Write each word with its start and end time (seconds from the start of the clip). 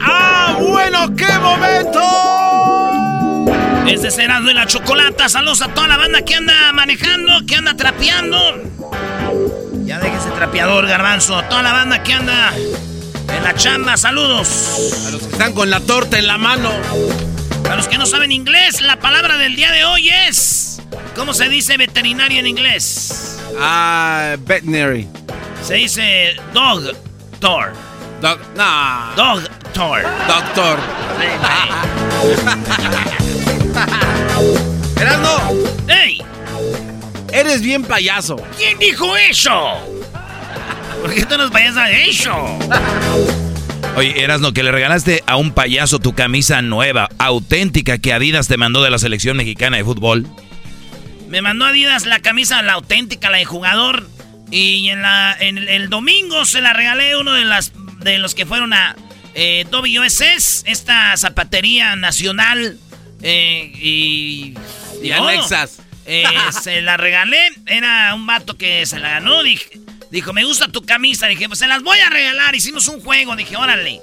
¡Ah, 0.00 0.58
bueno, 0.60 1.14
qué 1.16 1.38
momento! 1.38 2.00
Este 3.86 4.10
será 4.10 4.40
de 4.40 4.52
la 4.52 4.66
chocolata. 4.66 5.30
Saludos 5.30 5.62
a 5.62 5.68
toda 5.68 5.88
la 5.88 5.96
banda 5.96 6.20
que 6.20 6.34
anda 6.34 6.70
manejando, 6.74 7.46
que 7.46 7.56
anda 7.56 7.74
trapeando. 7.74 8.38
Ya 9.86 10.00
déjese 10.00 10.28
trapeador, 10.32 10.86
garbanzo. 10.86 11.42
Toda 11.44 11.62
la 11.62 11.72
banda 11.72 12.02
que 12.02 12.12
anda 12.12 12.52
en 12.54 13.42
la 13.42 13.54
chamba, 13.54 13.96
saludos. 13.96 14.92
A 15.06 15.10
los 15.12 15.22
que 15.22 15.32
están 15.32 15.54
con 15.54 15.70
la 15.70 15.80
torta 15.80 16.18
en 16.18 16.26
la 16.26 16.36
mano. 16.36 16.70
A 17.70 17.76
los 17.76 17.88
que 17.88 17.96
no 17.96 18.04
saben 18.04 18.32
inglés, 18.32 18.82
la 18.82 18.98
palabra 18.98 19.38
del 19.38 19.56
día 19.56 19.72
de 19.72 19.84
hoy 19.84 20.10
es. 20.10 20.82
¿Cómo 21.16 21.32
se 21.32 21.48
dice 21.48 21.78
veterinario 21.78 22.40
en 22.40 22.48
inglés? 22.48 23.38
Ah, 23.58 24.36
veterinary. 24.40 25.08
Se 25.62 25.74
dice 25.74 26.36
dog 26.52 26.92
tour. 27.40 27.87
Doc, 28.20 28.40
nah. 28.56 29.14
Dog 29.14 29.42
tour. 29.72 30.02
Doctor. 30.26 30.78
Erasno, 35.00 35.52
¡Ey! 35.86 36.20
eres 37.32 37.62
bien 37.62 37.84
payaso. 37.84 38.36
¿Quién 38.56 38.76
dijo 38.78 39.16
eso? 39.16 39.74
¿Por 41.00 41.14
qué 41.14 41.24
tú 41.24 41.38
nos 41.38 41.52
vayas 41.52 41.76
a 41.76 41.90
eso? 41.90 42.58
Oye, 43.96 44.20
Erasno, 44.22 44.52
que 44.52 44.64
le 44.64 44.72
regalaste 44.72 45.22
a 45.26 45.36
un 45.36 45.52
payaso 45.52 46.00
tu 46.00 46.14
camisa 46.14 46.60
nueva, 46.60 47.08
auténtica, 47.18 47.98
que 47.98 48.12
Adidas 48.12 48.48
te 48.48 48.56
mandó 48.56 48.82
de 48.82 48.90
la 48.90 48.98
selección 48.98 49.36
mexicana 49.36 49.76
de 49.76 49.84
fútbol. 49.84 50.26
Me 51.28 51.40
mandó 51.40 51.66
Adidas 51.66 52.04
la 52.06 52.18
camisa, 52.18 52.60
la 52.62 52.72
auténtica, 52.72 53.30
la 53.30 53.38
de 53.38 53.44
jugador. 53.44 54.08
Y 54.50 54.88
en, 54.88 55.02
la, 55.02 55.36
en 55.38 55.58
el, 55.58 55.68
el 55.68 55.90
domingo 55.90 56.44
se 56.46 56.60
la 56.60 56.72
regalé 56.72 57.12
a 57.12 57.18
uno 57.18 57.34
de, 57.34 57.44
las, 57.44 57.72
de 58.10 58.18
los 58.18 58.34
que 58.34 58.46
fueron 58.46 58.72
a 58.72 58.96
eh, 59.34 59.64
WSS, 59.70 60.64
esta 60.66 61.16
zapatería 61.16 61.96
nacional. 61.96 62.78
eh, 63.22 63.72
y. 63.74 64.54
Y 65.02 65.10
modo. 65.12 65.28
anexas. 65.28 65.78
Eh, 66.06 66.24
se 66.62 66.80
la 66.82 66.96
regalé. 66.96 67.38
Era 67.66 68.14
un 68.14 68.26
vato 68.26 68.56
que 68.56 68.84
se 68.86 68.98
la 68.98 69.10
ganó. 69.10 69.42
Dije, 69.42 69.78
dijo, 70.10 70.32
me 70.32 70.44
gusta 70.44 70.68
tu 70.68 70.82
camisa. 70.82 71.26
Dije, 71.26 71.46
pues 71.48 71.58
se 71.60 71.66
las 71.68 71.82
voy 71.82 71.98
a 72.00 72.10
regalar. 72.10 72.54
Hicimos 72.54 72.88
un 72.88 73.00
juego. 73.00 73.36
Dije, 73.36 73.56
órale. 73.56 74.00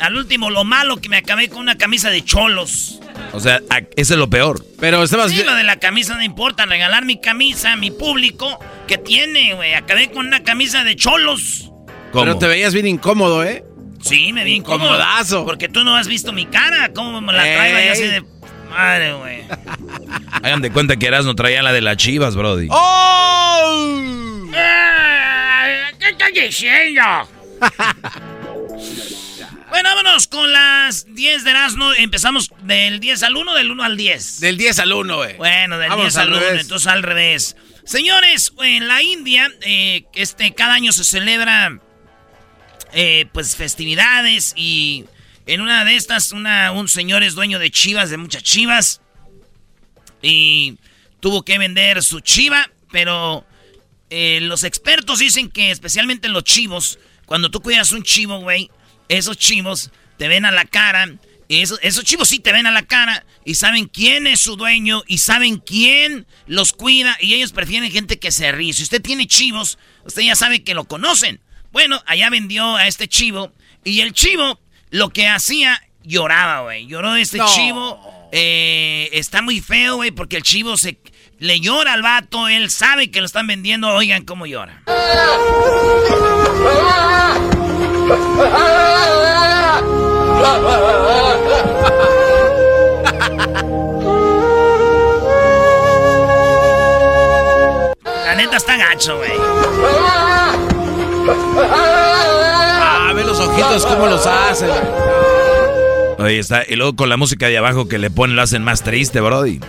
Al 0.00 0.16
último, 0.16 0.48
lo 0.50 0.62
malo 0.64 0.98
que 0.98 1.08
me 1.08 1.16
acabé 1.16 1.48
con 1.48 1.58
una 1.58 1.76
camisa 1.76 2.08
de 2.10 2.24
cholos. 2.24 3.00
O 3.32 3.40
sea, 3.40 3.60
a- 3.68 3.78
eso 3.96 4.14
es 4.14 4.18
lo 4.18 4.30
peor. 4.30 4.64
Pero 4.78 5.02
estabas 5.02 5.32
Sí, 5.32 5.42
lo 5.42 5.54
de 5.56 5.64
la 5.64 5.80
camisa 5.80 6.14
no 6.14 6.22
importa. 6.22 6.64
Regalar 6.66 7.04
mi 7.04 7.20
camisa, 7.20 7.74
mi 7.76 7.90
público, 7.90 8.58
que 8.86 8.96
tiene, 8.96 9.54
güey. 9.54 9.74
Acabé 9.74 10.10
con 10.12 10.26
una 10.28 10.44
camisa 10.44 10.84
de 10.84 10.94
cholos. 10.96 11.72
¿Cómo? 12.12 12.24
Pero 12.24 12.38
te 12.38 12.46
veías 12.46 12.72
bien 12.74 12.86
incómodo, 12.86 13.44
¿eh? 13.44 13.64
Sí, 14.00 14.32
me 14.32 14.44
vi 14.44 14.54
incómodo. 14.54 14.90
Incomodazo. 14.94 15.44
Porque 15.44 15.68
tú 15.68 15.84
no 15.84 15.96
has 15.96 16.06
visto 16.08 16.32
mi 16.32 16.46
cara. 16.46 16.90
¿Cómo 16.94 17.20
me 17.20 17.32
la 17.32 17.42
traigo 17.42 17.76
ahí 17.76 17.84
Ey. 17.84 17.88
así 17.90 18.02
de... 18.06 18.22
Madre, 18.70 19.12
güey. 19.14 19.42
Hagan 20.42 20.60
de 20.62 20.70
cuenta 20.70 20.96
que 20.96 21.06
Erasno 21.06 21.34
traía 21.34 21.62
la 21.62 21.72
de 21.72 21.80
las 21.80 21.96
chivas, 21.96 22.36
Brody. 22.36 22.68
¡Oh! 22.70 24.44
¿Qué 25.98 26.08
estás 26.10 26.32
diciendo? 26.32 27.02
bueno, 29.70 29.88
vámonos 29.90 30.26
con 30.28 30.50
las 30.52 31.12
10 31.14 31.44
de 31.44 31.50
Erasmo. 31.50 31.92
Empezamos 31.94 32.50
del 32.62 33.00
10 33.00 33.22
al 33.24 33.36
1, 33.36 33.54
del 33.54 33.70
1 33.70 33.82
al 33.82 33.96
10. 33.96 34.40
Del 34.40 34.56
10 34.56 34.78
al 34.78 34.92
1, 34.92 35.16
güey. 35.16 35.36
Bueno, 35.36 35.78
del 35.78 35.88
Vamos 35.90 36.04
10 36.06 36.16
al 36.18 36.22
al 36.28 36.32
1, 36.34 36.40
revés. 36.40 36.60
entonces 36.62 36.86
al 36.86 37.02
revés. 37.02 37.56
Señores, 37.84 38.52
en 38.62 38.86
la 38.86 39.02
India, 39.02 39.48
eh, 39.62 40.04
este, 40.14 40.54
cada 40.54 40.74
año 40.74 40.92
se 40.92 41.04
celebra 41.04 41.80
eh, 42.92 43.26
pues 43.32 43.56
festividades 43.56 44.52
y 44.56 45.04
en 45.46 45.60
una 45.60 45.84
de 45.84 45.96
estas 45.96 46.32
una, 46.32 46.72
un 46.72 46.88
señor 46.88 47.22
es 47.22 47.34
dueño 47.34 47.58
de 47.58 47.70
chivas, 47.70 48.10
de 48.10 48.16
muchas 48.16 48.42
chivas 48.42 49.00
y 50.22 50.78
tuvo 51.20 51.42
que 51.44 51.58
vender 51.58 52.02
su 52.02 52.20
chiva, 52.20 52.70
pero 52.90 53.44
eh, 54.10 54.40
los 54.42 54.64
expertos 54.64 55.18
dicen 55.18 55.50
que 55.50 55.70
especialmente 55.70 56.28
los 56.28 56.44
chivos, 56.44 56.98
cuando 57.26 57.50
tú 57.50 57.60
cuidas 57.60 57.92
un 57.92 58.02
chivo, 58.02 58.40
güey, 58.40 58.70
esos 59.08 59.36
chivos 59.36 59.90
te 60.16 60.28
ven 60.28 60.44
a 60.44 60.50
la 60.50 60.64
cara, 60.64 61.14
esos, 61.48 61.78
esos 61.82 62.04
chivos 62.04 62.28
sí 62.28 62.40
te 62.40 62.52
ven 62.52 62.66
a 62.66 62.70
la 62.70 62.82
cara 62.82 63.24
y 63.44 63.54
saben 63.54 63.86
quién 63.86 64.26
es 64.26 64.40
su 64.40 64.56
dueño 64.56 65.02
y 65.06 65.18
saben 65.18 65.58
quién 65.58 66.26
los 66.46 66.72
cuida 66.72 67.16
y 67.20 67.34
ellos 67.34 67.52
prefieren 67.52 67.90
gente 67.90 68.18
que 68.18 68.32
se 68.32 68.52
ríe. 68.52 68.72
Si 68.72 68.82
usted 68.82 69.00
tiene 69.00 69.26
chivos, 69.26 69.78
usted 70.04 70.22
ya 70.22 70.36
sabe 70.36 70.62
que 70.62 70.74
lo 70.74 70.84
conocen. 70.84 71.40
Bueno, 71.72 72.00
allá 72.06 72.30
vendió 72.30 72.76
a 72.76 72.86
este 72.86 73.08
chivo 73.08 73.52
y 73.84 74.00
el 74.00 74.12
chivo 74.12 74.58
lo 74.90 75.10
que 75.10 75.28
hacía 75.28 75.80
lloraba, 76.02 76.62
güey. 76.62 76.86
Lloró 76.86 77.14
este 77.16 77.38
No. 77.38 77.46
chivo. 77.54 78.28
Eh, 78.32 79.08
está 79.12 79.42
muy 79.42 79.60
feo, 79.60 79.96
güey, 79.96 80.10
porque 80.10 80.36
el 80.36 80.42
chivo 80.42 80.76
se 80.76 80.98
le 81.38 81.60
llora 81.60 81.92
al 81.94 82.02
vato, 82.02 82.48
él 82.48 82.68
sabe 82.70 83.10
que 83.10 83.20
lo 83.20 83.26
están 83.26 83.46
vendiendo, 83.46 83.88
oigan 83.88 84.24
cómo 84.24 84.44
llora. 84.46 84.82
La 98.04 98.34
neta 98.34 98.56
está 98.56 98.76
gacho, 98.76 99.16
güey. 99.18 99.32
Ah, 101.70 103.12
ve 103.14 103.24
los 103.24 103.38
ojitos 103.40 103.86
cómo 103.86 104.06
los 104.06 104.26
hace, 104.26 104.66
güey. 104.66 104.80
Oye, 106.18 106.38
está, 106.40 106.64
y 106.68 106.74
luego 106.74 106.96
con 106.96 107.08
la 107.08 107.16
música 107.16 107.46
de 107.46 107.58
abajo 107.58 107.88
que 107.88 107.98
le 107.98 108.10
ponen 108.10 108.34
lo 108.36 108.42
hacen 108.42 108.64
más 108.64 108.82
triste, 108.82 109.20
Brody. 109.20 109.60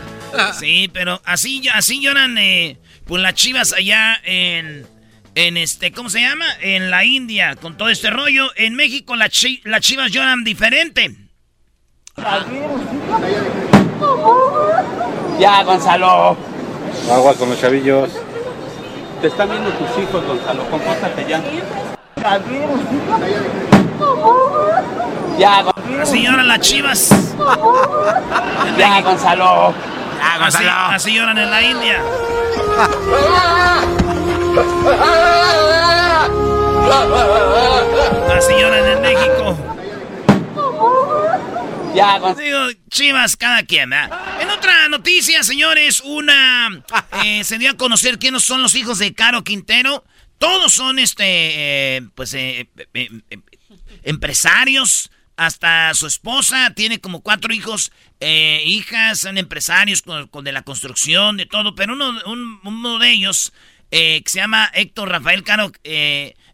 Sí, 0.60 0.90
pero 0.92 1.22
así, 1.26 1.68
así 1.74 2.02
lloran 2.02 2.38
eh, 2.38 2.78
pues 3.06 3.22
las 3.22 3.34
chivas 3.36 3.74
allá 3.74 4.20
en, 4.24 4.88
en 5.36 5.58
este, 5.58 5.92
¿cómo 5.92 6.10
se 6.10 6.22
llama? 6.22 6.46
En 6.62 6.90
la 6.90 7.06
India, 7.06 7.56
con 7.56 7.78
todo 7.78 7.90
este 7.90 8.10
rollo. 8.10 8.48
En 8.56 8.76
México 8.76 9.16
las 9.16 9.32
chivas 9.32 10.12
lloran 10.12 10.44
diferente. 10.44 11.16
Ya, 15.40 15.64
Gonzalo. 15.64 16.38
Agua 17.12 17.36
con 17.36 17.50
los 17.50 17.60
chavillos. 17.62 18.10
Te 19.22 19.28
están 19.28 19.50
viendo 19.50 19.70
tus 19.72 19.90
hijos, 20.02 20.26
Gonzalo. 20.26 20.64
Compórtate 20.70 21.26
ya. 21.28 21.42
Ya, 25.38 25.66
Así 26.02 26.24
lloran 26.24 26.48
las 26.48 26.60
chivas. 26.62 27.10
Ya, 28.78 29.02
Gonzalo. 29.02 29.74
Ya, 30.20 30.38
Gonzalo. 30.40 30.44
Así, 30.46 30.66
así 30.94 31.16
lloran 31.16 31.38
en 31.38 31.52
la 31.52 31.62
India. 31.62 32.02
Así 38.38 38.54
lloran 38.58 38.86
en 38.88 39.02
México. 39.02 39.58
Ya, 41.96 42.20
Digo, 42.36 42.68
chivas 42.90 43.36
cada 43.36 43.64
quien. 43.64 43.92
En 43.94 44.50
otra 44.50 44.88
noticia, 44.90 45.44
señores, 45.44 46.02
una... 46.04 46.84
Eh, 47.26 47.44
se 47.44 47.58
dio 47.58 47.72
a 47.72 47.78
conocer 47.78 48.18
quiénes 48.18 48.44
son 48.44 48.62
los 48.62 48.76
hijos 48.76 49.00
de 49.00 49.14
Caro 49.14 49.44
Quintero. 49.44 50.06
Todos 50.38 50.72
son, 50.72 51.00
este, 51.00 51.26
eh, 51.26 52.02
pues, 52.16 52.34
eh, 52.34 52.70
empresarios. 54.04 55.12
Hasta 55.36 55.94
su 55.96 56.08
esposa 56.08 56.74
tiene 56.76 57.00
como 57.00 57.22
cuatro 57.22 57.54
hijos, 57.54 57.92
hijas, 58.20 59.20
son 59.20 59.38
empresarios 59.38 60.02
con, 60.02 60.44
de 60.44 60.52
la 60.52 60.64
construcción, 60.64 61.38
de 61.38 61.46
todo. 61.46 61.76
Pero 61.76 61.94
uno, 61.94 62.14
uno 62.64 63.00
de 63.00 63.10
ellos, 63.10 63.54
que 63.90 64.24
se 64.26 64.40
llama 64.40 64.70
Héctor 64.74 65.10
Rafael 65.10 65.44
Caro 65.44 65.72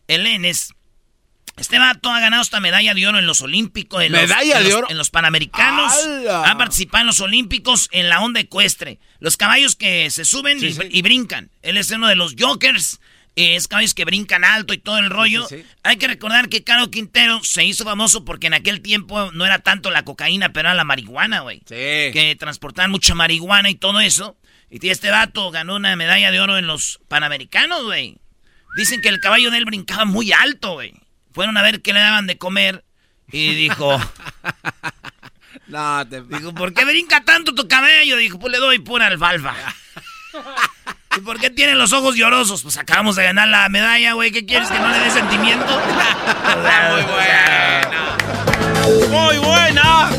Elenes, 0.08 0.75
este 1.58 1.80
vato 1.80 2.10
ha 2.12 2.20
ganado 2.20 2.42
esta 2.42 2.60
medalla 2.60 2.94
de 2.94 3.08
oro 3.08 3.18
en 3.18 3.26
los 3.26 3.40
Olímpicos. 3.42 4.04
En 4.04 4.12
¿Medalla 4.12 4.60
los, 4.60 4.68
de 4.68 4.74
oro? 4.74 4.88
En 4.90 4.98
los 4.98 5.10
Panamericanos. 5.10 5.94
Ha 6.30 6.58
participado 6.58 7.02
en 7.02 7.08
los 7.08 7.22
Olímpicos 7.22 7.88
en 7.92 8.10
la 8.10 8.22
onda 8.22 8.42
ecuestre. 8.42 9.00
Los 9.20 9.38
caballos 9.38 9.76
que 9.76 10.10
se 10.12 10.26
suben 10.26 10.60
y, 10.62 11.02
brincan. 11.02 11.50
Él 11.62 11.78
es 11.78 11.90
uno 11.92 12.08
de 12.08 12.16
los 12.16 12.36
Jokers. 12.38 13.00
Es 13.38 13.68
caballos 13.68 13.94
que 13.94 14.06
brincan 14.06 14.44
alto 14.44 14.74
y 14.74 14.78
todo 14.78 14.98
el 14.98 15.10
rollo. 15.10 15.48
Hay 15.84 15.98
que 15.98 16.08
recordar 16.08 16.50
que 16.50 16.64
Caro 16.64 16.92
Quintero 16.92 17.42
se 17.44 17.64
hizo 17.64 17.84
famoso 17.86 18.26
porque 18.26 18.48
en 18.48 18.54
aquel 18.54 18.82
tiempo 18.82 19.32
no 19.32 19.46
era 19.46 19.60
tanto 19.60 19.92
la 19.92 20.04
cocaína, 20.04 20.52
pero 20.52 20.70
era 20.70 20.76
la 20.76 20.84
marihuana, 20.84 21.40
güey. 21.40 21.62
Que 21.62 22.36
transportaban 22.38 22.92
mucha 22.92 23.16
marihuana 23.16 23.70
y 23.70 23.76
todo 23.76 24.02
eso. 24.02 24.38
Y 24.70 24.90
este 24.90 25.10
vato 25.10 25.52
ganó 25.52 25.76
una 25.76 25.96
medalla 25.96 26.32
de 26.32 26.40
oro 26.42 26.58
en 26.58 26.68
los 26.68 27.00
Panamericanos, 27.08 27.84
güey. 27.84 28.18
Dicen 28.76 29.00
que 29.00 29.08
el 29.08 29.22
caballo 29.22 29.52
de 29.52 29.58
él 29.58 29.66
brincaba 29.66 30.04
muy 30.04 30.34
alto, 30.34 30.74
güey. 30.74 30.94
Fueron 31.36 31.58
a 31.58 31.62
ver 31.62 31.82
qué 31.82 31.92
le 31.92 32.00
daban 32.00 32.28
de 32.28 32.38
comer 32.38 32.86
y 33.30 33.54
dijo... 33.56 34.00
no, 35.68 36.08
te... 36.08 36.22
Dijo, 36.30 36.56
¿por 36.56 36.74
qué 36.74 36.86
brinca 36.86 37.26
tanto 37.26 37.54
tu 37.54 37.68
cabello? 37.68 38.16
Dijo, 38.16 38.40
pues 38.40 38.54
le 38.54 38.58
doy 38.58 38.80
pura 38.80 39.08
alfalfa. 39.08 39.54
¿Y 41.18 41.20
por 41.20 41.38
qué 41.38 41.50
tiene 41.50 41.76
los 41.76 41.92
ojos 41.92 42.16
llorosos? 42.16 42.64
Pues 42.64 42.78
acabamos 42.78 43.18
de 43.18 43.26
ganar 43.26 43.50
la 43.50 43.68
medalla, 43.68 44.14
güey. 44.14 44.32
¿Qué 44.32 44.46
quieres? 44.46 44.70
¿Que 44.70 44.80
no 44.80 44.88
le 44.88 44.98
dé 44.98 45.12
sentimiento? 45.12 45.66
muy 45.66 47.04
buena. 47.04 48.18
Muy 49.10 49.38
buena. 49.38 50.10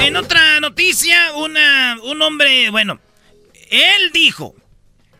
En 0.00 0.16
otra 0.16 0.60
noticia, 0.60 1.32
una, 1.34 1.98
un 2.02 2.22
hombre, 2.22 2.70
bueno, 2.70 2.98
él 3.70 4.10
dijo 4.12 4.54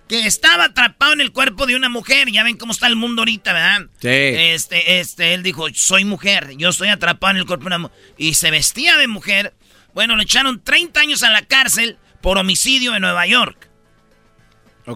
que 0.08 0.26
estaba 0.26 0.64
atrapado 0.64 1.12
en 1.12 1.20
el 1.20 1.32
cuerpo 1.32 1.66
de 1.66 1.76
una 1.76 1.88
mujer. 1.88 2.30
Ya 2.30 2.42
ven 2.42 2.56
cómo 2.56 2.72
está 2.72 2.86
el 2.86 2.96
mundo 2.96 3.22
ahorita, 3.22 3.52
¿verdad? 3.52 3.86
Sí. 4.00 4.08
Este, 4.08 5.00
este, 5.00 5.34
él 5.34 5.42
dijo, 5.42 5.66
soy 5.74 6.04
mujer, 6.04 6.54
yo 6.56 6.70
estoy 6.70 6.88
atrapado 6.88 7.32
en 7.32 7.36
el 7.36 7.46
cuerpo 7.46 7.64
de 7.64 7.66
una 7.68 7.78
mujer. 7.78 7.96
Y 8.16 8.34
se 8.34 8.50
vestía 8.50 8.96
de 8.96 9.06
mujer. 9.06 9.54
Bueno, 9.94 10.16
le 10.16 10.24
echaron 10.24 10.62
30 10.62 11.00
años 11.00 11.22
a 11.22 11.30
la 11.30 11.42
cárcel 11.42 11.98
por 12.20 12.38
homicidio 12.38 12.94
en 12.94 13.02
Nueva 13.02 13.26
York. 13.26 13.68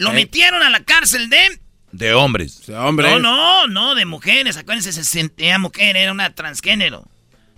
Lo 0.00 0.12
metieron 0.12 0.62
a 0.62 0.70
la 0.70 0.82
cárcel 0.84 1.28
de... 1.28 1.60
De 1.92 2.14
hombres. 2.14 2.66
De 2.66 2.74
hombres. 2.74 3.10
No, 3.10 3.18
no, 3.18 3.66
no, 3.66 3.94
de 3.94 4.06
mujeres. 4.06 4.56
Acuérdense, 4.56 4.92
se 4.92 5.04
sentía 5.04 5.58
mujer, 5.58 5.96
era 5.96 6.12
una 6.12 6.34
transgénero. 6.34 7.06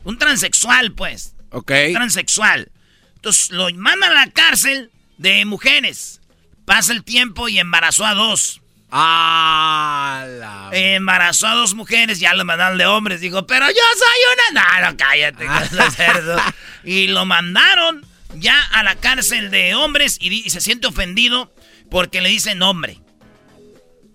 Un 0.02 0.18
transexual, 0.18 0.92
pues. 0.92 1.36
Ok. 1.50 1.70
Transexual. 1.92 2.72
Entonces 3.14 3.50
lo 3.50 3.72
mandan 3.74 4.10
a 4.10 4.26
la 4.26 4.30
cárcel 4.32 4.90
de 5.18 5.44
mujeres. 5.44 6.20
Pasa 6.64 6.93
el 6.93 7.05
tiempo 7.05 7.49
y 7.49 7.58
embarazó 7.58 8.06
a 8.06 8.14
dos. 8.14 8.61
Ah, 8.90 10.25
la... 10.26 10.70
Embarazó 10.72 11.49
a 11.49 11.55
dos 11.55 11.75
mujeres, 11.75 12.20
ya 12.20 12.32
lo 12.34 12.44
mandaron 12.44 12.78
de 12.78 12.87
hombres. 12.87 13.20
Dijo, 13.20 13.46
pero 13.46 13.66
yo 13.66 13.75
soy 13.75 14.52
una. 14.52 14.62
No, 14.62 14.90
no, 14.90 14.96
cállate. 14.96 15.46
Y 16.84 17.06
lo 17.08 17.25
mandaron 17.25 18.06
ya 18.37 18.61
a 18.72 18.82
la 18.82 18.96
cárcel 18.96 19.50
de 19.50 19.75
hombres 19.75 20.19
y, 20.20 20.49
se 20.50 20.61
siente 20.61 20.87
ofendido 20.87 21.52
porque 21.90 22.20
le 22.20 22.28
dicen 22.28 22.62
hombre. 22.62 23.00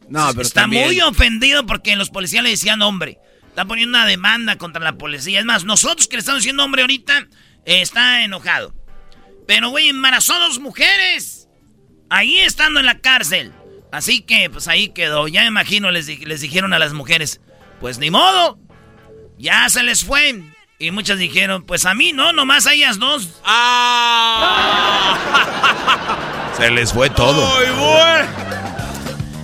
No, 0.07 0.30
pero 0.30 0.42
Está 0.42 0.68
muy 0.68 1.02
ofendido 1.02 1.66
porque 1.66 1.95
los 1.95 2.10
policías 2.10 2.44
le 2.44 2.52
decían 2.52 2.81
hombre. 2.81 3.18
Está 3.48 3.66
poniendo 3.66 3.98
una 3.98 4.06
demanda 4.06 4.57
contra 4.57 4.84
la 4.84 4.94
policía. 4.94 5.40
Es 5.40 5.45
más, 5.45 5.66
nosotros 5.66 6.07
que 6.07 6.16
le 6.16 6.19
estamos 6.19 6.42
diciendo 6.42 6.63
hombre 6.63 6.81
ahorita, 6.81 7.28
está 7.66 8.24
enojado. 8.24 8.74
Pero, 9.48 9.69
güey, 9.69 9.90
embarazó 9.90 10.34
a 10.34 10.40
dos 10.40 10.60
mujeres. 10.60 11.38
Ahí 12.09 12.39
estando 12.39 12.79
en 12.79 12.85
la 12.85 13.00
cárcel. 13.00 13.53
Así 13.91 14.21
que, 14.21 14.50
pues 14.50 14.67
ahí 14.67 14.89
quedó. 14.89 15.27
Ya 15.27 15.41
me 15.41 15.47
imagino, 15.47 15.91
les, 15.91 16.07
les 16.07 16.41
dijeron 16.41 16.73
a 16.73 16.79
las 16.79 16.94
mujeres, 16.94 17.41
pues 17.79 17.97
ni 17.97 18.11
modo. 18.11 18.59
Ya 19.38 19.69
se 19.69 19.83
les 19.83 20.03
fue. 20.03 20.44
Y 20.77 20.91
muchas 20.91 21.17
dijeron, 21.17 21.63
pues 21.63 21.85
a 21.85 21.94
mí 21.94 22.13
no, 22.13 22.31
nomás 22.33 22.65
a 22.67 22.73
ellas 22.73 23.00
dos. 23.00 23.41
¡Ah! 23.44 25.17
se 26.57 26.71
les 26.71 26.94
fue 26.94 27.09
todo. 27.09 27.45
Muy 27.56 27.69
bueno. 27.77 28.49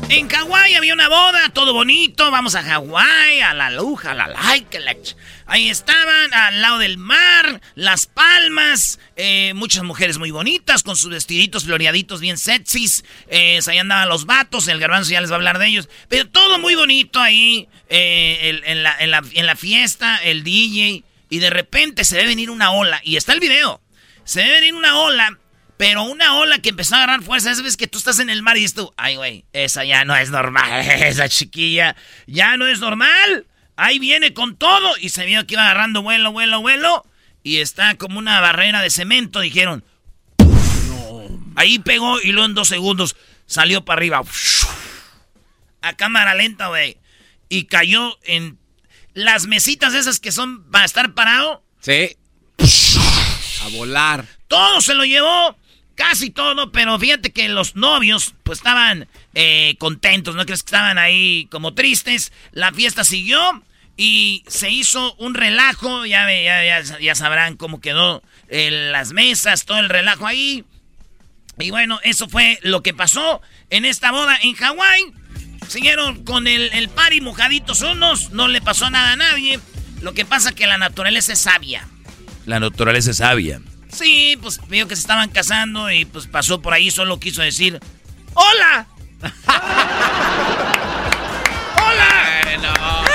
En 0.07 0.29
Hawái 0.29 0.75
había 0.75 0.93
una 0.93 1.09
boda, 1.09 1.49
todo 1.49 1.73
bonito. 1.73 2.29
Vamos 2.29 2.53
a 2.53 2.61
Hawái, 2.61 3.41
a 3.41 3.55
la 3.55 3.71
luja, 3.71 4.11
a 4.11 4.13
la 4.13 4.27
like. 4.27 4.79
Ahí 5.47 5.69
estaban, 5.69 6.31
al 6.31 6.61
lado 6.61 6.77
del 6.77 6.97
mar, 6.97 7.59
las 7.73 8.05
palmas, 8.05 8.99
eh, 9.15 9.53
muchas 9.55 9.83
mujeres 9.83 10.19
muy 10.19 10.29
bonitas 10.29 10.83
con 10.83 10.95
sus 10.95 11.09
vestiditos 11.09 11.65
floreaditos 11.65 12.21
bien 12.21 12.37
sexys. 12.37 13.03
Eh, 13.29 13.59
ahí 13.65 13.79
andaban 13.79 14.07
los 14.07 14.27
vatos, 14.27 14.67
el 14.67 14.79
garbanzo 14.79 15.09
ya 15.09 15.21
les 15.21 15.31
va 15.31 15.35
a 15.35 15.37
hablar 15.37 15.57
de 15.57 15.67
ellos. 15.67 15.89
Pero 16.07 16.29
todo 16.29 16.59
muy 16.59 16.75
bonito 16.75 17.19
ahí, 17.19 17.67
eh, 17.89 18.61
en, 18.63 18.83
la, 18.83 18.95
en, 18.99 19.09
la, 19.09 19.23
en 19.33 19.45
la 19.47 19.55
fiesta, 19.55 20.17
el 20.17 20.43
DJ. 20.43 21.03
Y 21.31 21.39
de 21.39 21.49
repente 21.49 22.05
se 22.05 22.17
ve 22.17 22.27
venir 22.27 22.51
una 22.51 22.71
ola. 22.71 23.01
Y 23.03 23.15
está 23.15 23.33
el 23.33 23.39
video. 23.39 23.81
Se 24.23 24.43
ve 24.43 24.51
venir 24.51 24.75
una 24.75 24.99
ola 24.99 25.39
pero 25.77 26.03
una 26.03 26.35
ola 26.35 26.59
que 26.59 26.69
empezó 26.69 26.95
a 26.95 26.99
agarrar 26.99 27.21
fuerza, 27.21 27.51
esa 27.51 27.61
vez 27.61 27.75
que 27.75 27.87
tú 27.87 27.97
estás 27.97 28.19
en 28.19 28.29
el 28.29 28.41
mar 28.41 28.57
y 28.57 28.61
dices 28.61 28.75
tú, 28.75 28.93
ay, 28.97 29.17
güey, 29.17 29.45
esa 29.51 29.83
ya 29.83 30.05
no 30.05 30.15
es 30.15 30.29
normal, 30.29 30.71
esa 31.01 31.27
chiquilla 31.27 31.95
ya 32.27 32.57
no 32.57 32.67
es 32.67 32.79
normal. 32.79 33.45
Ahí 33.77 33.99
viene 33.99 34.33
con 34.33 34.55
todo 34.55 34.95
y 34.99 35.09
se 35.09 35.25
vio 35.25 35.45
que 35.45 35.55
iba 35.55 35.63
agarrando 35.63 36.01
vuelo, 36.01 36.31
vuelo, 36.31 36.61
vuelo. 36.61 37.05
Y 37.43 37.57
está 37.57 37.95
como 37.95 38.19
una 38.19 38.39
barrera 38.39 38.81
de 38.81 38.89
cemento, 38.89 39.41
dijeron. 39.41 39.83
Ahí 41.55 41.79
pegó 41.79 42.21
y 42.21 42.31
luego 42.31 42.47
en 42.47 42.55
dos 42.55 42.69
segundos 42.69 43.15
salió 43.45 43.83
para 43.83 43.99
arriba. 43.99 44.23
A 45.81 45.93
cámara 45.95 46.35
lenta, 46.35 46.67
güey. 46.67 46.97
Y 47.49 47.65
cayó 47.65 48.17
en 48.23 48.57
las 49.13 49.45
mesitas 49.45 49.93
esas 49.93 50.19
que 50.19 50.31
son 50.31 50.69
para 50.71 50.85
estar 50.85 51.13
parado. 51.13 51.63
Sí. 51.81 52.17
A 53.63 53.69
volar. 53.69 54.25
Todo 54.47 54.81
se 54.81 54.93
lo 54.93 55.05
llevó. 55.05 55.57
Casi 55.95 56.29
todo, 56.29 56.71
pero 56.73 56.99
fíjate 56.99 57.31
que 57.31 57.47
los 57.47 57.75
novios 57.75 58.33
pues 58.43 58.59
estaban 58.59 59.07
eh, 59.33 59.75
contentos, 59.79 60.35
¿no 60.35 60.45
crees 60.45 60.61
que 60.61 60.67
estaban 60.67 60.97
ahí 60.97 61.47
como 61.49 61.73
tristes? 61.73 62.33
La 62.51 62.73
fiesta 62.73 63.05
siguió 63.05 63.63
y 63.95 64.43
se 64.47 64.69
hizo 64.69 65.15
un 65.15 65.35
relajo, 65.35 66.05
ya, 66.05 66.27
ya, 66.29 66.81
ya, 66.99 67.15
sabrán 67.15 67.55
cómo 67.55 67.79
quedó 67.79 68.21
eh, 68.49 68.89
las 68.91 69.13
mesas, 69.13 69.63
todo 69.63 69.79
el 69.79 69.87
relajo 69.87 70.27
ahí. 70.27 70.65
Y 71.57 71.71
bueno, 71.71 71.99
eso 72.03 72.27
fue 72.27 72.59
lo 72.61 72.83
que 72.83 72.93
pasó 72.93 73.41
en 73.69 73.85
esta 73.85 74.11
boda 74.11 74.37
en 74.41 74.53
Hawái. 74.53 75.13
Siguieron 75.69 76.25
con 76.25 76.47
el, 76.47 76.73
el 76.73 76.89
party 76.89 77.21
mojaditos 77.21 77.81
unos, 77.81 78.31
no 78.31 78.49
le 78.49 78.59
pasó 78.61 78.89
nada 78.89 79.13
a 79.13 79.15
nadie. 79.15 79.61
Lo 80.01 80.13
que 80.13 80.25
pasa 80.25 80.53
que 80.53 80.67
la 80.67 80.77
naturaleza 80.77 81.31
es 81.31 81.39
sabia. 81.39 81.87
La 82.45 82.59
naturaleza 82.59 83.11
es 83.11 83.17
sabia. 83.17 83.61
Sí, 83.95 84.37
pues 84.41 84.59
vio 84.67 84.87
que 84.87 84.95
se 84.95 85.01
estaban 85.01 85.29
casando 85.29 85.89
y 85.89 86.03
pues 86.03 86.27
pasó 86.27 86.61
por 86.61 86.73
ahí, 86.73 86.91
solo 86.91 87.17
quiso 87.19 87.41
decir, 87.41 87.79
¡Hola! 88.33 88.87
¡Hola! 91.77 93.05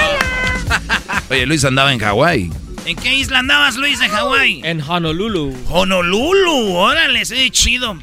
Oye, 1.29 1.45
Luis 1.47 1.65
andaba 1.65 1.93
en 1.93 1.99
Hawái. 1.99 2.51
¿En 2.87 2.97
qué 2.97 3.15
isla 3.15 3.41
andabas, 3.41 3.77
Luis, 3.77 3.99
de 3.99 4.09
Hawái? 4.09 4.63
En 4.65 4.81
Honolulu. 4.81 5.55
Honolulu, 5.69 6.75
órale, 6.75 7.27
sí, 7.27 7.51
chido. 7.51 7.99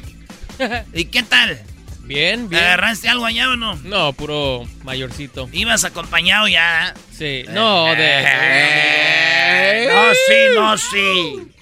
¿Y 0.94 1.06
qué 1.06 1.24
tal? 1.24 1.60
Bien, 2.08 2.48
bien. 2.48 2.64
¿Agarraste 2.64 3.06
algo 3.06 3.26
allá 3.26 3.50
o 3.50 3.56
no? 3.56 3.76
No, 3.84 4.14
puro 4.14 4.66
mayorcito. 4.82 5.46
Ibas 5.52 5.84
acompañado 5.84 6.48
ya. 6.48 6.94
Sí, 7.12 7.44
no, 7.50 7.84
de... 7.94 8.24
Eh, 8.24 9.88
no, 9.92 10.14
sí, 10.14 10.34
no, 10.54 10.78
sí. 10.78 11.52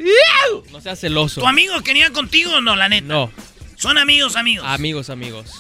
No 0.73 0.81
seas 0.81 1.01
celoso. 1.01 1.41
¿Tu 1.41 1.49
amigo 1.49 1.81
quería 1.81 2.13
contigo 2.13 2.53
o 2.55 2.61
no, 2.61 2.77
la 2.77 2.89
neta? 2.89 3.09
No. 3.09 3.33
¿Son 3.75 3.99
amigos, 3.99 4.37
amigos? 4.37 4.65
Amigos, 4.69 5.11
amigos. 5.11 5.51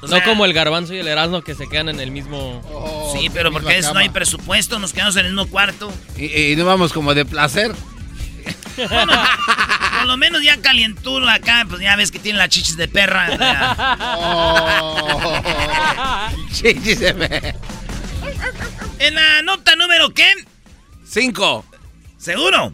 O 0.00 0.06
no 0.06 0.22
como 0.22 0.46
el 0.46 0.54
garbanzo 0.54 0.94
y 0.94 0.98
el 1.00 1.08
erasmo 1.08 1.42
que 1.42 1.54
se 1.54 1.68
quedan 1.68 1.90
en 1.90 2.00
el 2.00 2.10
mismo... 2.10 3.12
sí, 3.14 3.28
pero 3.28 3.52
porque 3.52 3.76
eso 3.76 3.92
no 3.92 4.00
hay 4.00 4.08
presupuesto, 4.08 4.78
nos 4.78 4.94
quedamos 4.94 5.16
en 5.16 5.26
el 5.26 5.32
mismo 5.34 5.50
cuarto. 5.50 5.92
Y, 6.16 6.52
y 6.52 6.56
no 6.56 6.64
vamos 6.64 6.94
como 6.94 7.12
de 7.12 7.26
placer. 7.26 7.74
Por 10.00 10.08
lo 10.08 10.16
menos 10.16 10.42
ya 10.42 10.60
calienturo 10.60 11.28
acá, 11.28 11.66
pues 11.68 11.82
ya 11.82 11.96
ves 11.96 12.10
que 12.10 12.18
tiene 12.18 12.38
las 12.38 12.48
chichis 12.48 12.76
de 12.76 12.88
perra. 12.88 13.28
Chichis 16.52 17.00
de 17.00 17.14
perra. 17.14 17.54
En 18.98 19.14
la 19.14 19.42
nota 19.42 19.76
número 19.76 20.12
¿qué? 20.14 20.32
Cinco. 21.06 21.64
¿Seguro? 22.18 22.72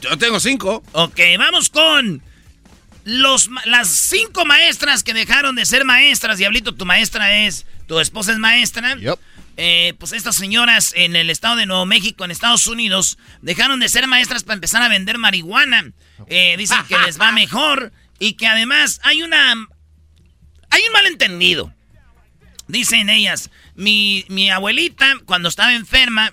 Yo 0.00 0.18
tengo 0.18 0.40
cinco. 0.40 0.82
Ok, 0.92 1.20
vamos 1.38 1.70
con 1.70 2.22
los, 3.04 3.48
las 3.64 3.88
cinco 3.88 4.44
maestras 4.44 5.02
que 5.02 5.14
dejaron 5.14 5.56
de 5.56 5.66
ser 5.66 5.84
maestras. 5.84 6.38
Diablito, 6.38 6.74
tu 6.74 6.84
maestra 6.84 7.44
es, 7.44 7.66
tu 7.86 7.98
esposa 8.00 8.32
es 8.32 8.38
maestra. 8.38 8.96
Eh, 9.56 9.94
pues 9.98 10.12
estas 10.12 10.36
señoras 10.36 10.92
en 10.96 11.14
el 11.14 11.28
estado 11.28 11.56
de 11.56 11.66
Nuevo 11.66 11.84
México, 11.84 12.24
en 12.24 12.30
Estados 12.30 12.66
Unidos, 12.66 13.18
dejaron 13.42 13.80
de 13.80 13.88
ser 13.88 14.06
maestras 14.06 14.44
para 14.44 14.54
empezar 14.54 14.82
a 14.82 14.88
vender 14.88 15.18
marihuana. 15.18 15.92
Eh, 16.28 16.56
dicen 16.56 16.78
que 16.88 16.98
les 16.98 17.20
va 17.20 17.32
mejor 17.32 17.92
y 18.18 18.34
que 18.34 18.46
además 18.46 19.00
hay 19.02 19.22
una... 19.22 19.52
Hay 20.70 20.82
un 20.86 20.92
malentendido. 20.92 21.72
Dicen 22.66 23.10
ellas, 23.10 23.50
mi, 23.74 24.24
mi 24.28 24.50
abuelita 24.50 25.16
cuando 25.26 25.48
estaba 25.48 25.74
enferma 25.74 26.32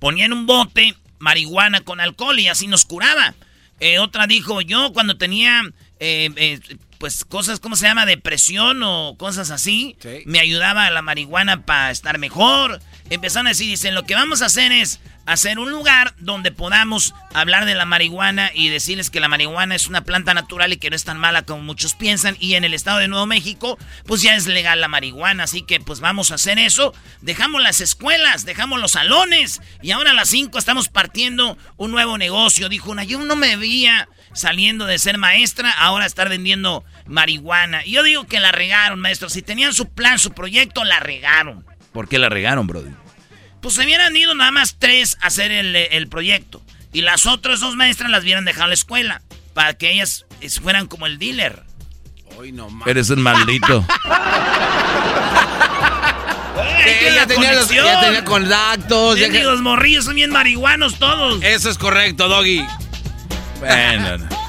ponía 0.00 0.24
en 0.24 0.32
un 0.32 0.46
bote 0.46 0.96
marihuana 1.20 1.82
con 1.82 2.00
alcohol 2.00 2.38
y 2.40 2.48
así 2.48 2.66
nos 2.66 2.84
curaba. 2.84 3.34
Eh, 3.78 3.98
otra 3.98 4.26
dijo, 4.26 4.60
yo 4.60 4.92
cuando 4.92 5.16
tenía, 5.16 5.62
eh, 5.98 6.30
eh, 6.36 6.60
pues 6.98 7.24
cosas, 7.24 7.60
¿cómo 7.60 7.76
se 7.76 7.86
llama? 7.86 8.06
Depresión 8.06 8.82
o 8.82 9.16
cosas 9.16 9.50
así, 9.50 9.96
me 10.24 10.40
ayudaba 10.40 10.90
la 10.90 11.02
marihuana 11.02 11.64
para 11.64 11.90
estar 11.90 12.18
mejor. 12.18 12.80
Empezaron 13.10 13.46
a 13.46 13.50
decir, 13.50 13.68
dicen, 13.68 13.94
lo 13.94 14.04
que 14.04 14.14
vamos 14.14 14.42
a 14.42 14.46
hacer 14.46 14.72
es 14.72 15.00
hacer 15.26 15.58
un 15.58 15.70
lugar 15.70 16.14
donde 16.18 16.50
podamos 16.50 17.14
hablar 17.32 17.64
de 17.64 17.74
la 17.74 17.84
marihuana 17.84 18.50
y 18.54 18.68
decirles 18.68 19.10
que 19.10 19.20
la 19.20 19.28
marihuana 19.28 19.74
es 19.74 19.86
una 19.86 20.04
planta 20.04 20.34
natural 20.34 20.72
y 20.72 20.78
que 20.78 20.90
no 20.90 20.96
es 20.96 21.04
tan 21.04 21.18
mala 21.18 21.42
como 21.42 21.62
muchos 21.62 21.94
piensan. 21.94 22.36
Y 22.40 22.54
en 22.54 22.64
el 22.64 22.74
estado 22.74 22.98
de 22.98 23.08
Nuevo 23.08 23.26
México, 23.26 23.78
pues 24.06 24.22
ya 24.22 24.34
es 24.34 24.46
legal 24.46 24.80
la 24.80 24.88
marihuana, 24.88 25.44
así 25.44 25.62
que 25.62 25.80
pues 25.80 26.00
vamos 26.00 26.30
a 26.30 26.34
hacer 26.34 26.58
eso. 26.58 26.94
Dejamos 27.20 27.62
las 27.62 27.80
escuelas, 27.80 28.44
dejamos 28.44 28.80
los 28.80 28.92
salones 28.92 29.60
y 29.80 29.92
ahora 29.92 30.10
a 30.10 30.14
las 30.14 30.28
5 30.28 30.58
estamos 30.58 30.88
partiendo 30.88 31.56
un 31.76 31.92
nuevo 31.92 32.18
negocio. 32.18 32.68
Dijo 32.68 32.90
una, 32.90 33.04
yo 33.04 33.18
no 33.20 33.36
me 33.36 33.56
veía 33.56 34.08
saliendo 34.34 34.86
de 34.86 34.98
ser 34.98 35.18
maestra, 35.18 35.70
ahora 35.70 36.06
estar 36.06 36.28
vendiendo 36.28 36.84
marihuana. 37.06 37.84
Y 37.84 37.92
yo 37.92 38.02
digo 38.02 38.26
que 38.26 38.40
la 38.40 38.52
regaron, 38.52 39.00
maestro. 39.00 39.28
Si 39.28 39.42
tenían 39.42 39.72
su 39.72 39.88
plan, 39.88 40.18
su 40.18 40.32
proyecto, 40.32 40.84
la 40.84 41.00
regaron. 41.00 41.64
¿Por 41.92 42.08
qué 42.08 42.18
la 42.18 42.28
regaron, 42.28 42.66
Brody? 42.66 42.90
Pues 43.60 43.74
se 43.74 43.84
hubieran 43.84 44.16
ido 44.16 44.34
nada 44.34 44.50
más 44.50 44.76
tres 44.78 45.16
a 45.20 45.26
hacer 45.28 45.52
el, 45.52 45.76
el 45.76 46.08
proyecto. 46.08 46.62
Y 46.92 47.02
las 47.02 47.26
otras 47.26 47.60
dos 47.60 47.76
maestras 47.76 48.10
las 48.10 48.22
hubieran 48.22 48.44
dejado 48.44 48.64
en 48.64 48.70
la 48.70 48.74
escuela. 48.74 49.22
Para 49.54 49.74
que 49.74 49.92
ellas 49.92 50.24
eh, 50.40 50.48
fueran 50.50 50.86
como 50.88 51.06
el 51.06 51.18
dealer. 51.18 51.62
Hoy 52.38 52.50
no 52.52 52.70
más. 52.70 52.88
Eres 52.88 53.10
un 53.10 53.20
maldito. 53.22 53.86
que 56.84 57.00
ya, 57.04 57.10
la 57.12 57.26
tenía 57.26 57.52
los, 57.54 57.68
ya 57.68 58.00
tenía 58.00 58.24
contactos. 58.24 59.18
ya 59.18 59.28
que- 59.30 59.42
los 59.44 59.60
morrillos 59.60 60.04
son 60.06 60.14
bien 60.14 60.30
marihuanos 60.30 60.98
todos. 60.98 61.42
Eso 61.42 61.70
es 61.70 61.78
correcto, 61.78 62.28
Doggy. 62.28 62.64
bueno, 63.60 64.18
no. 64.18 64.42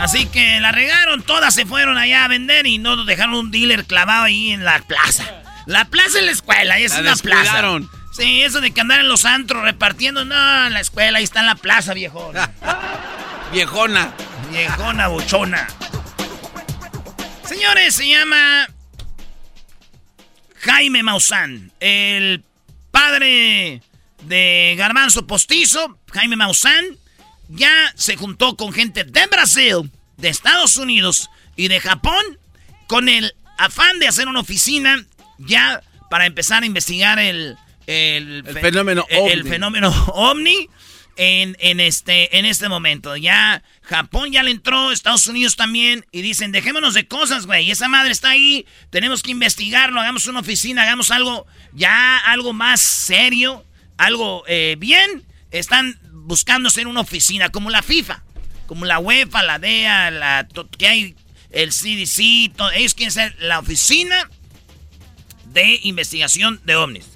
Así 0.00 0.26
que 0.26 0.60
la 0.60 0.72
regaron, 0.72 1.22
todas 1.22 1.54
se 1.54 1.66
fueron 1.66 1.98
allá 1.98 2.24
a 2.24 2.28
vender 2.28 2.66
y 2.66 2.78
no 2.78 3.04
dejaron 3.04 3.34
un 3.34 3.50
dealer 3.50 3.84
clavado 3.84 4.24
ahí 4.24 4.50
en 4.52 4.64
la 4.64 4.78
plaza. 4.80 5.39
La 5.66 5.84
plaza 5.86 6.18
es 6.18 6.24
la 6.24 6.32
escuela, 6.32 6.78
y 6.80 6.84
es 6.84 6.92
La 6.92 7.00
una 7.00 7.16
plaza. 7.16 7.62
Sí, 8.12 8.42
eso 8.42 8.60
de 8.60 8.72
que 8.72 8.80
andar 8.80 9.00
en 9.00 9.08
los 9.08 9.24
antros 9.24 9.62
repartiendo, 9.62 10.24
no, 10.24 10.66
en 10.66 10.72
la 10.72 10.80
escuela, 10.80 11.18
ahí 11.18 11.24
está 11.24 11.40
en 11.40 11.46
la 11.46 11.54
plaza, 11.54 11.94
viejón. 11.94 12.34
Viejona. 13.52 14.12
Viejona 14.50 15.08
buchona. 15.08 15.66
Señores, 17.44 17.96
se 17.96 18.08
llama 18.08 18.68
Jaime 20.60 21.02
Maussan, 21.02 21.72
el 21.80 22.44
padre 22.90 23.82
de 24.22 24.74
Garbanzo 24.78 25.26
Postizo, 25.26 25.98
Jaime 26.12 26.36
Maussan, 26.36 26.84
ya 27.48 27.92
se 27.96 28.16
juntó 28.16 28.56
con 28.56 28.72
gente 28.72 29.04
de 29.04 29.26
Brasil, 29.26 29.90
de 30.16 30.28
Estados 30.28 30.76
Unidos 30.76 31.30
y 31.56 31.68
de 31.68 31.80
Japón 31.80 32.38
con 32.86 33.08
el 33.08 33.34
afán 33.58 33.98
de 33.98 34.08
hacer 34.08 34.28
una 34.28 34.40
oficina 34.40 35.04
ya 35.46 35.82
para 36.10 36.26
empezar 36.26 36.62
a 36.62 36.66
investigar 36.66 37.18
el, 37.18 37.56
el, 37.86 38.44
El 38.46 38.54
fe- 38.54 38.60
fenómeno 38.60 39.06
el- 39.08 39.16
el 39.32 39.40
ovni. 39.40 39.50
fenómeno 39.50 39.88
ovni 40.14 40.68
en, 41.16 41.56
en 41.60 41.80
este, 41.80 42.38
en 42.38 42.46
este 42.46 42.68
momento. 42.68 43.16
Ya 43.16 43.62
Japón 43.82 44.32
ya 44.32 44.42
le 44.42 44.50
entró, 44.52 44.90
Estados 44.92 45.26
Unidos 45.26 45.56
también, 45.56 46.04
y 46.12 46.22
dicen, 46.22 46.50
dejémonos 46.52 46.94
de 46.94 47.06
cosas, 47.06 47.46
güey. 47.46 47.70
Esa 47.70 47.88
madre 47.88 48.10
está 48.12 48.30
ahí, 48.30 48.66
tenemos 48.90 49.22
que 49.22 49.30
investigarlo, 49.32 50.00
hagamos 50.00 50.26
una 50.26 50.40
oficina, 50.40 50.82
hagamos 50.82 51.10
algo, 51.10 51.46
ya 51.72 52.16
algo 52.18 52.52
más 52.52 52.80
serio, 52.80 53.64
algo 53.98 54.44
eh, 54.46 54.76
bien. 54.78 55.24
Están 55.50 55.98
buscando 56.12 56.68
hacer 56.68 56.86
una 56.86 57.00
oficina, 57.00 57.48
como 57.50 57.70
la 57.70 57.82
FIFA, 57.82 58.22
como 58.66 58.84
la 58.86 58.98
UEFA, 59.00 59.42
la 59.42 59.58
DEA, 59.58 60.10
la, 60.12 60.48
que 60.78 60.86
hay 60.86 61.16
el 61.50 61.70
CDC, 61.70 62.54
todo. 62.56 62.70
ellos 62.70 62.94
quieren 62.94 63.10
ser 63.12 63.34
la 63.40 63.58
oficina 63.58 64.30
de 65.52 65.80
investigación 65.82 66.60
de 66.64 66.76
ovnis. 66.76 67.06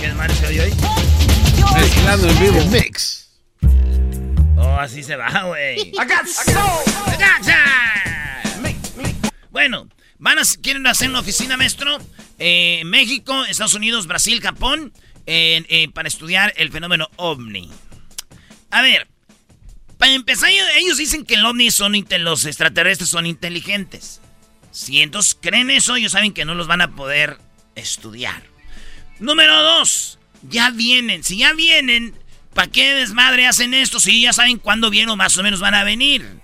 ¿Qué 0.00 0.12
madre 0.12 0.34
se 0.34 0.46
oyó 0.46 0.62
ahí? 0.62 0.72
Mezclando 1.74 2.28
en 2.28 2.38
vivo. 2.40 2.64
Mix. 2.66 3.28
Oh, 4.56 4.76
así 4.80 5.02
se 5.02 5.16
va, 5.16 5.44
güey. 5.44 5.92
Bueno, 9.50 9.88
van 10.18 10.38
a, 10.38 10.42
quieren 10.62 10.86
hacer 10.86 11.08
una 11.08 11.20
oficina, 11.20 11.56
maestro, 11.56 11.98
eh, 12.38 12.78
en 12.82 12.90
México, 12.90 13.44
Estados 13.46 13.74
Unidos, 13.74 14.06
Brasil, 14.06 14.40
Japón, 14.40 14.92
eh, 15.26 15.88
para 15.94 16.08
estudiar 16.08 16.52
el 16.56 16.70
fenómeno 16.70 17.08
ovni. 17.16 17.70
A 18.70 18.82
ver, 18.82 19.08
para 19.98 20.12
empezar, 20.12 20.50
ellos- 20.76 20.98
dicen 20.98 21.24
que 21.24 21.34
el 21.34 21.44
ovni 21.44 21.70
son, 21.70 21.94
los 22.20 22.44
extraterrestres 22.44 23.10
son 23.10 23.26
inteligentes. 23.26 24.20
Si 24.70 25.00
entonces 25.02 25.36
creen 25.40 25.70
eso, 25.70 25.96
ellos 25.96 26.12
saben 26.12 26.32
que 26.32 26.44
no 26.44 26.54
los 26.54 26.66
van 26.66 26.80
a 26.80 26.94
poder 26.94 27.38
estudiar. 27.78 28.42
Número 29.18 29.62
dos, 29.62 30.18
ya 30.42 30.70
vienen. 30.70 31.24
Si 31.24 31.38
ya 31.38 31.52
vienen, 31.52 32.14
¿para 32.54 32.70
qué 32.70 32.94
desmadre 32.94 33.46
hacen 33.46 33.74
esto? 33.74 34.00
Si 34.00 34.22
ya 34.22 34.32
saben 34.32 34.58
cuándo 34.58 34.90
vienen 34.90 35.10
o 35.10 35.16
más 35.16 35.36
o 35.36 35.42
menos 35.42 35.60
van 35.60 35.74
a 35.74 35.84
venir. 35.84 36.40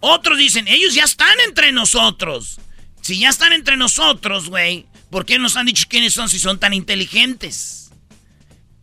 Otros 0.00 0.38
dicen, 0.38 0.68
ellos 0.68 0.94
ya 0.94 1.04
están 1.04 1.38
entre 1.46 1.72
nosotros. 1.72 2.60
Si 3.00 3.18
ya 3.18 3.30
están 3.30 3.52
entre 3.52 3.76
nosotros, 3.76 4.48
güey, 4.48 4.86
¿por 5.10 5.24
qué 5.24 5.38
nos 5.38 5.56
han 5.56 5.66
dicho 5.66 5.84
quiénes 5.88 6.14
son 6.14 6.28
si 6.28 6.38
son 6.38 6.58
tan 6.58 6.74
inteligentes? 6.74 7.83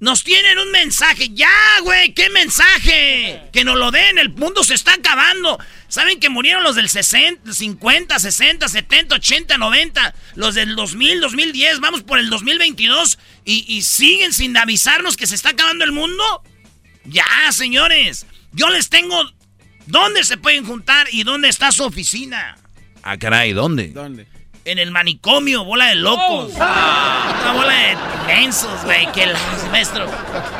Nos 0.01 0.23
tienen 0.23 0.57
un 0.57 0.71
mensaje. 0.71 1.29
Ya, 1.29 1.47
güey, 1.83 2.15
¿qué 2.15 2.31
mensaje? 2.31 3.39
Que 3.53 3.63
nos 3.63 3.77
lo 3.77 3.91
den, 3.91 4.17
el 4.17 4.29
mundo 4.29 4.63
se 4.63 4.73
está 4.73 4.95
acabando. 4.95 5.59
¿Saben 5.89 6.19
que 6.19 6.29
murieron 6.29 6.63
los 6.63 6.75
del 6.75 6.89
60, 6.89 7.53
50, 7.53 8.17
60, 8.17 8.67
70, 8.67 9.15
80, 9.15 9.57
90? 9.59 10.15
Los 10.33 10.55
del 10.55 10.75
2000, 10.75 11.21
2010, 11.21 11.79
vamos 11.81 12.01
por 12.01 12.17
el 12.17 12.31
2022 12.31 13.19
y, 13.45 13.63
y 13.71 13.83
siguen 13.83 14.33
sin 14.33 14.57
avisarnos 14.57 15.15
que 15.17 15.27
se 15.27 15.35
está 15.35 15.49
acabando 15.49 15.83
el 15.83 15.91
mundo. 15.91 16.23
Ya, 17.05 17.51
señores, 17.51 18.25
yo 18.53 18.71
les 18.71 18.89
tengo 18.89 19.21
dónde 19.85 20.23
se 20.23 20.37
pueden 20.37 20.65
juntar 20.65 21.09
y 21.11 21.21
dónde 21.21 21.47
está 21.47 21.71
su 21.71 21.83
oficina. 21.83 22.57
Ah, 23.03 23.19
caray, 23.19 23.53
¿dónde? 23.53 23.89
¿Dónde? 23.89 24.30
En 24.63 24.77
el 24.77 24.91
manicomio, 24.91 25.63
bola 25.65 25.87
de 25.87 25.95
locos. 25.95 26.51
Una 26.55 27.53
bola 27.55 27.73
de 27.73 27.97
mensos, 28.27 28.69
güey, 28.85 29.11
que 29.11 29.25
las, 29.25 29.41
maestro. 29.71 30.05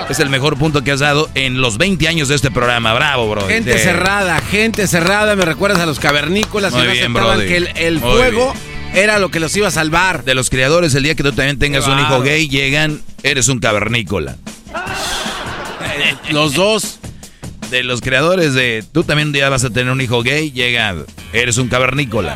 Es 0.10 0.20
el 0.20 0.29
mejor 0.29 0.58
punto 0.58 0.84
que 0.84 0.91
has 0.91 1.01
dado 1.01 1.29
en 1.36 1.62
los 1.62 1.77
20 1.77 2.08
años 2.08 2.27
de 2.27 2.36
este 2.36 2.50
programa. 2.50 2.93
Bravo, 2.96 3.29
bro. 3.29 3.48
Gente 3.48 3.70
De- 3.74 3.77
cerrada, 3.79 4.41
gente 4.41 4.88
cerrada. 4.88 5.36
Me 5.36 5.46
recuerdas 5.46 5.79
a 5.79 5.86
los 5.86 6.00
cavernícolas 6.00 6.74
Muy 6.74 6.81
y 6.81 6.86
no 6.86 6.91
bien, 6.93 7.03
aceptaban 7.05 7.38
brody. 7.38 7.48
que 7.48 7.58
el, 7.58 7.67
el 7.75 8.00
fuego 8.00 8.53
era 8.96 9.20
lo 9.20 9.29
que 9.29 9.39
los 9.39 9.55
iba 9.55 9.67
a 9.67 9.72
salvar. 9.72 10.24
De 10.24 10.34
los 10.34 10.50
criadores, 10.50 10.96
el 10.96 11.03
día 11.03 11.13
que 11.13 11.22
tú 11.24 11.31
también 11.34 11.60
tengas 11.60 11.86
Qué 11.86 11.91
un 11.91 12.00
hijo 12.00 12.22
gay, 12.22 12.50
llegan, 12.50 13.01
eres 13.22 13.50
un 13.50 13.60
cavernícola. 13.60 14.36
Los 16.31 16.53
dos. 16.55 16.98
de 17.70 17.84
los 17.84 18.01
creadores 18.01 18.53
de 18.55 18.84
tú 18.91 19.03
también 19.03 19.27
un 19.29 19.34
día 19.34 19.48
vas 19.50 19.63
a 19.63 19.70
tener 19.70 19.91
un 19.93 20.01
hijo 20.01 20.24
gay, 20.24 20.51
llega, 20.51 20.96
eres 21.34 21.58
un 21.58 21.67
cavernícola. 21.70 22.36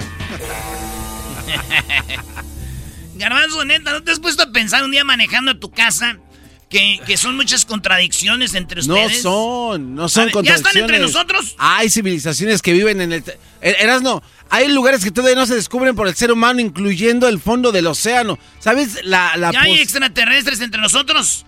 Garbanzo, 3.15 3.63
neta, 3.65 3.91
¿no 3.93 4.03
te 4.03 4.11
has 4.11 4.19
puesto 4.19 4.43
a 4.43 4.51
pensar 4.51 4.83
un 4.83 4.91
día 4.91 5.03
manejando 5.03 5.51
a 5.51 5.59
tu 5.59 5.71
casa 5.71 6.17
que, 6.69 6.99
que 7.05 7.15
son 7.15 7.35
muchas 7.37 7.63
contradicciones 7.63 8.53
entre 8.55 8.81
No 8.83 8.95
ustedes? 8.95 9.21
son, 9.21 9.95
no 9.95 10.09
son 10.09 10.25
ver, 10.25 10.43
¿ya 10.43 10.55
están 10.55 10.75
entre 10.77 10.97
contradicciones. 10.99 11.13
nosotros? 11.13 11.55
Hay 11.57 11.89
civilizaciones 11.89 12.61
que 12.61 12.73
viven 12.73 12.99
en 13.01 13.13
el... 13.13 13.23
te- 13.23 13.37
Er- 13.61 13.77
Erasno, 13.79 14.21
hay 14.49 14.67
lugares 14.67 15.03
que 15.03 15.11
todavía 15.11 15.35
no 15.37 15.45
se 15.45 15.55
descubren 15.55 15.95
por 15.95 16.07
el 16.07 16.15
ser 16.15 16.31
humano, 16.31 16.59
incluyendo 16.59 17.27
el 17.29 17.39
fondo 17.39 17.71
del 17.71 17.87
océano. 17.87 18.37
¿Sabes? 18.59 18.99
La, 19.05 19.37
la 19.37 19.51
¿Ya 19.51 19.61
hay 19.61 19.79
extraterrestres 19.79 20.59
entre 20.59 20.81
nosotros? 20.81 21.45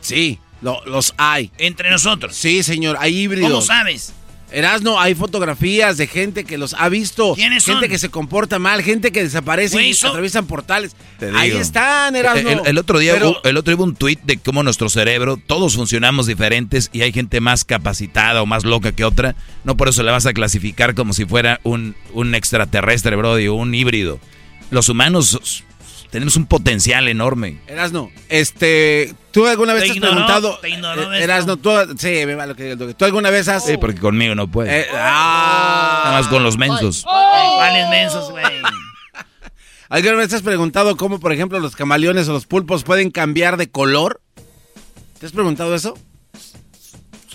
Sí, 0.00 0.38
lo- 0.62 0.84
los 0.86 1.14
hay. 1.16 1.50
Entre 1.58 1.90
nosotros. 1.90 2.36
Sí, 2.36 2.62
señor, 2.62 2.96
hay 3.00 3.16
híbridos. 3.18 3.50
¿Cómo 3.50 3.62
sabes? 3.62 4.12
Erasno, 4.50 4.98
hay 4.98 5.14
fotografías 5.14 5.96
de 5.98 6.06
gente 6.06 6.44
que 6.44 6.56
los 6.58 6.74
ha 6.74 6.88
visto. 6.88 7.34
¿Quiénes 7.34 7.64
Gente 7.64 7.82
son? 7.82 7.90
que 7.90 7.98
se 7.98 8.08
comporta 8.08 8.58
mal, 8.58 8.82
gente 8.82 9.12
que 9.12 9.22
desaparece 9.22 9.82
y 9.86 9.92
son- 9.94 10.10
atraviesan 10.10 10.46
portales. 10.46 10.96
Te 11.18 11.30
Ahí 11.36 11.50
digo. 11.50 11.60
están, 11.60 12.16
Erasno. 12.16 12.48
El, 12.50 12.60
el 12.66 12.78
otro 12.78 12.98
día 12.98 13.12
Pero- 13.14 13.30
hubo, 13.30 13.44
el 13.44 13.56
otro 13.56 13.70
día 13.70 13.76
hubo 13.76 13.84
un 13.84 13.94
tweet 13.94 14.18
de 14.24 14.38
cómo 14.38 14.62
nuestro 14.62 14.88
cerebro, 14.88 15.36
todos 15.36 15.74
funcionamos 15.76 16.26
diferentes 16.26 16.88
y 16.92 17.02
hay 17.02 17.12
gente 17.12 17.40
más 17.40 17.64
capacitada 17.64 18.40
o 18.42 18.46
más 18.46 18.64
loca 18.64 18.92
que 18.92 19.04
otra. 19.04 19.34
No 19.64 19.76
por 19.76 19.88
eso 19.88 20.02
le 20.02 20.10
vas 20.12 20.24
a 20.26 20.32
clasificar 20.32 20.94
como 20.94 21.12
si 21.12 21.24
fuera 21.26 21.60
un, 21.62 21.94
un 22.14 22.34
extraterrestre, 22.34 23.16
Brody, 23.16 23.48
o 23.48 23.54
un 23.54 23.74
híbrido. 23.74 24.18
Los 24.70 24.88
humanos 24.88 25.64
tenemos 26.10 26.36
un 26.36 26.46
potencial 26.46 27.08
enorme. 27.08 27.58
Erasno, 27.66 28.10
este, 28.28 29.14
¿tú 29.30 29.46
alguna 29.46 29.74
vez 29.74 29.84
Te 29.84 29.90
has 29.90 29.96
ignoró, 29.96 30.12
preguntado? 30.14 30.58
te 30.60 30.68
ignoró 30.70 31.02
Eh, 31.02 31.04
esto. 31.04 31.24
Erasno, 31.24 31.56
tú, 31.56 31.70
sí, 31.98 32.08
me 32.26 32.34
va 32.34 32.46
lo 32.46 32.56
que 32.56 32.76
¿Tú 32.76 33.04
alguna 33.04 33.30
vez 33.30 33.48
has? 33.48 33.64
Sí, 33.66 33.76
porque 33.76 34.00
conmigo 34.00 34.34
no 34.34 34.48
puede. 34.48 34.80
Eh, 34.80 34.86
ah. 34.94 36.02
Nada 36.06 36.18
más 36.18 36.28
con 36.28 36.42
los 36.42 36.56
mensos. 36.56 37.04
¿Cuáles 37.04 37.88
mensos, 37.90 38.30
güey? 38.30 38.44
¿Alguna 39.90 40.16
vez 40.16 40.32
has 40.34 40.42
preguntado 40.42 40.96
cómo, 40.96 41.18
por 41.18 41.32
ejemplo, 41.32 41.58
los 41.60 41.74
camaleones 41.74 42.28
o 42.28 42.32
los 42.32 42.46
pulpos 42.46 42.84
pueden 42.84 43.10
cambiar 43.10 43.56
de 43.56 43.70
color? 43.70 44.20
¿Te 45.18 45.26
has 45.26 45.32
preguntado 45.32 45.74
eso? 45.74 45.96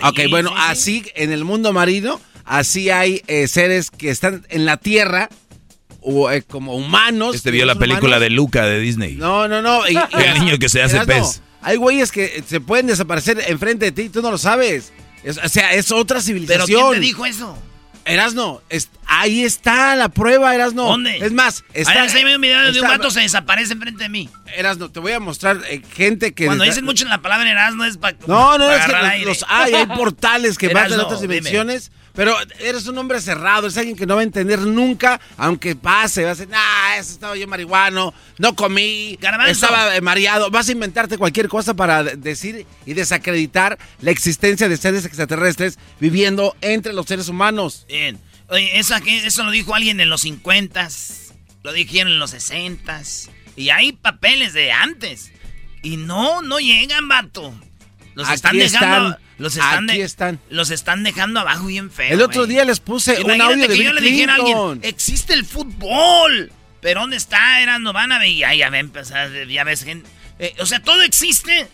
ok, 0.01 0.19
bueno, 0.29 0.49
sí, 0.49 0.55
sí. 0.55 0.61
así 0.67 1.11
en 1.15 1.31
el 1.31 1.43
mundo 1.45 1.71
marino, 1.73 2.19
así 2.45 2.89
hay 2.89 3.21
eh, 3.27 3.47
seres 3.47 3.89
que 3.91 4.09
están 4.09 4.45
en 4.49 4.65
la 4.65 4.77
tierra 4.77 5.29
eh, 5.31 5.35
como 6.47 6.75
humanos. 6.75 7.35
Este 7.35 7.51
vio 7.51 7.65
la 7.65 7.75
película 7.75 8.19
de. 8.19 8.29
Luca 8.29 8.65
de 8.65 8.79
Disney. 8.79 9.15
No, 9.15 9.47
no, 9.47 9.61
no. 9.61 9.87
y- 9.87 9.93
y- 9.93 9.97
El 10.23 10.39
niño 10.45 10.57
que 10.59 10.69
se 10.69 10.81
hace 10.81 10.95
Erasno, 10.97 11.13
pez. 11.13 11.41
Hay 11.61 11.77
güeyes 11.77 12.11
que 12.11 12.43
se 12.47 12.59
pueden 12.59 12.87
desaparecer 12.87 13.41
enfrente 13.47 13.85
de 13.85 13.91
ti 13.91 14.01
y 14.03 14.09
tú 14.09 14.21
no 14.21 14.31
lo 14.31 14.37
sabes. 14.37 14.91
Es- 15.23 15.37
o 15.37 15.47
sea, 15.49 15.73
es 15.73 15.91
otra 15.91 16.15
¿Pero 16.17 16.25
civilización. 16.25 16.67
quién 16.89 16.93
te 16.93 16.99
dijo 16.99 17.25
eso? 17.25 17.57
Erasno, 18.05 18.61
es- 18.69 18.89
ahí 19.05 19.43
está 19.43 19.95
la 19.95 20.09
prueba, 20.09 20.53
Erasno. 20.53 20.83
¿Dónde? 20.87 21.17
Es 21.19 21.31
más, 21.31 21.63
está, 21.73 22.01
Ahí 22.03 22.35
un 22.35 22.41
video 22.41 22.71
de 22.73 22.81
un 22.81 22.87
vato 22.87 23.09
se 23.11 23.21
desaparece 23.21 23.73
enfrente 23.73 24.03
de 24.03 24.09
mí. 24.09 24.29
Erasno, 24.57 24.89
te 24.91 24.99
voy 24.99 25.13
a 25.13 25.21
mostrar 25.21 25.61
eh, 25.69 25.81
gente 25.95 26.33
que... 26.33 26.45
Cuando 26.47 26.65
dicen 26.65 26.83
mucho 26.83 27.05
en 27.05 27.09
la 27.11 27.21
palabra 27.21 27.49
Erasmo 27.49 27.85
es 27.85 27.95
para 27.97 28.17
No, 28.27 28.57
no, 28.57 28.69
es 28.71 28.85
que 28.85 29.25
los, 29.25 29.45
hay, 29.47 29.73
hay 29.73 29.85
portales 29.85 30.57
que 30.57 30.67
van 30.73 30.83
a 30.83 30.85
Erasno, 30.87 31.05
otras 31.05 31.21
dime. 31.21 31.35
Pero 32.13 32.35
eres 32.59 32.85
un 32.85 32.97
hombre 32.99 33.19
cerrado, 33.21 33.65
es 33.67 33.75
alguien 33.77 33.95
que 33.95 34.05
no 34.05 34.13
va 34.15 34.21
a 34.21 34.23
entender 34.23 34.59
nunca, 34.59 35.19
aunque 35.35 35.75
pase. 35.75 36.23
Vas 36.23 36.37
a 36.37 36.41
decir, 36.41 36.49
nah, 36.49 36.95
eso 36.97 37.11
estaba 37.13 37.35
yo 37.35 37.47
marihuano, 37.47 38.13
no 38.37 38.55
comí, 38.55 39.17
Garbanzo. 39.19 39.51
estaba 39.51 39.95
eh, 39.95 40.01
mareado. 40.01 40.51
Vas 40.51 40.69
a 40.69 40.73
inventarte 40.73 41.17
cualquier 41.17 41.47
cosa 41.49 41.73
para 41.73 42.03
de- 42.03 42.15
decir 42.15 42.67
y 42.85 42.93
desacreditar 42.93 43.79
la 44.01 44.11
existencia 44.11 44.69
de 44.69 44.77
seres 44.77 45.05
extraterrestres 45.05 45.79
viviendo 45.99 46.55
entre 46.61 46.93
los 46.93 47.07
seres 47.07 47.29
humanos. 47.29 47.85
Bien. 47.87 48.19
Oye, 48.49 48.77
esa 48.77 49.01
que- 49.01 49.25
eso 49.25 49.43
lo 49.43 49.49
dijo 49.49 49.73
alguien 49.73 49.99
en 49.99 50.09
los 50.09 50.21
50 50.21 50.87
lo 51.63 51.71
dijeron 51.73 52.11
en 52.11 52.19
los 52.19 52.31
60 52.31 53.01
y 53.55 53.69
hay 53.69 53.93
papeles 53.93 54.53
de 54.53 54.71
antes. 54.71 55.31
Y 55.81 55.97
no, 55.97 56.41
no 56.43 56.59
llegan, 56.59 57.07
vato. 57.07 57.53
Los 58.15 58.27
Aquí 58.27 58.35
están 58.35 58.57
dejando. 58.57 59.09
están, 59.09 59.23
los 59.43 59.55
están, 59.57 59.89
aquí 59.89 59.99
de- 59.99 60.05
están. 60.05 60.39
Los 60.49 60.71
están 60.71 61.03
dejando 61.03 61.39
abajo 61.39 61.67
bien 61.67 61.91
feo. 61.91 62.11
El 62.13 62.21
otro 62.21 62.47
día 62.47 62.65
les 62.65 62.79
puse 62.79 63.21
un 63.21 63.39
audio 63.41 63.57
de 63.57 63.67
que 63.67 63.73
Bill 63.73 63.83
yo 63.83 63.93
le 63.93 64.01
dijera 64.01 64.33
a 64.33 64.35
alguien, 64.37 64.79
existe 64.81 65.33
el 65.33 65.45
fútbol. 65.45 66.51
Pero 66.81 67.01
¿dónde 67.01 67.15
está? 67.17 67.61
Era, 67.61 67.79
no 67.79 67.93
van 67.93 68.11
a 68.11 68.19
ver. 68.19 68.33
Ya, 68.35 68.53
ya 68.55 68.69
ven, 68.69 68.89
pues, 68.89 69.13
ya 69.49 69.63
ves 69.63 69.83
gente. 69.83 70.09
eh, 70.39 70.53
o 70.59 70.65
sea, 70.65 70.81
todo 70.81 71.01
existe. 71.03 71.67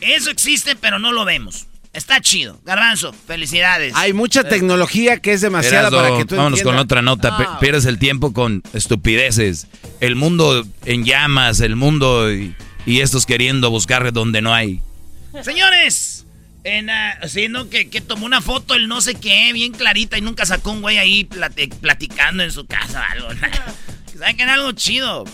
Eso 0.00 0.30
existe, 0.30 0.76
pero 0.76 0.98
no 0.98 1.10
lo 1.12 1.24
vemos. 1.24 1.66
Está 1.92 2.20
chido. 2.20 2.60
Garbanzo, 2.64 3.12
felicidades. 3.26 3.94
Hay 3.96 4.12
mucha 4.12 4.44
tecnología 4.44 5.16
que 5.18 5.32
es 5.32 5.40
demasiada 5.40 5.90
para 5.90 6.16
que 6.18 6.24
tú 6.24 6.36
vámonos 6.36 6.62
con 6.62 6.76
otra 6.76 7.02
nota. 7.02 7.30
No. 7.30 7.58
Pierdes 7.58 7.86
el 7.86 7.98
tiempo 7.98 8.32
con 8.32 8.62
estupideces. 8.74 9.66
El 10.00 10.14
mundo 10.14 10.64
en 10.84 11.04
llamas, 11.04 11.60
el 11.60 11.74
mundo 11.74 12.30
y, 12.32 12.54
y 12.86 13.00
estos 13.00 13.26
queriendo 13.26 13.70
buscar 13.70 14.12
donde 14.12 14.40
no 14.42 14.54
hay. 14.54 14.80
Señores, 15.42 16.17
en, 16.76 16.90
sí, 17.28 17.48
¿no? 17.48 17.68
que, 17.70 17.88
que 17.90 18.00
tomó 18.00 18.26
una 18.26 18.40
foto 18.40 18.74
el 18.74 18.88
no 18.88 19.00
sé 19.00 19.14
qué, 19.14 19.52
bien 19.52 19.72
clarita, 19.72 20.18
y 20.18 20.20
nunca 20.20 20.44
sacó 20.46 20.70
un 20.72 20.80
güey 20.82 20.98
ahí 20.98 21.24
plati- 21.24 21.74
platicando 21.74 22.42
en 22.42 22.52
su 22.52 22.66
casa 22.66 23.00
o 23.00 23.12
algo. 23.12 23.28
Que 24.12 24.18
Saquen 24.18 24.48
algo 24.48 24.72
chido. 24.72 25.24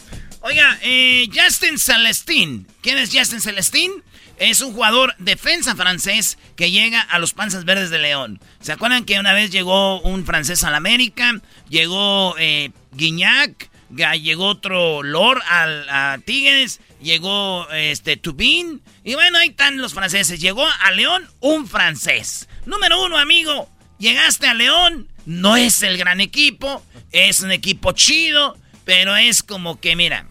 Oiga, 0.41 0.79
eh, 0.83 1.29
Justin 1.35 1.79
Celestin. 1.79 2.67
¿Quién 2.83 2.99
es 2.99 3.11
Justin 3.13 3.41
Celestin? 3.41 3.91
Es 4.37 4.61
un 4.61 4.73
jugador 4.75 5.15
defensa 5.19 5.75
francés 5.77 6.39
que 6.57 6.71
llega 6.71 7.01
a 7.01 7.19
los 7.19 7.33
Panzas 7.35 7.65
Verdes 7.65 7.91
de 7.91 7.99
León. 8.01 8.41
¿Se 8.61 8.73
acuerdan 8.73 9.05
que 9.05 9.19
una 9.21 9.33
vez 9.33 9.51
llegó 9.53 10.01
un 10.03 10.27
francés 10.27 10.65
al 10.65 10.75
América? 10.75 11.41
Llegó 11.69 12.35
eh, 12.39 12.73
Guignac, 12.93 13.71
llegó 13.91 14.47
otro 14.47 15.03
Lord 15.03 15.43
a 15.49 16.19
Tigres, 16.25 16.81
llegó 17.01 17.69
este 17.71 18.17
Tubín. 18.17 18.83
Y 19.05 19.15
bueno, 19.15 19.39
ahí 19.39 19.49
están 19.49 19.79
los 19.79 19.95
franceses. 19.95 20.41
Llegó 20.41 20.67
a 20.67 20.91
León 20.91 21.29
un 21.41 21.69
francés. 21.69 22.49
Número 22.67 23.03
uno, 23.03 23.19
amigo. 23.19 23.69
Llegaste 23.99 24.49
a 24.49 24.55
León, 24.55 25.09
no 25.25 25.57
es 25.57 25.83
el 25.83 25.97
gran 25.97 26.21
equipo, 26.21 26.85
es 27.13 27.41
un 27.41 27.53
equipo 27.53 27.93
chido, 27.93 28.59
pero 28.85 29.17
es 29.17 29.43
como 29.43 29.81
que, 29.81 29.95
mira, 29.95 30.27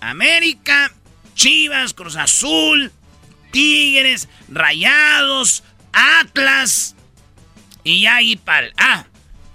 América, 0.00 0.92
Chivas, 1.34 1.94
Cruz 1.94 2.16
Azul, 2.16 2.92
Tigres, 3.52 4.28
Rayados, 4.48 5.62
Atlas 5.92 6.96
y 7.84 8.02
ya 8.02 8.16
ahí 8.16 8.36
para 8.36 8.68
ah, 8.76 9.06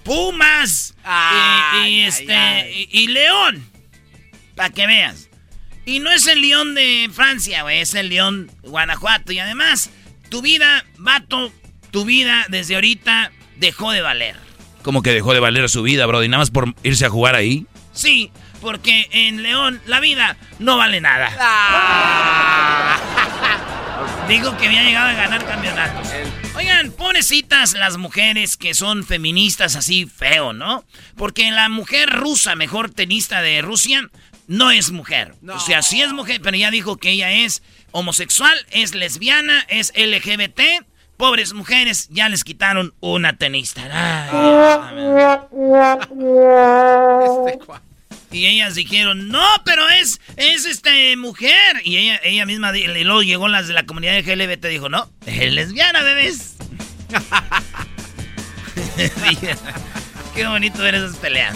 Pumas 0.05 0.95
y- 1.83 1.87
y, 1.87 2.01
este 2.03 2.33
ay, 2.33 2.87
Y, 2.91 2.99
y 3.01 3.07
León, 3.07 3.67
para 4.55 4.69
que 4.69 4.87
veas. 4.87 5.29
Y 5.85 5.99
no 5.99 6.11
es 6.11 6.25
el 6.27 6.41
León 6.41 6.73
de 6.75 7.09
Francia, 7.13 7.63
güey, 7.63 7.81
es 7.81 7.93
el 7.95 8.09
León 8.09 8.49
Guanajuato 8.63 9.31
y 9.33 9.39
además 9.39 9.89
tu 10.29 10.41
vida, 10.41 10.85
vato, 10.97 11.51
tu 11.91 12.05
vida 12.05 12.45
desde 12.49 12.75
ahorita 12.75 13.31
dejó 13.57 13.91
de 13.91 14.01
valer. 14.01 14.35
Como 14.83 15.01
que 15.01 15.11
dejó 15.11 15.33
de 15.33 15.39
valer 15.39 15.67
su 15.69 15.81
vida, 15.83 16.05
Brody, 16.05 16.27
nada 16.29 16.41
más 16.41 16.51
por 16.51 16.73
irse 16.83 17.05
a 17.05 17.09
jugar 17.09 17.35
ahí. 17.35 17.65
Sí, 17.93 18.31
porque 18.61 19.07
en 19.11 19.41
León 19.43 19.81
la 19.87 19.99
vida 19.99 20.37
no 20.59 20.77
vale 20.77 21.01
nada. 21.01 21.29
Digo 24.27 24.55
que 24.57 24.65
había 24.67 24.83
llegado 24.83 25.09
a 25.09 25.13
ganar 25.13 25.45
campeonatos. 25.45 26.07
Oigan, 26.55 26.91
pobrecitas 26.91 27.73
las 27.73 27.97
mujeres 27.97 28.55
que 28.55 28.73
son 28.73 29.03
feministas 29.03 29.75
así 29.75 30.05
feo, 30.05 30.53
¿no? 30.53 30.85
Porque 31.17 31.51
la 31.51 31.67
mujer 31.67 32.09
rusa, 32.09 32.55
mejor 32.55 32.91
tenista 32.91 33.41
de 33.41 33.61
Rusia, 33.61 34.09
no 34.47 34.71
es 34.71 34.91
mujer. 34.91 35.35
O 35.47 35.59
sea, 35.59 35.81
sí 35.81 36.01
es 36.01 36.13
mujer, 36.13 36.39
pero 36.41 36.55
ya 36.55 36.71
dijo 36.71 36.95
que 36.97 37.11
ella 37.11 37.31
es 37.31 37.61
homosexual, 37.91 38.55
es 38.71 38.95
lesbiana, 38.95 39.65
es 39.67 39.91
LGBT. 39.95 40.61
Pobres 41.17 41.53
mujeres, 41.53 42.07
ya 42.09 42.29
les 42.29 42.43
quitaron 42.43 42.93
una 42.99 43.37
tenista. 43.37 43.81
Ay, 43.91 44.29
Este 47.47 47.59
y 48.35 48.47
ellas 48.47 48.75
dijeron, 48.75 49.29
no, 49.29 49.47
pero 49.63 49.87
es, 49.87 50.19
es 50.35 50.65
este 50.65 51.15
mujer. 51.15 51.81
Y 51.85 51.95
ella, 51.95 52.19
ella 52.21 52.45
misma, 52.45 52.77
y 52.77 53.05
luego 53.05 53.23
llegó 53.23 53.47
las 53.47 53.69
de 53.69 53.73
la 53.73 53.85
comunidad 53.85 54.19
LGBT, 54.19 54.65
dijo, 54.65 54.89
no, 54.89 55.09
es 55.25 55.53
lesbiana, 55.53 56.03
bebés. 56.03 56.57
Qué 60.35 60.45
bonito 60.45 60.79
ver 60.79 60.95
esas 60.95 61.15
peleas. 61.15 61.55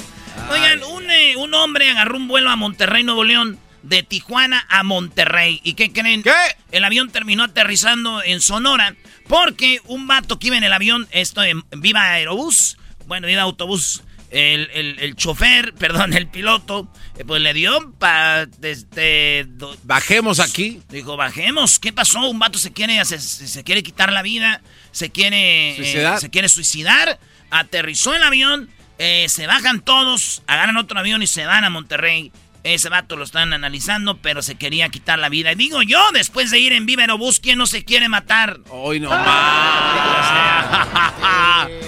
Oigan, 0.49 0.81
un, 0.83 1.11
eh, 1.11 1.35
un 1.35 1.53
hombre 1.53 1.89
agarró 1.89 2.15
un 2.15 2.29
vuelo 2.29 2.49
a 2.49 2.55
Monterrey, 2.55 3.03
Nuevo 3.03 3.25
León, 3.25 3.59
de 3.83 4.03
Tijuana 4.03 4.65
a 4.69 4.83
Monterrey. 4.83 5.59
¿Y 5.65 5.73
qué 5.73 5.91
creen? 5.91 6.23
¿Qué? 6.23 6.31
El 6.71 6.85
avión 6.85 7.11
terminó 7.11 7.43
aterrizando 7.43 8.23
en 8.23 8.39
Sonora 8.39 8.95
porque 9.27 9.81
un 9.85 10.07
vato 10.07 10.39
que 10.39 10.47
iba 10.47 10.57
en 10.57 10.63
el 10.63 10.71
avión, 10.71 11.09
esto 11.11 11.43
en 11.43 11.61
Viva 11.71 12.03
Aerobús, 12.03 12.77
bueno, 13.05 13.27
Viva 13.27 13.41
Autobús, 13.41 14.01
el, 14.31 14.69
el, 14.73 14.99
el 14.99 15.15
chofer, 15.15 15.73
perdón, 15.79 16.13
el 16.13 16.27
piloto, 16.27 16.91
eh, 17.17 17.25
pues 17.25 17.41
le 17.41 17.53
dio 17.53 17.91
para 17.97 18.45
desde... 18.45 19.47
Bajemos 19.83 20.39
aquí. 20.39 20.81
Dijo, 20.89 21.17
bajemos. 21.17 21.79
¿Qué 21.79 21.91
pasó? 21.93 22.29
Un 22.29 22.39
vato 22.39 22.59
se 22.59 22.71
quiere, 22.71 23.03
se, 23.05 23.19
se 23.19 23.63
quiere 23.63 23.83
quitar 23.83 24.11
la 24.11 24.21
vida, 24.21 24.61
se 24.91 25.09
quiere, 25.09 25.71
eh, 25.71 25.75
¿Suicidar? 25.75 26.19
se 26.19 26.29
quiere 26.29 26.49
suicidar. 26.49 27.19
Aterrizó 27.51 28.15
el 28.15 28.23
avión, 28.23 28.69
eh, 28.99 29.25
se 29.27 29.47
bajan 29.47 29.81
todos, 29.81 30.43
agarran 30.45 30.77
otro 30.77 30.99
avión 30.99 31.23
y 31.23 31.27
se 31.27 31.45
van 31.45 31.63
a 31.63 31.69
Monterrey. 31.69 32.31
Ese 32.63 32.89
vato 32.89 33.15
lo 33.15 33.23
están 33.23 33.53
analizando, 33.53 34.17
pero 34.17 34.41
se 34.41 34.55
quería 34.55 34.89
quitar 34.89 35.17
la 35.17 35.29
vida. 35.29 35.53
Y 35.53 35.55
digo 35.55 35.81
yo, 35.81 36.01
después 36.13 36.51
de 36.51 36.59
ir 36.59 36.73
en 36.73 36.85
Viva 36.85 37.03
Aerobús, 37.03 37.39
¿quién 37.39 37.57
no 37.57 37.65
se 37.65 37.85
quiere 37.85 38.09
matar? 38.09 38.59
Hoy 38.69 38.99
no 38.99 39.09
más. 39.09 40.27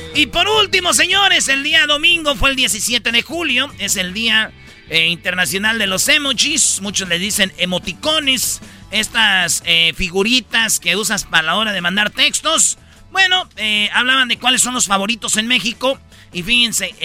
y 0.15 0.27
por 0.27 0.47
último, 0.47 0.93
señores, 0.93 1.49
el 1.49 1.63
día 1.63 1.85
domingo 1.87 2.35
fue 2.35 2.51
el 2.51 2.55
17 2.55 3.11
de 3.11 3.21
julio. 3.21 3.69
Es 3.79 3.97
el 3.97 4.13
día 4.13 4.53
eh, 4.89 5.07
internacional 5.07 5.77
de 5.77 5.87
los 5.87 6.07
emojis. 6.07 6.79
Muchos 6.81 7.09
le 7.09 7.19
dicen 7.19 7.51
emoticones. 7.57 8.61
Estas 8.91 9.63
eh, 9.65 9.93
figuritas 9.95 10.79
que 10.79 10.95
usas 10.95 11.25
para 11.25 11.43
la 11.43 11.55
hora 11.55 11.73
de 11.73 11.81
mandar 11.81 12.11
textos. 12.11 12.77
Bueno, 13.11 13.49
eh, 13.57 13.89
hablaban 13.93 14.29
de 14.29 14.37
cuáles 14.39 14.61
son 14.61 14.73
los 14.73 14.87
favoritos 14.87 15.35
en 15.35 15.47
México. 15.47 15.99
Y 16.31 16.43
fíjense, 16.43 16.95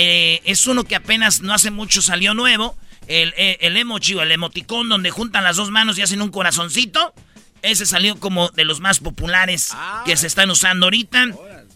es 0.44 0.68
uno 0.68 0.85
que 0.85 0.94
apenas 0.94 1.40
no 1.40 1.52
hace 1.52 1.72
mucho 1.72 2.00
salió 2.00 2.33
nuevo. 2.33 2.76
El, 3.06 3.34
eh, 3.36 3.58
el 3.60 3.76
emoji 3.76 4.14
o 4.14 4.22
el 4.22 4.32
emoticón 4.32 4.88
donde 4.88 5.10
juntan 5.10 5.44
las 5.44 5.56
dos 5.56 5.70
manos 5.70 5.98
y 5.98 6.02
hacen 6.02 6.22
un 6.22 6.30
corazoncito. 6.30 7.14
Ese 7.62 7.86
salió 7.86 8.18
como 8.18 8.48
de 8.50 8.64
los 8.64 8.80
más 8.80 9.00
populares 9.00 9.74
que 10.04 10.16
se 10.16 10.26
están 10.26 10.50
usando 10.50 10.86
ahorita. 10.86 11.26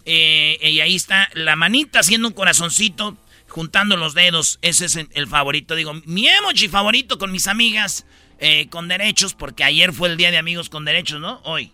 Eh, 0.05 0.57
y 0.61 0.79
ahí 0.79 0.95
está 0.95 1.29
la 1.33 1.55
manita 1.55 1.99
haciendo 1.99 2.27
un 2.27 2.33
corazoncito, 2.33 3.17
juntando 3.47 3.97
los 3.97 4.13
dedos. 4.13 4.59
Ese 4.61 4.85
es 4.85 4.95
el 4.95 5.27
favorito. 5.27 5.75
Digo, 5.75 5.93
mi 6.05 6.27
emoji 6.27 6.67
favorito 6.67 7.17
con 7.17 7.31
mis 7.31 7.47
amigas 7.47 8.05
eh, 8.43 8.67
con 8.69 8.87
derechos, 8.87 9.35
porque 9.35 9.63
ayer 9.63 9.93
fue 9.93 10.09
el 10.09 10.17
día 10.17 10.31
de 10.31 10.39
amigos 10.39 10.67
con 10.67 10.83
derechos, 10.83 11.19
¿no? 11.19 11.41
Hoy. 11.43 11.71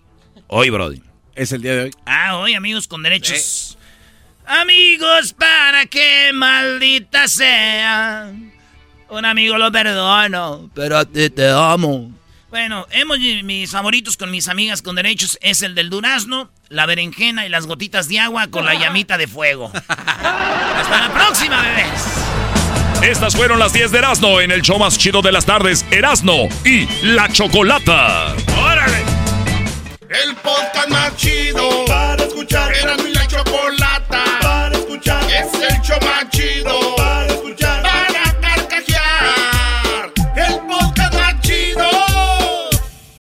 Hoy, 0.47 0.69
Brody. 0.69 1.01
Es 1.33 1.53
el 1.53 1.61
día 1.61 1.73
de 1.73 1.83
hoy. 1.83 1.91
Ah, 2.05 2.35
hoy 2.37 2.55
amigos 2.55 2.89
con 2.89 3.03
derechos. 3.03 3.77
Amigos 4.45 5.33
para 5.33 5.85
que 5.85 6.31
maldita 6.33 7.27
sea. 7.29 8.33
Un 9.09 9.25
amigo 9.25 9.57
lo 9.57 9.71
perdono, 9.71 10.69
pero 10.73 10.97
a 10.97 11.05
ti 11.05 11.29
te 11.29 11.49
amo. 11.49 12.11
Bueno, 12.49 12.85
hemos, 12.91 13.19
mis 13.19 13.71
favoritos 13.71 14.17
con 14.17 14.31
mis 14.31 14.47
amigas 14.47 14.81
con 14.81 14.95
derechos 14.95 15.37
es 15.41 15.61
el 15.61 15.75
del 15.75 15.89
durazno, 15.89 16.49
la 16.69 16.85
berenjena 16.85 17.45
y 17.45 17.49
las 17.49 17.67
gotitas 17.67 18.07
de 18.07 18.19
agua 18.19 18.47
con 18.47 18.65
la 18.65 18.73
llamita 18.75 19.17
de 19.17 19.27
fuego. 19.27 19.71
Hasta 19.73 21.07
la 21.07 21.13
próxima, 21.13 21.61
bebés. 21.61 22.27
Estas 23.01 23.35
fueron 23.35 23.59
las 23.59 23.73
10 23.73 23.91
de 23.91 23.97
Erasmo 23.99 24.41
en 24.41 24.51
el 24.51 24.61
show 24.61 24.79
más 24.79 24.97
chido 24.97 25.21
de 25.21 25.31
las 25.31 25.45
tardes, 25.45 25.85
Erasmo 25.91 26.49
y 26.65 26.87
la 27.03 27.29
Chocolata. 27.29 28.33
¡Órale! 28.57 29.03
El 30.09 30.35
podcast 30.37 30.89
más 30.89 31.15
chido 31.17 31.85
para 31.85 32.23
escuchar. 32.23 32.73
Era 32.73 32.95
mi 32.97 33.11
la 33.11 33.27
chocolata 33.27 34.23
para 34.41 34.77
escuchar. 34.77 35.21
Es 35.29 35.53
el 35.53 35.81
show 35.81 35.99
más 36.01 36.29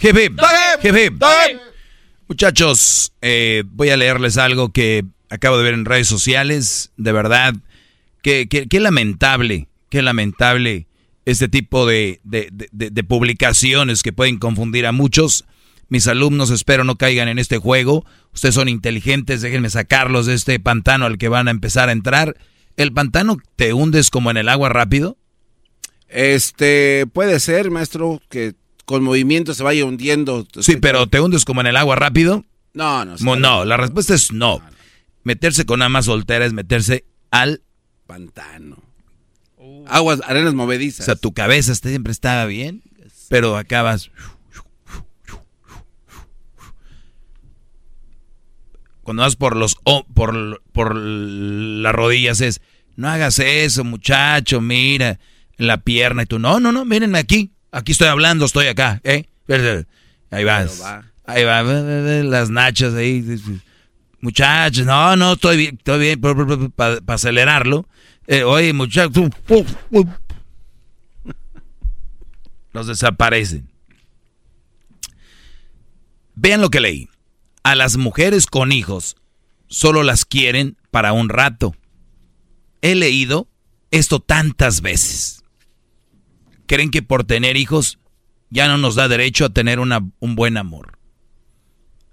hip. 0.00 0.16
Hip, 0.16 0.94
hip. 0.96 1.22
Hip. 1.22 1.22
Muchachos, 2.28 3.12
eh, 3.22 3.62
voy 3.66 3.90
a 3.90 3.96
leerles 3.96 4.36
algo 4.36 4.72
que 4.72 5.04
acabo 5.30 5.58
de 5.58 5.64
ver 5.64 5.74
en 5.74 5.84
redes 5.84 6.08
sociales. 6.08 6.90
De 6.96 7.12
verdad, 7.12 7.54
qué, 8.22 8.48
qué- 8.48 8.66
qué 8.68 8.80
lamentable, 8.80 9.68
qué 9.90 10.02
lamentable 10.02 10.86
este 11.24 11.48
tipo 11.48 11.86
de, 11.86 12.20
de- 12.24 12.48
de- 12.52 12.90
de 12.90 13.04
publicaciones 13.04 14.02
que 14.02 14.12
pueden 14.12 14.38
confundir 14.38 14.86
a 14.86 14.92
muchos. 14.92 15.44
Mis 15.88 16.08
alumnos 16.08 16.50
espero 16.50 16.82
no 16.82 16.96
caigan 16.96 17.28
en 17.28 17.38
este 17.38 17.58
juego. 17.58 18.04
Ustedes 18.34 18.56
son 18.56 18.68
inteligentes, 18.68 19.40
déjenme 19.40 19.70
sacarlos 19.70 20.26
de 20.26 20.34
este 20.34 20.58
pantano 20.58 21.06
al 21.06 21.18
que 21.18 21.28
van 21.28 21.46
a 21.46 21.52
empezar 21.52 21.88
a 21.88 21.92
entrar. 21.92 22.36
¿El 22.76 22.92
pantano 22.92 23.38
te 23.54 23.72
hundes 23.72 24.10
como 24.10 24.30
en 24.32 24.36
el 24.36 24.48
agua 24.48 24.68
rápido? 24.68 25.16
Este, 26.08 27.06
puede 27.12 27.40
ser, 27.40 27.70
maestro, 27.70 28.20
que 28.28 28.54
con 28.86 29.04
movimiento 29.04 29.52
se 29.52 29.62
vaya 29.62 29.84
hundiendo. 29.84 30.46
Sí, 30.60 30.76
pero 30.78 31.06
¿te 31.06 31.20
hundes 31.20 31.44
como 31.44 31.60
en 31.60 31.66
el 31.66 31.76
agua 31.76 31.96
rápido? 31.96 32.44
No, 32.72 33.04
no. 33.04 33.16
Mo- 33.20 33.36
No, 33.36 33.64
la 33.66 33.76
respuesta 33.76 34.14
es 34.14 34.32
no. 34.32 34.62
Meterse 35.24 35.66
con 35.66 35.82
ama 35.82 36.00
soltera 36.02 36.46
es 36.46 36.52
meterse 36.54 37.04
al 37.30 37.62
Pantano. 38.06 38.82
Aguas, 39.88 40.20
arenas 40.26 40.52
O 40.54 40.56
movedizas. 40.56 41.04
sea, 41.06 41.16
tu 41.16 41.32
cabeza 41.32 41.74
siempre 41.74 42.12
estaba 42.12 42.46
bien, 42.46 42.82
pero 43.28 43.56
acabas. 43.56 44.10
Cuando 49.02 49.22
vas 49.22 49.36
por 49.36 49.56
los 49.56 49.76
o- 49.84 50.04
por, 50.14 50.62
por 50.72 50.96
las 50.96 51.94
rodillas 51.94 52.40
es, 52.40 52.60
no 52.96 53.08
hagas 53.08 53.38
eso, 53.38 53.84
muchacho, 53.84 54.60
mira, 54.60 55.20
la 55.56 55.78
pierna 55.82 56.22
y 56.24 56.26
tú, 56.26 56.38
no, 56.38 56.58
no, 56.58 56.72
no, 56.72 56.84
mírenme 56.84 57.18
aquí, 57.18 57.52
aquí 57.76 57.92
estoy 57.92 58.08
hablando, 58.08 58.46
estoy 58.46 58.68
acá, 58.68 59.00
¿eh? 59.04 59.26
Ahí 60.30 60.44
vas. 60.44 60.82
Va. 60.82 61.04
Ahí 61.26 61.44
va, 61.44 61.62
las 61.62 62.50
nachas 62.50 62.94
ahí. 62.94 63.38
Muchachos, 64.20 64.86
no, 64.86 65.14
no, 65.16 65.34
estoy 65.34 65.56
bien, 65.56 65.76
estoy 65.76 66.00
bien, 66.00 66.20
para 66.74 67.00
acelerarlo. 67.06 67.86
Eh, 68.26 68.44
oye, 68.44 68.72
muchachos, 68.72 69.30
los 72.72 72.86
desaparecen. 72.86 73.68
Vean 76.34 76.60
lo 76.60 76.70
que 76.70 76.80
leí. 76.80 77.08
A 77.62 77.74
las 77.74 77.96
mujeres 77.96 78.46
con 78.46 78.72
hijos 78.72 79.16
solo 79.66 80.02
las 80.02 80.24
quieren 80.24 80.76
para 80.90 81.12
un 81.12 81.28
rato. 81.28 81.74
He 82.80 82.94
leído 82.94 83.48
esto 83.90 84.20
tantas 84.20 84.80
veces. 84.80 85.35
Creen 86.66 86.90
que 86.90 87.02
por 87.02 87.24
tener 87.24 87.56
hijos 87.56 87.98
ya 88.50 88.68
no 88.68 88.78
nos 88.78 88.94
da 88.94 89.08
derecho 89.08 89.46
a 89.46 89.50
tener 89.50 89.80
una, 89.80 90.08
un 90.18 90.34
buen 90.34 90.56
amor. 90.56 90.98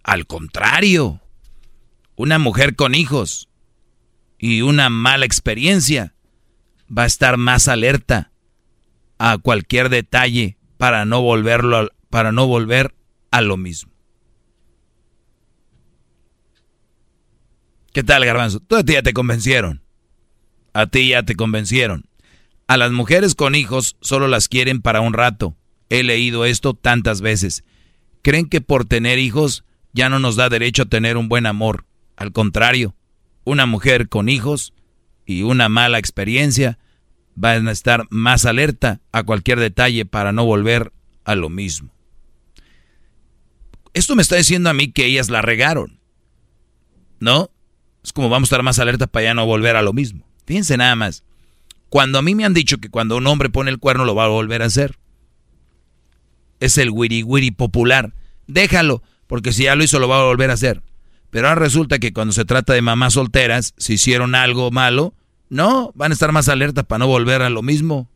Al 0.04 0.28
contrario, 0.28 1.22
una 2.16 2.40
mujer 2.40 2.76
con 2.76 2.96
hijos 2.96 3.50
y 4.38 4.62
una 4.62 4.90
mala 4.90 5.26
experiencia 5.26 6.16
va 6.96 7.04
a 7.04 7.08
estar 7.08 7.38
más 7.38 7.68
alerta 7.68 8.32
a 9.18 9.38
cualquier 9.38 9.90
detalle 9.90 10.58
para 10.78 11.06
no 11.06 11.22
volverlo 11.22 11.90
para 12.10 12.32
no 12.32 12.46
volver 12.46 12.94
a 13.32 13.42
lo 13.42 13.58
mismo. 13.58 13.92
¿Qué 17.92 18.04
tal, 18.04 18.26
Garbanzo? 18.26 18.60
Tú 18.60 18.76
a 18.76 18.84
ti 18.84 18.94
ya 18.94 19.02
te 19.02 19.14
convencieron. 19.14 19.82
A 20.74 20.88
ti 20.88 21.10
ya 21.10 21.24
te 21.24 21.36
convencieron. 21.36 22.06
A 22.74 22.78
las 22.78 22.92
mujeres 22.92 23.36
con 23.36 23.54
hijos 23.54 23.98
solo 24.02 24.28
las 24.28 24.48
quieren 24.48 24.82
para 24.82 25.00
un 25.00 25.14
rato. 25.14 25.56
He 25.90 26.02
leído 26.02 26.44
esto 26.44 26.74
tantas 26.74 27.22
veces. 27.22 27.64
Creen 28.24 28.50
que 28.50 28.62
por 28.62 28.84
tener 28.84 29.20
hijos 29.20 29.64
ya 29.92 30.10
no 30.10 30.18
nos 30.18 30.38
da 30.38 30.50
derecho 30.50 30.82
a 30.82 30.88
tener 30.88 31.16
un 31.16 31.30
buen 31.30 31.46
amor. 31.46 31.86
Al 32.16 32.32
contrario, 32.32 32.96
una 33.44 33.68
mujer 33.68 34.10
con 34.10 34.28
hijos 34.28 34.74
y 35.28 35.44
una 35.44 35.70
mala 35.70 36.00
experiencia 36.00 36.80
van 37.36 37.68
a 37.68 37.72
estar 37.72 38.08
más 38.10 38.44
alerta 38.44 39.02
a 39.12 39.22
cualquier 39.22 39.60
detalle 39.60 40.06
para 40.06 40.32
no 40.32 40.44
volver 40.44 40.92
a 41.26 41.36
lo 41.36 41.50
mismo. 41.50 41.94
Esto 43.94 44.16
me 44.16 44.24
está 44.24 44.36
diciendo 44.38 44.72
a 44.72 44.74
mí 44.74 44.92
que 44.92 45.06
ellas 45.06 45.30
la 45.30 45.44
regaron. 45.44 46.00
¿No? 47.20 47.52
Es 48.04 48.14
como 48.14 48.30
vamos 48.30 48.48
a 48.48 48.50
estar 48.50 48.64
más 48.64 48.80
alerta 48.80 49.06
para 49.06 49.26
ya 49.26 49.34
no 49.36 49.46
volver 49.46 49.76
a 49.76 49.84
lo 49.84 49.94
mismo. 49.94 50.26
Fíjense 50.48 50.76
nada 50.76 50.96
más. 50.96 51.24
Cuando 51.94 52.18
a 52.18 52.24
mí 52.24 52.34
me 52.34 52.44
han 52.44 52.56
dicho 52.56 52.80
que 52.80 52.90
cuando 52.90 53.18
un 53.18 53.28
hombre 53.28 53.52
pone 53.52 53.70
el 53.70 53.78
cuerno 53.78 54.04
lo 54.04 54.16
va 54.16 54.26
a 54.26 54.30
volver 54.30 54.64
a 54.64 54.66
hacer. 54.66 54.98
Es 56.60 56.80
el 56.80 56.90
wiri 56.90 57.22
wiri 57.22 57.52
popular. 57.52 58.16
Déjalo, 58.48 59.04
porque 59.28 59.54
si 59.54 59.66
ya 59.66 59.76
lo 59.76 59.84
hizo 59.84 60.00
lo 60.00 60.08
va 60.08 60.20
a 60.20 60.24
volver 60.24 60.50
a 60.50 60.56
hacer. 60.56 60.82
Pero 61.30 61.50
ahora 61.50 61.62
resulta 61.62 62.00
que 62.00 62.12
cuando 62.12 62.34
se 62.34 62.46
trata 62.46 62.74
de 62.74 62.82
mamás 62.82 63.14
solteras, 63.14 63.76
si 63.78 63.94
hicieron 63.94 64.34
algo 64.34 64.72
malo, 64.72 65.14
no, 65.50 65.92
van 65.94 66.12
a 66.12 66.16
estar 66.16 66.32
más 66.32 66.50
alertas 66.50 66.84
para 66.84 66.98
no 66.98 67.06
volver 67.06 67.44
a 67.44 67.52
lo 67.52 67.62
mismo. 67.62 68.10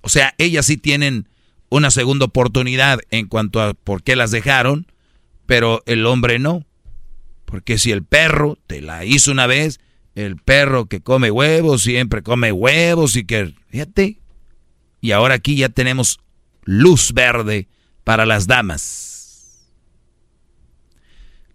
O 0.00 0.08
sea, 0.08 0.32
ellas 0.38 0.64
sí 0.64 0.76
tienen 0.76 1.28
una 1.68 1.90
segunda 1.90 2.26
oportunidad 2.26 3.00
en 3.10 3.26
cuanto 3.26 3.60
a 3.60 3.74
por 3.74 4.04
qué 4.04 4.14
las 4.14 4.30
dejaron, 4.30 4.86
pero 5.46 5.82
el 5.86 6.06
hombre 6.06 6.38
no. 6.38 6.64
Porque 7.44 7.76
si 7.76 7.90
el 7.90 8.04
perro 8.04 8.56
te 8.68 8.80
la 8.80 9.04
hizo 9.04 9.32
una 9.32 9.48
vez, 9.48 9.80
el 10.14 10.36
perro 10.36 10.86
que 10.86 11.00
come 11.00 11.30
huevos 11.30 11.82
siempre 11.82 12.22
come 12.22 12.52
huevos 12.52 13.16
y 13.16 13.24
que, 13.24 13.54
fíjate. 13.68 14.18
Y 15.00 15.12
ahora 15.12 15.34
aquí 15.34 15.56
ya 15.56 15.68
tenemos 15.68 16.20
luz 16.64 17.12
verde 17.12 17.68
para 18.04 18.26
las 18.26 18.46
damas. 18.46 19.68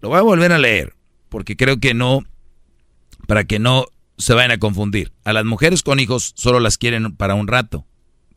Lo 0.02 0.10
voy 0.10 0.20
a 0.20 0.24
volver 0.24 0.52
a 0.52 0.58
leer, 0.58 0.96
porque 1.30 1.56
creo 1.56 1.80
que 1.80 1.94
no, 1.94 2.24
para 3.26 3.46
que 3.46 3.60
no 3.60 3.86
se 4.18 4.34
vayan 4.34 4.52
a 4.52 4.60
confundir. 4.60 5.12
A 5.24 5.34
las 5.34 5.46
mujeres 5.46 5.84
con 5.84 6.00
hijos 6.00 6.34
solo 6.36 6.60
las 6.60 6.78
quieren 6.78 7.16
para 7.16 7.36
un 7.36 7.48
rato, 7.48 7.86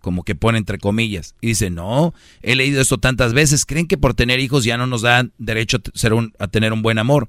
como 0.00 0.22
que 0.22 0.34
pone 0.34 0.58
entre 0.58 0.78
comillas. 0.78 1.34
Y 1.40 1.48
dice, 1.48 1.70
no, 1.70 2.14
he 2.42 2.54
leído 2.54 2.80
esto 2.80 2.98
tantas 2.98 3.32
veces, 3.32 3.66
creen 3.66 3.88
que 3.88 3.98
por 3.98 4.14
tener 4.14 4.40
hijos 4.40 4.64
ya 4.64 4.76
no 4.76 4.86
nos 4.86 5.02
dan 5.02 5.32
derecho 5.38 5.78
a, 5.78 5.98
ser 5.98 6.12
un, 6.12 6.32
a 6.38 6.48
tener 6.48 6.72
un 6.72 6.82
buen 6.82 6.98
amor. 6.98 7.28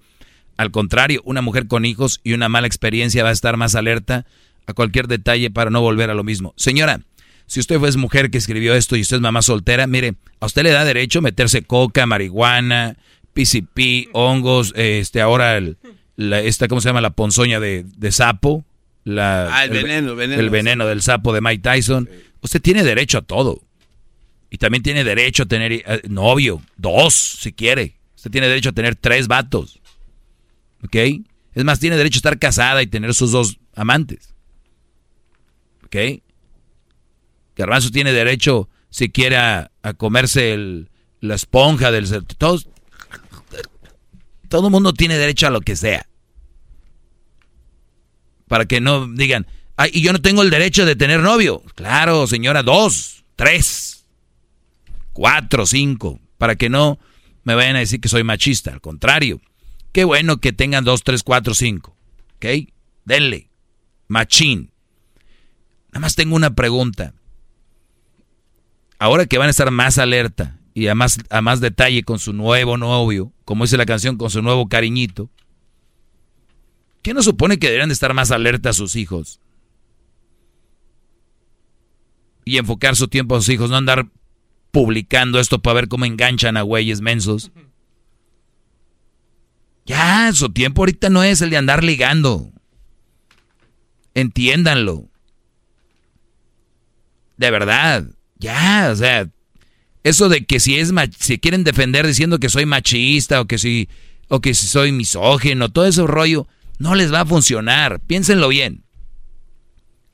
Al 0.57 0.71
contrario, 0.71 1.21
una 1.25 1.41
mujer 1.41 1.67
con 1.67 1.85
hijos 1.85 2.21
y 2.23 2.33
una 2.33 2.49
mala 2.49 2.67
experiencia 2.67 3.23
va 3.23 3.29
a 3.29 3.33
estar 3.33 3.57
más 3.57 3.75
alerta 3.75 4.25
a 4.67 4.73
cualquier 4.73 5.07
detalle 5.07 5.49
para 5.49 5.69
no 5.69 5.81
volver 5.81 6.09
a 6.09 6.13
lo 6.13 6.23
mismo. 6.23 6.53
Señora, 6.55 7.01
si 7.47 7.59
usted 7.59 7.79
fue 7.79 7.91
mujer 7.97 8.31
que 8.31 8.37
escribió 8.37 8.75
esto 8.75 8.95
y 8.95 9.01
usted 9.01 9.17
es 9.17 9.21
mamá 9.21 9.41
soltera, 9.41 9.87
mire, 9.87 10.13
a 10.39 10.45
usted 10.45 10.63
le 10.63 10.71
da 10.71 10.85
derecho 10.85 11.21
meterse 11.21 11.63
coca, 11.63 12.05
marihuana, 12.05 12.95
PCP, 13.33 14.09
hongos, 14.13 14.73
este, 14.75 15.19
ahora 15.21 15.57
el, 15.57 15.77
la, 16.15 16.39
esta, 16.39 16.67
¿cómo 16.67 16.81
se 16.81 16.89
llama? 16.89 17.01
La 17.01 17.09
ponzoña 17.09 17.59
de, 17.59 17.85
de 17.97 18.11
sapo. 18.11 18.63
La, 19.03 19.53
ah, 19.53 19.65
el, 19.65 19.71
veneno, 19.71 20.15
veneno. 20.15 20.41
El 20.41 20.49
veneno 20.49 20.85
del 20.85 21.01
sapo 21.01 21.33
de 21.33 21.41
Mike 21.41 21.63
Tyson. 21.63 22.09
Usted 22.41 22.61
tiene 22.61 22.83
derecho 22.83 23.17
a 23.17 23.21
todo. 23.21 23.61
Y 24.49 24.57
también 24.57 24.83
tiene 24.83 25.03
derecho 25.03 25.43
a 25.43 25.45
tener 25.47 25.71
eh, 25.71 25.83
novio, 26.07 26.61
dos, 26.77 27.13
si 27.13 27.53
quiere. 27.53 27.95
Usted 28.15 28.31
tiene 28.31 28.47
derecho 28.47 28.69
a 28.69 28.73
tener 28.73 28.95
tres 28.95 29.27
vatos. 29.27 29.80
¿Ok? 30.83 30.95
Es 31.53 31.63
más, 31.63 31.79
tiene 31.79 31.97
derecho 31.97 32.17
a 32.17 32.19
estar 32.19 32.39
casada 32.39 32.81
y 32.81 32.87
tener 32.87 33.13
sus 33.13 33.31
dos 33.31 33.59
amantes. 33.75 34.33
¿Ok? 35.85 36.21
Garbanzo 37.55 37.91
tiene 37.91 38.13
derecho, 38.13 38.69
si 38.89 39.09
quiere, 39.09 39.37
a, 39.37 39.69
comerse 39.97 40.87
la 41.19 41.35
esponja 41.35 41.91
del... 41.91 42.07
Todos, 42.37 42.69
todo 44.47 44.67
el 44.67 44.71
mundo 44.71 44.93
tiene 44.93 45.17
derecho 45.17 45.47
a 45.47 45.51
lo 45.51 45.61
que 45.61 45.75
sea. 45.75 46.07
Para 48.47 48.65
que 48.65 48.81
no 48.81 49.07
digan, 49.07 49.47
ay, 49.77 49.91
y 49.93 50.01
yo 50.01 50.11
no 50.11 50.21
tengo 50.21 50.41
el 50.41 50.49
derecho 50.49 50.85
de 50.85 50.95
tener 50.95 51.21
novio. 51.21 51.61
Claro, 51.75 52.27
señora, 52.27 52.63
dos, 52.63 53.23
tres, 53.35 54.05
cuatro, 55.13 55.65
cinco. 55.65 56.19
Para 56.37 56.55
que 56.55 56.69
no 56.69 56.99
me 57.43 57.55
vayan 57.55 57.75
a 57.75 57.79
decir 57.79 58.01
que 58.01 58.09
soy 58.09 58.23
machista. 58.23 58.73
Al 58.73 58.81
contrario, 58.81 59.39
qué 59.91 60.03
bueno 60.03 60.37
que 60.37 60.53
tengan 60.53 60.83
dos, 60.83 61.03
tres, 61.03 61.23
cuatro, 61.23 61.53
cinco. 61.53 61.95
¿Ok? 62.35 62.69
Denle. 63.05 63.49
Machín. 64.07 64.71
Nada 65.89 66.01
más 66.01 66.15
tengo 66.15 66.35
una 66.35 66.53
pregunta. 66.53 67.13
Ahora 68.99 69.25
que 69.25 69.37
van 69.37 69.47
a 69.47 69.51
estar 69.51 69.71
más 69.71 69.97
alerta 69.97 70.59
y 70.73 70.87
a 70.87 70.95
más, 70.95 71.17
a 71.29 71.41
más 71.41 71.59
detalle 71.59 72.03
con 72.03 72.19
su 72.19 72.33
nuevo 72.33 72.77
novio, 72.77 73.33
como 73.45 73.63
dice 73.63 73.77
la 73.77 73.85
canción, 73.85 74.17
con 74.17 74.29
su 74.29 74.41
nuevo 74.41 74.69
cariñito, 74.69 75.29
¿qué 77.01 77.13
nos 77.13 77.25
supone 77.25 77.57
que 77.57 77.67
deberían 77.67 77.89
de 77.89 77.93
estar 77.93 78.13
más 78.13 78.31
alerta 78.31 78.69
a 78.69 78.73
sus 78.73 78.95
hijos? 78.95 79.39
Y 82.45 82.57
enfocar 82.57 82.95
su 82.95 83.07
tiempo 83.07 83.35
a 83.35 83.39
sus 83.39 83.49
hijos, 83.49 83.69
no 83.69 83.77
andar 83.77 84.07
publicando 84.71 85.39
esto 85.39 85.59
para 85.61 85.75
ver 85.75 85.87
cómo 85.87 86.05
enganchan 86.05 86.57
a 86.57 86.61
güeyes 86.61 87.01
mensos. 87.01 87.51
Ya, 89.85 90.31
su 90.33 90.51
tiempo 90.51 90.81
ahorita 90.81 91.09
no 91.09 91.23
es 91.23 91.41
el 91.41 91.49
de 91.49 91.57
andar 91.57 91.83
ligando. 91.83 92.51
Entiéndanlo. 94.13 95.09
De 97.37 97.51
verdad. 97.51 98.05
Ya, 98.37 98.89
o 98.91 98.95
sea, 98.95 99.29
eso 100.03 100.29
de 100.29 100.45
que 100.45 100.59
si 100.59 100.77
es 100.77 100.91
si 101.19 101.39
quieren 101.39 101.63
defender 101.63 102.07
diciendo 102.07 102.39
que 102.39 102.49
soy 102.49 102.65
machista 102.65 103.41
o 103.41 103.45
que 103.45 103.57
si 103.57 103.89
o 104.27 104.39
que 104.41 104.53
si 104.53 104.67
soy 104.67 104.91
misógino, 104.91 105.69
todo 105.69 105.85
ese 105.85 106.05
rollo 106.07 106.47
no 106.79 106.95
les 106.95 107.13
va 107.13 107.21
a 107.21 107.25
funcionar. 107.25 107.99
Piénsenlo 107.99 108.47
bien. 108.47 108.83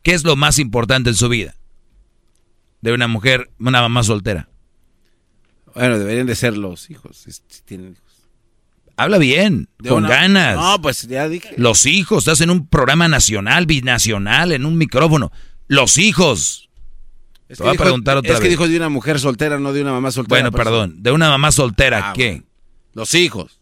¿Qué 0.04 0.14
es 0.14 0.24
lo 0.24 0.36
más 0.36 0.60
importante 0.60 1.10
en 1.10 1.16
su 1.16 1.30
vida? 1.30 1.56
De 2.82 2.94
una 2.94 3.08
mujer, 3.08 3.52
una 3.60 3.82
mamá 3.82 4.04
soltera. 4.04 4.50
Bueno, 5.76 6.00
deberían 6.00 6.28
de 6.28 6.36
ser 6.36 6.58
los 6.58 6.90
hijos, 6.90 7.18
si, 7.18 7.62
tienen 7.66 7.92
hijos. 7.92 8.07
Habla 8.98 9.20
bien, 9.20 9.70
De 9.80 9.90
con 9.90 10.00
una- 10.06 10.10
ganas. 10.10 10.56
No, 10.58 10.82
pues 10.82 11.04
ya 11.08 11.30
dije. 11.30 11.54
Los 11.58 11.86
hijos, 11.86 12.20
estás 12.20 12.42
en 12.42 12.50
un 12.50 12.68
programa 12.68 13.08
nacional, 13.08 13.66
binacional, 13.68 14.52
en 14.52 14.66
un 14.66 14.78
micrófono. 14.78 15.32
Los 15.68 15.98
hijos. 16.00 16.70
Es 17.48 17.60
Te 17.60 17.70
a 17.70 17.74
preguntar 17.74 18.18
otra 18.18 18.34
es 18.34 18.40
que 18.40 18.44
vez. 18.46 18.50
dijo 18.52 18.68
de 18.68 18.76
una 18.76 18.90
mujer 18.90 19.20
soltera, 19.20 19.58
no 19.60 19.72
de 19.72 19.82
una 19.82 19.92
mamá 19.94 20.12
soltera. 20.12 20.42
Bueno, 20.42 20.52
perdón, 20.52 20.96
de 21.02 21.12
una 21.12 21.30
mamá 21.30 21.52
soltera, 21.52 22.10
Ah, 22.10 22.14
¿qué? 22.14 22.32
bueno. 22.32 22.44
Los 22.94 23.14
hijos. 23.14 23.60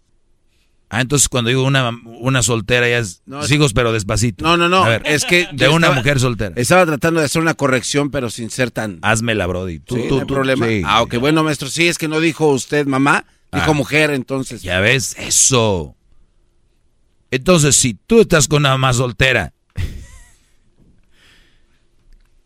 Ah, 0.89 1.02
entonces 1.02 1.28
cuando 1.28 1.50
digo 1.50 1.63
una, 1.63 1.91
una 2.06 2.41
soltera 2.41 2.88
ya 2.88 3.00
es 3.00 3.21
No, 3.26 3.38
los 3.39 3.52
hijos, 3.52 3.74
pero 3.74 3.91
despacito. 3.91 4.43
No, 4.45 4.56
no, 4.56 4.69
no. 4.69 4.86
Ver, 4.86 5.02
es 5.06 5.26
que 5.26 5.48
de 5.52 5.67
una 5.67 5.88
estaba- 5.88 5.95
mujer 5.95 6.19
soltera. 6.19 6.54
Estaba 6.56 6.86
tratando 6.86 7.19
de 7.19 7.26
hacer 7.26 7.41
una 7.41 7.56
corrección, 7.56 8.10
pero 8.10 8.30
sin 8.30 8.50
ser 8.50 8.71
tan. 8.71 9.00
Házmela, 9.02 9.45
Brody. 9.48 9.80
Tú, 9.80 9.95
Sí, 9.95 10.04
tú, 10.08 10.15
no 10.15 10.21
hay 10.21 10.28
tú, 10.28 10.34
problema. 10.34 10.67
sí. 10.67 10.82
Ah, 10.86 11.02
ok, 11.02 11.15
bueno, 11.17 11.43
maestro. 11.43 11.67
Sí, 11.67 11.88
es 11.88 11.98
que 11.98 12.08
no 12.08 12.19
dijo 12.19 12.48
usted 12.48 12.86
mamá, 12.88 13.26
dijo 13.56 13.72
Ah. 13.72 13.74
mujer, 13.74 14.12
entonces. 14.12 14.62
Ya 14.62 14.80
ves, 14.80 15.15
eso. 15.18 15.96
Entonces, 17.32 17.76
si 17.76 17.96
tú 17.96 18.22
estás 18.22 18.48
con 18.48 18.62
una 18.62 18.70
mamá 18.72 18.94
soltera, 18.94 19.54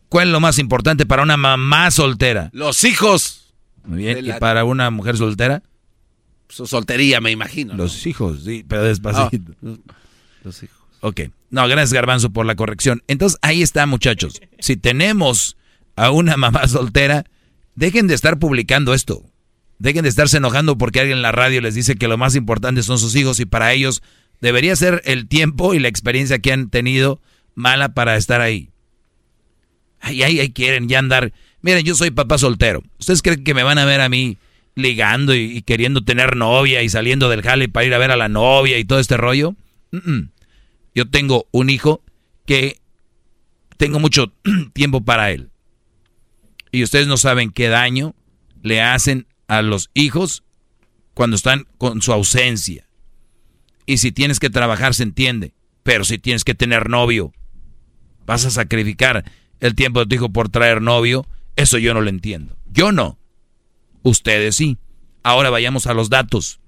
¿cuál 0.08 0.28
es 0.28 0.32
lo 0.32 0.40
más 0.40 0.58
importante 0.58 1.06
para 1.06 1.22
una 1.22 1.36
mamá 1.36 1.90
soltera? 1.90 2.50
Los 2.52 2.84
hijos. 2.84 3.54
Muy 3.84 3.98
bien, 3.98 4.24
¿y 4.26 4.32
para 4.34 4.64
una 4.64 4.90
mujer 4.90 5.16
soltera? 5.16 5.62
su 6.48 6.66
soltería, 6.66 7.20
me 7.20 7.30
imagino. 7.30 7.74
¿no? 7.74 7.84
Los 7.84 8.04
hijos, 8.08 8.42
sí, 8.44 8.64
pero 8.66 8.82
despacito. 8.82 9.52
Ah, 9.64 9.76
los 10.42 10.62
hijos. 10.64 10.76
Ok. 11.00 11.20
No, 11.50 11.68
gracias 11.68 11.92
Garbanzo 11.92 12.30
por 12.30 12.44
la 12.44 12.56
corrección. 12.56 13.04
Entonces, 13.06 13.38
ahí 13.40 13.62
está, 13.62 13.86
muchachos. 13.86 14.40
Si 14.58 14.76
tenemos 14.76 15.56
a 15.94 16.10
una 16.10 16.36
mamá 16.36 16.66
soltera, 16.68 17.24
dejen 17.76 18.08
de 18.08 18.14
estar 18.14 18.40
publicando 18.40 18.94
esto. 18.94 19.22
Dejen 19.80 20.02
de 20.02 20.10
estarse 20.10 20.36
enojando 20.36 20.76
porque 20.76 21.00
alguien 21.00 21.16
en 21.16 21.22
la 21.22 21.32
radio 21.32 21.62
les 21.62 21.74
dice 21.74 21.96
que 21.96 22.06
lo 22.06 22.18
más 22.18 22.36
importante 22.36 22.82
son 22.82 22.98
sus 22.98 23.16
hijos 23.16 23.40
y 23.40 23.46
para 23.46 23.72
ellos 23.72 24.02
debería 24.42 24.76
ser 24.76 25.00
el 25.06 25.26
tiempo 25.26 25.72
y 25.72 25.78
la 25.78 25.88
experiencia 25.88 26.38
que 26.38 26.52
han 26.52 26.68
tenido 26.68 27.18
mala 27.54 27.94
para 27.94 28.18
estar 28.18 28.42
ahí. 28.42 28.68
Ahí, 30.00 30.22
ahí, 30.22 30.38
ahí 30.38 30.50
quieren 30.50 30.86
ya 30.86 30.98
andar. 30.98 31.32
Miren, 31.62 31.82
yo 31.82 31.94
soy 31.94 32.10
papá 32.10 32.36
soltero. 32.36 32.82
¿Ustedes 32.98 33.22
creen 33.22 33.42
que 33.42 33.54
me 33.54 33.62
van 33.62 33.78
a 33.78 33.86
ver 33.86 34.02
a 34.02 34.10
mí 34.10 34.36
ligando 34.74 35.34
y, 35.34 35.62
queriendo 35.62 36.04
tener 36.04 36.36
novia 36.36 36.82
y 36.82 36.90
saliendo 36.90 37.30
del 37.30 37.40
jale 37.40 37.70
para 37.70 37.86
ir 37.86 37.94
a 37.94 37.98
ver 37.98 38.10
a 38.10 38.16
la 38.16 38.28
novia 38.28 38.78
y 38.78 38.84
todo 38.84 38.98
este 38.98 39.16
rollo? 39.16 39.56
Yo 40.94 41.08
tengo 41.08 41.46
un 41.52 41.70
hijo 41.70 42.02
que 42.44 42.76
tengo 43.78 43.98
mucho 43.98 44.34
tiempo 44.74 45.00
para 45.00 45.30
él. 45.30 45.48
Y 46.70 46.82
ustedes 46.82 47.06
no 47.06 47.16
saben 47.16 47.50
qué 47.50 47.68
daño 47.68 48.14
le 48.62 48.82
hacen 48.82 49.26
a 49.50 49.62
los 49.62 49.90
hijos 49.94 50.44
cuando 51.12 51.34
están 51.34 51.66
con 51.76 52.02
su 52.02 52.12
ausencia. 52.12 52.88
Y 53.84 53.98
si 53.98 54.12
tienes 54.12 54.38
que 54.38 54.48
trabajar 54.48 54.94
se 54.94 55.02
entiende, 55.02 55.54
pero 55.82 56.04
si 56.04 56.18
tienes 56.18 56.44
que 56.44 56.54
tener 56.54 56.88
novio, 56.88 57.32
vas 58.24 58.44
a 58.44 58.50
sacrificar 58.50 59.24
el 59.58 59.74
tiempo 59.74 59.98
de 59.98 60.06
tu 60.06 60.14
hijo 60.14 60.28
por 60.30 60.50
traer 60.50 60.80
novio, 60.80 61.26
eso 61.56 61.78
yo 61.78 61.94
no 61.94 62.00
lo 62.00 62.08
entiendo. 62.10 62.56
Yo 62.70 62.92
no. 62.92 63.18
Ustedes 64.02 64.54
sí. 64.54 64.78
Ahora 65.24 65.50
vayamos 65.50 65.88
a 65.88 65.94
los 65.94 66.10
datos. 66.10 66.60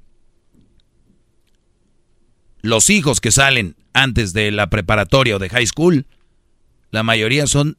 Los 2.62 2.90
hijos 2.90 3.20
que 3.20 3.30
salen 3.30 3.76
antes 3.92 4.32
de 4.32 4.50
la 4.50 4.70
preparatoria 4.70 5.36
o 5.36 5.38
de 5.38 5.50
high 5.50 5.68
school, 5.68 6.04
la 6.90 7.04
mayoría 7.04 7.46
son 7.46 7.78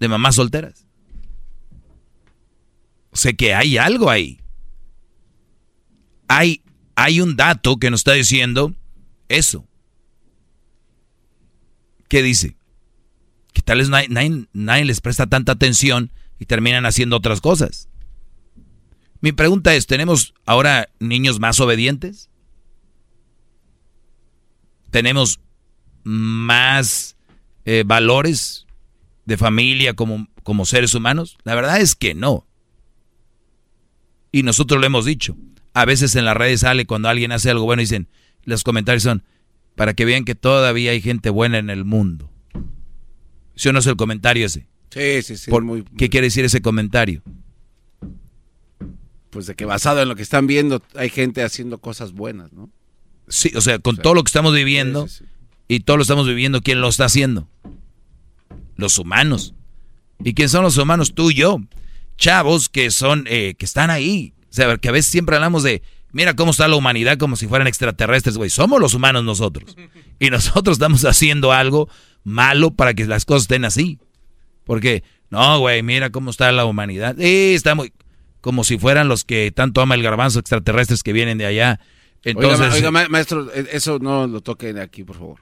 de 0.00 0.08
mamás 0.08 0.34
solteras. 0.34 0.83
Sé 3.14 3.34
que 3.34 3.54
hay 3.54 3.78
algo 3.78 4.10
ahí. 4.10 4.40
Hay, 6.28 6.62
hay 6.96 7.20
un 7.20 7.36
dato 7.36 7.78
que 7.78 7.90
nos 7.90 8.00
está 8.00 8.12
diciendo 8.12 8.74
eso. 9.28 9.66
¿Qué 12.08 12.22
dice? 12.22 12.56
Que 13.52 13.62
tal 13.62 13.78
vez 13.78 13.88
nadie, 13.88 14.08
nadie- 14.08 14.48
nadie 14.52 14.84
les 14.84 15.00
presta 15.00 15.26
tanta 15.26 15.52
atención 15.52 16.12
y 16.38 16.46
terminan 16.46 16.86
haciendo 16.86 17.16
otras 17.16 17.40
cosas. 17.40 17.88
Mi 19.20 19.32
pregunta 19.32 19.74
es, 19.74 19.86
¿tenemos 19.86 20.34
ahora 20.44 20.90
niños 20.98 21.40
más 21.40 21.58
obedientes? 21.60 22.28
¿Tenemos 24.90 25.40
más 26.02 27.16
eh, 27.64 27.84
valores 27.86 28.66
de 29.24 29.36
familia 29.36 29.94
como, 29.94 30.28
como 30.42 30.66
seres 30.66 30.94
humanos? 30.94 31.36
La 31.44 31.54
verdad 31.54 31.80
es 31.80 31.94
que 31.94 32.14
no. 32.14 32.46
Y 34.34 34.42
nosotros 34.42 34.80
lo 34.80 34.86
hemos 34.86 35.04
dicho. 35.04 35.36
A 35.74 35.84
veces 35.84 36.16
en 36.16 36.24
las 36.24 36.36
redes 36.36 36.60
sale 36.60 36.86
cuando 36.86 37.08
alguien 37.08 37.30
hace 37.30 37.50
algo 37.50 37.66
bueno 37.66 37.82
y 37.82 37.84
dicen, 37.84 38.08
los 38.42 38.64
comentarios 38.64 39.04
son, 39.04 39.22
para 39.76 39.94
que 39.94 40.04
vean 40.04 40.24
que 40.24 40.34
todavía 40.34 40.90
hay 40.90 41.00
gente 41.00 41.30
buena 41.30 41.58
en 41.58 41.70
el 41.70 41.84
mundo. 41.84 42.28
¿Sí 43.54 43.68
o 43.68 43.72
no 43.72 43.78
es 43.78 43.86
el 43.86 43.94
comentario 43.94 44.44
ese? 44.46 44.66
Sí, 44.90 45.22
sí, 45.22 45.36
sí. 45.36 45.50
Por- 45.52 45.62
muy- 45.62 45.84
¿Qué 45.96 46.08
quiere 46.08 46.26
decir 46.26 46.44
ese 46.44 46.60
comentario? 46.62 47.22
pues 49.30 49.46
de 49.46 49.54
que 49.54 49.64
basado 49.64 50.02
en 50.02 50.08
lo 50.08 50.16
que 50.16 50.22
están 50.22 50.46
viendo, 50.48 50.82
hay 50.96 51.10
gente 51.10 51.42
haciendo 51.44 51.78
cosas 51.78 52.12
buenas, 52.12 52.52
¿no? 52.52 52.70
Sí, 53.28 53.52
o 53.56 53.60
sea, 53.60 53.78
con 53.78 53.96
todo 53.96 54.14
lo 54.14 54.22
que 54.24 54.28
estamos 54.28 54.52
viviendo 54.54 55.06
y 55.68 55.80
todo 55.80 55.96
lo 55.96 56.02
estamos 56.02 56.26
viviendo, 56.26 56.60
¿quién 56.60 56.80
lo 56.80 56.88
está 56.88 57.04
haciendo? 57.06 57.48
Los 58.76 58.98
humanos. 58.98 59.54
¿Y 60.22 60.34
quién 60.34 60.48
son 60.48 60.62
los 60.62 60.76
humanos? 60.76 61.14
Tú 61.14 61.30
y 61.30 61.34
yo. 61.34 61.58
Chavos 62.16 62.68
que 62.68 62.90
son, 62.90 63.24
eh, 63.28 63.54
que 63.58 63.64
están 63.64 63.90
ahí. 63.90 64.34
O 64.50 64.52
sea, 64.54 64.76
que 64.76 64.88
a 64.88 64.92
veces 64.92 65.10
siempre 65.10 65.34
hablamos 65.36 65.62
de, 65.62 65.82
mira 66.12 66.34
cómo 66.34 66.52
está 66.52 66.68
la 66.68 66.76
humanidad 66.76 67.18
como 67.18 67.36
si 67.36 67.46
fueran 67.48 67.66
extraterrestres, 67.66 68.36
güey. 68.36 68.50
Somos 68.50 68.80
los 68.80 68.94
humanos 68.94 69.24
nosotros. 69.24 69.76
Y 70.20 70.30
nosotros 70.30 70.76
estamos 70.76 71.04
haciendo 71.04 71.50
algo 71.52 71.88
malo 72.22 72.70
para 72.70 72.94
que 72.94 73.04
las 73.04 73.24
cosas 73.24 73.42
estén 73.42 73.64
así. 73.64 73.98
Porque, 74.62 75.02
no, 75.28 75.58
güey, 75.58 75.82
mira 75.82 76.10
cómo 76.10 76.30
está 76.30 76.50
la 76.52 76.64
humanidad. 76.64 77.16
Sí, 77.18 77.52
está 77.54 77.74
muy... 77.74 77.92
Como 78.40 78.62
si 78.62 78.78
fueran 78.78 79.08
los 79.08 79.24
que 79.24 79.50
tanto 79.50 79.80
ama 79.80 79.96
el 79.96 80.02
garbanzo 80.04 80.38
extraterrestres 80.38 81.02
que 81.02 81.12
vienen 81.12 81.36
de 81.38 81.46
allá. 81.46 81.80
Entonces, 82.22 82.60
oiga, 82.60 82.68
ma- 82.68 82.74
oiga, 82.74 82.90
ma- 82.92 83.08
maestro, 83.08 83.50
eh, 83.54 83.66
eso 83.72 83.98
no 83.98 84.26
lo 84.28 84.40
toquen 84.40 84.78
aquí, 84.78 85.02
por 85.02 85.16
favor. 85.16 85.40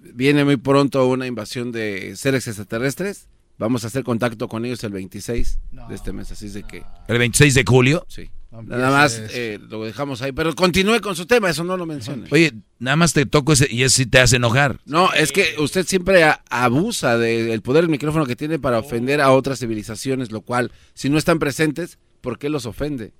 Viene 0.00 0.44
muy 0.44 0.56
pronto 0.56 1.06
una 1.06 1.26
invasión 1.26 1.70
de 1.70 2.16
seres 2.16 2.46
extraterrestres. 2.48 3.28
Vamos 3.56 3.84
a 3.84 3.86
hacer 3.86 4.02
contacto 4.02 4.48
con 4.48 4.64
ellos 4.64 4.82
el 4.84 4.92
26 4.92 5.58
de 5.88 5.94
este 5.94 6.12
mes, 6.12 6.30
así 6.32 6.46
es 6.46 6.54
de 6.54 6.64
que... 6.64 6.82
el 7.06 7.18
26 7.18 7.54
de 7.54 7.64
julio. 7.66 8.04
Sí. 8.08 8.28
Nada 8.50 8.90
más 8.90 9.20
eh, 9.32 9.58
lo 9.68 9.84
dejamos 9.84 10.22
ahí, 10.22 10.32
pero 10.32 10.54
continúe 10.54 11.00
con 11.00 11.14
su 11.16 11.26
tema, 11.26 11.50
eso 11.50 11.64
no 11.64 11.76
lo 11.76 11.86
mencione. 11.86 12.28
Oye, 12.30 12.52
nada 12.78 12.96
más 12.96 13.12
te 13.12 13.26
toco 13.26 13.52
ese 13.52 13.66
y 13.70 13.82
ese 13.82 13.96
sí 14.04 14.06
te 14.06 14.20
hace 14.20 14.36
enojar. 14.36 14.78
No, 14.86 15.12
es 15.12 15.32
que 15.32 15.54
usted 15.58 15.86
siempre 15.86 16.22
a- 16.24 16.42
abusa 16.50 17.16
del 17.18 17.62
poder 17.62 17.82
del 17.84 17.90
micrófono 17.90 18.26
que 18.26 18.36
tiene 18.36 18.58
para 18.60 18.78
ofender 18.78 19.20
a 19.20 19.30
otras 19.32 19.58
civilizaciones, 19.60 20.30
lo 20.32 20.40
cual, 20.42 20.70
si 20.94 21.08
no 21.08 21.18
están 21.18 21.38
presentes, 21.40 21.98
¿por 22.20 22.38
qué 22.38 22.48
los 22.48 22.66
ofende? 22.66 23.12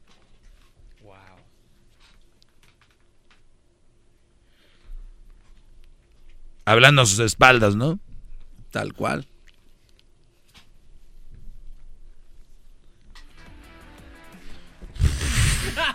Hablando 6.65 7.03
a 7.03 7.07
sus 7.07 7.19
espaldas, 7.21 7.77
¿no? 7.77 7.99
Tal 8.71 8.95
cual. 8.95 9.27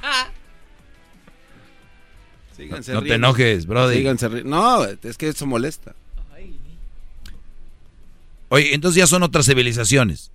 Síganse 2.56 2.94
No 2.94 3.02
te 3.02 3.14
enojes. 3.14 3.64
Síganse 3.64 4.30
ri- 4.30 4.44
No, 4.44 4.84
es 4.86 5.18
que 5.18 5.30
eso 5.30 5.46
molesta. 5.46 5.96
Oye, 8.52 8.74
entonces 8.74 8.98
ya 8.98 9.08
son 9.08 9.24
otras 9.24 9.46
civilizaciones. 9.46 10.32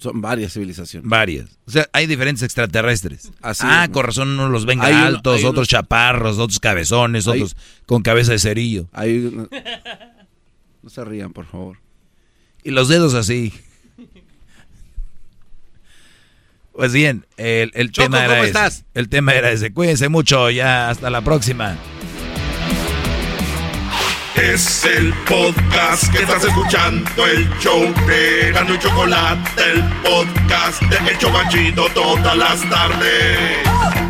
Son 0.00 0.20
varias 0.20 0.52
civilizaciones. 0.52 1.08
Varias. 1.08 1.48
O 1.64 1.70
sea, 1.70 1.88
hay 1.92 2.08
diferentes 2.08 2.42
extraterrestres. 2.42 3.30
Así 3.40 3.62
ah, 3.64 3.84
es, 3.84 3.90
con 3.90 4.04
razón 4.04 4.30
unos 4.30 4.50
los 4.50 4.66
ven 4.66 4.80
uno- 4.80 4.88
altos, 4.88 5.40
uno- 5.40 5.50
otros 5.50 5.68
chaparros, 5.68 6.38
otros 6.38 6.58
cabezones, 6.58 7.28
Hay- 7.28 7.40
otros 7.42 7.56
con 7.86 8.02
cabeza 8.02 8.32
de 8.32 8.40
cerillo. 8.40 8.88
Hay 8.92 9.30
No 10.82 10.90
se 10.90 11.04
rían, 11.04 11.32
por 11.32 11.46
favor. 11.46 11.78
Y 12.64 12.72
los 12.72 12.88
dedos 12.88 13.14
así. 13.14 13.52
Pues 16.80 16.94
bien, 16.94 17.26
el, 17.36 17.72
el 17.74 17.92
Choco, 17.92 18.06
tema 18.06 18.20
era 18.24 18.28
¿cómo 18.28 18.38
ese. 18.44 18.46
estás? 18.46 18.84
El 18.94 19.10
tema 19.10 19.34
era 19.34 19.50
ese. 19.50 19.70
Cuídense 19.70 20.08
mucho, 20.08 20.48
ya 20.48 20.88
hasta 20.88 21.10
la 21.10 21.20
próxima. 21.20 21.76
Es 24.34 24.86
el 24.86 25.12
podcast 25.28 26.10
que 26.10 26.22
estás 26.22 26.42
escuchando, 26.42 27.26
el 27.26 27.46
show 27.58 27.82
de 28.06 28.50
Gano 28.52 28.74
y 28.74 28.78
Chocolate, 28.78 29.62
el 29.74 29.82
podcast 30.02 30.80
de 30.84 31.10
El 31.10 31.18
Chocachito 31.18 31.84
todas 31.92 32.34
las 32.34 32.70
tardes. 32.70 34.09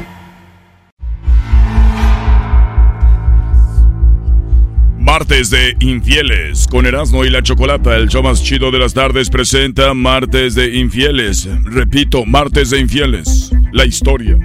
Martes 5.11 5.51
de 5.51 5.77
Infieles. 5.81 6.69
Con 6.69 6.87
Erasmo 6.87 7.25
y 7.25 7.31
la 7.31 7.43
Chocolata, 7.43 7.97
el 7.97 8.09
show 8.09 8.23
más 8.23 8.45
chido 8.45 8.71
de 8.71 8.79
las 8.79 8.95
tardes 8.95 9.29
presenta 9.29 9.93
Martes 9.93 10.55
de 10.55 10.77
Infieles. 10.77 11.49
Repito, 11.65 12.25
Martes 12.25 12.71
de 12.71 12.79
Infieles. 12.79 13.51
La 13.73 13.85
historia. 13.85 14.37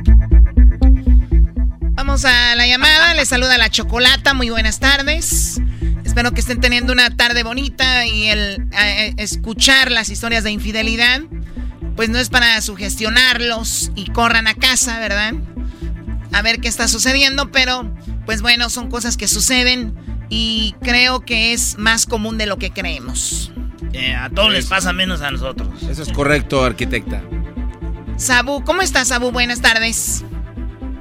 Vamos 1.92 2.26
a 2.26 2.56
la 2.56 2.66
llamada, 2.66 3.14
le 3.14 3.28
saluda 3.28 3.60
la 3.60 3.70
Chocolata, 3.70 4.34
muy 4.34 4.50
buenas 4.50 4.80
tardes. 4.80 5.62
Espero 6.04 6.32
que 6.32 6.42
estén 6.42 6.60
teniendo 6.60 6.94
una 6.94 7.16
tarde 7.16 7.44
bonita 7.44 8.08
y 8.08 8.30
el 8.30 8.68
eh, 8.72 9.14
escuchar 9.18 9.92
las 9.92 10.10
historias 10.10 10.44
de 10.44 10.50
infidelidad, 10.50 11.22
pues 11.96 12.10
no 12.10 12.18
es 12.18 12.30
para 12.30 12.60
sugestionarlos 12.64 13.92
y 13.94 14.06
corran 14.06 14.48
a 14.48 14.56
casa, 14.56 14.98
¿verdad? 14.98 15.36
A 16.32 16.42
ver 16.42 16.60
qué 16.60 16.70
está 16.70 16.88
sucediendo, 16.88 17.52
pero 17.52 17.94
pues 18.26 18.42
bueno, 18.42 18.72
son 18.72 18.90
cosas 18.90 19.16
que 19.16 19.28
suceden 19.28 19.94
y 20.30 20.76
creo 20.82 21.22
que 21.22 21.54
es 21.54 21.78
más 21.78 22.06
común 22.06 22.38
de 22.38 22.46
lo 22.46 22.58
que 22.58 22.72
creemos. 22.72 23.52
Eh, 23.94 24.14
a 24.14 24.30
todos 24.30 24.52
les 24.52 24.66
pasa 24.68 24.92
menos 24.94 25.22
a 25.22 25.32
nosotros. 25.32 25.84
Eso 25.84 26.04
es 26.04 26.12
correcto, 26.12 26.64
arquitecta. 26.64 27.22
Sabu, 28.18 28.64
¿cómo 28.64 28.82
estás, 28.82 29.10
Sabu? 29.10 29.32
Buenas 29.32 29.62
tardes. 29.62 30.24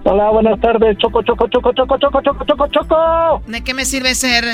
Hola, 0.04 0.30
buenas 0.30 0.60
tardes. 0.60 0.98
Choco, 0.98 1.22
choco, 1.22 1.48
choco, 1.48 1.72
choco, 1.72 1.98
choco, 1.98 2.20
choco, 2.22 2.44
choco, 2.44 2.66
choco. 2.68 3.42
¿De 3.46 3.62
qué 3.62 3.74
me 3.74 3.84
sirve 3.84 4.14
ser? 4.14 4.44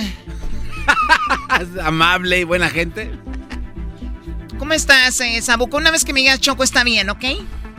Amable 1.82 2.40
y 2.40 2.44
buena 2.44 2.68
gente. 2.68 3.10
¿Cómo 4.58 4.74
estás, 4.74 5.20
eh, 5.20 5.40
Sabu? 5.42 5.68
Una 5.72 5.90
vez 5.90 6.04
que 6.04 6.12
me 6.12 6.20
digas 6.20 6.38
Choco 6.40 6.62
está 6.62 6.84
bien, 6.84 7.08
¿ok? 7.08 7.24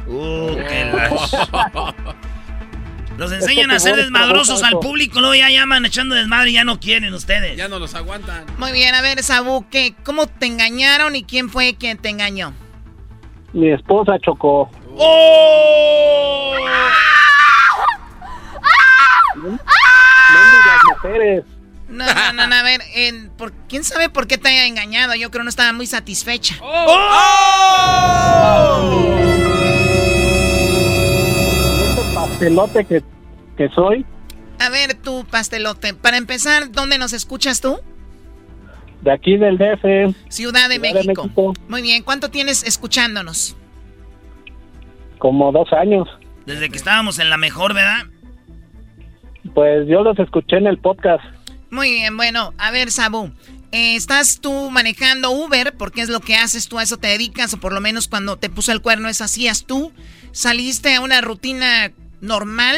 Uh, 0.07 0.55
qué 0.55 0.91
Los 3.21 3.31
enseñan 3.33 3.69
a 3.69 3.77
ser 3.77 3.95
desmadrosos 3.97 4.63
al 4.63 4.79
público, 4.79 5.19
luego 5.19 5.35
ya 5.35 5.47
llaman 5.51 5.85
echando 5.85 6.15
desmadre 6.15 6.49
y 6.49 6.53
ya 6.53 6.63
no 6.63 6.79
quieren 6.79 7.13
ustedes. 7.13 7.55
Ya 7.55 7.67
no 7.67 7.77
los 7.77 7.93
aguantan. 7.93 8.47
Muy 8.57 8.71
bien, 8.71 8.95
a 8.95 9.01
ver, 9.03 9.21
Sabu, 9.21 9.69
¿qué, 9.69 9.93
¿cómo 10.03 10.25
te 10.25 10.47
engañaron 10.47 11.15
y 11.15 11.23
quién 11.23 11.47
fue 11.47 11.75
quien 11.75 11.99
te 11.99 12.09
engañó? 12.09 12.51
Mi 13.53 13.71
esposa 13.71 14.13
chocó. 14.25 14.71
¡Oh! 14.97 16.55
Mujeres. 21.03 21.43
No, 21.89 22.05
no, 22.05 22.33
no, 22.33 22.47
no, 22.47 22.55
a 22.55 22.63
ver, 22.63 22.81
en- 22.95 23.29
por, 23.37 23.53
¿quién 23.69 23.83
sabe 23.83 24.09
por 24.09 24.25
qué 24.25 24.39
te 24.39 24.49
haya 24.49 24.65
engañado? 24.65 25.13
Yo 25.13 25.29
creo 25.29 25.43
no 25.43 25.49
estaba 25.49 25.73
muy 25.73 25.85
satisfecha. 25.85 26.55
Este 26.55 26.63
pastelote 32.41 32.85
que, 32.85 33.03
que 33.57 33.69
soy, 33.69 34.05
A 34.59 34.69
ver, 34.69 34.95
tú, 34.95 35.25
pastelote, 35.29 35.93
para 35.93 36.17
empezar, 36.17 36.71
¿dónde 36.71 36.97
nos 36.97 37.13
escuchas 37.13 37.61
tú? 37.61 37.79
de 39.01 39.11
aquí 39.11 39.35
del 39.35 39.57
DF. 39.57 40.15
Ciudad 40.29 40.69
de 40.69 40.75
Ciudad 40.75 40.93
México. 40.93 41.23
México, 41.23 41.53
Muy 41.67 41.81
bien, 41.81 42.03
¿cuánto 42.03 42.29
tienes 42.29 42.63
escuchándonos? 42.63 43.55
como 45.17 45.51
dos 45.51 45.71
años. 45.71 46.07
Desde 46.47 46.69
que 46.69 46.77
estábamos 46.77 47.19
en 47.19 47.29
la 47.29 47.37
mejor, 47.37 47.75
¿verdad? 47.75 48.05
Pues 49.53 49.87
yo 49.87 50.01
los 50.01 50.17
escuché 50.17 50.57
en 50.57 50.65
el 50.65 50.79
podcast. 50.79 51.23
Muy 51.69 51.91
bien, 51.91 52.17
bueno, 52.17 52.53
a 52.57 52.71
ver, 52.71 52.89
Sabu, 52.89 53.31
eh, 53.71 53.95
¿estás 53.95 54.39
tú 54.41 54.71
manejando 54.71 55.29
Uber? 55.29 55.75
Porque 55.77 56.01
es 56.01 56.09
lo 56.09 56.21
que 56.21 56.35
haces, 56.35 56.67
tú 56.67 56.79
a 56.79 56.83
eso 56.83 56.97
te 56.97 57.07
dedicas, 57.07 57.53
o 57.53 57.59
por 57.59 57.71
lo 57.71 57.81
menos 57.81 58.07
cuando 58.07 58.37
te 58.37 58.49
puso 58.49 58.71
el 58.71 58.81
cuerno 58.81 59.09
es 59.09 59.21
hacías 59.21 59.65
tú. 59.65 59.91
¿Saliste 60.31 60.95
a 60.95 61.01
una 61.01 61.21
rutina 61.21 61.91
normal? 62.21 62.77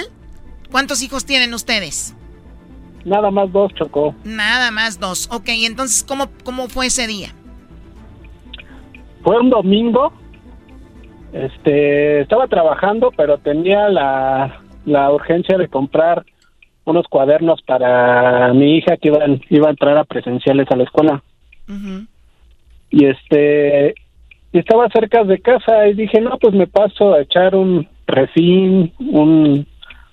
¿Cuántos 0.72 1.04
hijos 1.04 1.26
tienen 1.26 1.54
ustedes? 1.54 2.16
Nada 3.06 3.32
más 3.32 3.52
dos 3.52 3.74
chocó. 3.76 4.16
Nada 4.24 4.72
más 4.72 5.00
dos. 5.00 5.30
Ok, 5.32 5.50
entonces, 5.50 6.04
¿cómo, 6.04 6.30
cómo 6.44 6.68
fue 6.68 6.88
ese 6.88 7.06
día? 7.06 7.30
Fue 9.24 9.40
un 9.40 9.50
domingo. 9.50 10.14
Este, 11.34 12.22
estaba 12.22 12.48
trabajando, 12.48 13.12
pero 13.16 13.38
tenía 13.38 13.90
la, 13.90 14.62
la 14.86 15.12
urgencia 15.12 15.58
de 15.58 15.68
comprar 15.68 16.26
unos 16.86 17.08
cuadernos 17.08 17.62
para 17.62 18.54
mi 18.54 18.78
hija 18.78 18.98
que 18.98 19.08
iba, 19.08 19.20
iba 19.50 19.68
a 19.68 19.72
entrar 19.72 19.98
a 19.98 20.04
presenciales 20.04 20.70
a 20.70 20.76
la 20.76 20.84
escuela. 20.84 21.24
Y 22.90 23.06
este, 23.06 23.96
estaba 24.52 24.90
cerca 24.90 25.24
de 25.24 25.40
casa 25.40 25.88
y 25.88 25.94
dije, 25.94 26.22
no, 26.22 26.38
pues 26.38 26.54
me 26.54 26.68
paso 26.68 27.14
a 27.14 27.22
echar 27.22 27.56
un 27.56 27.88
refín, 28.08 28.94
un, 29.00 29.68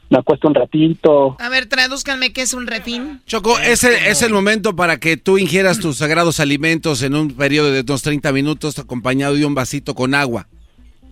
me 0.09 0.19
acuesto 0.19 0.49
un 0.49 0.55
ratito. 0.55 1.37
A 1.41 1.49
ver, 1.49 1.67
tradúzcanme 1.67 2.33
qué 2.33 2.43
es 2.43 2.55
un 2.55 2.67
refín. 2.67 3.21
Choco, 3.27 3.59
es 3.59 3.85
el, 3.85 3.95
es 3.95 4.23
el 4.23 4.33
momento 4.33 4.75
para 4.77 4.99
que 4.99 5.17
tú 5.17 5.39
ingieras 5.39 5.79
tus 5.79 5.99
sagrados 5.99 6.41
alimentos 6.41 7.03
en 7.03 7.15
un 7.15 7.33
periodo 7.33 7.71
de 7.71 7.81
unos 7.83 8.03
30 8.03 8.33
minutos 8.33 8.79
acompañado 8.79 9.35
de 9.35 9.45
un 9.45 9.55
vasito 9.55 9.95
con 9.95 10.15
agua. 10.15 10.47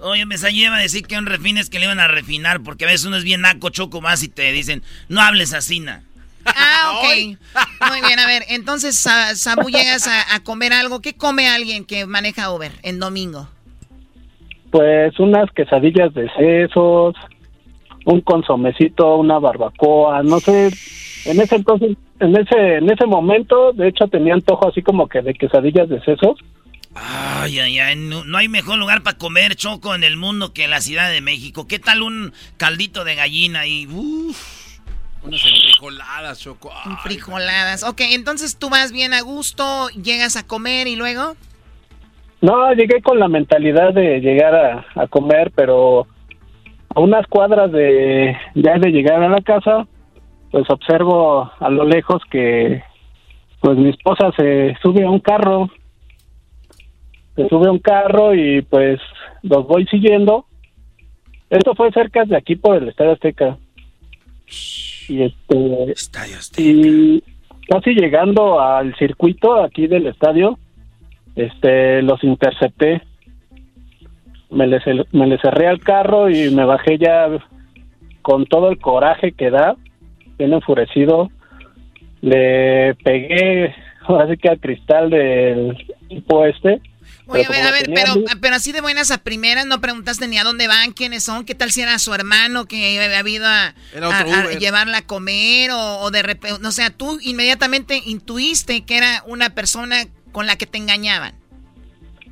Oye, 0.01 0.25
me 0.27 0.37
iba 0.53 0.77
a 0.77 0.81
decir 0.81 1.05
que 1.07 1.19
un 1.19 1.27
refín 1.27 1.59
es 1.59 1.71
que 1.71 1.79
le 1.81 1.87
iban 1.87 1.99
a 1.99 2.07
refinar, 2.07 2.63
porque 2.63 2.85
a 2.85 2.89
veces 2.89 3.05
uno 3.07 3.17
es 3.17 3.25
bien 3.25 3.41
naco, 3.41 3.71
choco 3.71 4.01
más 4.01 4.23
y 4.23 4.29
te 4.29 4.53
dicen, 4.53 4.83
no 5.09 5.21
hables 5.21 5.53
así, 5.53 5.81
na. 5.81 6.03
Ah, 6.45 6.93
ok. 6.95 7.37
Muy 7.91 8.01
bien, 8.07 8.19
a 8.21 8.27
ver, 8.27 8.45
entonces, 8.49 8.97
Sa- 8.97 9.35
Sabu, 9.35 9.69
llegas 9.71 10.07
a, 10.07 10.35
a 10.35 10.41
comer 10.41 10.73
algo. 10.73 11.01
¿Qué 11.01 11.15
come 11.15 11.49
alguien 11.49 11.85
que 11.85 12.07
maneja 12.07 12.51
Uber 12.53 12.73
en 12.83 13.01
domingo? 13.01 13.49
Pues 14.71 15.19
unas 15.19 15.51
quesadillas 15.53 16.13
de 16.15 16.29
sesos, 16.37 17.15
un 18.05 18.21
consomecito, 18.21 19.17
una 19.17 19.39
barbacoa, 19.39 20.23
no 20.23 20.41
sé, 20.41 20.71
en 21.25 21.41
ese 21.41 21.57
entonces, 21.57 21.97
en 22.21 22.37
ese, 22.37 22.77
en 22.77 22.91
ese 22.91 23.07
momento, 23.07 23.73
de 23.73 23.89
hecho 23.89 24.09
tenía 24.09 24.35
antojo 24.35 24.69
así 24.69 24.83
como 24.83 25.09
que 25.09 25.23
de 25.23 25.35
quesadillas 25.35 25.89
de 25.89 26.01
sesos. 26.01 26.39
Ay, 26.95 27.59
ay, 27.61 27.79
ay, 27.79 27.97
no, 27.97 28.25
no 28.25 28.39
hay 28.39 28.49
mejor 28.49 28.79
lugar 28.79 29.03
para 29.03 29.19
comer 29.19 29.55
choco 29.57 29.95
en 29.95 30.05
el 30.05 30.17
mundo 30.17 30.53
que 30.53 30.69
la 30.69 30.81
Ciudad 30.81 31.11
de 31.11 31.21
México. 31.21 31.69
¿Qué 31.69 31.79
tal 31.79 32.03
un 32.03 32.33
caldito 32.57 33.05
de 33.05 33.15
gallina 33.15 33.67
y 33.67 33.87
uff? 33.87 34.59
Unas 35.23 35.43
frijoladas, 35.43 36.41
Choco. 36.41 36.73
Ay, 36.73 36.97
Frijoladas. 37.03 37.83
Ok, 37.83 38.01
entonces 38.01 38.57
tú 38.57 38.71
vas 38.71 38.93
bien 38.93 39.13
a 39.15 39.21
gusto, 39.21 39.89
llegas 39.91 40.37
a 40.37 40.47
comer 40.47 40.87
y 40.87 40.97
luego. 40.97 41.37
No, 42.41 42.73
llegué 42.73 43.03
con 43.03 43.19
la 43.19 43.29
mentalidad 43.29 43.93
de 43.93 44.21
llegar 44.21 44.55
a, 44.55 44.87
a 44.95 45.07
comer, 45.09 45.51
pero 45.55 46.07
a 46.95 47.01
unas 47.01 47.27
cuadras 47.27 47.73
de 47.73 48.37
ya 48.55 48.79
de 48.79 48.91
llegar 48.91 49.23
a 49.23 49.29
la 49.29 49.41
casa, 49.41 49.87
pues 50.51 50.69
observo 50.71 51.51
a 51.59 51.71
lo 51.71 51.85
lejos 51.85 52.23
que 52.31 52.83
pues 53.61 53.77
mi 53.77 53.91
esposa 53.91 54.31
se 54.37 54.77
sube 54.83 55.05
a 55.05 55.11
un 55.11 55.21
carro, 55.21 55.69
se 57.35 57.49
sube 57.49 57.69
a 57.69 57.73
un 57.73 57.81
carro 57.81 58.35
y 58.35 58.63
pues 58.63 59.01
los 59.43 59.67
voy 59.67 59.87
siguiendo. 59.87 60.47
Esto 61.51 61.75
fue 61.75 61.91
cerca 61.93 62.25
de 62.25 62.37
aquí 62.37 62.57
por 62.57 62.77
el 62.77 62.89
Estadio 62.89 63.13
Azteca. 63.13 63.59
Y 65.09 65.23
este 65.23 66.63
y 66.63 67.23
casi 67.69 67.95
llegando 67.95 68.61
al 68.61 68.95
circuito 68.97 69.63
aquí 69.63 69.87
del 69.87 70.07
estadio, 70.07 70.59
este 71.39 72.03
los 72.03 72.23
intercepté. 72.25 73.03
Me 74.51 74.67
le, 74.67 74.81
ce- 74.81 75.07
me 75.13 75.27
le 75.27 75.39
cerré 75.39 75.67
al 75.69 75.81
carro 75.81 76.31
y 76.31 76.51
me 76.51 76.65
bajé 76.65 76.99
ya 76.99 77.29
con 78.23 78.47
todo 78.47 78.71
el 78.71 78.79
coraje 78.79 79.33
que 79.33 79.51
da 79.51 79.77
bien 80.39 80.53
enfurecido. 80.53 81.31
Le 82.21 82.95
pegué 83.05 83.75
ahora 84.07 84.29
sí 84.29 84.37
que 84.39 84.49
al 84.49 84.59
cristal 84.59 85.11
del 85.11 85.77
tipo 86.09 86.45
este. 86.45 86.81
Oye, 87.31 87.45
a 87.45 87.49
Pero 87.49 87.51
ver, 87.51 87.67
a 87.67 87.71
ver, 87.71 87.91
pero, 88.41 88.57
así 88.57 88.73
de 88.73 88.81
buenas 88.81 89.11
a 89.11 89.19
primeras 89.19 89.67
no 89.67 89.83
preguntaste 89.83 90.27
ni 90.29 90.39
a 90.39 90.45
dónde 90.45 90.67
van, 90.67 90.93
quiénes 90.93 91.25
son, 91.25 91.45
qué 91.45 91.55
tal 91.55 91.71
si 91.71 91.83
era 91.83 91.99
su 91.99 92.15
hermano 92.15 92.65
que 92.65 92.99
había 92.99 93.19
habido 93.19 93.47
a, 93.47 93.75
llevarla 94.59 94.99
a 94.99 95.03
comer 95.03 95.71
o, 95.73 95.99
o 96.01 96.11
de 96.11 96.23
repente, 96.23 96.67
o 96.67 96.71
sea, 96.71 96.89
tú 96.89 97.19
inmediatamente 97.23 98.01
intuiste 98.07 98.87
que 98.87 98.97
era 98.97 99.23
una 99.27 99.51
persona 99.51 100.07
con 100.39 100.47
la 100.47 100.55
que 100.55 100.67
te 100.67 100.79
engañaban. 100.79 101.35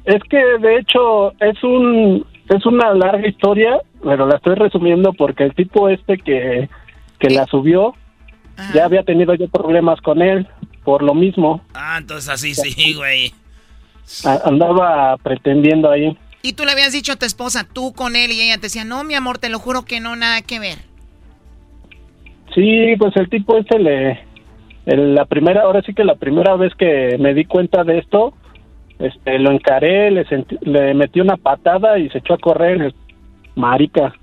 Es 0.04 0.22
que 0.30 0.36
de 0.36 0.78
hecho 0.78 1.32
es 1.40 1.60
un 1.64 2.24
es 2.48 2.64
una 2.64 2.94
larga 2.94 3.26
historia, 3.26 3.80
pero 4.00 4.28
la 4.28 4.36
estoy 4.36 4.54
resumiendo 4.54 5.12
porque 5.12 5.42
el 5.42 5.56
tipo 5.56 5.88
este 5.88 6.16
que, 6.16 6.68
que 7.18 7.30
la 7.30 7.46
subió 7.46 7.96
ya 8.72 8.84
había 8.84 9.02
tenido 9.02 9.34
yo 9.34 9.48
problemas 9.48 10.00
con 10.02 10.22
él 10.22 10.46
por 10.84 11.02
lo 11.02 11.14
mismo. 11.14 11.60
Ah, 11.74 11.96
entonces 11.98 12.30
así 12.30 12.54
sí, 12.54 12.94
güey. 12.94 13.34
Andaba 14.44 15.16
pretendiendo 15.16 15.90
ahí. 15.90 16.16
Y 16.42 16.52
tú 16.52 16.64
le 16.64 16.70
habías 16.70 16.92
dicho 16.92 17.14
a 17.14 17.16
tu 17.16 17.26
esposa, 17.26 17.66
tú 17.72 17.92
con 17.92 18.14
él, 18.14 18.30
y 18.30 18.40
ella 18.40 18.54
te 18.54 18.68
decía, 18.68 18.84
no, 18.84 19.02
mi 19.02 19.14
amor, 19.14 19.38
te 19.38 19.48
lo 19.48 19.58
juro 19.58 19.84
que 19.84 19.98
no, 19.98 20.14
nada 20.14 20.42
que 20.42 20.60
ver. 20.60 20.78
Sí, 22.54 22.94
pues 23.00 23.16
el 23.16 23.28
tipo 23.28 23.56
este 23.58 23.80
le 23.80 24.24
la 24.86 25.24
primera 25.24 25.62
ahora 25.62 25.82
sí 25.82 25.92
que 25.94 26.04
la 26.04 26.14
primera 26.14 26.54
vez 26.56 26.72
que 26.74 27.16
me 27.18 27.34
di 27.34 27.44
cuenta 27.44 27.82
de 27.84 27.98
esto 27.98 28.34
este 28.98 29.38
lo 29.38 29.50
encaré, 29.50 30.10
le 30.10 30.24
sentí- 30.26 30.58
le 30.62 30.94
metí 30.94 31.20
una 31.20 31.36
patada 31.36 31.98
y 31.98 32.08
se 32.10 32.18
echó 32.18 32.34
a 32.34 32.38
correr, 32.38 32.94
marica. 33.54 34.14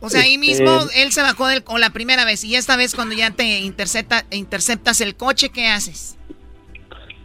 O 0.00 0.08
sea, 0.08 0.20
ahí 0.22 0.34
Este- 0.34 0.62
mismo 0.62 0.70
él 0.96 1.10
se 1.10 1.22
bajó 1.22 1.46
del, 1.48 1.64
o 1.66 1.78
la 1.78 1.90
primera 1.90 2.24
vez, 2.24 2.44
y 2.44 2.54
esta 2.54 2.76
vez 2.76 2.94
cuando 2.94 3.16
ya 3.16 3.30
te 3.32 3.60
intercepta, 3.60 4.22
interceptas 4.30 5.00
el 5.00 5.16
coche, 5.16 5.48
¿qué 5.50 5.66
haces? 5.66 6.14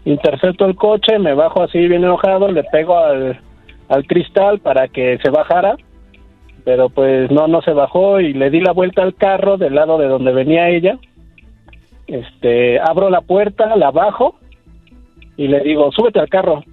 intercepto 0.05 0.65
el 0.65 0.75
coche, 0.75 1.17
me 1.17 1.33
bajo 1.33 1.63
así 1.63 1.77
bien 1.79 2.03
enojado, 2.03 2.51
le 2.51 2.63
pego 2.65 2.97
al, 2.97 3.39
al 3.87 4.05
cristal 4.05 4.59
para 4.59 4.89
que 4.89 5.17
se 5.23 5.29
bajara, 5.29 5.77
pero 6.65 6.89
pues 6.89 7.31
no, 7.31 7.47
no 7.47 7.61
se 7.61 7.71
bajó 7.71 8.19
y 8.19 8.33
le 8.33 8.49
di 8.49 8.59
la 8.59 8.73
vuelta 8.73 9.01
al 9.01 9.15
carro 9.15 9.55
del 9.57 9.75
lado 9.75 9.97
de 9.97 10.07
donde 10.07 10.33
venía 10.33 10.67
ella. 10.69 10.97
Este, 12.07 12.79
abro 12.79 13.09
la 13.09 13.21
puerta, 13.21 13.75
la 13.75 13.91
bajo 13.91 14.35
y 15.37 15.47
le 15.47 15.61
digo, 15.61 15.91
súbete 15.91 16.19
al 16.19 16.29
carro. 16.29 16.63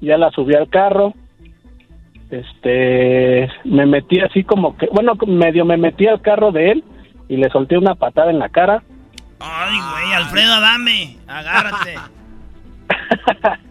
Ya 0.00 0.18
la 0.18 0.30
subí 0.30 0.54
al 0.54 0.68
carro. 0.68 1.14
Este, 2.30 3.48
me 3.64 3.86
metí 3.86 4.20
así 4.20 4.44
como 4.44 4.76
que, 4.76 4.88
bueno, 4.92 5.14
medio 5.26 5.64
me 5.64 5.76
metí 5.76 6.06
al 6.06 6.20
carro 6.20 6.52
de 6.52 6.72
él 6.72 6.84
y 7.28 7.36
le 7.36 7.48
solté 7.50 7.78
una 7.78 7.94
patada 7.94 8.30
en 8.30 8.38
la 8.38 8.48
cara. 8.48 8.82
Ay, 9.40 9.76
güey, 9.92 10.14
Alfredo 10.14 10.52
Adame, 10.54 11.16
agárrate. 11.26 11.94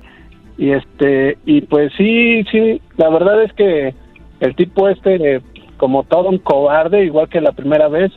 Y 0.57 0.71
este, 0.71 1.37
y 1.45 1.61
pues 1.61 1.91
sí, 1.97 2.43
sí, 2.51 2.81
la 2.97 3.09
verdad 3.09 3.43
es 3.43 3.51
que 3.53 3.93
el 4.39 4.55
tipo 4.55 4.87
este, 4.87 5.41
como 5.77 6.03
todo 6.03 6.29
un 6.29 6.37
cobarde, 6.37 7.03
igual 7.03 7.27
que 7.29 7.41
la 7.41 7.51
primera 7.51 7.87
vez, 7.89 8.11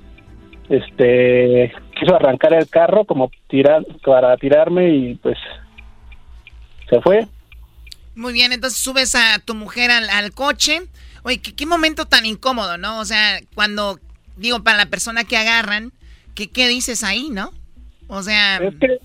este, 0.68 1.72
quiso 1.98 2.14
arrancar 2.14 2.52
el 2.54 2.68
carro 2.68 3.04
como 3.04 3.30
tirar, 3.48 3.84
para 4.04 4.36
tirarme 4.36 4.94
y 4.94 5.14
pues 5.16 5.38
se 6.88 7.00
fue. 7.00 7.26
Muy 8.14 8.32
bien, 8.32 8.52
entonces 8.52 8.78
subes 8.78 9.14
a 9.14 9.38
tu 9.38 9.54
mujer 9.54 9.90
al, 9.90 10.10
al 10.10 10.32
coche. 10.32 10.82
Oye, 11.22 11.38
¿qué, 11.38 11.54
qué 11.54 11.66
momento 11.66 12.06
tan 12.06 12.26
incómodo, 12.26 12.78
¿no? 12.78 12.98
O 12.98 13.04
sea, 13.04 13.40
cuando 13.54 13.98
digo, 14.38 14.62
para 14.62 14.78
la 14.78 14.86
persona 14.86 15.24
que 15.24 15.36
agarran, 15.36 15.92
que, 16.34 16.48
¿qué 16.48 16.68
dices 16.68 17.04
ahí, 17.04 17.28
no? 17.30 17.50
O 18.06 18.22
sea... 18.22 18.56
Es 18.56 18.74
que, 18.80 18.98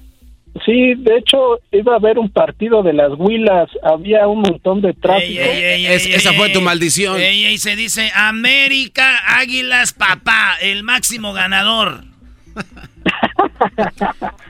sí, 0.66 0.94
de 0.96 1.18
hecho, 1.18 1.60
iba 1.72 1.94
a 1.94 1.98
haber 1.98 2.20
un 2.20 2.30
partido 2.30 2.84
de 2.84 2.94
las 2.94 3.12
Huilas, 3.18 3.70
había 3.84 4.28
un 4.28 4.42
montón 4.42 4.82
de 4.82 4.94
tráfico. 4.94 5.42
esa 5.42 6.34
fue 6.34 6.50
tu 6.50 6.62
maldición. 6.62 7.20
Ey, 7.20 7.58
se 7.58 7.76
dice 7.76 8.12
América 8.16 9.20
Águilas 9.40 9.94
Papá, 9.94 10.58
el 10.62 10.84
máximo 10.84 11.34
ganador. 11.34 12.13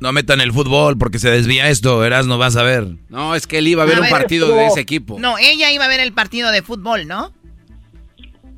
No 0.00 0.12
metan 0.12 0.40
el 0.40 0.50
fútbol 0.52 0.96
porque 0.96 1.18
se 1.18 1.30
desvía 1.30 1.68
esto, 1.68 1.98
verás, 1.98 2.26
no 2.26 2.38
vas 2.38 2.56
a 2.56 2.62
ver. 2.62 2.86
No, 3.10 3.34
es 3.34 3.46
que 3.46 3.58
él 3.58 3.68
iba 3.68 3.82
a 3.82 3.86
ver 3.86 3.96
A 3.96 3.98
un 3.98 4.04
ver, 4.04 4.10
partido 4.12 4.46
estuvo- 4.46 4.58
de 4.60 4.66
ese 4.68 4.80
equipo. 4.80 5.18
No, 5.20 5.36
ella 5.36 5.70
iba 5.72 5.84
a 5.84 5.88
ver 5.88 6.00
el 6.00 6.12
partido 6.14 6.50
de 6.52 6.62
fútbol, 6.62 7.06
¿no? 7.06 7.32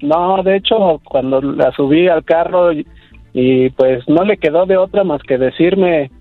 No, 0.03 0.41
de 0.45 0.57
hecho, 0.59 1.01
cuando 1.05 1.41
la 1.43 1.73
subí 1.73 2.07
al 2.07 2.25
carro 2.25 2.73
y, 2.73 2.87
y, 3.33 3.71
pues 3.71 4.05
no 4.09 4.23
le 4.25 4.37
quedó 4.37 4.67
de 4.67 4.77
otra 4.77 5.03
más 5.03 5.21
que 5.23 5.37
decirme 5.37 6.13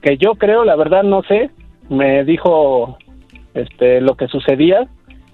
que 0.00 0.16
yo 0.16 0.34
creo, 0.34 0.64
la 0.64 0.76
verdad 0.76 1.02
no 1.02 1.22
sé, 1.24 1.50
me 1.90 2.24
dijo 2.24 2.96
este 3.52 4.00
lo 4.00 4.16
que 4.16 4.28
sucedía, 4.28 4.88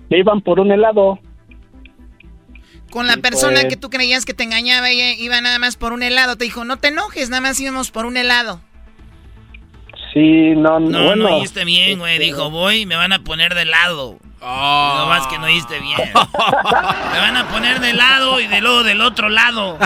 que 0.08 0.18
iban 0.18 0.40
por 0.40 0.58
un 0.58 0.72
helado. 0.72 1.20
Con 2.90 3.06
la 3.06 3.16
persona 3.18 3.60
pues. 3.60 3.66
que 3.66 3.76
tú 3.76 3.88
creías 3.88 4.24
que 4.24 4.34
te 4.34 4.42
engañaba, 4.44 4.90
ella 4.90 5.12
iba 5.12 5.40
nada 5.40 5.58
más 5.58 5.76
por 5.76 5.92
un 5.92 6.02
helado. 6.02 6.36
Te 6.36 6.44
dijo, 6.44 6.64
no 6.64 6.76
te 6.78 6.88
enojes, 6.88 7.30
nada 7.30 7.40
más 7.40 7.60
íbamos 7.60 7.90
por 7.90 8.04
un 8.06 8.16
helado. 8.16 8.60
Sí, 10.12 10.54
no, 10.56 10.80
No, 10.80 11.04
bueno. 11.04 11.28
no 11.28 11.36
oíste 11.36 11.64
bien, 11.64 11.98
güey. 12.00 12.18
Dijo, 12.18 12.50
voy 12.50 12.80
y 12.82 12.86
me 12.86 12.96
van 12.96 13.12
a 13.12 13.20
poner 13.22 13.54
de 13.54 13.64
lado. 13.64 14.18
No 14.40 15.06
más 15.06 15.26
que 15.28 15.38
no 15.38 15.44
oíste 15.44 15.78
bien. 15.80 15.98
me 17.12 17.18
van 17.18 17.36
a 17.36 17.48
poner 17.48 17.78
de 17.80 17.92
lado 17.92 18.40
y 18.40 18.46
de 18.48 18.60
luego 18.60 18.82
del 18.82 19.02
otro 19.02 19.28
lado. 19.28 19.78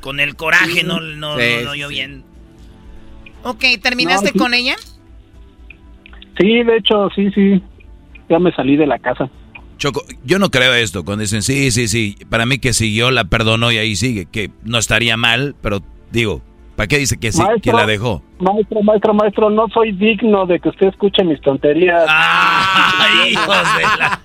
Con 0.00 0.20
el 0.20 0.36
coraje 0.36 0.82
no, 0.84 1.00
no, 1.00 1.38
Sí, 1.38 1.42
no, 1.60 1.64
no 1.64 1.70
oyó 1.70 1.88
sí. 1.88 1.94
bien. 1.94 2.24
Ok, 3.44 3.64
¿terminaste 3.82 4.26
No, 4.26 4.32
sí. 4.32 4.38
con 4.38 4.52
ella? 4.54 4.76
Sí, 6.38 6.62
de 6.62 6.76
hecho, 6.76 7.08
sí, 7.14 7.30
sí. 7.34 7.62
Ya 8.28 8.38
me 8.38 8.52
salí 8.52 8.76
de 8.76 8.86
la 8.86 8.98
casa. 8.98 9.30
Choco, 9.76 10.04
yo 10.24 10.38
no 10.38 10.50
creo 10.50 10.74
esto, 10.74 11.04
cuando 11.04 11.22
dicen 11.22 11.42
sí, 11.42 11.70
sí, 11.70 11.88
sí, 11.88 12.16
para 12.28 12.46
mí 12.46 12.58
que 12.58 12.72
siguió, 12.72 13.10
la 13.10 13.24
perdonó 13.24 13.72
y 13.72 13.78
ahí 13.78 13.96
sigue, 13.96 14.26
que 14.26 14.50
no 14.64 14.78
estaría 14.78 15.16
mal, 15.16 15.54
pero 15.60 15.80
digo, 16.10 16.42
¿para 16.76 16.86
qué 16.86 16.98
dice 16.98 17.18
que 17.18 17.32
sí, 17.32 17.42
que 17.62 17.72
la 17.72 17.86
dejó? 17.86 18.22
Maestro, 18.38 18.82
maestro, 18.82 19.14
maestro, 19.14 19.50
no 19.50 19.68
soy 19.68 19.92
digno 19.92 20.46
de 20.46 20.60
que 20.60 20.68
usted 20.68 20.88
escuche 20.88 21.24
mis 21.24 21.40
tonterías. 21.40 22.04
¡Ay, 22.08 23.28
hijos 23.32 23.76
de 23.76 23.82
la... 23.82 24.20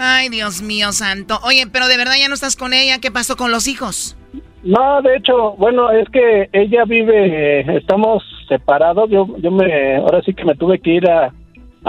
Ay, 0.00 0.28
Dios 0.28 0.62
mío 0.62 0.92
santo. 0.92 1.40
Oye, 1.42 1.66
pero 1.72 1.88
de 1.88 1.96
verdad 1.96 2.14
ya 2.18 2.28
no 2.28 2.34
estás 2.34 2.54
con 2.54 2.72
ella. 2.72 3.00
¿Qué 3.00 3.10
pasó 3.10 3.36
con 3.36 3.50
los 3.50 3.66
hijos? 3.66 4.16
No, 4.62 5.02
de 5.02 5.16
hecho, 5.16 5.52
bueno, 5.56 5.90
es 5.90 6.08
que 6.10 6.48
ella 6.52 6.84
vive, 6.84 7.60
eh, 7.60 7.76
estamos 7.76 8.22
separados. 8.48 9.10
Yo, 9.10 9.26
yo 9.38 9.50
me, 9.50 9.96
ahora 9.96 10.22
sí 10.22 10.34
que 10.34 10.44
me 10.44 10.54
tuve 10.54 10.78
que 10.80 10.90
ir 10.90 11.08
a, 11.08 11.32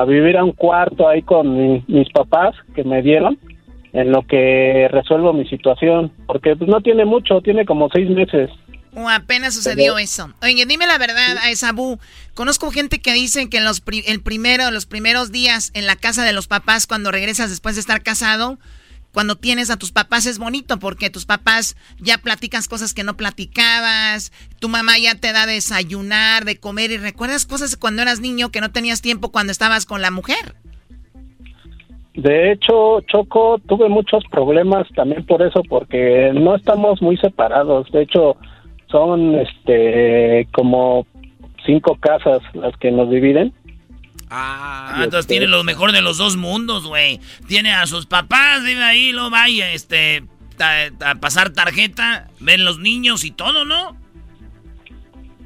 a 0.02 0.06
vivir 0.06 0.38
a 0.38 0.44
un 0.44 0.52
cuarto 0.54 1.08
ahí 1.08 1.22
con 1.22 1.56
mi- 1.58 1.84
mis 1.88 2.10
papás 2.12 2.56
que 2.76 2.84
me 2.84 3.02
dieron, 3.02 3.38
en 3.92 4.12
lo 4.12 4.22
que 4.26 4.88
resuelvo 4.92 5.34
mi 5.34 5.46
situación, 5.48 6.12
porque 6.28 6.56
pues 6.56 6.70
no 6.70 6.80
tiene 6.82 7.06
mucho, 7.06 7.42
tiene 7.42 7.66
como 7.66 7.90
seis 7.94 8.10
meses. 8.10 8.50
O 8.96 9.08
apenas 9.10 9.54
sucedió 9.54 9.94
Pero- 9.94 9.98
eso. 10.00 10.34
Oye, 10.42 10.66
dime 10.66 10.88
la 10.88 10.98
verdad, 10.98 11.38
a 11.44 11.52
Esabu. 11.52 12.00
Conozco 12.34 12.72
gente 12.72 13.00
que 13.00 13.14
dice 13.14 13.50
que 13.50 13.58
en 13.58 13.64
los 13.66 13.82
pri- 13.82 14.04
el 14.08 14.22
primero, 14.22 14.72
los 14.72 14.86
primeros 14.86 15.32
días 15.32 15.72
en 15.74 15.86
la 15.86 15.96
casa 15.96 16.24
de 16.24 16.34
los 16.34 16.48
papás, 16.48 16.88
cuando 16.88 17.12
regresas 17.12 17.50
después 17.50 17.76
de 17.76 17.82
estar 17.82 18.02
casado, 18.02 18.58
cuando 19.14 19.36
tienes 19.36 19.70
a 19.70 19.78
tus 19.78 19.92
papás 19.92 20.26
es 20.26 20.40
bonito 20.40 20.80
porque 20.80 21.10
tus 21.10 21.26
papás 21.26 21.76
ya 22.00 22.18
platicas 22.18 22.68
cosas 22.68 22.94
que 22.94 23.04
no 23.04 23.16
platicabas, 23.16 24.32
tu 24.60 24.70
mamá 24.70 24.98
ya 24.98 25.16
te 25.16 25.34
da 25.34 25.46
de 25.46 25.54
desayunar, 25.54 26.46
de 26.46 26.60
comer 26.60 26.92
y 26.92 26.98
recuerdas 26.98 27.46
cosas 27.46 27.76
cuando 27.76 28.02
eras 28.02 28.20
niño 28.20 28.50
que 28.50 28.62
no 28.62 28.72
tenías 28.72 29.02
tiempo 29.02 29.32
cuando 29.32 29.52
estabas 29.52 29.86
con 29.86 30.02
la 30.02 30.12
mujer. 30.12 30.56
De 32.16 32.52
hecho, 32.52 33.00
Choco, 33.02 33.60
tuve 33.68 33.88
muchos 33.88 34.24
problemas 34.30 34.88
también 34.94 35.26
por 35.26 35.42
eso, 35.42 35.62
porque 35.70 36.32
no 36.34 36.56
estamos 36.56 37.02
muy 37.02 37.16
separados. 37.18 37.90
De 37.92 38.02
hecho, 38.02 38.36
son 38.88 39.36
este 39.36 40.48
como 40.52 41.06
cinco 41.66 41.98
casas 42.00 42.42
las 42.54 42.76
que 42.78 42.92
nos 42.92 43.10
dividen. 43.10 43.54
Ah, 44.30 45.02
entonces 45.04 45.28
tiene 45.28 45.48
lo 45.48 45.64
mejor 45.64 45.92
de 45.92 46.02
los 46.02 46.18
dos 46.18 46.38
mundos, 46.38 46.86
güey. 46.86 47.20
Tiene 47.48 47.74
a 47.74 47.88
sus 47.88 48.06
papás, 48.06 48.64
vive 48.64 48.84
ahí, 48.84 49.12
lo 49.12 49.30
vaya, 49.30 49.72
este, 49.72 50.24
a 50.60 51.16
pasar 51.16 51.50
tarjeta, 51.50 52.28
ven 52.40 52.64
los 52.64 52.80
niños 52.80 53.24
y 53.24 53.32
todo, 53.32 53.66
¿no? 53.66 53.98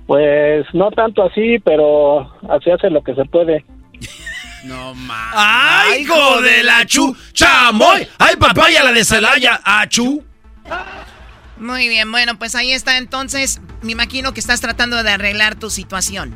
Pues 0.06 0.66
no 0.74 0.92
tanto 0.92 1.24
así, 1.24 1.60
pero 1.64 2.30
así 2.50 2.70
hace 2.72 2.90
lo 2.90 3.04
que 3.04 3.16
se 3.16 3.26
puede. 3.26 3.66
No 4.64 4.96
más. 4.96 5.34
¡Ay, 5.36 6.04
hijo 6.04 6.42
de 6.42 6.64
la 6.64 6.86
chu! 6.86 7.14
¡Chamoy! 7.34 8.08
¡Ay, 8.18 8.38
papaya, 8.38 8.82
la 8.82 8.94
de 8.94 9.04
Celaya! 9.04 9.60
¡Achu! 9.62 10.24
Muy 11.58 11.90
bien, 11.90 12.10
bueno, 12.10 12.40
pues 12.40 12.56
ahí 12.56 12.72
está 12.72 12.98
entonces. 12.98 13.60
Me 13.82 13.92
imagino 13.92 14.34
que 14.34 14.40
estás 14.40 14.62
tratando 14.62 15.04
de 15.04 15.12
arreglar 15.12 15.56
tu 15.56 15.70
situación. 15.70 16.34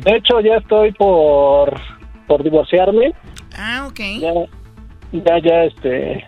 De 0.00 0.16
hecho, 0.16 0.40
ya 0.40 0.56
estoy 0.56 0.92
por, 0.92 1.72
por 2.26 2.42
divorciarme. 2.42 3.12
Ah, 3.56 3.86
ok. 3.88 4.00
Ya, 4.20 4.32
ya, 5.12 5.38
ya, 5.42 5.64
este... 5.64 6.24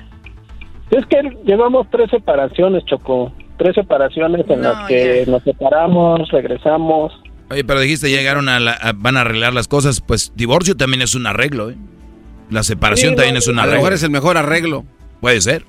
Es 0.90 1.04
que 1.06 1.20
llevamos 1.44 1.86
tres 1.90 2.08
separaciones, 2.10 2.82
Choco. 2.86 3.30
Tres 3.58 3.74
separaciones 3.74 4.48
en 4.48 4.60
No, 4.62 4.72
las 4.72 4.88
que 4.88 5.24
nos 5.26 5.42
separamos, 5.42 6.30
regresamos. 6.30 7.12
Oye, 7.50 7.62
pero 7.64 7.80
dijiste 7.80 8.08
llegaron 8.08 8.48
a, 8.48 8.58
la, 8.60 8.72
a- 8.72 8.92
van 8.94 9.16
a 9.18 9.22
arreglar 9.22 9.52
las 9.52 9.68
cosas, 9.68 10.00
pues 10.00 10.32
divorcio 10.34 10.76
también 10.76 11.02
es 11.02 11.14
un 11.14 11.26
arreglo, 11.26 11.70
¿eh? 11.70 11.74
La 12.50 12.62
separación 12.62 13.10
Sí, 13.10 13.16
también 13.16 13.34
no, 13.34 13.38
es 13.40 13.48
un 13.48 13.58
A 13.58 13.62
lo 13.62 13.62
arreglo. 13.64 13.80
mejor 13.80 13.92
es 13.92 14.02
el 14.02 14.10
mejor 14.10 14.38
arreglo. 14.38 14.84
Puede 15.20 15.40
ser. 15.42 15.64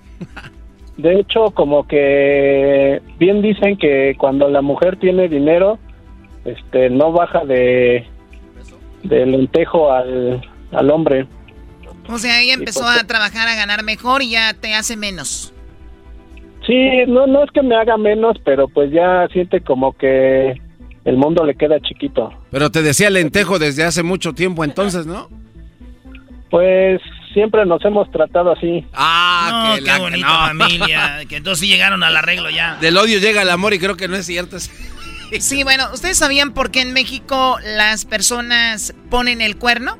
De 0.97 1.19
hecho, 1.19 1.51
como 1.51 1.85
que 1.87 3.01
bien 3.17 3.41
dicen 3.41 3.75
que 3.77 4.15
cuando 4.17 4.47
la 4.49 4.61
mujer 4.61 4.97
tiene 4.97 5.27
dinero, 5.27 5.79
este, 6.57 6.89
no 6.89 7.11
baja 7.11 7.43
de 7.45 8.05
del 9.03 9.31
lentejo 9.31 9.91
al, 9.91 10.41
al 10.71 10.91
hombre. 10.91 11.25
O 12.09 12.17
sea, 12.17 12.41
ella 12.41 12.53
empezó 12.55 12.85
a 12.87 13.03
trabajar, 13.05 13.47
a 13.47 13.55
ganar 13.55 13.83
mejor 13.83 14.21
y 14.21 14.31
ya 14.31 14.53
te 14.53 14.73
hace 14.75 14.97
menos. 14.97 15.53
Sí, 16.67 16.75
no, 17.07 17.25
no 17.27 17.43
es 17.43 17.51
que 17.51 17.61
me 17.61 17.75
haga 17.75 17.97
menos, 17.97 18.37
pero 18.43 18.67
pues 18.67 18.91
ya 18.91 19.27
siente 19.31 19.61
como 19.61 19.93
que 19.93 20.59
el 21.05 21.17
mundo 21.17 21.45
le 21.45 21.55
queda 21.55 21.79
chiquito. 21.79 22.31
Pero 22.51 22.69
te 22.71 22.81
decía 22.81 23.09
lentejo 23.09 23.57
desde 23.57 23.83
hace 23.83 24.03
mucho 24.03 24.33
tiempo 24.33 24.63
entonces, 24.63 25.05
¿no? 25.05 25.29
Pues 26.49 26.99
siempre 27.33 27.65
nos 27.65 27.83
hemos 27.85 28.09
tratado 28.11 28.51
así. 28.51 28.85
Ah, 28.93 29.69
no, 29.69 29.75
que 29.75 29.83
qué 29.83 29.87
la- 29.91 29.99
bonita 29.99 30.27
no. 30.27 30.47
familia. 30.65 31.19
Que 31.27 31.37
entonces 31.37 31.59
sí 31.61 31.67
llegaron 31.67 32.03
al 32.03 32.15
arreglo 32.17 32.49
ya. 32.49 32.75
Del 32.81 32.97
odio 32.97 33.19
llega 33.19 33.41
el 33.43 33.49
amor 33.49 33.73
y 33.73 33.79
creo 33.79 33.95
que 33.95 34.07
no 34.07 34.15
es 34.15 34.25
cierto. 34.25 34.57
Sí, 35.39 35.63
bueno, 35.63 35.89
¿ustedes 35.93 36.17
sabían 36.17 36.53
por 36.53 36.71
qué 36.71 36.81
en 36.81 36.93
México 36.93 37.57
las 37.63 38.05
personas 38.05 38.93
ponen 39.09 39.41
el 39.41 39.57
cuerno? 39.57 39.97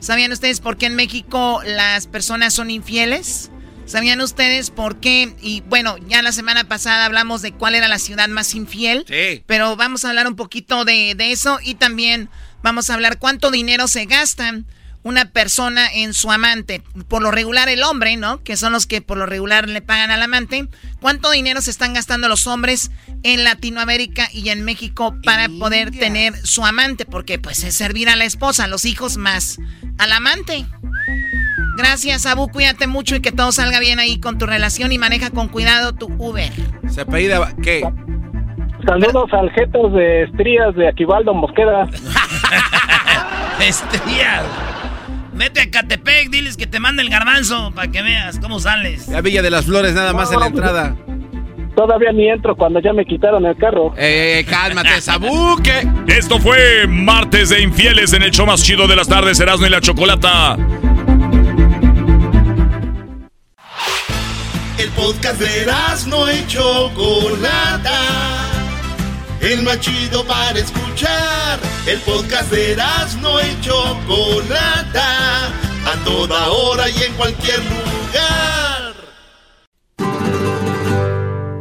¿Sabían 0.00 0.32
ustedes 0.32 0.60
por 0.60 0.76
qué 0.76 0.86
en 0.86 0.94
México 0.94 1.60
las 1.64 2.06
personas 2.06 2.54
son 2.54 2.70
infieles? 2.70 3.50
¿Sabían 3.86 4.20
ustedes 4.20 4.70
por 4.70 5.00
qué? 5.00 5.34
Y 5.40 5.62
bueno, 5.62 5.96
ya 6.08 6.20
la 6.20 6.32
semana 6.32 6.64
pasada 6.64 7.04
hablamos 7.04 7.40
de 7.40 7.52
cuál 7.52 7.74
era 7.74 7.88
la 7.88 7.98
ciudad 7.98 8.28
más 8.28 8.54
infiel. 8.54 9.04
Sí. 9.08 9.42
Pero 9.46 9.76
vamos 9.76 10.04
a 10.04 10.08
hablar 10.08 10.26
un 10.26 10.36
poquito 10.36 10.84
de, 10.84 11.14
de 11.16 11.32
eso 11.32 11.58
y 11.62 11.76
también 11.76 12.28
vamos 12.62 12.90
a 12.90 12.94
hablar 12.94 13.18
cuánto 13.18 13.50
dinero 13.50 13.86
se 13.86 14.04
gastan 14.06 14.66
una 15.06 15.30
persona 15.30 15.86
en 15.94 16.12
su 16.14 16.32
amante. 16.32 16.82
Por 17.06 17.22
lo 17.22 17.30
regular 17.30 17.68
el 17.68 17.84
hombre, 17.84 18.16
¿no? 18.16 18.42
Que 18.42 18.56
son 18.56 18.72
los 18.72 18.88
que 18.88 19.00
por 19.00 19.16
lo 19.16 19.24
regular 19.24 19.68
le 19.68 19.80
pagan 19.80 20.10
al 20.10 20.20
amante. 20.20 20.66
¿Cuánto 21.00 21.30
dinero 21.30 21.60
se 21.60 21.70
están 21.70 21.94
gastando 21.94 22.28
los 22.28 22.48
hombres 22.48 22.90
en 23.22 23.44
Latinoamérica 23.44 24.28
y 24.32 24.48
en 24.48 24.64
México 24.64 25.14
para 25.22 25.48
poder 25.48 25.92
tener 25.92 26.34
su 26.44 26.66
amante? 26.66 27.04
Porque 27.04 27.38
pues 27.38 27.62
es 27.62 27.76
servir 27.76 28.08
a 28.08 28.16
la 28.16 28.24
esposa, 28.24 28.64
a 28.64 28.66
los 28.66 28.84
hijos 28.84 29.16
más 29.16 29.58
al 29.98 30.10
amante. 30.10 30.66
Gracias, 31.76 32.26
Abu. 32.26 32.48
Cuídate 32.48 32.88
mucho 32.88 33.14
y 33.14 33.20
que 33.20 33.30
todo 33.30 33.52
salga 33.52 33.78
bien 33.78 34.00
ahí 34.00 34.18
con 34.18 34.38
tu 34.38 34.46
relación 34.46 34.90
y 34.90 34.98
maneja 34.98 35.30
con 35.30 35.46
cuidado 35.46 35.92
tu 35.92 36.06
Uber. 36.18 36.50
Se 36.88 37.02
apellida, 37.02 37.54
¿qué? 37.62 37.88
Saludos 38.84 39.32
al 39.32 39.52
jetos 39.52 39.92
de 39.92 40.24
estrías 40.24 40.74
de 40.74 40.88
Aquivaldo 40.88 41.32
Mosqueda. 41.32 41.88
Estrías. 43.60 44.65
Vete 45.36 45.60
a 45.60 45.70
Catepec, 45.70 46.30
diles 46.30 46.56
que 46.56 46.66
te 46.66 46.80
mande 46.80 47.02
el 47.02 47.10
garbanzo 47.10 47.72
para 47.74 47.90
que 47.90 48.02
veas 48.02 48.38
cómo 48.38 48.58
sales. 48.58 49.08
La 49.08 49.20
Villa 49.20 49.42
de 49.42 49.50
las 49.50 49.66
Flores 49.66 49.94
nada 49.94 50.14
más 50.14 50.32
en 50.32 50.40
la 50.40 50.46
entrada. 50.46 50.96
Todavía 51.76 52.10
ni 52.10 52.30
entro 52.30 52.56
cuando 52.56 52.80
ya 52.80 52.94
me 52.94 53.04
quitaron 53.04 53.44
el 53.44 53.54
carro. 53.56 53.92
Eh, 53.98 54.46
cálmate, 54.48 54.98
Sabuque. 55.02 55.86
Esto 56.06 56.38
fue 56.38 56.86
Martes 56.86 57.50
de 57.50 57.60
Infieles 57.60 58.14
en 58.14 58.22
el 58.22 58.30
show 58.30 58.46
más 58.46 58.62
chido 58.62 58.88
de 58.88 58.96
las 58.96 59.08
tardes, 59.08 59.38
Erasmo 59.38 59.66
y 59.66 59.70
la 59.70 59.82
Chocolata. 59.82 60.56
El 64.78 64.90
podcast 64.90 65.38
de 65.38 65.66
no 66.08 66.32
y 66.32 66.46
Chocolata. 66.46 68.45
El 69.46 69.62
más 69.62 69.78
chido 69.78 70.24
para 70.26 70.58
escuchar. 70.58 71.60
El 71.86 72.00
podcast 72.00 72.50
de 72.50 72.76
no 73.20 73.40
y 73.40 73.60
Chocolata. 73.60 75.46
A 75.86 76.04
toda 76.04 76.48
hora 76.48 76.88
y 76.88 77.00
en 77.04 77.14
cualquier 77.14 77.60
lugar. 77.60 78.94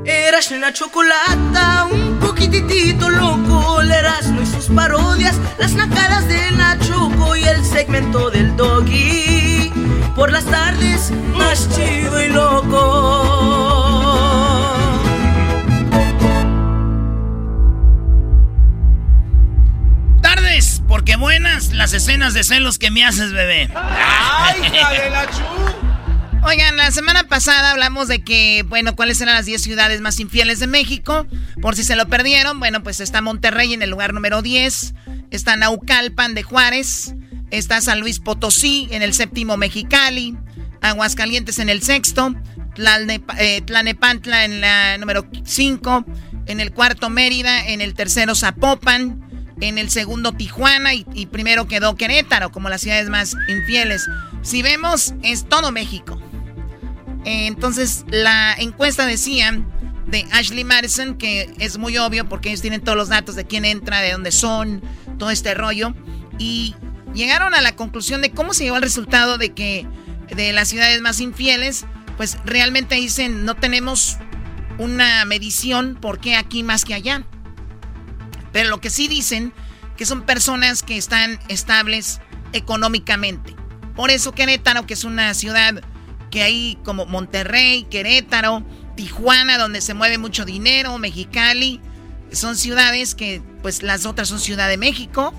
Eras 0.04 0.50
la 0.50 0.74
chocolata, 0.74 1.88
un 1.92 2.18
poquitito 2.20 3.08
loco. 3.08 3.82
El 3.82 3.92
Erasmo 3.92 4.42
y 4.42 4.48
sus 4.48 4.66
parodias, 4.76 5.36
las 5.60 5.74
nacadas 5.74 6.28
de 6.28 6.52
Nachoco 6.54 7.36
y 7.36 7.44
el 7.44 7.64
segmento 7.64 8.32
del 8.32 8.56
doggy. 8.58 9.72
Por 10.16 10.32
las 10.32 10.46
tardes, 10.46 11.12
más 11.36 11.70
chido 11.70 12.20
y 12.20 12.30
loco. 12.30 13.95
Porque 20.96 21.18
buenas 21.18 21.74
las 21.74 21.92
escenas 21.92 22.34
de 22.34 22.46
celos 22.46 22.80
que 22.80 22.90
me 22.90 23.04
haces, 23.04 23.34
bebé. 23.34 23.70
¡Ay, 23.76 24.62
la 25.12 25.30
chu! 25.30 25.44
Oigan, 26.42 26.78
la 26.78 26.90
semana 26.90 27.26
pasada 27.26 27.72
hablamos 27.72 28.08
de 28.08 28.24
que, 28.24 28.64
bueno, 28.70 28.96
cuáles 28.96 29.20
eran 29.20 29.36
las 29.36 29.46
10 29.46 29.62
ciudades 29.62 30.00
más 30.00 30.22
infieles 30.22 30.60
de 30.60 30.68
México. 30.68 31.28
Por 31.62 31.76
si 31.76 31.84
se 31.84 31.98
lo 31.98 32.08
perdieron, 32.08 32.60
bueno, 32.60 32.82
pues 32.82 33.02
está 33.02 33.22
Monterrey 33.22 33.74
en 33.74 33.82
el 33.82 33.90
lugar 33.90 34.14
número 34.14 34.42
10. 34.42 34.94
Está 35.32 35.58
Naucalpan 35.58 36.34
de 36.34 36.44
Juárez. 36.44 37.14
Está 37.52 37.82
San 37.82 38.00
Luis 38.00 38.22
Potosí 38.22 38.88
en 38.90 39.02
el 39.02 39.14
séptimo 39.14 39.58
Mexicali. 39.58 40.38
Aguascalientes 40.80 41.60
en 41.60 41.68
el 41.68 41.82
sexto. 41.84 42.34
Eh, 43.38 43.62
Tlanepantla 43.66 44.46
en 44.46 44.62
la 44.62 44.98
número 44.98 45.28
5. 45.44 46.06
En 46.46 46.62
el 46.62 46.72
cuarto 46.72 47.10
Mérida. 47.10 47.68
En 47.68 47.82
el 47.82 47.96
tercero 47.96 48.34
Zapopan. 48.34 49.26
En 49.62 49.78
el 49.78 49.90
segundo 49.90 50.34
Tijuana. 50.34 50.94
Y, 50.94 51.28
primero 51.28 51.68
quedó 51.68 51.96
Querétaro 51.96 52.52
como 52.52 52.70
las 52.70 52.82
ciudades 52.82 53.10
más 53.10 53.36
infieles. 53.48 54.06
Si 54.42 54.62
vemos, 54.62 55.14
es 55.24 55.48
todo 55.48 55.72
México. 55.72 56.20
Eh, 57.26 57.48
Entonces, 57.48 58.06
la 58.10 58.54
encuesta 58.54 59.06
decía 59.06 59.60
de 60.08 60.26
Ashley 60.32 60.64
Madison, 60.64 61.18
que 61.18 61.52
es 61.60 61.78
muy 61.78 61.98
obvio 61.98 62.30
porque 62.30 62.50
ellos 62.50 62.62
tienen 62.62 62.82
todos 62.82 62.98
los 62.98 63.10
datos 63.10 63.36
de 63.36 63.46
quién 63.46 63.66
entra, 63.66 64.02
de 64.02 64.12
dónde 64.12 64.32
son, 64.32 64.82
todo 65.18 65.32
este 65.32 65.54
rollo. 65.54 65.94
Y 66.38 66.76
llegaron 67.14 67.54
a 67.54 67.62
la 67.62 67.76
conclusión 67.76 68.22
de 68.22 68.32
cómo 68.32 68.54
se 68.54 68.66
llegó 68.66 68.76
al 68.76 68.82
resultado 68.82 69.38
de 69.38 69.54
que 69.54 69.88
de 70.36 70.54
las 70.54 70.68
ciudades 70.68 71.02
más 71.02 71.20
infieles, 71.20 71.86
pues 72.18 72.38
realmente 72.46 72.96
dicen 72.96 73.46
no 73.46 73.56
tenemos 73.56 74.18
una 74.78 75.24
medición 75.26 75.98
por 76.00 76.20
qué 76.20 76.36
aquí 76.36 76.64
más 76.64 76.86
que 76.86 76.94
allá. 76.94 77.24
Pero 78.56 78.70
lo 78.70 78.80
que 78.80 78.90
sí 78.90 79.10
dicen 79.10 79.52
que 79.98 80.06
son 80.06 80.22
personas 80.22 80.82
que 80.82 80.96
están 80.96 81.40
estables 81.50 82.22
económicamente. 82.54 83.54
Por 83.98 84.12
eso 84.12 84.32
Querétaro, 84.32 84.88
que 84.88 84.94
es 84.94 85.04
una 85.04 85.34
ciudad 85.34 85.84
que 86.32 86.42
hay 86.42 86.78
como 86.86 87.06
Monterrey, 87.06 87.84
Querétaro, 87.92 88.64
Tijuana, 88.96 89.58
donde 89.58 89.82
se 89.82 89.94
mueve 89.94 90.18
mucho 90.18 90.46
dinero, 90.46 90.98
Mexicali, 91.00 91.82
son 92.32 92.56
ciudades 92.56 93.14
que, 93.14 93.42
pues 93.62 93.84
las 93.84 94.06
otras 94.06 94.30
son 94.30 94.40
Ciudad 94.40 94.70
de 94.70 94.78
México, 94.78 95.34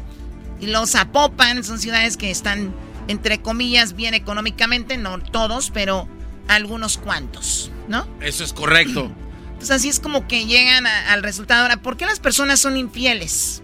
y 0.60 0.66
los 0.66 0.90
Zapopan 0.90 1.64
son 1.64 1.78
ciudades 1.78 2.18
que 2.18 2.30
están, 2.30 2.74
entre 3.08 3.40
comillas, 3.40 3.94
bien 3.94 4.12
económicamente, 4.12 4.98
no 4.98 5.20
todos, 5.20 5.70
pero 5.70 6.06
algunos 6.48 6.98
cuantos, 6.98 7.70
¿no? 7.88 8.06
Eso 8.20 8.44
es 8.44 8.52
correcto. 8.52 9.10
Entonces 9.56 9.70
así 9.70 9.88
es 9.88 10.00
como 10.00 10.28
que 10.28 10.44
llegan 10.44 10.86
al 10.86 11.22
resultado. 11.22 11.62
Ahora, 11.62 11.78
¿por 11.78 11.96
qué 11.96 12.04
las 12.04 12.20
personas 12.20 12.60
son 12.60 12.76
infieles? 12.76 13.62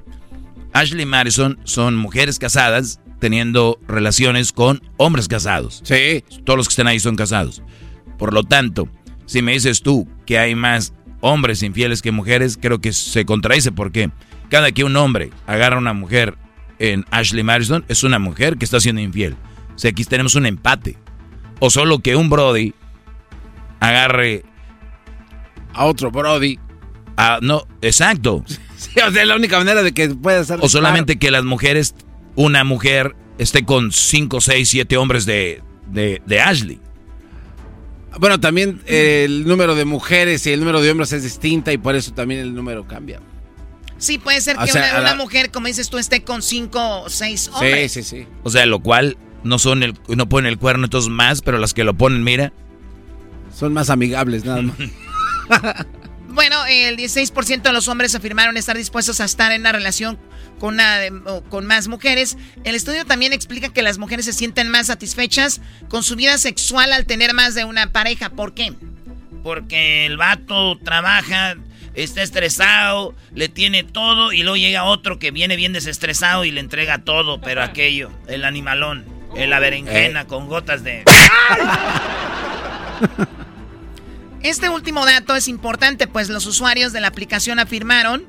Ashley 0.72 1.06
Madison 1.06 1.58
son 1.64 1.96
mujeres 1.96 2.38
casadas 2.38 3.00
teniendo 3.20 3.78
relaciones 3.86 4.52
con 4.52 4.80
hombres 4.96 5.28
casados. 5.28 5.80
Sí. 5.84 6.24
Todos 6.44 6.56
los 6.56 6.68
que 6.68 6.72
estén 6.72 6.86
ahí 6.86 7.00
son 7.00 7.16
casados. 7.16 7.62
Por 8.16 8.32
lo 8.32 8.42
tanto, 8.42 8.88
si 9.26 9.42
me 9.42 9.52
dices 9.52 9.82
tú 9.82 10.08
que 10.26 10.38
hay 10.38 10.54
más 10.54 10.92
hombres 11.20 11.62
infieles 11.62 12.02
que 12.02 12.12
mujeres, 12.12 12.58
creo 12.60 12.80
que 12.80 12.92
se 12.92 13.24
contradice 13.24 13.72
porque 13.72 14.10
cada 14.48 14.72
que 14.72 14.84
un 14.84 14.96
hombre 14.96 15.30
agarra 15.46 15.76
a 15.76 15.80
una 15.80 15.92
mujer 15.92 16.36
en 16.78 17.04
Ashley 17.10 17.42
Madison, 17.42 17.84
es 17.88 18.04
una 18.04 18.18
mujer 18.18 18.56
que 18.56 18.64
está 18.64 18.80
siendo 18.80 19.00
infiel. 19.00 19.36
O 19.74 19.78
sea, 19.78 19.90
aquí 19.90 20.04
tenemos 20.04 20.34
un 20.34 20.46
empate. 20.46 20.96
O 21.60 21.70
solo 21.70 21.98
que 21.98 22.14
un 22.16 22.30
Brody 22.30 22.72
agarre 23.80 24.44
a 25.74 25.84
otro 25.84 26.10
Brody. 26.10 26.58
Ah, 27.20 27.38
no, 27.42 27.66
exacto. 27.82 28.44
Sí, 28.78 28.90
o 29.04 29.10
sea, 29.10 29.24
la 29.26 29.34
única 29.34 29.58
manera 29.58 29.82
de 29.82 29.90
que 29.92 30.08
pueda 30.10 30.44
ser. 30.44 30.60
O 30.62 30.68
solamente 30.68 31.18
que 31.18 31.32
las 31.32 31.42
mujeres, 31.42 31.96
una 32.36 32.62
mujer 32.62 33.16
esté 33.36 33.64
con 33.64 33.90
5, 33.90 34.40
6, 34.40 34.68
7 34.68 34.96
hombres 34.96 35.26
de, 35.26 35.62
de, 35.90 36.22
de 36.26 36.40
Ashley. 36.40 36.80
Bueno, 38.20 38.38
también 38.38 38.80
eh, 38.86 39.24
el 39.24 39.48
número 39.48 39.74
de 39.74 39.84
mujeres 39.84 40.46
y 40.46 40.52
el 40.52 40.60
número 40.60 40.80
de 40.80 40.92
hombres 40.92 41.12
es 41.12 41.24
distinta 41.24 41.72
y 41.72 41.78
por 41.78 41.96
eso 41.96 42.12
también 42.14 42.40
el 42.40 42.54
número 42.54 42.86
cambia. 42.86 43.20
Sí, 43.98 44.18
puede 44.18 44.40
ser 44.40 44.56
O 44.56 44.60
que 44.64 44.70
sea, 44.70 44.92
una, 44.92 45.00
la- 45.00 45.14
mujer, 45.16 45.50
como 45.50 45.66
dices 45.66 45.90
tú, 45.90 45.98
esté 45.98 46.22
con 46.22 46.40
cinco 46.40 47.00
o 47.02 47.08
seis 47.10 47.48
hombres. 47.52 47.90
Sí, 47.92 48.04
sí, 48.04 48.18
sí. 48.20 48.26
O 48.44 48.50
sea, 48.50 48.64
lo 48.66 48.78
cual 48.78 49.18
no 49.42 49.58
son 49.58 49.82
el, 49.82 49.94
no 50.08 50.28
ponen 50.28 50.50
el 50.52 50.58
cuerno 50.58 50.84
entonces 50.84 51.10
más, 51.10 51.42
pero 51.42 51.58
las 51.58 51.74
que 51.74 51.82
lo 51.82 51.94
ponen, 51.94 52.22
mira. 52.22 52.52
Son 53.52 53.72
más 53.72 53.90
amigables, 53.90 54.44
nada 54.44 54.62
más. 54.62 54.76
Bueno, 56.28 56.64
el 56.66 56.96
16% 56.96 57.62
de 57.62 57.72
los 57.72 57.88
hombres 57.88 58.14
afirmaron 58.14 58.56
estar 58.56 58.76
dispuestos 58.76 59.20
a 59.20 59.24
estar 59.24 59.50
en 59.52 59.62
una 59.62 59.72
relación 59.72 60.18
con, 60.60 60.74
una 60.74 60.98
de- 60.98 61.10
o 61.24 61.42
con 61.44 61.64
más 61.66 61.88
mujeres. 61.88 62.36
El 62.64 62.74
estudio 62.74 63.04
también 63.06 63.32
explica 63.32 63.70
que 63.72 63.82
las 63.82 63.98
mujeres 63.98 64.26
se 64.26 64.32
sienten 64.32 64.68
más 64.68 64.86
satisfechas 64.88 65.60
con 65.88 66.02
su 66.02 66.16
vida 66.16 66.36
sexual 66.38 66.92
al 66.92 67.06
tener 67.06 67.32
más 67.34 67.54
de 67.54 67.64
una 67.64 67.90
pareja. 67.92 68.30
¿Por 68.30 68.52
qué? 68.54 68.72
Porque 69.42 70.04
el 70.06 70.16
vato 70.18 70.78
trabaja, 70.78 71.56
está 71.94 72.22
estresado, 72.22 73.14
le 73.34 73.48
tiene 73.48 73.82
todo 73.84 74.32
y 74.32 74.42
luego 74.42 74.56
llega 74.56 74.84
otro 74.84 75.18
que 75.18 75.30
viene 75.30 75.56
bien 75.56 75.72
desestresado 75.72 76.44
y 76.44 76.50
le 76.50 76.60
entrega 76.60 76.98
todo, 76.98 77.40
pero 77.40 77.62
aquello, 77.62 78.10
el 78.26 78.44
animalón, 78.44 79.06
el 79.34 79.50
la 79.50 79.58
berenjena 79.60 80.26
con 80.26 80.46
gotas 80.48 80.84
de... 80.84 81.04
Este 84.42 84.68
último 84.68 85.04
dato 85.04 85.34
es 85.34 85.48
importante, 85.48 86.06
pues 86.06 86.28
los 86.28 86.46
usuarios 86.46 86.92
de 86.92 87.00
la 87.00 87.08
aplicación 87.08 87.58
afirmaron 87.58 88.24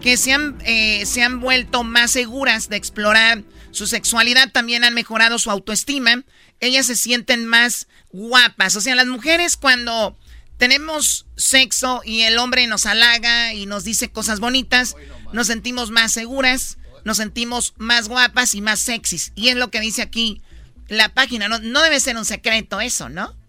que 0.00 0.16
se 0.16 0.32
han, 0.32 0.58
eh, 0.64 1.04
se 1.04 1.22
han 1.22 1.40
vuelto 1.40 1.84
más 1.84 2.12
seguras 2.12 2.68
de 2.68 2.76
explorar 2.76 3.42
su 3.70 3.86
sexualidad, 3.86 4.50
también 4.50 4.84
han 4.84 4.94
mejorado 4.94 5.38
su 5.38 5.50
autoestima, 5.50 6.24
ellas 6.60 6.86
se 6.86 6.96
sienten 6.96 7.44
más 7.44 7.88
guapas. 8.12 8.76
O 8.76 8.80
sea, 8.80 8.94
las 8.94 9.06
mujeres 9.06 9.56
cuando 9.56 10.16
tenemos 10.58 11.26
sexo 11.36 12.02
y 12.04 12.22
el 12.22 12.38
hombre 12.38 12.66
nos 12.66 12.86
halaga 12.86 13.52
y 13.52 13.66
nos 13.66 13.84
dice 13.84 14.10
cosas 14.10 14.40
bonitas, 14.40 14.96
nos 15.32 15.48
sentimos 15.48 15.90
más 15.90 16.12
seguras, 16.12 16.78
nos 17.04 17.16
sentimos 17.16 17.74
más 17.78 18.08
guapas 18.08 18.54
y 18.54 18.60
más 18.60 18.78
sexys. 18.78 19.32
Y 19.34 19.48
es 19.48 19.56
lo 19.56 19.70
que 19.70 19.80
dice 19.80 20.02
aquí 20.02 20.40
la 20.88 21.08
página. 21.08 21.48
No, 21.48 21.58
no 21.58 21.82
debe 21.82 21.98
ser 21.98 22.16
un 22.16 22.24
secreto 22.24 22.80
eso, 22.80 23.08
¿no? 23.08 23.39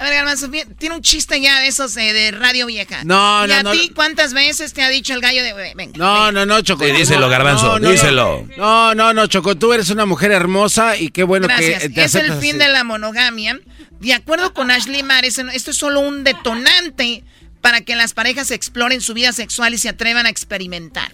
A 0.00 0.04
ver, 0.04 0.14
Garbanzo, 0.14 0.48
tiene 0.78 0.94
un 0.94 1.02
chiste 1.02 1.38
ya 1.42 1.60
de 1.60 1.66
esos 1.66 1.94
eh, 1.98 2.14
de 2.14 2.30
radio 2.30 2.64
vieja. 2.64 3.04
No, 3.04 3.44
¿Y 3.44 3.48
no, 3.48 3.54
a 3.54 3.62
no. 3.62 3.72
ti 3.72 3.92
cuántas 3.94 4.32
veces 4.32 4.72
te 4.72 4.82
ha 4.82 4.88
dicho 4.88 5.12
el 5.12 5.20
gallo 5.20 5.44
de... 5.44 5.74
Venga. 5.74 5.92
No, 5.98 6.32
no, 6.32 6.46
no, 6.46 6.62
Choco. 6.62 6.86
Sí, 6.86 6.92
díselo, 6.92 7.28
Garbanzo, 7.28 7.78
No, 7.78 7.78
no, 7.80 7.90
díselo. 7.90 8.48
No, 8.56 8.94
no, 8.94 9.12
no, 9.12 9.26
Choco, 9.26 9.58
tú 9.58 9.74
eres 9.74 9.90
una 9.90 10.06
mujer 10.06 10.32
hermosa 10.32 10.96
y 10.96 11.10
qué 11.10 11.22
bueno 11.22 11.48
Gracias. 11.48 11.82
que 11.82 11.88
te 11.90 12.04
es 12.04 12.14
el 12.14 12.32
fin 12.38 12.52
así. 12.56 12.58
de 12.58 12.68
la 12.68 12.82
monogamia. 12.82 13.60
De 14.00 14.14
acuerdo 14.14 14.54
con 14.54 14.70
Ashley 14.70 15.02
Mares, 15.02 15.36
esto 15.36 15.70
es 15.70 15.76
solo 15.76 16.00
un 16.00 16.24
detonante 16.24 17.22
para 17.60 17.82
que 17.82 17.94
las 17.94 18.14
parejas 18.14 18.50
exploren 18.52 19.02
su 19.02 19.12
vida 19.12 19.32
sexual 19.32 19.74
y 19.74 19.78
se 19.78 19.90
atrevan 19.90 20.24
a 20.24 20.30
experimentar. 20.30 21.12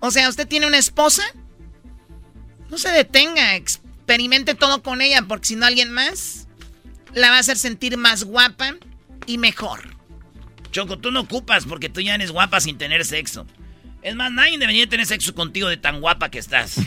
O 0.00 0.10
sea, 0.10 0.28
usted 0.28 0.48
tiene 0.48 0.66
una 0.66 0.78
esposa, 0.78 1.22
no 2.68 2.78
se 2.78 2.88
detenga, 2.90 3.54
experimente 3.54 4.56
todo 4.56 4.82
con 4.82 5.02
ella, 5.02 5.22
porque 5.22 5.46
si 5.46 5.54
no 5.54 5.66
alguien 5.66 5.92
más 5.92 6.47
la 7.18 7.30
va 7.30 7.36
a 7.36 7.40
hacer 7.40 7.56
sentir 7.58 7.96
más 7.96 8.24
guapa 8.24 8.74
y 9.26 9.38
mejor. 9.38 9.96
Choco, 10.70 10.98
tú 10.98 11.10
no 11.10 11.20
ocupas 11.20 11.64
porque 11.66 11.88
tú 11.88 12.00
ya 12.00 12.14
eres 12.14 12.30
guapa 12.30 12.60
sin 12.60 12.78
tener 12.78 13.04
sexo. 13.04 13.46
Es 14.02 14.14
más, 14.14 14.30
nadie 14.30 14.58
debería 14.58 14.88
tener 14.88 15.06
sexo 15.06 15.34
contigo 15.34 15.68
de 15.68 15.76
tan 15.76 16.00
guapa 16.00 16.30
que 16.30 16.38
estás. 16.38 16.76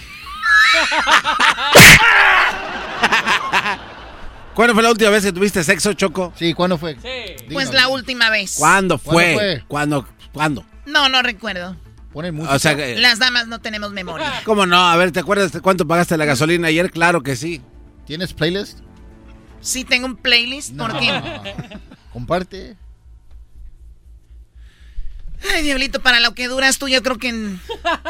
¿Cuándo 4.54 4.74
fue 4.74 4.84
la 4.84 4.92
última 4.92 5.10
vez 5.10 5.24
que 5.24 5.32
tuviste 5.32 5.64
sexo, 5.64 5.94
Choco? 5.94 6.34
Sí, 6.36 6.54
¿cuándo 6.54 6.78
fue? 6.78 6.98
Pues 7.52 7.74
la 7.74 7.88
última 7.88 8.30
vez. 8.30 8.56
¿Cuándo 8.58 8.98
fue? 8.98 9.14
¿Cuándo 9.14 9.40
fue? 9.40 9.64
¿Cuándo? 9.68 10.08
¿Cuándo? 10.34 10.66
No, 10.86 11.10
no 11.10 11.22
recuerdo. 11.22 11.76
Pone 12.12 12.30
O 12.42 12.60
sea, 12.60 12.76
que- 12.76 12.98
Las 12.98 13.20
damas 13.20 13.48
no 13.48 13.60
tenemos 13.60 13.92
memoria. 13.92 14.42
¿Cómo 14.44 14.66
no? 14.66 14.78
A 14.90 14.96
ver, 14.98 15.12
¿te 15.12 15.22
acuerdas 15.22 15.52
de 15.54 15.62
cuánto 15.62 15.88
pagaste 15.88 16.18
la 16.18 16.26
gasolina 16.26 16.68
ayer? 16.68 16.92
Claro 16.92 17.24
que 17.24 17.36
sí. 17.38 17.62
¿Tienes 18.06 18.34
playlist? 18.34 18.80
Sí 19.62 19.84
tengo 19.84 20.07
un 20.07 20.16
playlist, 20.16 20.76
¿por 20.76 20.97
qué? 20.99 21.12
Comparte. 22.14 22.76
Ay, 25.53 25.64
Diablito, 25.64 26.01
para 26.01 26.20
lo 26.20 26.36
que 26.36 26.47
duras 26.47 26.78
tú, 26.78 26.88
yo 26.88 27.01
creo 27.01 27.18
que 27.18 27.30
en 27.30 27.59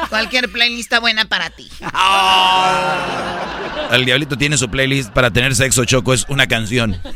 cualquier 0.10 0.52
playlist 0.52 0.82
está 0.82 1.00
buena 1.00 1.26
para 1.26 1.50
ti. 1.50 1.70
El 3.92 4.06
diablito 4.06 4.38
tiene 4.38 4.58
su 4.58 4.70
playlist 4.70 5.12
para 5.12 5.32
tener 5.32 5.56
sexo, 5.56 5.86
Choco, 5.86 6.14
es 6.14 6.26
una 6.30 6.48
canción. 6.48 7.00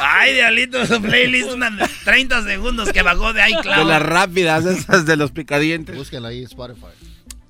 Ay, 0.00 0.34
diablito, 0.34 0.84
su 0.86 1.00
playlist, 1.00 1.50
unas 1.50 1.72
30 2.04 2.44
segundos 2.44 2.92
que 2.92 3.02
bajó 3.02 3.32
de 3.32 3.48
iCloud. 3.50 3.78
De 3.78 3.84
las 3.84 4.02
rápidas, 4.02 4.66
esas 4.66 5.06
de 5.06 5.16
los 5.16 5.32
picadientes. 5.32 5.96
Búsquela 5.96 6.28
ahí 6.28 6.40
en 6.40 6.44
Spotify. 6.44 6.86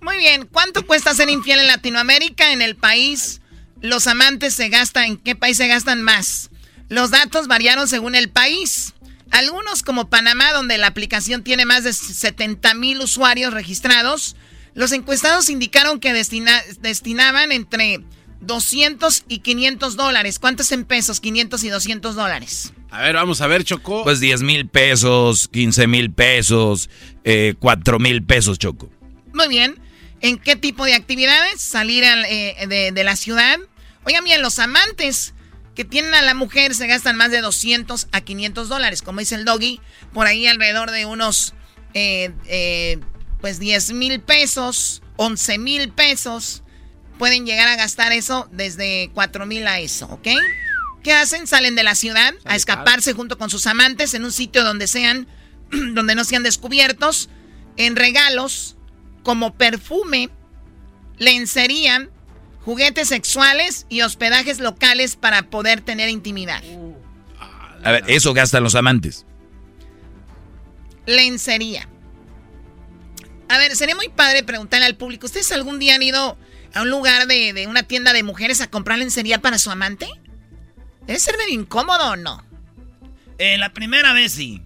Muy 0.01 0.19
bien, 0.19 0.49
¿cuánto 0.51 0.87
cuesta 0.87 1.13
ser 1.15 1.29
infiel 1.29 1.61
en 1.61 1.67
Latinoamérica? 1.67 2.53
En 2.53 2.63
el 2.63 2.77
país, 2.77 3.41
los 3.81 4.07
amantes 4.07 4.55
se 4.55 4.69
gastan, 4.69 5.05
¿en 5.05 5.17
qué 5.19 5.35
país 5.37 5.57
se 5.57 5.69
gastan 5.69 6.03
más? 6.03 6.51
Los 6.89 7.11
datos 7.11 7.47
variaron 7.49 7.87
según 7.89 8.15
el 8.15 8.31
país. 8.31 8.95
Algunos, 9.31 9.83
como 9.83 10.09
Panamá, 10.09 10.53
donde 10.53 10.79
la 10.79 10.87
aplicación 10.87 11.43
tiene 11.45 11.67
más 11.67 11.85
de 11.85 11.93
70 11.93 12.73
mil 12.75 13.01
usuarios 13.01 13.53
registrados, 13.53 14.37
los 14.75 14.93
encuestados 14.93 15.51
indicaron 15.51 16.01
que 16.01 16.13
destina- 16.15 16.63
destinaban 16.81 17.53
entre 17.53 18.01
200 18.41 19.25
y 19.29 19.41
500 19.41 19.97
dólares. 19.97 20.39
¿Cuántos 20.39 20.73
en 20.73 20.85
pesos? 20.85 21.21
500 21.21 21.63
y 21.65 21.69
200 21.69 22.15
dólares. 22.15 22.73
A 22.91 23.03
ver, 23.03 23.17
vamos 23.17 23.41
a 23.43 23.47
ver, 23.47 23.65
Choco. 23.65 24.03
Pues 24.05 24.21
10 24.21 24.43
mil 24.43 24.67
pesos, 24.69 25.49
15 25.49 25.87
mil 25.87 26.11
pesos, 26.11 26.89
eh, 27.25 27.55
4 27.59 27.99
mil 27.99 28.23
pesos, 28.23 28.59
Choco. 28.59 28.91
Muy 29.35 29.49
bien. 29.49 29.79
¿En 30.21 30.39
qué 30.39 30.57
tipo 30.57 30.85
de 30.85 30.95
actividades? 30.95 31.61
Salir 31.61 32.05
al, 32.05 32.25
eh, 32.25 32.67
de, 32.69 32.93
de 32.93 33.05
la 33.05 33.17
ciudad. 33.17 33.59
Oigan 34.05 34.25
bien, 34.25 34.43
los 34.43 34.59
amantes 34.59 35.35
que 35.79 35.85
tienen 35.85 36.13
a 36.15 36.23
la 36.23 36.35
mujer 36.35 36.75
se 36.75 36.89
gastan 36.89 37.17
más 37.17 37.31
de 37.31 37.41
200 37.41 38.09
a 38.11 38.21
500 38.21 38.69
dólares. 38.69 39.01
Como 39.01 39.21
dice 39.21 39.37
el 39.37 39.45
doggy, 39.45 39.81
por 40.13 40.27
ahí 40.27 40.49
alrededor 40.49 40.91
de 40.91 41.07
unos, 41.07 41.55
eh, 41.95 42.33
eh, 42.47 42.99
pues 43.41 43.61
10 43.61 43.93
mil 43.93 44.21
pesos, 44.21 45.03
11 45.19 45.59
mil 45.59 45.91
pesos. 45.91 46.65
Pueden 47.17 47.47
llegar 47.47 47.69
a 47.69 47.77
gastar 47.77 48.11
eso 48.11 48.49
desde 48.51 49.13
4 49.15 49.47
mil 49.47 49.69
a 49.69 49.79
eso, 49.79 50.07
¿ok? 50.07 50.27
¿Qué 51.05 51.13
hacen? 51.13 51.47
Salen 51.47 51.77
de 51.77 51.85
la 51.85 51.95
ciudad 51.95 52.35
a 52.45 52.57
escaparse 52.57 53.13
junto 53.13 53.39
con 53.39 53.49
sus 53.49 53.69
amantes 53.69 54.15
en 54.15 54.25
un 54.25 54.33
sitio 54.33 54.65
donde 54.65 54.89
sean, 54.89 55.29
donde 55.71 56.17
no 56.17 56.25
sean 56.25 56.43
descubiertos, 56.43 57.29
en 57.77 57.95
regalos 57.95 58.78
como 59.29 59.53
perfume, 59.53 60.31
lencería, 61.19 62.09
juguetes 62.65 63.09
sexuales 63.09 63.85
y 63.91 64.01
hospedajes 64.01 64.59
locales 64.59 65.17
para 65.17 65.51
poder 65.51 65.83
tener 65.83 66.09
intimidad. 66.09 66.63
A 67.85 67.93
ver, 67.93 68.05
eso 68.07 68.33
gastan 68.33 68.63
los 68.63 68.75
amantes. 68.75 69.27
Lencería. 71.05 71.91
A 73.51 73.59
ver, 73.59 73.77
sería 73.77 73.95
muy 73.95 74.09
padre 74.09 74.45
preguntarle 74.45 74.87
al 74.87 74.97
público, 74.97 75.27
¿ustedes 75.27 75.53
algún 75.53 75.79
día 75.79 75.97
han 75.97 76.03
ido 76.03 76.39
a 76.73 76.81
un 76.81 76.89
lugar 76.89 77.27
de, 77.27 77.53
de 77.53 77.67
una 77.67 77.83
tienda 77.83 78.15
de 78.15 78.23
mujeres 78.23 78.63
a 78.63 78.71
comprar 78.71 78.99
lencería 78.99 79.43
para 79.43 79.59
su 79.59 79.71
amante? 79.71 80.09
¿Debe 81.07 81.21
ser 81.21 81.37
medio 81.37 81.53
incómodo 81.53 82.13
o 82.13 82.17
no? 82.17 82.43
Eh, 83.37 83.59
la 83.59 83.75
primera 83.75 84.15
vez 84.15 84.33
sí. 84.33 84.63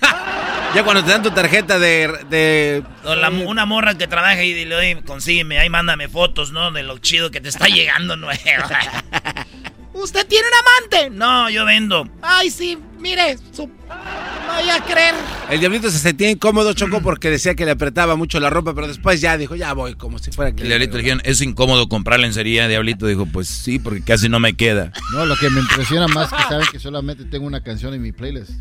Ya 0.74 0.84
cuando 0.84 1.02
te 1.02 1.10
dan 1.10 1.20
tu 1.22 1.32
tarjeta 1.32 1.80
de... 1.80 2.08
de 2.30 2.84
O 3.02 3.16
la- 3.16 3.28
una 3.30 3.66
morra 3.66 3.98
que 3.98 4.06
trabaja 4.06 4.40
y 4.44 4.52
dile, 4.52 4.76
oye, 4.76 5.02
consígueme, 5.04 5.58
ahí 5.58 5.68
mándame 5.68 6.08
fotos, 6.08 6.52
¿no? 6.52 6.70
De 6.70 6.84
lo 6.84 6.98
chido 6.98 7.32
que 7.32 7.40
te 7.40 7.48
está 7.48 7.66
llegando 7.66 8.16
nuevo. 8.16 8.40
¿Usted 9.92 10.26
tiene 10.28 10.46
un 10.46 10.54
amante? 10.94 11.10
No, 11.10 11.50
yo 11.50 11.64
vendo. 11.64 12.08
Ay, 12.22 12.50
sí, 12.50 12.78
mire, 13.00 13.36
su... 13.52 13.66
no 13.66 14.54
voy 14.60 14.70
a 14.70 14.80
creer. 14.84 15.14
El 15.50 15.58
diablito 15.58 15.90
se 15.90 15.98
sentía 15.98 16.30
incómodo, 16.30 16.72
Choco, 16.72 17.02
porque 17.02 17.28
decía 17.30 17.56
que 17.56 17.64
le 17.64 17.72
apretaba 17.72 18.14
mucho 18.14 18.38
la 18.38 18.48
ropa, 18.48 18.72
pero 18.72 18.86
después 18.86 19.20
ya 19.20 19.36
dijo, 19.36 19.56
ya 19.56 19.72
voy, 19.72 19.94
como 19.96 20.20
si 20.20 20.30
fuera 20.30 20.52
que... 20.54 20.62
El 20.62 20.68
diablito 20.68 20.96
le 20.96 21.02
dijeron, 21.02 21.20
es 21.24 21.40
incómodo 21.42 21.88
comprar 21.88 22.20
lencería. 22.20 22.68
Diablito 22.68 23.06
dijo, 23.06 23.26
pues 23.26 23.48
sí, 23.48 23.80
porque 23.80 24.02
casi 24.02 24.28
no 24.28 24.38
me 24.38 24.54
queda. 24.54 24.92
No, 25.12 25.26
lo 25.26 25.36
que 25.36 25.50
me 25.50 25.58
impresiona 25.60 26.06
más 26.06 26.30
que 26.30 26.42
saben 26.44 26.66
que 26.70 26.78
solamente 26.78 27.24
tengo 27.24 27.46
una 27.46 27.62
canción 27.62 27.92
en 27.92 28.00
mi 28.02 28.12
playlist. 28.12 28.52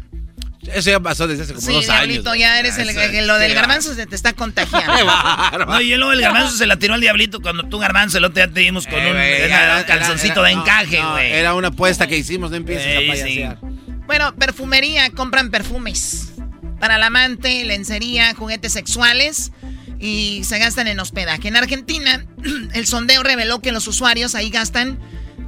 Eso 0.61 0.89
ya 0.91 0.99
pasó 0.99 1.25
desde 1.27 1.43
hace 1.43 1.53
como 1.53 1.65
Sí, 1.65 1.73
dos 1.73 1.85
Diablito, 1.85 2.29
años. 2.31 2.39
ya 2.41 2.59
eres 2.59 2.77
el, 2.77 2.89
Eso, 2.89 2.99
el- 3.01 3.27
lo 3.27 3.37
del 3.37 3.53
garbanzo 3.53 3.95
se 3.95 4.05
te 4.05 4.15
está 4.15 4.33
contagiando. 4.33 4.93
No, 5.67 5.81
y 5.81 5.95
luego 5.95 6.11
el 6.11 6.21
garbanzo 6.21 6.55
se 6.57 6.65
la 6.67 6.77
tiró 6.77 6.93
al 6.95 7.01
diablito 7.01 7.39
cuando 7.41 7.63
tú, 7.63 7.79
garbanzo, 7.79 8.17
el 8.17 8.25
otro 8.25 8.35
día 8.43 8.53
te 8.53 8.59
dimos 8.59 8.85
con 8.85 8.99
Eh, 8.99 9.09
un, 9.11 9.17
era- 9.17 9.85
calzoncito 9.85 10.45
era- 10.45 10.49
de 10.55 10.61
encaje, 10.61 11.01
no, 11.01 11.11
güey. 11.13 11.31
era 11.31 11.53
una 11.53 11.69
apuesta 11.69 12.07
que 12.07 12.17
hicimos, 12.17 12.51
no 12.51 12.57
empieces 12.57 12.85
a 12.95 12.99
payasear. 13.11 13.57
Bueno, 14.05 14.35
perfumería, 14.35 15.09
compran 15.11 15.49
perfumes. 15.49 16.33
Para 16.79 16.95
el 16.97 17.03
amante, 17.03 17.63
lencería, 17.65 18.33
juguetes 18.35 18.73
sexuales 18.73 19.51
y 19.99 20.41
se 20.45 20.59
gastan 20.59 20.87
en 20.87 20.99
hospedaje. 20.99 21.47
En 21.47 21.55
Argentina, 21.55 22.25
el 22.73 22.85
sondeo 22.87 23.21
reveló 23.23 23.61
que 23.61 23.71
los 23.71 23.87
usuarios 23.87 24.35
ahí 24.35 24.49
gastan 24.49 24.99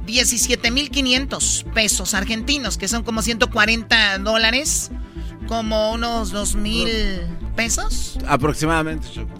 17.500 0.06 1.64
pesos 1.72 2.14
argentinos, 2.14 2.78
que 2.78 2.88
son 2.88 3.02
como 3.02 3.22
140 3.22 4.18
dólares, 4.18 4.90
como 5.46 5.92
unos 5.92 6.32
2.000 6.34 7.54
pesos. 7.54 8.18
Aproximadamente, 8.26 9.08
Choco. 9.12 9.32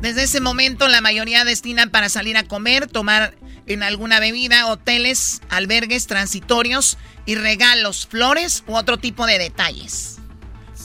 Desde 0.00 0.22
ese 0.22 0.40
momento 0.40 0.86
la 0.88 1.00
mayoría 1.00 1.44
destinan 1.44 1.90
para 1.90 2.08
salir 2.08 2.36
a 2.36 2.44
comer, 2.44 2.86
tomar 2.86 3.34
en 3.66 3.82
alguna 3.82 4.20
bebida, 4.20 4.66
hoteles, 4.66 5.42
albergues 5.50 6.06
transitorios 6.06 6.98
y 7.26 7.34
regalos, 7.34 8.06
flores 8.06 8.64
u 8.66 8.76
otro 8.76 8.98
tipo 8.98 9.26
de 9.26 9.38
detalles. 9.38 10.18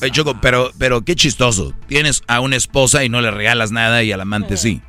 Oye, 0.02 0.12
Choco, 0.12 0.42
pero, 0.42 0.72
pero 0.78 1.04
qué 1.04 1.16
chistoso. 1.16 1.74
Tienes 1.88 2.24
a 2.28 2.42
una 2.42 2.56
esposa 2.56 3.04
y 3.04 3.10
no 3.10 3.22
le 3.22 3.32
regalas 3.32 3.72
nada 3.72 4.04
y 4.04 4.12
al 4.12 4.20
amante 4.20 4.58
sí. 4.58 4.82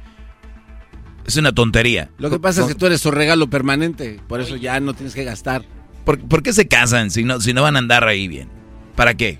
Es 1.26 1.36
una 1.36 1.52
tontería. 1.52 2.10
Lo 2.18 2.28
que 2.30 2.38
pasa 2.38 2.62
es 2.62 2.66
que 2.68 2.74
tú 2.74 2.86
eres 2.86 3.00
su 3.00 3.10
regalo 3.10 3.48
permanente, 3.48 4.20
por 4.28 4.40
eso 4.40 4.56
ya 4.56 4.78
no 4.80 4.94
tienes 4.94 5.14
que 5.14 5.24
gastar. 5.24 5.64
¿Por, 6.04 6.18
por 6.20 6.42
qué 6.42 6.52
se 6.52 6.68
casan 6.68 7.10
si 7.10 7.24
no, 7.24 7.40
si 7.40 7.54
no 7.54 7.62
van 7.62 7.76
a 7.76 7.78
andar 7.78 8.06
ahí 8.06 8.28
bien? 8.28 8.48
¿Para 8.94 9.14
qué? 9.14 9.38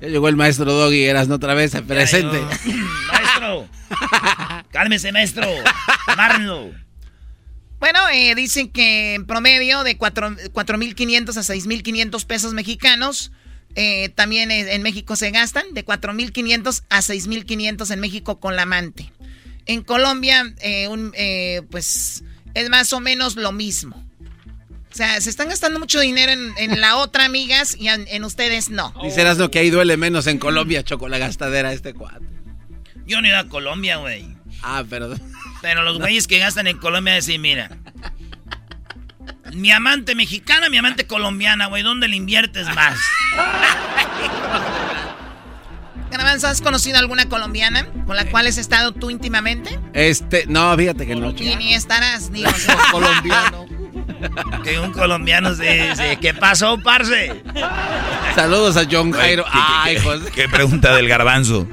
Ya 0.00 0.08
llegó 0.08 0.28
el 0.28 0.36
maestro 0.36 0.72
Doggy, 0.72 1.04
eras 1.04 1.28
no 1.28 1.36
otra 1.36 1.54
vez 1.54 1.72
presente. 1.86 2.40
Maestro, 3.12 3.68
cálmese, 4.70 5.12
maestro. 5.12 5.46
Amárrenlo. 6.06 6.70
Bueno, 7.78 7.98
eh, 8.12 8.34
dicen 8.34 8.70
que 8.70 9.14
en 9.14 9.26
promedio 9.26 9.82
de 9.84 9.96
cuatro- 9.96 10.30
4.500 10.52 11.36
a 11.36 11.42
6.500 11.42 12.24
pesos 12.26 12.54
mexicanos, 12.54 13.32
Eh, 13.76 14.08
también 14.16 14.50
en 14.50 14.82
México 14.82 15.14
se 15.14 15.30
gastan 15.30 15.62
de 15.74 15.84
4.500 15.84 16.82
a 16.90 16.98
6.500 17.02 17.92
en 17.92 18.00
México 18.00 18.40
con 18.40 18.56
la 18.56 18.62
amante. 18.62 19.12
En 19.70 19.84
Colombia, 19.84 20.52
eh, 20.62 20.88
un, 20.88 21.12
eh, 21.14 21.62
pues 21.70 22.24
es 22.54 22.70
más 22.70 22.92
o 22.92 22.98
menos 22.98 23.36
lo 23.36 23.52
mismo. 23.52 24.04
O 24.90 24.92
sea, 24.96 25.20
se 25.20 25.30
están 25.30 25.48
gastando 25.48 25.78
mucho 25.78 26.00
dinero 26.00 26.32
en, 26.32 26.80
la 26.80 26.96
otra, 26.96 27.24
amigas, 27.24 27.76
y 27.78 27.86
en, 27.86 28.24
ustedes 28.24 28.68
no. 28.68 28.92
Dicerás 29.00 29.38
lo 29.38 29.52
que 29.52 29.60
ahí 29.60 29.70
duele 29.70 29.96
menos 29.96 30.26
en 30.26 30.38
Colombia, 30.38 30.82
Choco, 30.82 31.08
la 31.08 31.18
gastadera 31.18 31.72
este 31.72 31.94
cuadro. 31.94 32.26
Yo 33.06 33.20
no 33.20 33.28
he 33.28 33.30
ido 33.30 33.38
a 33.38 33.46
Colombia, 33.46 33.98
güey. 33.98 34.26
Ah, 34.60 34.82
perdón. 34.90 35.22
Pero 35.62 35.84
los 35.84 36.00
güeyes 36.00 36.26
que 36.26 36.40
gastan 36.40 36.66
en 36.66 36.76
Colombia 36.76 37.14
dicen, 37.14 37.40
mira, 37.40 37.70
mi 39.52 39.70
amante 39.70 40.16
mexicana, 40.16 40.68
mi 40.68 40.78
amante 40.78 41.06
colombiana, 41.06 41.66
güey, 41.66 41.84
¿dónde 41.84 42.08
le 42.08 42.16
inviertes 42.16 42.66
más? 42.74 42.98
Garbanzo, 46.10 46.48
¿has 46.48 46.60
conocido 46.60 46.98
alguna 46.98 47.28
colombiana 47.28 47.86
con 48.06 48.16
la 48.16 48.24
cual 48.26 48.46
has 48.46 48.58
estado 48.58 48.92
tú 48.92 49.10
íntimamente? 49.10 49.78
Este, 49.92 50.44
no, 50.46 50.76
fíjate 50.76 51.06
que 51.06 51.14
no. 51.14 51.30
Y 51.30 51.56
ni 51.56 51.74
estarás, 51.74 52.30
ni 52.30 52.42
colombiano. 52.90 53.66
Que 54.64 54.78
un 54.78 54.92
colombiano 54.92 55.54
se 55.54 55.88
dice, 55.88 56.18
¿qué 56.20 56.34
pasó, 56.34 56.78
parce? 56.78 57.42
Saludos 58.34 58.76
a 58.76 58.84
John 58.90 59.12
Jairo. 59.12 59.44
Ay, 59.50 59.96
¿Qué 60.34 60.48
pregunta 60.48 60.94
del 60.94 61.08
garbanzo? 61.08 61.66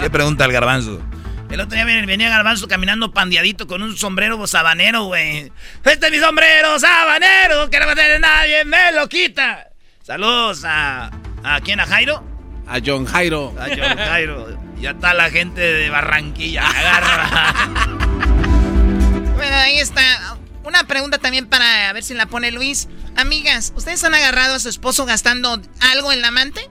¿Qué 0.00 0.08
pregunta 0.10 0.44
el 0.44 0.52
garbanzo? 0.52 1.02
El 1.50 1.60
otro 1.60 1.76
día 1.76 1.84
venía 1.84 2.28
Garbanzo 2.28 2.66
caminando 2.66 3.12
pandeadito 3.12 3.68
con 3.68 3.82
un 3.82 3.96
sombrero 3.96 4.44
sabanero, 4.46 5.04
güey. 5.04 5.52
Este 5.84 6.06
es 6.06 6.12
mi 6.12 6.18
sombrero 6.18 6.78
sabanero, 6.80 7.70
que 7.70 7.78
no 7.78 7.86
me 7.86 7.94
tiene 7.94 8.18
nadie, 8.18 8.64
me 8.64 8.90
lo 8.92 9.08
quita. 9.08 9.68
Saludos 10.02 10.64
a... 10.64 11.10
¿A 11.44 11.60
quién? 11.60 11.78
¿A 11.78 11.86
Jairo? 11.86 12.33
A 12.66 12.80
John 12.84 13.04
Jairo. 13.04 13.54
A 13.58 13.66
John 13.68 13.98
Jairo. 13.98 14.58
Ya 14.80 14.90
está 14.90 15.14
la 15.14 15.30
gente 15.30 15.60
de 15.60 15.90
Barranquilla. 15.90 16.66
Agarra. 16.68 17.54
bueno, 19.36 19.56
ahí 19.56 19.78
está. 19.78 20.36
Una 20.64 20.84
pregunta 20.86 21.18
también 21.18 21.46
para 21.46 21.92
ver 21.92 22.02
si 22.02 22.14
la 22.14 22.26
pone 22.26 22.50
Luis. 22.50 22.88
Amigas, 23.16 23.72
¿ustedes 23.76 24.02
han 24.04 24.14
agarrado 24.14 24.54
a 24.54 24.58
su 24.58 24.68
esposo 24.68 25.04
gastando 25.04 25.60
algo 25.80 26.12
en 26.12 26.22
la 26.22 26.28
amante? 26.28 26.68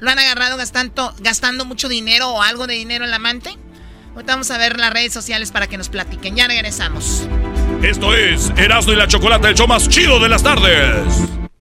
¿Lo 0.00 0.10
han 0.10 0.18
agarrado 0.18 0.56
gastando, 0.56 1.14
gastando 1.20 1.66
mucho 1.66 1.88
dinero 1.88 2.30
o 2.30 2.42
algo 2.42 2.66
de 2.66 2.74
dinero 2.74 3.04
en 3.04 3.10
la 3.10 3.16
amante? 3.16 3.50
Ahorita 4.14 4.32
vamos 4.32 4.50
a 4.50 4.58
ver 4.58 4.78
las 4.78 4.92
redes 4.92 5.12
sociales 5.12 5.52
para 5.52 5.66
que 5.66 5.76
nos 5.76 5.90
platiquen. 5.90 6.34
Ya 6.34 6.48
regresamos. 6.48 7.28
Esto 7.82 8.14
es 8.14 8.50
Erasmo 8.56 8.92
y 8.92 8.96
la 8.96 9.06
Chocolate, 9.06 9.48
el 9.48 9.54
show 9.54 9.68
más 9.68 9.88
chido 9.88 10.18
de 10.18 10.28
las 10.28 10.42
tardes 10.42 11.39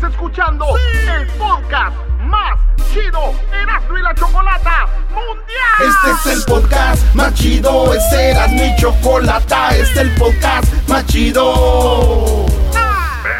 Estás 0.00 0.14
escuchando 0.14 0.64
el 1.14 1.26
podcast 1.36 1.94
más 2.20 2.58
chido 2.90 3.34
Erasmo 3.52 3.98
y 3.98 4.02
la 4.02 4.14
Chocolata 4.14 4.88
Mundial. 5.10 5.90
Este 5.90 6.30
es 6.30 6.38
el 6.38 6.44
podcast 6.46 7.14
más 7.14 7.34
chido, 7.34 7.92
este 7.92 8.30
Erasmo 8.30 8.64
y 8.64 8.80
Chocolata, 8.80 9.76
este 9.76 9.82
es 9.82 9.96
el 9.98 10.14
podcast 10.14 10.88
más 10.88 11.04
chido 11.04 12.46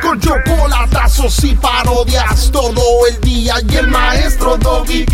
con 0.02 0.20
chocolatazos 0.20 1.44
y 1.44 1.54
parodias 1.54 2.50
todo 2.50 2.82
el 3.08 3.20
día. 3.22 3.54
Y 3.66 3.76
el 3.76 3.88
maestro 3.88 4.56
Doggy 4.58 5.06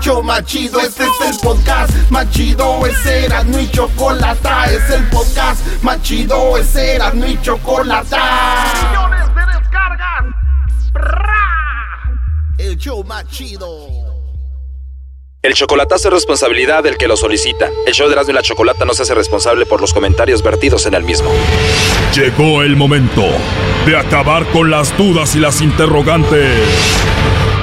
El 0.00 0.06
show 0.06 0.22
más 0.22 0.42
chido, 0.46 0.80
este 0.80 1.02
es 1.04 1.20
el 1.28 1.36
podcast 1.42 1.92
más 2.10 2.30
chido. 2.30 2.86
Es 2.86 3.04
Erasmo 3.04 3.58
y 3.58 3.70
Chocolata. 3.70 4.64
Es 4.72 4.88
el 4.88 5.04
podcast 5.10 5.60
más 5.82 6.00
chido, 6.00 6.56
es 6.56 6.74
Erasmo 6.74 7.26
y 7.26 7.38
Chocolata. 7.42 8.64
Millones 8.88 9.26
de 9.34 9.58
descargas. 9.58 10.24
El 12.56 12.78
show 12.78 13.04
más 13.04 13.28
chido. 13.28 13.68
El 15.42 15.52
chocolatazo 15.52 16.08
es 16.08 16.14
responsabilidad 16.14 16.82
del 16.82 16.96
que 16.96 17.06
lo 17.06 17.18
solicita. 17.18 17.68
El 17.86 17.92
show 17.92 18.06
de 18.08 18.14
Erasmo 18.14 18.30
y 18.30 18.34
la 18.36 18.42
Chocolata 18.42 18.86
no 18.86 18.94
se 18.94 19.02
hace 19.02 19.14
responsable 19.14 19.66
por 19.66 19.82
los 19.82 19.92
comentarios 19.92 20.42
vertidos 20.42 20.86
en 20.86 20.94
el 20.94 21.04
mismo. 21.04 21.30
Llegó 22.14 22.62
el 22.62 22.74
momento 22.74 23.26
de 23.84 23.98
acabar 23.98 24.46
con 24.46 24.70
las 24.70 24.96
dudas 24.96 25.36
y 25.36 25.40
las 25.40 25.60
interrogantes. 25.60 26.58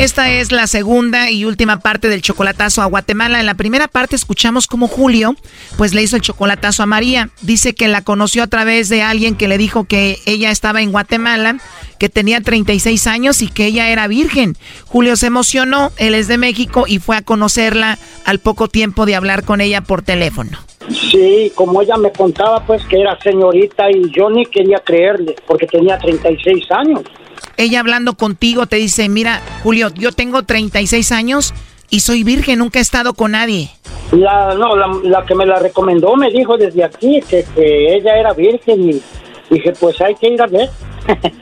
Esta 0.00 0.30
es 0.30 0.50
la 0.50 0.66
segunda 0.66 1.30
y 1.30 1.44
última 1.44 1.80
parte 1.80 2.08
del 2.08 2.22
chocolatazo 2.22 2.80
a 2.80 2.86
Guatemala. 2.86 3.38
En 3.38 3.44
la 3.44 3.52
primera 3.52 3.86
parte 3.86 4.16
escuchamos 4.16 4.66
cómo 4.66 4.88
Julio 4.88 5.36
pues 5.76 5.92
le 5.92 6.00
hizo 6.00 6.16
el 6.16 6.22
chocolatazo 6.22 6.82
a 6.82 6.86
María. 6.86 7.28
Dice 7.42 7.74
que 7.74 7.86
la 7.86 8.02
conoció 8.02 8.42
a 8.42 8.46
través 8.46 8.88
de 8.88 9.02
alguien 9.02 9.36
que 9.36 9.46
le 9.46 9.58
dijo 9.58 9.84
que 9.84 10.16
ella 10.24 10.50
estaba 10.50 10.80
en 10.80 10.90
Guatemala, 10.90 11.58
que 11.98 12.08
tenía 12.08 12.40
36 12.40 13.06
años 13.06 13.42
y 13.42 13.48
que 13.48 13.66
ella 13.66 13.90
era 13.90 14.08
virgen. 14.08 14.56
Julio 14.86 15.16
se 15.16 15.26
emocionó, 15.26 15.92
él 15.98 16.14
es 16.14 16.28
de 16.28 16.38
México 16.38 16.84
y 16.86 16.98
fue 16.98 17.18
a 17.18 17.22
conocerla 17.22 17.98
al 18.24 18.38
poco 18.38 18.68
tiempo 18.68 19.04
de 19.04 19.16
hablar 19.16 19.44
con 19.44 19.60
ella 19.60 19.82
por 19.82 20.00
teléfono. 20.00 20.56
Sí, 20.88 21.52
como 21.54 21.82
ella 21.82 21.98
me 21.98 22.10
contaba 22.10 22.64
pues 22.64 22.82
que 22.86 23.02
era 23.02 23.20
señorita 23.20 23.90
y 23.90 24.10
yo 24.10 24.30
ni 24.30 24.46
quería 24.46 24.78
creerle 24.78 25.36
porque 25.46 25.66
tenía 25.66 25.98
36 25.98 26.64
años 26.70 27.02
ella 27.60 27.80
hablando 27.80 28.14
contigo 28.14 28.66
te 28.66 28.76
dice, 28.76 29.08
mira, 29.08 29.42
Julio, 29.62 29.90
yo 29.94 30.12
tengo 30.12 30.42
36 30.42 31.12
años 31.12 31.54
y 31.90 32.00
soy 32.00 32.24
virgen, 32.24 32.60
nunca 32.60 32.78
he 32.78 32.82
estado 32.82 33.14
con 33.14 33.32
nadie. 33.32 33.70
La, 34.12 34.54
no, 34.54 34.74
la, 35.02 35.24
que 35.26 35.34
me 35.34 35.44
la 35.44 35.58
recomendó 35.58 36.16
me 36.16 36.30
dijo 36.30 36.56
desde 36.56 36.82
aquí 36.84 37.20
que, 37.28 37.44
ella 37.56 38.16
era 38.16 38.32
virgen 38.32 38.90
y 38.90 39.02
dije, 39.50 39.72
pues 39.78 40.00
hay 40.00 40.14
que 40.14 40.28
ir 40.28 40.40
a 40.40 40.46
ver. 40.46 40.70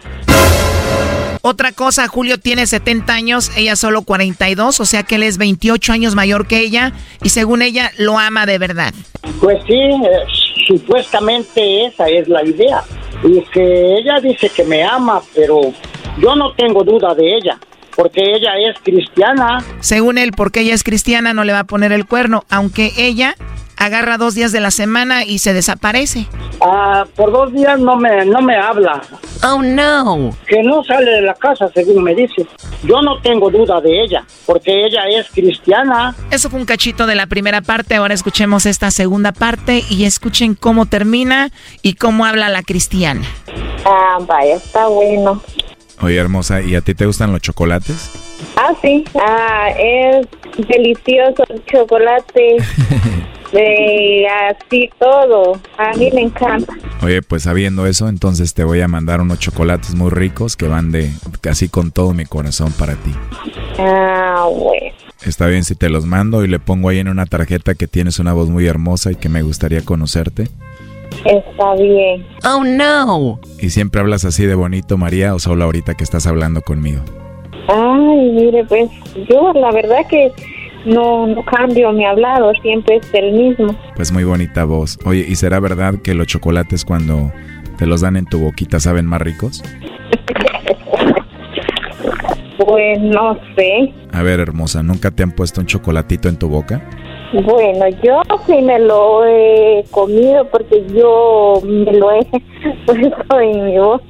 Otra 1.41 1.71
cosa, 1.73 2.09
Julio 2.09 2.39
tiene 2.39 2.67
70 2.67 3.13
años, 3.13 3.53
ella 3.57 3.77
solo 3.77 4.03
42, 4.03 4.81
o 4.81 4.85
sea 4.85 5.05
que 5.05 5.15
él 5.15 5.23
es 5.23 5.39
28 5.39 5.93
años 5.93 6.17
mayor 6.17 6.49
que 6.49 6.59
ella 6.59 6.93
y 7.23 7.29
según 7.29 7.63
ella 7.63 7.93
lo 7.97 8.19
ama 8.19 8.45
de 8.45 8.59
verdad. 8.59 8.93
Pues 9.41 9.59
sí, 9.67 9.79
eh, 9.79 10.27
supuestamente 10.67 11.87
esa 11.87 12.09
es 12.09 12.29
la 12.29 12.45
idea. 12.45 12.83
Y 13.25 13.41
que 13.53 13.95
ella 13.99 14.21
dice 14.21 14.51
que 14.51 14.65
me 14.65 14.85
ama, 14.85 15.23
pero 15.35 15.73
yo 16.21 16.35
no 16.37 16.53
tengo 16.55 16.85
duda 16.85 17.15
de 17.15 17.37
ella. 17.37 17.59
porque 17.97 18.23
ella 18.23 18.53
es 18.57 18.79
cristiana. 18.85 19.59
Según 19.81 20.19
él, 20.19 20.31
porque 20.31 20.61
ella 20.61 20.73
es 20.73 20.85
cristiana, 20.85 21.35
no 21.35 21.43
le 21.43 21.53
va 21.53 21.61
a 21.61 21.65
poner 21.65 21.91
el 21.91 22.07
cuerno, 22.07 22.45
aunque 22.49 22.93
ella 22.97 23.35
agarra 23.77 24.19
dos 24.19 24.37
días 24.37 24.53
de 24.53 24.61
la 24.61 24.71
semana 24.71 25.25
y 25.25 25.39
se 25.41 25.53
desaparece. 25.53 26.27
Ah, 26.61 27.05
por 27.17 27.33
dos 27.33 27.53
días 27.53 27.79
no 27.81 27.97
me, 27.97 28.25
no 28.25 28.41
me 28.41 28.57
habla. 28.57 29.03
Oh, 29.43 29.63
no. 29.63 30.31
Que 30.47 30.63
no 30.63 30.85
sale 30.85 31.11
de 31.11 31.23
la 31.23 31.35
casa, 31.35 31.69
según 31.75 32.05
me 32.05 32.15
dice. 32.15 32.47
Yo 32.85 33.03
no 33.03 33.21
tengo 33.21 33.51
duda 33.51 33.81
de 33.81 34.01
ella, 34.01 34.25
porque 34.47 34.87
ella 34.87 35.03
es 35.09 35.29
cristiana. 35.33 36.15
Eso 36.31 36.51
fue 36.51 36.61
un 36.61 36.67
cachito 36.67 37.05
de 37.07 37.17
la 37.17 37.27
primera 37.27 37.63
parte, 37.63 37.97
ahora 37.97 38.15
escuchemos 38.15 38.65
esta 38.65 38.93
segunda 38.93 39.33
parte 39.33 39.83
y 39.91 40.05
escuchen 40.05 40.55
cómo 40.55 40.87
termina 40.87 41.51
y 41.83 41.95
cómo 41.95 42.25
habla 42.25 42.49
la 42.49 42.63
cristiana. 42.63 43.23
Ah, 43.85 44.19
vaya, 44.21 44.55
está 44.55 44.87
bueno. 44.87 45.43
Oye, 46.01 46.17
hermosa, 46.17 46.63
¿y 46.63 46.75
a 46.75 46.81
ti 46.81 46.95
te 46.95 47.07
gustan 47.07 47.33
los 47.33 47.41
chocolates? 47.41 48.11
Ah, 48.57 48.73
sí. 48.81 49.05
Ah, 49.15 49.69
es 49.77 50.27
delicioso 50.69 51.45
el 51.49 51.65
chocolate. 51.65 52.57
de 53.53 54.27
así 54.29 54.91
todo. 54.99 55.61
A 55.79 55.93
mí 55.97 56.11
me 56.13 56.23
encanta. 56.23 56.73
Oye, 57.03 57.23
pues 57.23 57.45
sabiendo 57.45 57.87
eso, 57.87 58.09
entonces 58.09 58.55
te 58.55 58.65
voy 58.65 58.81
a 58.81 58.89
mandar 58.89 59.21
unos 59.21 59.39
chocolates 59.39 59.95
muy 59.95 60.11
ricos 60.11 60.57
que 60.57 60.69
van 60.69 60.93
de 60.93 61.11
casi 61.41 61.69
con 61.69 61.91
todo 61.91 62.13
mi 62.13 62.27
corazón 62.27 62.73
para 62.73 62.95
ti. 62.95 63.15
Ah, 63.79 64.49
bueno. 64.51 64.95
Está 65.25 65.47
bien 65.47 65.65
si 65.65 65.75
te 65.75 65.89
los 65.89 66.07
mando 66.07 66.45
y 66.45 66.49
le 66.49 66.59
pongo 66.59 66.91
ahí 66.91 66.99
en 66.99 67.09
una 67.09 67.27
tarjeta 67.27 67.75
que 67.75 67.89
tienes 67.89 68.19
una 68.19 68.33
voz 68.33 68.49
muy 68.49 68.67
hermosa 68.67 69.11
y 69.11 69.17
que 69.17 69.29
me 69.29 69.43
gustaría 69.43 69.83
conocerte. 69.85 70.49
Está 71.25 71.75
bien. 71.75 72.27
Oh, 72.45 72.65
no. 72.65 73.41
¿Y 73.59 73.71
siempre 73.71 74.01
hablas 74.01 74.25
así 74.25 74.47
de 74.47 74.55
bonito, 74.55 74.97
María, 74.97 75.35
o 75.35 75.39
solo 75.39 75.65
ahorita 75.65 75.95
que 75.95 76.05
estás 76.05 76.27
hablando 76.27 76.63
conmigo? 76.63 77.03
Ay, 77.69 78.31
mire, 78.31 78.65
pues 78.65 78.91
yo 79.29 79.53
la 79.53 79.71
verdad 79.73 80.07
que 80.09 80.33
no, 80.87 81.27
no 81.27 81.45
cambio 81.45 81.93
mi 81.93 82.05
hablado, 82.05 82.53
siempre 82.63 82.97
es 82.97 83.15
el 83.15 83.33
mismo. 83.33 83.77
Pues 83.95 84.13
muy 84.13 84.25
bonita 84.25 84.65
voz. 84.65 84.99
Oye, 85.05 85.25
¿y 85.29 85.35
será 85.37 85.61
verdad 85.61 85.97
que 86.03 86.15
los 86.15 86.27
chocolates 86.27 86.85
cuando 86.85 87.33
te 87.77 87.87
los 87.87 88.01
dan 88.01 88.17
en 88.17 88.25
tu 88.25 88.39
boquita 88.39 88.81
saben 88.81 89.07
más 89.07 89.21
ricos? 89.21 89.63
pues 92.69 93.01
no 93.01 93.39
sé. 93.57 93.95
A 94.13 94.23
ver, 94.23 94.41
hermosa, 94.41 94.83
¿nunca 94.83 95.11
te 95.11 95.23
han 95.23 95.31
puesto 95.31 95.61
un 95.61 95.67
chocolatito 95.67 96.29
en 96.29 96.37
tu 96.37 96.49
boca? 96.49 96.83
Bueno, 97.33 97.87
yo 98.03 98.23
sí 98.47 98.63
me 98.63 98.79
lo 98.79 99.25
he 99.27 99.85
comido 99.91 100.47
porque 100.47 100.85
yo 100.95 101.61
me 101.63 101.93
lo 101.93 102.13
he 102.13 102.25
puesto 102.87 103.41
en 103.41 103.67
mi 103.67 103.79
boca. 103.79 104.05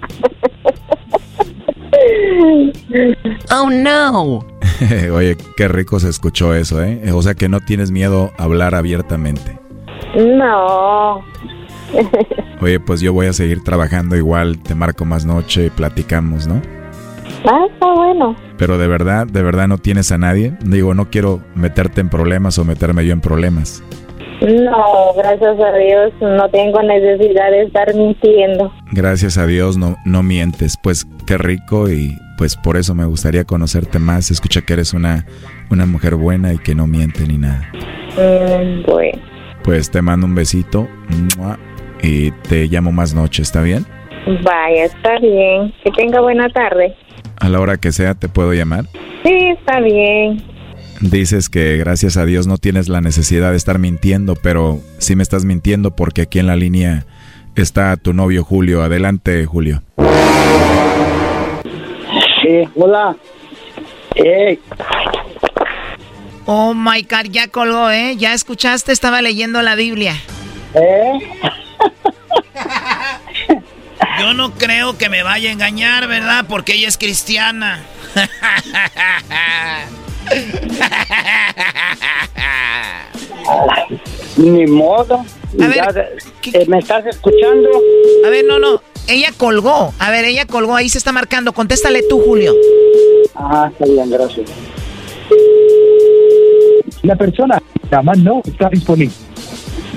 Oh 3.50 3.68
no. 3.70 4.46
Oye, 5.12 5.36
qué 5.56 5.68
rico 5.68 5.98
se 5.98 6.08
escuchó 6.08 6.54
eso, 6.54 6.82
¿eh? 6.82 7.10
O 7.12 7.20
sea 7.22 7.34
que 7.34 7.48
no 7.48 7.60
tienes 7.60 7.90
miedo 7.90 8.30
a 8.38 8.44
hablar 8.44 8.74
abiertamente. 8.74 9.58
No. 10.16 11.24
Oye, 12.60 12.78
pues 12.80 13.00
yo 13.00 13.12
voy 13.12 13.26
a 13.26 13.32
seguir 13.32 13.64
trabajando 13.64 14.16
igual, 14.16 14.58
te 14.62 14.74
marco 14.74 15.04
más 15.04 15.24
noche, 15.24 15.70
platicamos, 15.74 16.46
¿no? 16.46 16.60
Ah, 17.44 17.66
está 17.70 17.92
bueno. 17.92 18.36
Pero 18.56 18.78
de 18.78 18.88
verdad, 18.88 19.26
de 19.26 19.42
verdad 19.42 19.68
no 19.68 19.78
tienes 19.78 20.12
a 20.12 20.18
nadie. 20.18 20.54
Digo, 20.64 20.94
no 20.94 21.10
quiero 21.10 21.40
meterte 21.54 22.00
en 22.00 22.08
problemas 22.08 22.58
o 22.58 22.64
meterme 22.64 23.06
yo 23.06 23.12
en 23.12 23.20
problemas. 23.20 23.82
No, 24.40 25.14
gracias 25.16 25.58
a 25.60 25.72
Dios 25.76 26.12
no 26.20 26.48
tengo 26.50 26.80
necesidad 26.82 27.50
de 27.50 27.62
estar 27.62 27.92
mintiendo. 27.94 28.72
Gracias 28.92 29.36
a 29.36 29.46
Dios 29.46 29.76
no, 29.76 29.96
no 30.04 30.22
mientes, 30.22 30.76
pues 30.80 31.08
qué 31.26 31.38
rico 31.38 31.90
y 31.90 32.16
pues 32.36 32.56
por 32.56 32.76
eso 32.76 32.94
me 32.94 33.04
gustaría 33.04 33.44
conocerte 33.44 33.98
más. 33.98 34.30
Escucha 34.30 34.62
que 34.62 34.74
eres 34.74 34.94
una, 34.94 35.26
una 35.70 35.86
mujer 35.86 36.14
buena 36.14 36.52
y 36.52 36.58
que 36.58 36.74
no 36.76 36.86
miente 36.86 37.26
ni 37.26 37.36
nada. 37.36 37.68
Mm, 38.16 38.84
bueno. 38.86 39.18
Pues 39.64 39.90
te 39.90 40.00
mando 40.02 40.26
un 40.26 40.36
besito 40.36 40.88
y 42.00 42.30
te 42.48 42.66
llamo 42.68 42.92
más 42.92 43.14
noche, 43.14 43.42
¿está 43.42 43.60
bien? 43.60 43.84
Vaya, 44.44 44.84
está 44.84 45.18
bien. 45.18 45.74
Que 45.82 45.90
tenga 45.90 46.20
buena 46.20 46.48
tarde. 46.48 46.94
A 47.40 47.48
la 47.48 47.60
hora 47.60 47.76
que 47.76 47.92
sea, 47.92 48.14
¿te 48.14 48.28
puedo 48.28 48.52
llamar? 48.52 48.86
Sí, 49.24 49.36
está 49.58 49.80
bien. 49.80 50.42
Dices 51.00 51.48
que 51.48 51.76
gracias 51.76 52.16
a 52.16 52.24
Dios 52.24 52.46
no 52.46 52.58
tienes 52.58 52.88
la 52.88 53.00
necesidad 53.00 53.52
de 53.52 53.56
estar 53.56 53.78
mintiendo, 53.78 54.34
pero 54.34 54.80
sí 54.98 55.14
me 55.14 55.22
estás 55.22 55.44
mintiendo 55.44 55.94
porque 55.94 56.22
aquí 56.22 56.40
en 56.40 56.48
la 56.48 56.56
línea 56.56 57.06
está 57.54 57.96
tu 57.96 58.12
novio 58.12 58.42
Julio. 58.42 58.82
Adelante, 58.82 59.44
Julio. 59.46 59.82
Sí, 62.42 62.68
hola. 62.74 63.16
Hey. 64.16 64.58
Oh 66.46 66.74
my 66.74 67.02
God, 67.02 67.30
ya 67.30 67.48
colgó, 67.48 67.90
¿eh? 67.90 68.16
Ya 68.16 68.32
escuchaste, 68.32 68.90
estaba 68.90 69.22
leyendo 69.22 69.62
la 69.62 69.76
Biblia. 69.76 70.14
¿Eh? 70.74 71.12
Yo 74.20 74.34
no 74.34 74.52
creo 74.54 74.98
que 74.98 75.08
me 75.08 75.22
vaya 75.22 75.50
a 75.50 75.52
engañar, 75.52 76.08
¿verdad? 76.08 76.44
Porque 76.48 76.74
ella 76.74 76.88
es 76.88 76.98
cristiana. 76.98 77.84
Ni 84.36 84.66
modo. 84.66 85.24
A 85.60 85.66
ver, 85.66 86.18
eh, 86.52 86.64
¿Me 86.66 86.78
estás 86.78 87.06
escuchando? 87.06 87.68
A 88.26 88.28
ver, 88.28 88.44
no, 88.44 88.58
no. 88.58 88.82
Ella 89.08 89.30
colgó. 89.36 89.92
A 89.98 90.10
ver, 90.10 90.24
ella 90.24 90.46
colgó. 90.46 90.76
Ahí 90.76 90.88
se 90.88 90.98
está 90.98 91.12
marcando. 91.12 91.52
Contéstale 91.52 92.02
tú, 92.08 92.20
Julio. 92.20 92.54
Ah, 93.34 93.70
está 93.72 93.86
bien, 93.86 94.10
gracias. 94.10 94.50
La 97.02 97.16
persona 97.16 97.62
llama 97.90 98.12
no 98.14 98.42
está 98.44 98.68
disponible. 98.68 99.14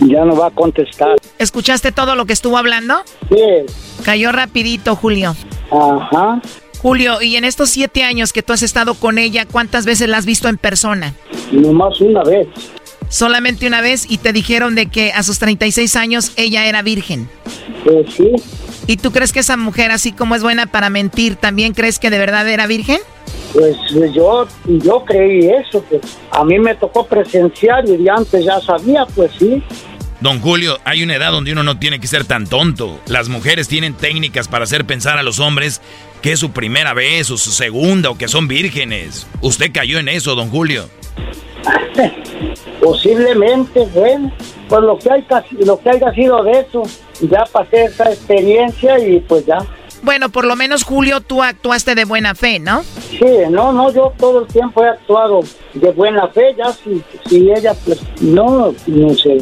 Ya 0.01 0.25
no 0.25 0.35
va 0.35 0.47
a 0.47 0.51
contestar. 0.51 1.15
¿Escuchaste 1.37 1.91
todo 1.91 2.15
lo 2.15 2.25
que 2.25 2.33
estuvo 2.33 2.57
hablando? 2.57 2.95
Sí. 3.29 4.03
Cayó 4.03 4.31
rapidito, 4.31 4.95
Julio. 4.95 5.35
Ajá. 5.71 6.41
Julio, 6.81 7.21
y 7.21 7.35
en 7.35 7.45
estos 7.45 7.69
siete 7.69 8.03
años 8.03 8.33
que 8.33 8.41
tú 8.41 8.53
has 8.53 8.63
estado 8.63 8.95
con 8.95 9.19
ella, 9.19 9.45
¿cuántas 9.45 9.85
veces 9.85 10.09
la 10.09 10.17
has 10.17 10.25
visto 10.25 10.49
en 10.49 10.57
persona? 10.57 11.13
Nomás 11.51 12.01
una 12.01 12.23
vez. 12.23 12.47
Solamente 13.09 13.67
una 13.67 13.81
vez 13.81 14.09
y 14.09 14.17
te 14.17 14.33
dijeron 14.33 14.73
de 14.73 14.87
que 14.87 15.11
a 15.11 15.21
sus 15.21 15.37
36 15.37 15.95
años 15.95 16.31
ella 16.37 16.65
era 16.65 16.81
virgen. 16.81 17.29
Pues 17.83 18.11
sí. 18.13 18.31
¿Y 18.87 18.97
tú 18.97 19.11
crees 19.11 19.31
que 19.31 19.41
esa 19.41 19.57
mujer, 19.57 19.91
así 19.91 20.11
como 20.11 20.33
es 20.33 20.41
buena 20.41 20.65
para 20.65 20.89
mentir, 20.89 21.35
también 21.35 21.73
crees 21.73 21.99
que 21.99 22.09
de 22.09 22.17
verdad 22.17 22.47
era 22.49 22.65
virgen? 22.67 22.99
Pues 23.53 23.75
yo, 24.13 24.47
yo 24.65 25.03
creí 25.05 25.49
eso, 25.49 25.83
pues 25.89 26.01
a 26.31 26.43
mí 26.45 26.57
me 26.57 26.73
tocó 26.75 27.05
presenciar 27.05 27.87
y 27.87 27.97
de 27.97 28.09
antes 28.09 28.45
ya 28.45 28.59
sabía, 28.61 29.05
pues 29.13 29.31
sí. 29.37 29.61
Don 30.21 30.39
Julio, 30.39 30.77
hay 30.85 31.01
una 31.01 31.15
edad 31.15 31.31
donde 31.31 31.51
uno 31.51 31.63
no 31.63 31.79
tiene 31.79 31.99
que 31.99 32.05
ser 32.05 32.25
tan 32.25 32.45
tonto. 32.45 32.99
Las 33.07 33.27
mujeres 33.27 33.67
tienen 33.67 33.95
técnicas 33.95 34.47
para 34.47 34.65
hacer 34.65 34.85
pensar 34.85 35.17
a 35.17 35.23
los 35.23 35.39
hombres 35.39 35.81
que 36.21 36.31
es 36.33 36.39
su 36.39 36.51
primera 36.51 36.93
vez 36.93 37.31
o 37.31 37.37
su 37.37 37.49
segunda 37.49 38.11
o 38.11 38.17
que 38.19 38.27
son 38.27 38.47
vírgenes. 38.47 39.25
Usted 39.41 39.71
cayó 39.73 39.97
en 39.97 40.07
eso, 40.07 40.35
don 40.35 40.51
Julio. 40.51 40.87
Posiblemente, 42.79 43.87
bueno, 43.95 44.31
pues 44.69 44.81
lo 44.81 44.99
que, 44.99 45.11
hay, 45.11 45.25
lo 45.65 45.79
que 45.79 45.89
haya 45.89 46.13
sido 46.13 46.43
de 46.43 46.51
eso, 46.51 46.83
ya 47.21 47.43
pasé 47.51 47.85
esa 47.85 48.11
experiencia 48.11 48.99
y 48.99 49.21
pues 49.21 49.47
ya. 49.47 49.57
Bueno, 50.03 50.29
por 50.29 50.45
lo 50.45 50.55
menos 50.55 50.83
Julio, 50.83 51.21
tú 51.21 51.41
actuaste 51.41 51.95
de 51.95 52.05
buena 52.05 52.35
fe, 52.35 52.59
¿no? 52.59 52.83
Sí, 52.83 53.25
no, 53.49 53.73
no, 53.73 53.91
yo 53.91 54.13
todo 54.19 54.41
el 54.41 54.47
tiempo 54.47 54.83
he 54.83 54.89
actuado 54.89 55.39
de 55.73 55.91
buena 55.91 56.27
fe, 56.27 56.55
ya 56.55 56.71
si, 56.73 57.01
si 57.27 57.51
ella, 57.51 57.73
pues 57.85 57.99
no, 58.21 58.73
no 58.85 59.13
sé. 59.15 59.39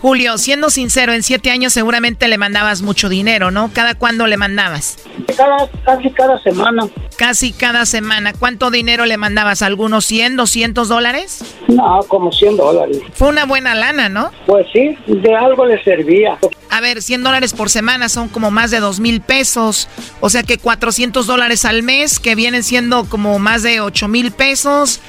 Julio, 0.00 0.38
siendo 0.38 0.70
sincero, 0.70 1.12
en 1.12 1.24
siete 1.24 1.50
años 1.50 1.72
seguramente 1.72 2.28
le 2.28 2.38
mandabas 2.38 2.82
mucho 2.82 3.08
dinero, 3.08 3.50
¿no? 3.50 3.72
¿Cada 3.72 3.96
cuándo 3.96 4.28
le 4.28 4.36
mandabas? 4.36 4.96
Cada, 5.36 5.68
casi 5.84 6.10
cada 6.10 6.40
semana. 6.40 6.86
Casi 7.16 7.52
cada 7.52 7.84
semana. 7.84 8.32
¿Cuánto 8.32 8.70
dinero 8.70 9.06
le 9.06 9.16
mandabas? 9.16 9.62
¿Algunos 9.62 10.04
100, 10.04 10.36
200 10.36 10.88
dólares? 10.88 11.44
No, 11.66 11.98
como 12.06 12.30
100 12.30 12.56
dólares. 12.56 12.98
Fue 13.12 13.28
una 13.28 13.44
buena 13.44 13.74
lana, 13.74 14.08
¿no? 14.08 14.30
Pues 14.46 14.66
sí, 14.72 14.96
de 15.08 15.34
algo 15.34 15.66
le 15.66 15.82
servía. 15.82 16.38
A 16.70 16.80
ver, 16.80 17.02
100 17.02 17.24
dólares 17.24 17.52
por 17.52 17.68
semana 17.68 18.08
son 18.08 18.28
como 18.28 18.52
más 18.52 18.70
de 18.70 18.78
2 18.78 19.00
mil 19.00 19.20
pesos. 19.20 19.88
O 20.20 20.30
sea 20.30 20.44
que 20.44 20.58
400 20.58 21.26
dólares 21.26 21.64
al 21.64 21.82
mes, 21.82 22.20
que 22.20 22.36
vienen 22.36 22.62
siendo 22.62 23.04
como 23.06 23.40
más 23.40 23.64
de 23.64 23.80
8 23.80 24.06
mil 24.06 24.30
pesos. 24.30 25.00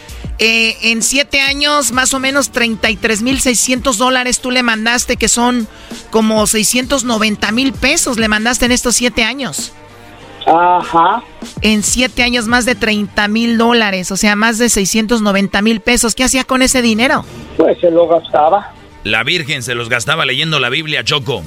Eh, 0.42 0.78
en 0.84 1.02
siete 1.04 1.42
años, 1.42 1.92
más 1.92 2.14
o 2.14 2.20
menos 2.20 2.52
33 2.52 3.22
mil 3.24 3.42
600 3.42 3.98
dólares 3.98 4.40
tú 4.40 4.52
le 4.52 4.64
mandaste, 4.80 5.18
que 5.18 5.28
son 5.28 5.68
como 6.10 6.48
690 6.48 7.52
mil 7.52 7.74
pesos 7.74 8.18
le 8.18 8.28
mandaste 8.30 8.66
en 8.66 8.72
estos 8.72 8.96
siete 8.96 9.24
años. 9.24 9.74
Ajá. 10.46 11.22
En 11.62 11.84
siete 11.84 12.24
años, 12.24 12.48
más 12.48 12.66
de 12.66 12.76
30 12.76 13.28
mil 13.28 13.58
dólares, 13.58 14.12
o 14.12 14.18
sea, 14.18 14.36
más 14.36 14.58
de 14.58 14.70
690 14.70 15.62
mil 15.62 15.82
pesos. 15.82 16.16
¿Qué 16.16 16.24
hacía 16.24 16.46
con 16.46 16.62
ese 16.62 16.82
dinero? 16.82 17.26
Pues 17.58 17.78
se 17.80 17.92
lo 17.92 18.08
gastaba. 18.08 18.74
La 19.04 19.24
Virgen 19.24 19.64
se 19.64 19.76
los 19.76 19.90
gastaba 19.90 20.26
leyendo 20.26 20.60
la 20.60 20.70
Biblia, 20.70 21.04
Choco. 21.04 21.44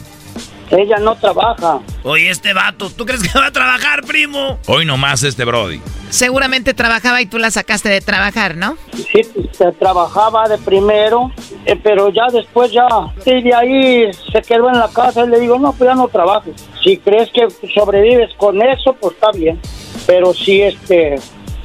Ella 0.72 0.96
no 0.98 1.14
trabaja. 1.16 1.80
Oye, 2.02 2.30
este 2.30 2.54
vato, 2.54 2.88
¿tú 2.88 3.04
crees 3.04 3.22
que 3.22 3.38
va 3.38 3.46
a 3.46 3.52
trabajar, 3.52 4.04
primo? 4.04 4.58
Hoy 4.66 4.86
nomás 4.86 5.22
este 5.22 5.44
Brody. 5.44 5.82
Seguramente 6.08 6.72
trabajaba 6.72 7.20
y 7.20 7.26
tú 7.26 7.38
la 7.38 7.50
sacaste 7.50 7.90
de 7.90 8.00
trabajar, 8.00 8.56
¿no? 8.56 8.76
Sí, 8.94 9.20
pues, 9.34 9.78
trabajaba 9.78 10.48
de 10.48 10.56
primero, 10.56 11.30
eh, 11.66 11.78
pero 11.82 12.10
ya 12.10 12.26
después 12.32 12.72
ya, 12.72 12.86
y 13.26 13.42
de 13.42 13.54
ahí 13.54 14.12
se 14.32 14.40
quedó 14.40 14.68
en 14.70 14.78
la 14.78 14.88
casa 14.88 15.24
y 15.24 15.28
le 15.28 15.40
digo, 15.40 15.58
no, 15.58 15.72
pues 15.72 15.88
ya 15.90 15.94
no 15.94 16.08
trabajes. 16.08 16.54
Si 16.82 16.96
crees 16.96 17.30
que 17.30 17.48
sobrevives 17.74 18.32
con 18.38 18.62
eso, 18.62 18.94
pues 18.98 19.14
está 19.14 19.30
bien. 19.32 19.60
Pero 20.06 20.32
si 20.32 20.62
este, 20.62 21.16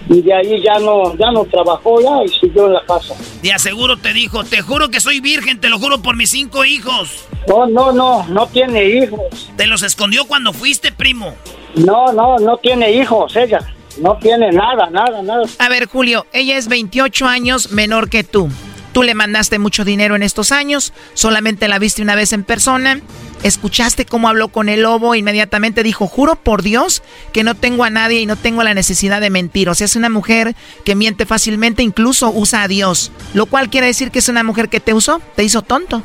y 0.10 0.22
de 0.22 0.34
ahí 0.34 0.62
ya 0.64 0.80
no, 0.80 1.16
ya 1.18 1.32
no 1.32 1.46
trabajó 1.46 2.02
ya 2.02 2.24
y 2.24 2.30
siguió 2.30 2.68
en 2.68 2.74
la 2.74 2.86
casa. 2.86 3.16
De 3.42 3.52
aseguro 3.52 3.98
te 3.98 4.14
dijo, 4.14 4.44
te 4.44 4.62
juro 4.62 4.90
que 4.90 5.00
soy 5.00 5.20
virgen, 5.20 5.60
te 5.60 5.70
lo 5.70 5.80
juro 5.80 6.02
por 6.02 6.16
mis 6.16 6.30
cinco 6.30 6.66
hijos. 6.66 7.26
No, 7.48 7.66
no, 7.68 7.92
no, 7.92 8.26
no 8.28 8.48
tiene 8.48 8.86
hijos. 8.86 9.50
¿Te 9.56 9.68
los 9.68 9.84
escondió 9.84 10.26
cuando 10.26 10.54
fuiste, 10.54 10.92
primo? 10.92 11.34
No, 11.76 12.12
no, 12.14 12.38
no 12.38 12.58
tiene 12.58 12.92
hijos 12.92 13.36
ella. 13.36 13.60
No 14.00 14.18
tiene 14.18 14.52
nada, 14.52 14.90
nada, 14.92 15.22
nada. 15.24 15.44
A 15.58 15.70
ver, 15.70 15.88
Julio, 15.88 16.26
ella 16.32 16.58
es 16.58 16.68
28 16.68 17.26
años 17.26 17.72
menor 17.72 18.10
que 18.10 18.24
tú. 18.24 18.50
Tú 18.94 19.04
le 19.04 19.16
mandaste 19.16 19.60
mucho 19.60 19.86
dinero 19.86 20.16
en 20.16 20.24
estos 20.24 20.52
años, 20.52 20.94
solamente 21.14 21.68
la 21.68 21.80
viste 21.80 22.02
una 22.02 22.16
vez 22.16 22.34
en 22.34 22.44
persona. 22.44 23.02
Escuchaste 23.44 24.06
cómo 24.06 24.28
habló 24.30 24.48
con 24.48 24.68
el 24.68 24.82
lobo, 24.82 25.14
inmediatamente 25.14 25.84
dijo, 25.84 26.08
juro 26.08 26.36
por 26.36 26.64
Dios 26.64 27.04
que 27.34 27.44
no 27.44 27.56
tengo 27.56 27.84
a 27.84 27.90
nadie 27.90 28.20
y 28.22 28.26
no 28.26 28.36
tengo 28.36 28.64
la 28.64 28.74
necesidad 28.74 29.22
de 29.22 29.30
mentir. 29.30 29.70
O 29.70 29.76
sea, 29.76 29.86
es 29.86 29.96
una 29.96 30.10
mujer 30.10 30.56
que 30.84 30.96
miente 30.96 31.26
fácilmente, 31.26 31.84
incluso 31.84 32.32
usa 32.32 32.64
a 32.64 32.68
Dios. 32.68 33.12
Lo 33.34 33.46
cual 33.46 33.70
quiere 33.70 33.88
decir 33.88 34.12
que 34.12 34.20
es 34.20 34.30
una 34.30 34.44
mujer 34.44 34.70
que 34.70 34.80
te 34.80 34.94
usó, 34.94 35.22
te 35.36 35.44
hizo 35.44 35.62
tonto. 35.62 36.02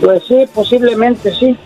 Pues 0.00 0.24
sí, 0.26 0.44
posiblemente 0.52 1.32
sí. 1.32 1.56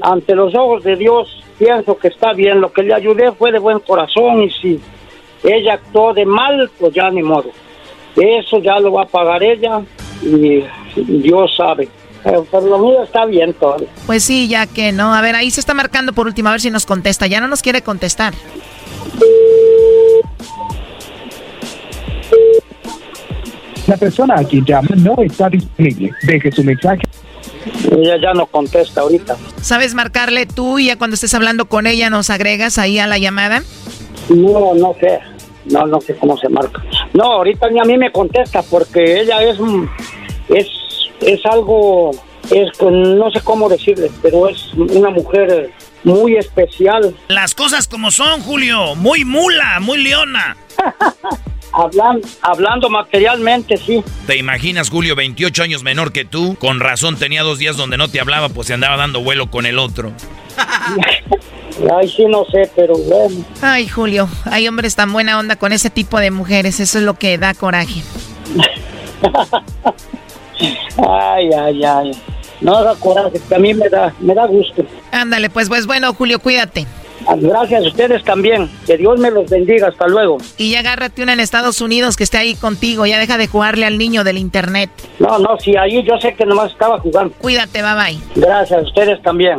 Ante 0.00 0.34
los 0.34 0.54
ojos 0.54 0.84
de 0.84 0.96
Dios 0.96 1.42
pienso 1.58 1.98
que 1.98 2.08
está 2.08 2.32
bien. 2.32 2.60
Lo 2.60 2.72
que 2.72 2.82
le 2.82 2.94
ayudé 2.94 3.32
fue 3.32 3.52
de 3.52 3.58
buen 3.58 3.80
corazón 3.80 4.42
y 4.42 4.50
si 4.50 4.80
ella 5.42 5.74
actuó 5.74 6.14
de 6.14 6.24
mal, 6.24 6.70
pues 6.78 6.94
ya 6.94 7.10
ni 7.10 7.22
modo. 7.22 7.50
Eso 8.16 8.58
ya 8.58 8.78
lo 8.78 8.92
va 8.92 9.02
a 9.02 9.06
pagar 9.06 9.42
ella 9.42 9.82
y 10.22 10.62
Dios 10.96 11.56
sabe. 11.56 11.88
Pero 12.24 12.44
por 12.44 12.62
lo 12.62 12.78
mío 12.78 13.02
está 13.02 13.24
bien 13.24 13.52
todo. 13.54 13.84
Pues 14.06 14.22
sí, 14.22 14.48
ya 14.48 14.66
que 14.66 14.92
no. 14.92 15.14
A 15.14 15.20
ver, 15.20 15.34
ahí 15.34 15.50
se 15.50 15.60
está 15.60 15.74
marcando 15.74 16.12
por 16.12 16.26
última, 16.26 16.50
a 16.50 16.52
ver 16.52 16.60
si 16.60 16.70
nos 16.70 16.86
contesta. 16.86 17.26
Ya 17.26 17.40
no 17.40 17.48
nos 17.48 17.62
quiere 17.62 17.82
contestar. 17.82 18.34
La 23.86 23.96
persona 23.96 24.36
a 24.38 24.44
quien 24.44 24.64
llama 24.64 24.88
no 24.96 25.16
está 25.22 25.48
disponible. 25.48 26.12
Deje 26.22 26.52
su 26.52 26.62
mensaje. 26.62 27.02
Ella 27.90 28.16
ya 28.20 28.32
no 28.32 28.46
contesta 28.46 29.00
ahorita. 29.00 29.36
¿Sabes 29.60 29.94
marcarle 29.94 30.46
tú 30.46 30.78
y 30.78 30.86
ya 30.86 30.98
cuando 30.98 31.14
estés 31.14 31.34
hablando 31.34 31.66
con 31.66 31.86
ella 31.86 32.10
nos 32.10 32.30
agregas 32.30 32.78
ahí 32.78 32.98
a 32.98 33.06
la 33.06 33.18
llamada? 33.18 33.62
No, 34.28 34.74
no 34.74 34.94
sé. 35.00 35.18
No, 35.66 35.86
no 35.86 36.00
sé 36.00 36.16
cómo 36.16 36.36
se 36.36 36.48
marca. 36.48 36.82
No, 37.12 37.24
ahorita 37.24 37.68
ni 37.70 37.80
a 37.80 37.84
mí 37.84 37.96
me 37.96 38.10
contesta 38.10 38.62
porque 38.62 39.20
ella 39.20 39.42
es 39.42 39.58
es 40.48 40.66
es 41.22 41.44
algo 41.46 42.12
es 42.50 42.68
no 42.80 43.30
sé 43.30 43.40
cómo 43.42 43.68
decirle, 43.68 44.10
pero 44.20 44.48
es 44.48 44.72
una 44.74 45.10
mujer 45.10 45.70
muy 46.04 46.36
especial. 46.36 47.14
Las 47.28 47.54
cosas 47.54 47.86
como 47.86 48.10
son, 48.10 48.40
Julio, 48.42 48.94
muy 48.96 49.24
mula, 49.24 49.78
muy 49.80 49.98
leona. 49.98 50.56
Hablando, 51.74 52.28
hablando 52.42 52.90
materialmente, 52.90 53.78
sí. 53.78 54.04
¿Te 54.26 54.36
imaginas, 54.36 54.90
Julio, 54.90 55.16
28 55.16 55.62
años 55.62 55.82
menor 55.82 56.12
que 56.12 56.26
tú? 56.26 56.54
Con 56.56 56.80
razón 56.80 57.16
tenía 57.16 57.42
dos 57.42 57.58
días 57.58 57.78
donde 57.78 57.96
no 57.96 58.08
te 58.08 58.20
hablaba, 58.20 58.50
pues 58.50 58.66
se 58.66 58.74
andaba 58.74 58.98
dando 58.98 59.22
vuelo 59.22 59.50
con 59.50 59.64
el 59.64 59.78
otro. 59.78 60.12
Ay, 61.98 62.08
sí, 62.08 62.26
no 62.26 62.44
sé, 62.44 62.70
pero 62.76 62.94
bueno. 62.94 63.42
Ay, 63.62 63.88
Julio, 63.88 64.28
hay 64.44 64.68
hombres 64.68 64.96
tan 64.96 65.14
buena 65.14 65.38
onda 65.38 65.56
con 65.56 65.72
ese 65.72 65.88
tipo 65.88 66.20
de 66.20 66.30
mujeres, 66.30 66.78
eso 66.78 66.98
es 66.98 67.04
lo 67.04 67.14
que 67.14 67.38
da 67.38 67.54
coraje. 67.54 68.02
ay, 71.08 71.50
ay, 71.52 71.84
ay. 71.84 72.12
No 72.60 72.76
haga 72.76 72.94
coraje, 72.94 73.40
que 73.48 73.54
a 73.54 73.58
mí 73.58 73.74
me 73.74 73.88
da, 73.88 74.14
me 74.20 74.34
da 74.34 74.46
gusto. 74.46 74.84
Ándale, 75.10 75.50
pues, 75.50 75.68
pues 75.68 75.86
bueno, 75.86 76.14
Julio, 76.14 76.38
cuídate. 76.38 76.86
Gracias 77.36 77.84
a 77.84 77.88
ustedes 77.88 78.24
también. 78.24 78.70
Que 78.86 78.96
Dios 78.96 79.18
me 79.18 79.30
los 79.30 79.48
bendiga. 79.48 79.88
Hasta 79.88 80.06
luego. 80.06 80.38
Y 80.56 80.70
ya 80.70 80.80
agárrate 80.80 81.22
una 81.22 81.32
en 81.32 81.40
Estados 81.40 81.80
Unidos 81.80 82.16
que 82.16 82.24
esté 82.24 82.38
ahí 82.38 82.54
contigo. 82.54 83.06
Ya 83.06 83.18
deja 83.18 83.38
de 83.38 83.46
jugarle 83.46 83.86
al 83.86 83.98
niño 83.98 84.24
del 84.24 84.38
internet. 84.38 84.90
No, 85.18 85.38
no, 85.38 85.58
sí, 85.58 85.76
ahí 85.76 86.02
yo 86.02 86.18
sé 86.18 86.34
que 86.34 86.44
nomás 86.44 86.72
estaba 86.72 86.98
jugando. 86.98 87.34
Cuídate, 87.38 87.82
bye 87.82 87.94
bye. 87.94 88.18
Gracias 88.34 88.78
a 88.78 88.82
ustedes 88.82 89.22
también. 89.22 89.58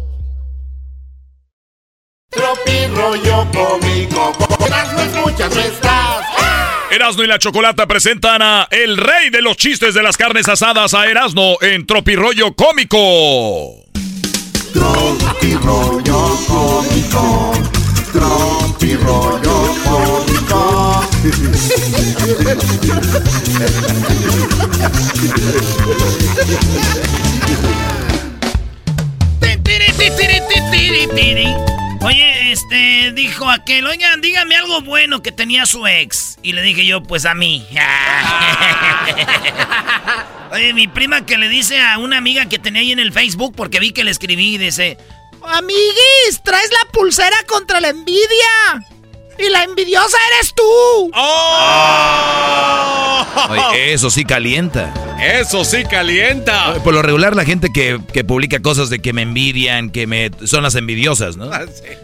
Tropi 2.31 2.87
rollo 2.95 3.45
cómico, 3.51 4.31
no 4.95 5.01
escuchas 5.01 5.53
no 5.53 5.61
estás. 5.61 6.25
Erasno 6.89 7.23
y 7.23 7.27
la 7.27 7.37
Chocolata 7.37 7.85
presentan 7.87 8.41
a 8.41 8.69
el 8.71 8.95
rey 8.95 9.29
de 9.29 9.41
los 9.41 9.57
chistes 9.57 9.93
de 9.93 10.01
las 10.01 10.15
carnes 10.15 10.47
asadas 10.47 10.93
a 10.93 11.07
Erasno 11.07 11.57
en 11.59 11.85
Tropirollo 11.85 12.53
Cómico. 12.53 13.83
Tropi 14.73 15.55
rollo 15.55 16.37
cómico, 16.47 17.51
tropi 18.13 18.95
rollo 18.95 19.75
cómico. 19.83 21.01
Oye, 32.03 32.51
este, 32.51 33.11
dijo 33.13 33.47
aquel, 33.47 33.85
oigan, 33.85 34.21
dígame 34.21 34.55
algo 34.55 34.81
bueno 34.81 35.21
que 35.21 35.31
tenía 35.31 35.67
su 35.67 35.85
ex. 35.85 36.39
Y 36.41 36.53
le 36.53 36.63
dije 36.63 36.85
yo, 36.85 37.03
pues 37.03 37.25
a 37.25 37.35
mí. 37.35 37.65
Oye, 40.51 40.73
mi 40.73 40.87
prima 40.87 41.25
que 41.25 41.37
le 41.37 41.47
dice 41.47 41.79
a 41.79 41.99
una 41.99 42.17
amiga 42.17 42.49
que 42.49 42.57
tenía 42.57 42.81
ahí 42.81 42.91
en 42.91 42.99
el 42.99 43.13
Facebook, 43.13 43.53
porque 43.55 43.79
vi 43.79 43.91
que 43.91 44.03
le 44.03 44.09
escribí, 44.09 44.57
dice, 44.57 44.97
Amiguis, 45.43 46.41
traes 46.43 46.71
la 46.71 46.91
pulsera 46.91 47.37
contra 47.47 47.79
la 47.79 47.89
envidia. 47.89 48.83
Y 49.37 49.49
la 49.49 49.63
envidiosa 49.63 50.17
eres 50.35 50.53
tú. 50.53 51.11
Oye, 53.49 53.93
eso 53.93 54.09
sí 54.09 54.25
calienta. 54.25 54.93
Eso 55.21 55.63
sí 55.63 55.83
calienta. 55.85 56.75
Por 56.83 56.93
lo 56.93 57.01
regular, 57.01 57.35
la 57.35 57.45
gente 57.45 57.69
que, 57.73 57.99
que 58.11 58.23
publica 58.23 58.61
cosas 58.61 58.89
de 58.89 58.99
que 58.99 59.13
me 59.13 59.21
envidian, 59.21 59.89
que 59.89 60.07
me 60.07 60.31
son 60.45 60.63
las 60.63 60.75
envidiosas, 60.75 61.37
¿no? 61.37 61.51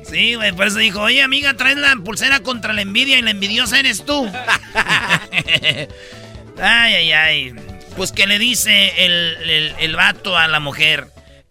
sí, 0.10 0.36
güey, 0.36 0.52
por 0.54 0.68
eso 0.68 0.78
dijo, 0.78 1.02
oye, 1.02 1.22
amiga, 1.22 1.56
traes 1.56 1.78
la 1.78 1.96
pulsera 1.96 2.40
contra 2.42 2.74
la 2.74 2.82
envidia 2.82 3.18
y 3.18 3.22
la 3.22 3.32
envidiosa 3.32 3.80
eres 3.80 4.06
tú. 4.06 4.28
ay, 6.62 6.94
ay, 6.94 7.12
ay. 7.12 7.56
Pues 7.96 8.12
que 8.12 8.28
le 8.28 8.38
dice 8.38 9.06
el, 9.06 9.38
el, 9.50 9.74
el 9.80 9.96
vato 9.96 10.38
a 10.38 10.48
la 10.48 10.60
mujer, 10.60 11.08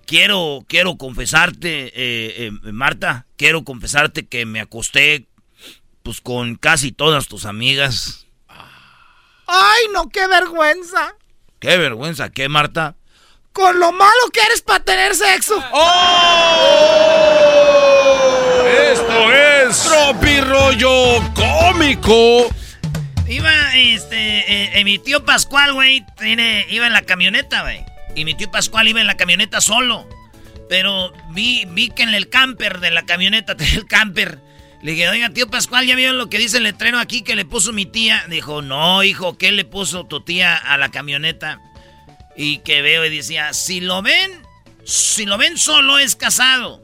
quiero, 0.06 0.64
quiero 0.68 0.96
confesarte, 0.96 1.86
eh, 1.86 2.46
eh, 2.46 2.50
Marta, 2.72 3.26
quiero 3.36 3.64
confesarte 3.64 4.26
que 4.26 4.46
me 4.46 4.60
acosté 4.60 5.26
pues 6.06 6.22
con 6.22 6.56
casi 6.56 6.90
todas 6.92 7.28
tus 7.28 7.44
amigas. 7.44 8.26
Ay, 9.46 9.82
no, 9.92 10.08
qué 10.08 10.26
vergüenza. 10.26 11.14
Qué 11.58 11.76
vergüenza, 11.76 12.30
¿qué, 12.30 12.48
Marta? 12.48 12.96
con 13.56 13.80
lo 13.80 13.90
malo 13.90 14.30
que 14.34 14.40
eres 14.42 14.60
para 14.60 14.84
tener 14.84 15.14
sexo. 15.14 15.56
¡Oh! 15.72 17.02
Esto 18.92 19.32
es 19.32 19.82
Tropi 19.82 20.40
Rollo 20.42 21.22
Cómico. 21.34 22.50
Iba, 23.26 23.74
este, 23.74 24.78
eh, 24.78 24.84
mi 24.84 24.98
tío 24.98 25.24
Pascual, 25.24 25.72
güey, 25.72 26.04
iba 26.68 26.86
en 26.86 26.92
la 26.92 27.00
camioneta, 27.02 27.62
güey. 27.62 27.82
Y 28.14 28.26
mi 28.26 28.34
tío 28.34 28.50
Pascual 28.50 28.88
iba 28.88 29.00
en 29.00 29.06
la 29.06 29.16
camioneta 29.16 29.62
solo. 29.62 30.06
Pero 30.68 31.14
vi, 31.30 31.64
vi 31.70 31.88
que 31.88 32.02
en 32.02 32.12
el 32.12 32.28
camper 32.28 32.80
de 32.80 32.90
la 32.90 33.06
camioneta, 33.06 33.56
el 33.74 33.86
camper, 33.86 34.38
le 34.82 34.92
dije, 34.92 35.08
oiga, 35.08 35.30
tío 35.30 35.48
Pascual, 35.48 35.86
¿ya 35.86 35.96
vieron 35.96 36.18
lo 36.18 36.28
que 36.28 36.38
dice 36.38 36.58
el 36.58 36.64
letrero 36.64 36.98
aquí 36.98 37.22
que 37.22 37.34
le 37.34 37.44
puso 37.44 37.72
mi 37.72 37.86
tía? 37.86 38.24
Dijo, 38.28 38.62
no, 38.62 39.02
hijo, 39.02 39.38
¿qué 39.38 39.52
le 39.52 39.64
puso 39.64 40.04
tu 40.04 40.20
tía 40.20 40.54
a 40.56 40.76
la 40.76 40.90
camioneta? 40.90 41.60
Y 42.36 42.58
que 42.58 42.82
veo 42.82 43.04
y 43.04 43.10
decía, 43.10 43.52
si 43.52 43.80
lo 43.80 44.02
ven, 44.02 44.42
si 44.84 45.24
lo 45.24 45.38
ven 45.38 45.56
solo 45.56 45.98
es 45.98 46.14
casado. 46.14 46.82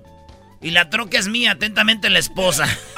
Y 0.62 0.70
la 0.70 0.90
troca 0.90 1.19
es 1.19 1.28
mía, 1.28 1.52
atentamente 1.52 2.09
la 2.09 2.19
esposa. 2.20 2.66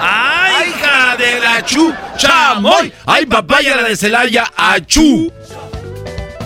¡Ay, 0.00 0.70
hija 0.70 1.16
de 1.16 1.40
la 1.40 1.64
chu! 1.64 1.94
¡Chamoy! 2.16 2.92
¡Ay, 3.06 3.26
papaya 3.26 3.76
la 3.76 3.88
de 3.88 3.96
Celaya! 3.96 4.52
¡Achú! 4.56 5.32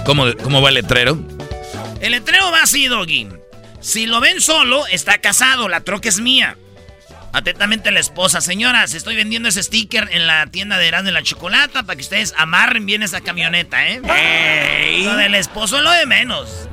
¿Cómo, 0.05 0.27
¿Cómo 0.43 0.63
va 0.63 0.69
el 0.69 0.77
letrero? 0.77 1.19
El 2.01 2.13
letrero 2.13 2.51
va 2.53 2.63
así, 2.63 2.87
Doggy. 2.87 3.36
Si 3.87 4.05
lo 4.07 4.19
ven 4.21 4.41
solo, 4.41 4.85
está 4.89 5.19
casado, 5.19 5.69
la 5.69 5.83
troca 5.83 6.09
es 6.09 6.19
mía. 6.19 6.57
Atentamente 7.33 7.93
la 7.93 8.01
esposa. 8.01 8.41
Señoras, 8.41 8.95
estoy 8.95 9.15
vendiendo 9.15 9.49
ese 9.49 9.63
sticker 9.63 10.09
en 10.11 10.27
la 10.27 10.49
tienda 10.49 10.77
de 10.77 10.89
Erasmo 10.89 11.07
de 11.07 11.13
la 11.13 11.23
Chocolata 11.23 11.85
para 11.85 11.95
que 11.95 12.03
ustedes 12.03 12.35
amarren 12.37 12.85
bien 12.85 13.05
esa 13.05 13.21
camioneta, 13.21 13.87
¿eh? 13.87 14.01
Lo 15.05 15.15
del 15.15 15.37
esposo 15.37 15.77
es 15.77 15.85
lo 15.85 15.91
de 15.93 16.05
menos. 16.05 16.69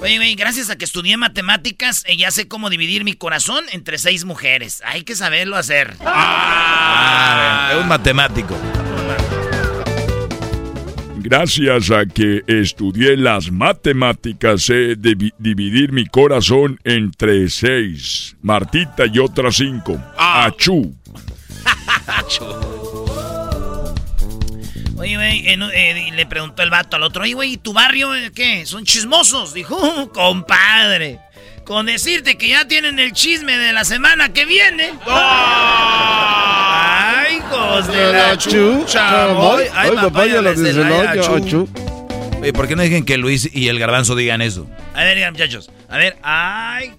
Oye, 0.00 0.16
güey, 0.16 0.34
gracias 0.34 0.70
a 0.70 0.76
que 0.76 0.86
estudié 0.86 1.18
matemáticas, 1.18 2.04
eh, 2.06 2.16
ya 2.16 2.30
sé 2.30 2.48
cómo 2.48 2.70
dividir 2.70 3.04
mi 3.04 3.12
corazón 3.12 3.66
entre 3.70 3.98
seis 3.98 4.24
mujeres. 4.24 4.80
Hay 4.86 5.02
que 5.02 5.14
saberlo 5.14 5.58
hacer. 5.58 5.94
Ah, 6.06 7.68
es 7.72 7.76
un 7.76 7.86
matemático. 7.86 8.56
Gracias 11.22 11.92
a 11.92 12.04
que 12.04 12.42
estudié 12.48 13.16
las 13.16 13.52
matemáticas, 13.52 14.64
sé 14.64 14.96
dividir 14.96 15.92
mi 15.92 16.04
corazón 16.06 16.80
entre 16.82 17.48
seis. 17.48 18.36
Martita 18.42 19.06
y 19.06 19.20
otras 19.20 19.54
cinco. 19.54 20.02
Ah. 20.18 20.46
Achú. 20.46 20.92
Achú. 22.08 22.44
Oye, 24.98 25.16
güey, 25.16 25.46
eh, 25.46 26.10
le 26.12 26.26
preguntó 26.26 26.62
el 26.62 26.70
vato 26.70 26.96
al 26.96 27.04
otro, 27.04 27.22
oye, 27.22 27.34
güey, 27.34 27.52
¿y 27.52 27.56
tu 27.56 27.72
barrio 27.72 28.14
eh, 28.14 28.32
qué? 28.34 28.66
¿Son 28.66 28.84
chismosos? 28.84 29.54
Dijo, 29.54 30.12
compadre. 30.12 31.20
Con 31.64 31.86
decirte 31.86 32.36
que 32.36 32.48
ya 32.48 32.66
tienen 32.66 32.98
el 32.98 33.12
chisme 33.12 33.56
de 33.56 33.72
la 33.72 33.84
semana 33.84 34.32
que 34.32 34.44
viene. 34.44 34.92
¡Ay, 35.06 36.61
hijos 37.52 37.86
de 37.88 38.12
la 38.12 38.36
chucha! 38.38 39.60
Ay, 39.74 39.90
papaya 39.94 40.42
la 40.42 40.54
chu. 40.54 41.68
Oye, 42.40 42.52
¿por 42.52 42.66
qué 42.66 42.74
no 42.74 42.82
dejen 42.82 43.04
que 43.04 43.16
Luis 43.16 43.48
y 43.54 43.68
el 43.68 43.78
garbanzo 43.78 44.16
digan 44.16 44.42
eso? 44.42 44.66
A 44.94 45.04
ver, 45.04 45.30
muchachos. 45.30 45.70
A 45.88 45.96
ver, 45.96 46.16
ay. 46.22 46.92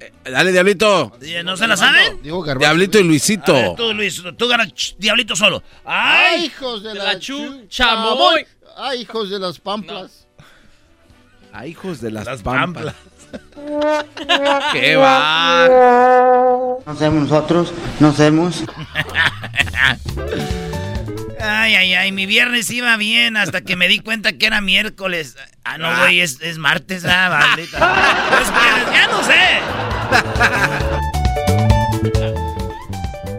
Eh, 0.00 0.12
dale, 0.24 0.50
Diablito. 0.50 1.12
¿No 1.44 1.56
se 1.56 1.66
la 1.68 1.76
saben? 1.76 2.20
Diablito 2.22 2.98
y 2.98 3.04
Luisito. 3.04 3.52
Ver, 3.52 3.74
tú, 3.76 3.94
Luis, 3.94 4.22
tú 4.36 4.48
ganas 4.48 4.72
Diablito 4.98 5.36
solo. 5.36 5.62
¡Ay! 5.84 6.46
hijos 6.46 6.82
de, 6.82 6.94
la, 6.94 7.18
chucha! 7.18 7.96
¡Ay, 8.76 9.02
hijos 9.02 9.30
de 9.30 9.38
las 9.38 9.60
pamplas! 9.60 10.26
¡Ay, 11.52 11.70
hijos 11.70 12.00
de 12.00 12.10
las, 12.10 12.26
las 12.26 12.42
pampas. 12.42 12.94
¿Qué 14.72 14.96
va? 14.96 15.68
No 16.86 16.96
somos 16.96 17.28
nosotros, 17.28 17.72
no 18.00 18.12
somos. 18.12 18.64
Ay, 21.40 21.76
ay, 21.76 21.94
ay, 21.94 22.10
mi 22.12 22.26
viernes 22.26 22.68
iba 22.70 22.96
bien 22.96 23.36
hasta 23.36 23.60
que 23.60 23.76
me 23.76 23.86
di 23.88 24.00
cuenta 24.00 24.32
que 24.32 24.46
era 24.46 24.60
miércoles. 24.60 25.36
Ah, 25.64 25.78
no, 25.78 25.96
güey, 25.98 26.20
es, 26.20 26.40
es, 26.40 26.58
martes, 26.58 27.04
ah, 27.04 27.28
maldita. 27.30 27.78
Pues, 28.30 28.50
pues, 28.50 28.92
ya 28.92 29.06
no 29.06 29.22
sé. 29.22 29.60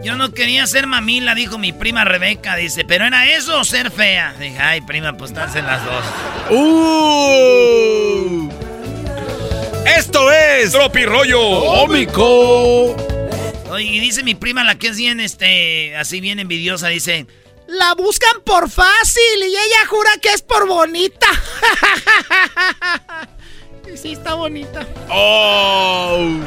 Yo 0.02 0.16
no 0.16 0.32
quería 0.32 0.66
ser 0.66 0.86
mamila, 0.86 1.34
dijo 1.34 1.58
mi 1.58 1.72
prima 1.72 2.04
Rebeca, 2.04 2.56
dice, 2.56 2.84
pero 2.84 3.04
era 3.04 3.28
eso 3.28 3.60
o 3.60 3.64
ser 3.64 3.90
fea. 3.90 4.32
Dije, 4.38 4.58
ay, 4.58 4.80
prima, 4.80 5.16
pues 5.16 5.32
estás 5.32 5.54
en 5.56 5.66
las 5.66 5.84
dos. 5.84 6.04
¡Uh! 6.50 8.50
Esto 9.86 10.30
es 10.32 10.72
Tropi 10.72 11.04
Rollo 11.04 11.38
Cómico. 11.64 12.96
Oye, 13.70 13.84
y 13.84 14.00
dice 14.00 14.22
mi 14.22 14.34
prima, 14.34 14.64
la 14.64 14.76
que 14.76 14.88
es 14.88 14.96
bien, 14.96 15.20
este, 15.20 15.96
así 15.96 16.20
bien 16.20 16.38
envidiosa, 16.38 16.88
dice... 16.88 17.26
La 17.66 17.94
buscan 17.94 18.42
por 18.44 18.68
fácil 18.68 19.38
y 19.42 19.50
ella 19.50 19.86
jura 19.88 20.10
que 20.20 20.30
es 20.30 20.42
por 20.42 20.66
bonita. 20.66 21.28
y 23.92 23.96
sí, 23.96 24.12
está 24.12 24.34
bonita. 24.34 24.86
Oh. 25.08 26.40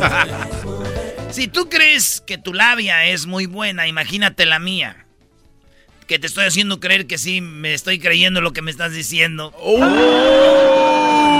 si 1.30 1.46
tú 1.46 1.68
crees 1.68 2.20
que 2.20 2.36
tu 2.36 2.52
labia 2.52 3.06
es 3.06 3.26
muy 3.26 3.46
buena, 3.46 3.86
imagínate 3.86 4.44
la 4.44 4.58
mía. 4.58 5.06
Que 6.08 6.18
te 6.18 6.26
estoy 6.26 6.46
haciendo 6.46 6.80
creer 6.80 7.06
que 7.06 7.16
sí, 7.16 7.40
me 7.40 7.72
estoy 7.72 8.00
creyendo 8.00 8.40
lo 8.40 8.52
que 8.52 8.60
me 8.60 8.72
estás 8.72 8.92
diciendo. 8.92 9.54
Oh. 9.60 10.73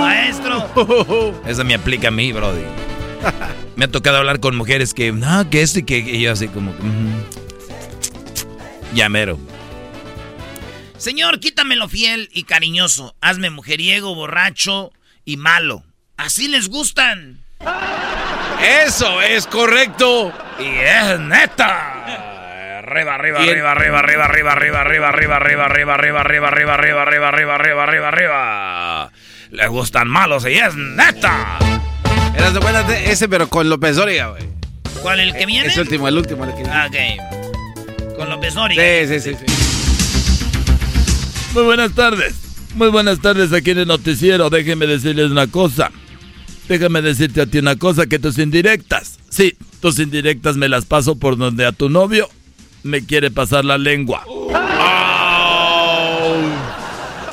Maestro. 0.05 1.41
Eso 1.47 1.63
me 1.63 1.73
aplica 1.73 2.09
a 2.09 2.11
mí, 2.11 2.31
Brody. 2.31 2.63
me 3.75 3.85
ha 3.85 3.87
tocado 3.87 4.17
hablar 4.17 4.39
con 4.39 4.55
mujeres 4.55 4.93
que, 4.93 5.11
no, 5.11 5.49
que 5.49 5.61
esto 5.61 5.79
y 5.79 5.83
que 5.83 5.97
y 5.97 6.21
yo 6.21 6.31
así 6.31 6.47
como... 6.47 6.73
Llamero. 8.93 9.39
Señor, 10.97 11.39
quítamelo 11.39 11.89
fiel 11.89 12.29
y 12.33 12.43
cariñoso. 12.43 13.15
Hazme 13.19 13.49
mujeriego, 13.49 14.15
borracho 14.15 14.91
y 15.25 15.37
malo. 15.37 15.83
Así 16.17 16.47
les 16.47 16.69
gustan. 16.69 17.39
Eso 18.85 19.21
es 19.21 19.47
correcto. 19.47 20.31
Y 20.59 20.65
es 20.65 21.19
neta. 21.19 22.79
Arriba, 22.79 23.15
arriba, 23.15 23.39
arriba, 23.39 23.71
arriba, 23.71 23.99
arriba, 23.99 24.25
arriba, 24.25 24.51
arriba, 24.53 24.77
arriba, 24.77 25.09
arriba, 25.09 25.35
arriba, 25.35 25.65
arriba, 25.65 25.65
arriba, 25.65 25.93
arriba, 25.93 26.47
arriba, 26.47 26.73
arriba, 26.73 27.01
arriba, 27.01 27.55
arriba, 27.55 27.83
arriba, 27.83 28.07
arriba, 28.07 29.11
Les 29.55 29.69
gustan 29.69 30.07
malos 30.09 30.45
y 30.45 30.53
es 30.53 30.75
neta. 30.75 31.57
Eras 32.35 32.53
de 32.53 32.59
buena 32.59 32.81
ese, 32.97 33.29
pero 33.29 33.47
con 33.47 33.69
López 33.69 33.95
Dóriga, 33.95 34.29
güey. 34.29 34.43
¿Cuál 35.01 35.19
el 35.21 35.33
que 35.33 35.45
viene? 35.45 35.67
Es 35.67 35.75
el 35.75 35.83
último, 35.83 36.07
el 36.07 36.17
último. 36.17 36.43
El 36.45 36.53
que... 36.55 36.69
Ah, 36.69 36.89
ok. 36.89 38.17
Con 38.17 38.29
López 38.29 38.53
Dóriga. 38.53 38.83
Sí, 38.83 39.19
sí, 39.19 39.33
sí, 39.33 39.45
Muy 41.53 41.63
buenas 41.63 41.93
tardes. 41.93 42.35
Muy 42.75 42.89
buenas 42.89 43.21
tardes 43.21 43.53
aquí 43.53 43.71
en 43.71 43.79
el 43.79 43.87
noticiero. 43.87 44.49
Déjenme 44.49 44.87
decirles 44.87 45.31
una 45.31 45.47
cosa. 45.47 45.91
Déjame 46.67 47.01
decirte 47.01 47.41
a 47.41 47.45
ti 47.45 47.59
una 47.59 47.75
cosa, 47.75 48.07
que 48.07 48.17
tus 48.17 48.39
indirectas, 48.39 49.19
sí, 49.29 49.55
tus 49.81 49.99
indirectas 49.99 50.57
me 50.57 50.67
las 50.67 50.85
paso 50.85 51.15
por 51.15 51.37
donde 51.37 51.65
a 51.65 51.71
tu 51.71 51.89
novio 51.89 52.27
me 52.81 53.05
quiere 53.05 53.29
pasar 53.29 53.65
la 53.65 53.77
lengua. 53.77 54.23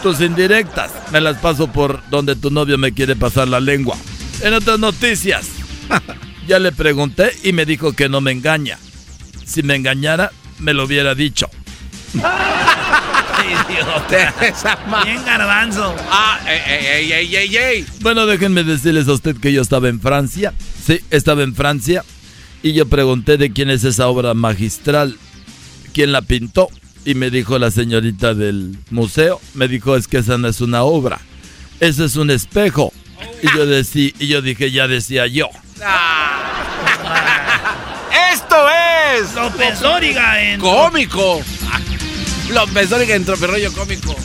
Tus 0.03 0.21
indirectas 0.21 0.91
me 1.13 1.21
las 1.21 1.39
paso 1.39 1.69
por 1.69 2.03
donde 2.11 2.35
tu 2.35 2.51
novio 2.51 2.77
me 2.77 2.93
quiere 2.93 3.15
pasar 3.15 3.47
la 3.47 3.61
lengua. 3.61 3.97
En 4.43 4.53
otras 4.53 4.81
noticias, 4.81 5.47
ya 6.49 6.59
le 6.59 6.73
pregunté 6.73 7.33
y 7.45 7.53
me 7.53 7.65
dijo 7.65 7.93
que 7.93 8.09
no 8.09 8.21
me 8.21 8.33
engaña. 8.33 8.79
Si 9.45 9.63
me 9.63 9.77
engañara, 9.77 10.33
me 10.59 10.75
lo 10.75 10.85
hubiera 10.85 11.15
dicho. 11.15 11.49
Bien 15.05 15.25
garbanzo. 15.25 15.95
Ah, 16.11 16.41
ey, 16.47 17.13
ey, 17.13 17.37
ey, 17.37 17.57
ey, 17.57 17.87
Bueno, 18.01 18.27
déjenme 18.27 18.65
decirles 18.65 19.07
a 19.09 19.13
usted 19.13 19.37
que 19.37 19.53
yo 19.53 19.63
estaba 19.63 19.89
en 19.89 20.01
Francia. 20.01 20.53
Sí, 20.85 21.01
estaba 21.11 21.43
en 21.43 21.55
Francia. 21.55 22.05
Y 22.63 22.73
yo 22.73 22.87
pregunté 22.87 23.37
de 23.37 23.53
quién 23.53 23.71
es 23.71 23.85
esa 23.85 24.09
obra 24.09 24.35
magistral. 24.35 25.17
¿Quién 25.93 26.13
la 26.13 26.23
pintó? 26.23 26.69
Y 27.05 27.15
me 27.15 27.31
dijo 27.31 27.59
la 27.59 27.71
señorita 27.71 28.35
del 28.35 28.79
museo. 28.91 29.41
Me 29.55 29.69
dijo, 29.69 29.97
es 29.97 30.07
que 30.07 30.19
esa 30.19 30.39
no 30.39 30.49
es 30.49 30.61
una 30.61 30.85
obra. 30.85 31.21
Ese 31.81 32.05
es 32.05 32.17
un 32.17 32.31
espejo. 32.31 32.93
Y 33.43 33.57
yo, 33.57 33.67
decí, 33.67 34.15
y 34.19 34.29
yo 34.29 34.41
dije, 34.41 34.71
ya 34.71 34.87
decía 34.87 35.27
yo. 35.27 35.49
Esto 38.33 38.57
es 39.17 39.35
López 39.35 39.81
Dóriga 39.81 40.43
en 40.43 40.61
cómico. 40.61 41.43
López 42.51 42.91
Dóriga 42.91 43.15
en 43.17 43.25
tropirollo 43.25 43.73
cómico. 43.73 44.17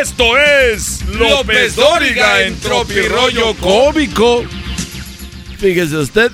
Esto 0.00 0.38
es 0.38 1.02
López 1.08 1.76
Dóriga 1.76 2.42
en 2.42 2.58
tropirollo 2.58 3.54
cómico. 3.56 4.44
Fíjese 5.58 5.96
usted, 5.96 6.32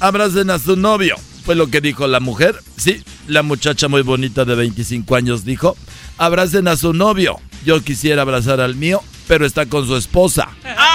abracen 0.00 0.50
a 0.50 0.58
su 0.58 0.76
novio. 0.76 1.16
Fue 1.48 1.56
lo 1.56 1.70
que 1.70 1.80
dijo 1.80 2.06
la 2.06 2.20
mujer. 2.20 2.60
Sí, 2.76 3.02
La 3.26 3.42
muchacha 3.42 3.88
muy 3.88 4.02
bonita 4.02 4.44
de 4.44 4.54
25 4.54 5.16
años 5.16 5.46
dijo, 5.46 5.78
abracen 6.18 6.68
a 6.68 6.76
su 6.76 6.92
novio. 6.92 7.40
Yo 7.64 7.82
quisiera 7.82 8.20
abrazar 8.20 8.60
al 8.60 8.74
mío, 8.74 9.02
pero 9.26 9.46
está 9.46 9.64
con 9.64 9.86
su 9.86 9.96
esposa. 9.96 10.50
¡Ay, 10.62 10.90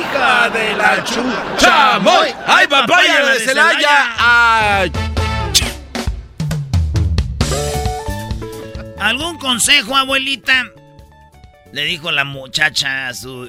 hija 0.00 0.50
de 0.50 0.76
la 0.76 1.04
chucha! 1.04 2.00
¡Moy! 2.00 2.30
¡Ay, 2.48 2.66
papaya 2.66 3.26
de 3.26 3.38
Celaya! 3.38 4.16
¡Ay! 4.18 4.90
¿Algún 8.98 9.38
consejo, 9.38 9.94
abuelita? 9.94 10.64
Le 11.72 11.84
dijo 11.84 12.10
la 12.10 12.24
muchacha 12.24 13.06
a 13.06 13.14
su... 13.14 13.48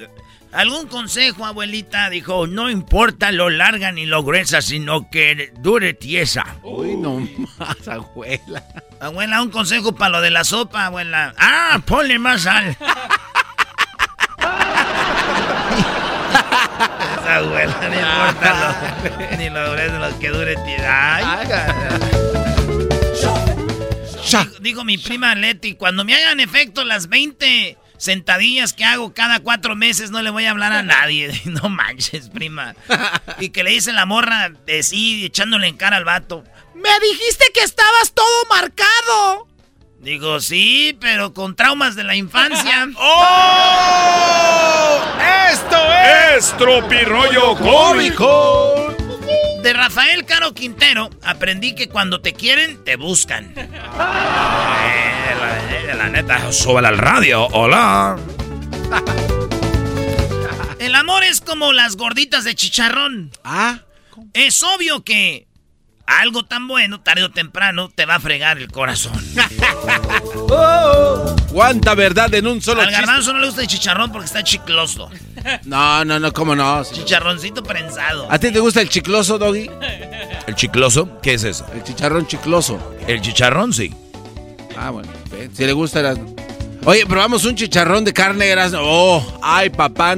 ¿Algún 0.51 0.87
consejo, 0.87 1.45
abuelita? 1.45 2.09
Dijo, 2.09 2.47
no 2.47 2.71
importa 2.71 3.31
lo 3.31 3.49
larga 3.51 3.91
ni 3.91 4.07
lo 4.07 4.23
gruesa, 4.23 4.61
sino 4.63 5.09
que 5.09 5.53
dure 5.59 5.93
tiesa. 5.93 6.57
Uy, 6.63 6.97
no 6.97 7.27
más, 7.59 7.87
abuela. 7.87 8.63
Abuela, 8.99 9.43
un 9.43 9.51
consejo 9.51 9.93
para 9.93 10.09
lo 10.09 10.21
de 10.21 10.31
la 10.31 10.43
sopa, 10.43 10.87
abuela. 10.87 11.35
Ah, 11.37 11.79
ponle 11.85 12.17
más 12.17 12.41
sal. 12.41 12.75
Esa 17.19 17.35
abuela, 17.35 17.79
no 17.81 17.93
importa 17.95 18.79
lo, 19.29 19.37
ni 19.37 19.49
lo 19.49 19.71
grueso, 19.71 19.99
lo 19.99 20.19
que 20.19 20.29
dure 20.29 20.55
tiesa. 20.65 21.15
Ay, 21.15 21.47
Dijo, 24.31 24.45
dijo 24.59 24.83
mi 24.83 24.97
prima 24.97 25.33
Leti, 25.33 25.73
cuando 25.73 26.05
me 26.05 26.13
hagan 26.15 26.39
efecto 26.39 26.83
las 26.83 27.07
20 27.09 27.77
sentadillas 27.99 28.73
que 28.73 28.85
hago 28.85 29.13
cada 29.13 29.39
cuatro 29.41 29.75
meses, 29.75 30.09
no 30.09 30.23
le 30.23 30.31
voy 30.31 30.45
a 30.45 30.51
hablar 30.51 30.71
a 30.73 30.81
nadie. 30.95 31.39
No 31.45 31.69
manches, 31.69 32.29
prima. 32.29 32.73
Y 33.39 33.49
que 33.49 33.63
le 33.63 33.69
dice 33.71 33.93
la 33.93 34.07
morra 34.07 34.49
de 34.65 34.81
sí, 34.81 35.23
echándole 35.25 35.67
en 35.67 35.77
cara 35.77 35.97
al 35.97 36.05
vato. 36.05 36.43
Me 36.73 36.89
dijiste 37.01 37.45
que 37.53 37.61
estabas 37.61 38.13
todo 38.13 38.45
marcado. 38.49 39.47
Digo, 39.99 40.39
sí, 40.39 40.97
pero 41.01 41.33
con 41.33 41.55
traumas 41.57 41.95
de 41.95 42.05
la 42.05 42.15
infancia. 42.15 42.87
¡Oh! 42.97 45.01
¡Esto 45.51 45.77
es 46.35 46.55
Tropirollo 46.57 47.55
Cómico! 47.57 48.95
De 49.61 49.73
Rafael 49.73 50.25
Caro 50.25 50.53
Quintero 50.53 51.09
aprendí 51.21 51.75
que 51.75 51.89
cuando 51.89 52.21
te 52.21 52.31
quieren, 52.33 52.81
te 52.85 52.95
buscan. 52.95 53.53
Neta, 56.11 56.51
súbela 56.51 56.89
al 56.89 56.97
radio. 56.97 57.47
Hola. 57.47 58.17
El 60.79 60.95
amor 60.95 61.23
es 61.23 61.41
como 61.41 61.73
las 61.73 61.97
gorditas 61.97 62.43
de 62.43 62.55
chicharrón. 62.55 63.31
Ah. 63.43 63.79
Es 64.33 64.63
obvio 64.63 65.03
que 65.03 65.47
algo 66.05 66.43
tan 66.43 66.67
bueno, 66.67 67.01
tarde 67.01 67.23
o 67.23 67.29
temprano, 67.31 67.89
te 67.93 68.05
va 68.05 68.15
a 68.15 68.19
fregar 68.19 68.57
el 68.57 68.71
corazón. 68.71 69.13
Oh, 70.51 71.35
¿Cuánta 71.51 71.93
verdad 71.93 72.33
en 72.33 72.47
un 72.47 72.59
solo 72.59 72.81
Al 72.81 72.87
chiste? 72.87 73.05
garbanzo 73.05 73.33
no 73.33 73.39
le 73.39 73.45
gusta 73.45 73.61
el 73.61 73.67
chicharrón 73.67 74.11
porque 74.11 74.25
está 74.25 74.43
chicloso. 74.43 75.09
No, 75.65 76.03
no, 76.03 76.19
no, 76.19 76.33
¿cómo 76.33 76.55
no? 76.55 76.83
Chicharroncito 76.83 77.61
prensado. 77.63 78.27
¿A 78.31 78.39
ti 78.39 78.51
te 78.51 78.59
gusta 78.59 78.81
el 78.81 78.89
chicloso, 78.89 79.37
Doggy? 79.37 79.69
¿El 80.47 80.55
chicloso? 80.55 81.19
¿Qué 81.21 81.35
es 81.35 81.43
eso? 81.43 81.65
El 81.73 81.83
chicharrón 81.83 82.25
chicloso. 82.27 82.95
El 83.07 83.21
chicharrón, 83.21 83.71
sí. 83.73 83.93
Ah, 84.75 84.89
bueno. 84.89 85.09
Ve, 85.47 85.49
Si 85.53 85.65
le 85.65 85.73
gusta 85.73 86.01
las... 86.01 86.17
Oye, 86.85 87.05
probamos 87.05 87.45
un 87.45 87.55
chicharrón 87.55 88.05
de 88.05 88.13
carne 88.13 88.47
Erasmo. 88.47 88.79
Oh, 88.81 89.39
ay, 89.41 89.69
papá. 89.69 90.15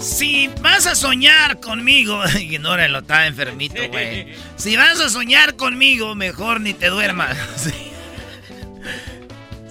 Si 0.00 0.48
vas 0.60 0.86
a 0.86 0.94
soñar 0.94 1.60
conmigo, 1.60 2.22
ignóralo, 2.40 3.00
está 3.00 3.26
enfermito, 3.26 3.76
güey. 3.90 4.28
Si 4.56 4.76
vas 4.76 5.00
a 5.00 5.08
soñar 5.08 5.56
conmigo, 5.56 6.14
mejor 6.14 6.60
ni 6.60 6.74
te 6.74 6.88
duermas. 6.88 7.36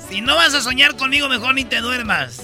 Si 0.10 0.22
no 0.22 0.36
vas 0.36 0.54
a 0.54 0.62
soñar 0.62 0.96
conmigo, 0.96 1.28
mejor 1.28 1.54
ni 1.54 1.66
te 1.66 1.82
duermas. 1.82 2.44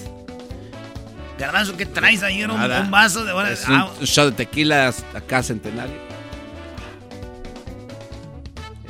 Garbanzo, 1.40 1.78
¿qué 1.78 1.86
traes 1.86 2.22
ahí? 2.22 2.44
Un, 2.44 2.52
un 2.52 2.92
vaso 2.92 3.24
de 3.24 3.54
Es 3.54 3.66
un, 3.68 3.76
Ah, 3.76 3.90
un 4.00 4.06
shot 4.06 4.32
de 4.32 4.46
tequila 4.46 4.94
acá 5.14 5.42
centenario. 5.42 5.96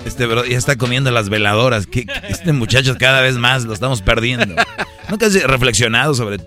Este 0.05 0.25
bro 0.25 0.45
ya 0.45 0.57
está 0.57 0.75
comiendo 0.77 1.11
las 1.11 1.29
veladoras. 1.29 1.87
¿Qué- 1.87 2.05
qué- 2.05 2.13
este 2.29 2.51
muchacho 2.53 2.97
cada 2.99 3.21
vez 3.21 3.35
más 3.35 3.63
lo 3.63 3.73
estamos 3.73 4.01
perdiendo. 4.01 4.55
Nunca 5.09 5.25
has 5.27 5.41
reflexionado 5.43 6.13
sobre... 6.13 6.37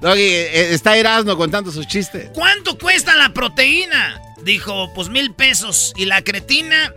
Doggy, 0.00 0.20
eh, 0.22 0.74
está 0.74 0.96
Erasmo 0.96 1.36
contando 1.36 1.72
sus 1.72 1.86
chistes. 1.86 2.30
¿Cuánto 2.32 2.78
cuesta 2.78 3.16
la 3.16 3.30
proteína? 3.34 4.20
Dijo, 4.42 4.92
pues 4.94 5.08
mil 5.08 5.34
pesos. 5.34 5.92
Y 5.96 6.04
la 6.04 6.22
cretina, 6.22 6.92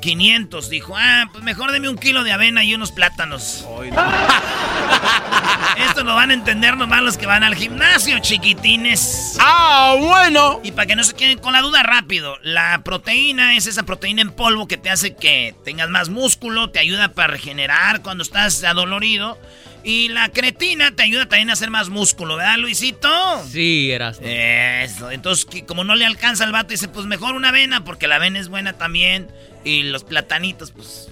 500. 0.00 0.70
Dijo, 0.70 0.94
ah, 0.96 1.28
pues 1.32 1.44
mejor 1.44 1.72
deme 1.72 1.88
un 1.88 1.96
kilo 1.96 2.24
de 2.24 2.32
avena 2.32 2.64
y 2.64 2.74
unos 2.74 2.92
plátanos. 2.92 3.66
Esto 5.88 6.04
lo 6.04 6.14
van 6.14 6.30
a 6.30 6.34
entender 6.34 6.76
nomás 6.76 7.02
los 7.02 7.18
que 7.18 7.26
van 7.26 7.42
al 7.42 7.54
gimnasio, 7.54 8.18
chiquitines. 8.20 9.36
¡Ah, 9.40 9.96
bueno! 9.98 10.60
Y 10.62 10.72
para 10.72 10.86
que 10.86 10.96
no 10.96 11.04
se 11.04 11.14
queden 11.14 11.38
con 11.38 11.52
la 11.52 11.60
duda 11.60 11.82
rápido, 11.82 12.36
la 12.42 12.80
proteína 12.84 13.56
es 13.56 13.66
esa 13.66 13.82
proteína 13.82 14.22
en 14.22 14.32
polvo 14.32 14.68
que 14.68 14.76
te 14.76 14.90
hace 14.90 15.14
que 15.14 15.54
tengas 15.64 15.88
más 15.88 16.08
músculo, 16.08 16.70
te 16.70 16.78
ayuda 16.78 17.08
para 17.08 17.28
regenerar 17.28 18.02
cuando 18.02 18.22
estás 18.22 18.62
adolorido. 18.64 19.38
Y 19.84 20.08
la 20.08 20.28
cretina 20.28 20.94
te 20.94 21.02
ayuda 21.02 21.26
también 21.26 21.50
a 21.50 21.54
hacer 21.54 21.70
más 21.70 21.88
músculo, 21.88 22.36
¿verdad, 22.36 22.56
Luisito? 22.58 23.08
Sí, 23.50 23.90
eras. 23.90 24.20
Eso, 24.22 25.10
entonces 25.10 25.44
que 25.44 25.64
como 25.64 25.82
no 25.82 25.96
le 25.96 26.06
alcanza 26.06 26.44
al 26.44 26.52
vato, 26.52 26.68
dice, 26.68 26.86
pues 26.88 27.06
mejor 27.06 27.34
una 27.34 27.48
avena, 27.48 27.84
porque 27.84 28.06
la 28.06 28.16
avena 28.16 28.38
es 28.38 28.48
buena 28.48 28.74
también. 28.74 29.28
Y 29.64 29.84
los 29.84 30.04
platanitos, 30.04 30.70
pues... 30.70 31.08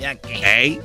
ya 0.00 0.16
que... 0.16 0.80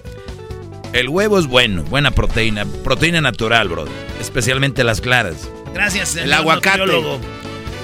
El 0.94 1.07
huevo 1.10 1.40
es 1.40 1.48
bueno, 1.48 1.84
buena 1.84 2.11
proteína. 2.11 2.65
Proteína 2.84 3.22
natural, 3.22 3.69
bro. 3.69 3.86
Especialmente 4.19 4.84
las 4.84 4.99
claras. 4.99 5.49
Gracias, 5.73 6.15
El 6.15 6.23
señor 6.23 6.40
aguacate. 6.40 6.80
nutriólogo. 6.80 7.22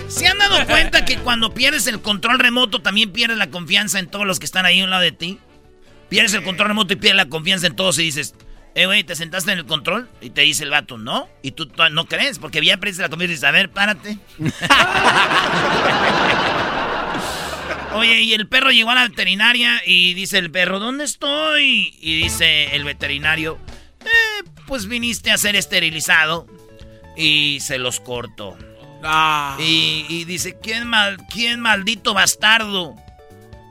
¿Se 0.09 0.27
han 0.27 0.37
dado 0.37 0.65
cuenta 0.67 1.05
que 1.05 1.17
cuando 1.17 1.53
pierdes 1.53 1.87
el 1.87 2.01
control 2.01 2.37
remoto 2.37 2.81
también 2.81 3.11
pierdes 3.11 3.37
la 3.37 3.47
confianza 3.49 3.99
en 3.99 4.07
todos 4.07 4.27
los 4.27 4.39
que 4.39 4.45
están 4.45 4.65
ahí 4.65 4.81
a 4.81 4.83
un 4.83 4.89
lado 4.89 5.03
de 5.03 5.13
ti? 5.13 5.39
Pierdes 6.09 6.33
el 6.33 6.43
control 6.43 6.67
remoto 6.69 6.93
y 6.93 6.97
pierdes 6.97 7.15
la 7.17 7.29
confianza 7.29 7.67
en 7.67 7.75
todos 7.75 7.97
y 7.99 8.03
dices, 8.03 8.35
eh, 8.77 8.85
güey, 8.85 9.03
¿te 9.03 9.15
sentaste 9.15 9.51
en 9.51 9.57
el 9.57 9.65
control? 9.65 10.07
Y 10.21 10.29
te 10.29 10.41
dice 10.41 10.63
el 10.63 10.69
vato, 10.69 10.99
no. 10.99 11.27
Y 11.41 11.53
tú, 11.53 11.67
no 11.91 12.05
crees, 12.05 12.37
porque 12.37 12.63
ya 12.63 12.77
pierdes 12.77 12.99
la 12.99 13.09
confianza 13.09 13.31
y 13.31 13.33
dices, 13.33 13.43
a 13.43 13.49
ver, 13.49 13.71
párate. 13.71 14.19
Oye, 17.95 18.21
y 18.21 18.35
el 18.35 18.47
perro 18.47 18.69
llegó 18.69 18.91
a 18.91 18.95
la 18.95 19.07
veterinaria 19.07 19.81
y 19.83 20.13
dice 20.13 20.37
el 20.37 20.51
perro, 20.51 20.77
¿dónde 20.77 21.05
estoy? 21.05 21.97
Y 21.99 22.21
dice 22.21 22.75
el 22.75 22.83
veterinario, 22.83 23.57
eh, 24.05 24.43
pues 24.67 24.87
viniste 24.87 25.31
a 25.31 25.39
ser 25.39 25.55
esterilizado. 25.55 26.45
Y 27.15 27.57
se 27.61 27.79
los 27.79 27.99
corto. 27.99 28.59
Y, 29.57 30.05
y 30.07 30.25
dice, 30.25 30.55
¿quién, 30.61 30.85
mal, 30.85 31.17
¿quién 31.33 31.61
maldito 31.61 32.13
bastardo? 32.13 32.95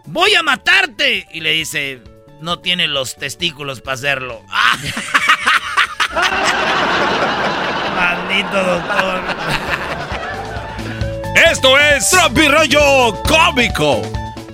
Voy 0.06 0.34
a 0.34 0.42
matarte. 0.42 1.28
Y 1.32 1.42
le 1.42 1.52
dice, 1.52 2.02
no 2.40 2.58
tiene 2.58 2.88
los 2.88 3.16
testículos 3.16 3.80
para 3.80 3.94
hacerlo. 3.94 4.42
Maldito 7.94 8.62
doctor. 8.62 9.22
Esto 11.50 11.78
es 11.78 12.10
Tropirollo 12.10 13.22
Cómico. 13.22 14.02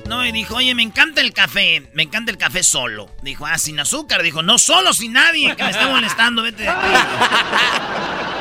No, 0.07 0.27
y 0.27 0.33
dijo, 0.33 0.57
oye, 0.57 0.75
me 0.75 0.83
encanta 0.83 1.21
el 1.21 1.33
café, 1.33 1.89
me 1.95 2.03
encanta 2.03 2.31
el 2.31 2.37
café 2.37 2.63
solo. 2.63 3.09
Dijo, 3.23 3.47
ah, 3.47 3.57
sin 3.57 3.81
azúcar. 3.81 4.23
Dijo, 4.23 4.43
no, 4.43 4.59
solo, 4.59 4.93
sin 4.93 5.15
nadie, 5.15 5.57
que 5.57 5.65
me 5.65 5.71
esté 5.71 5.87
molestando, 5.87 6.43
vete 6.43 6.65
de 6.65 6.69
aquí. 6.69 6.87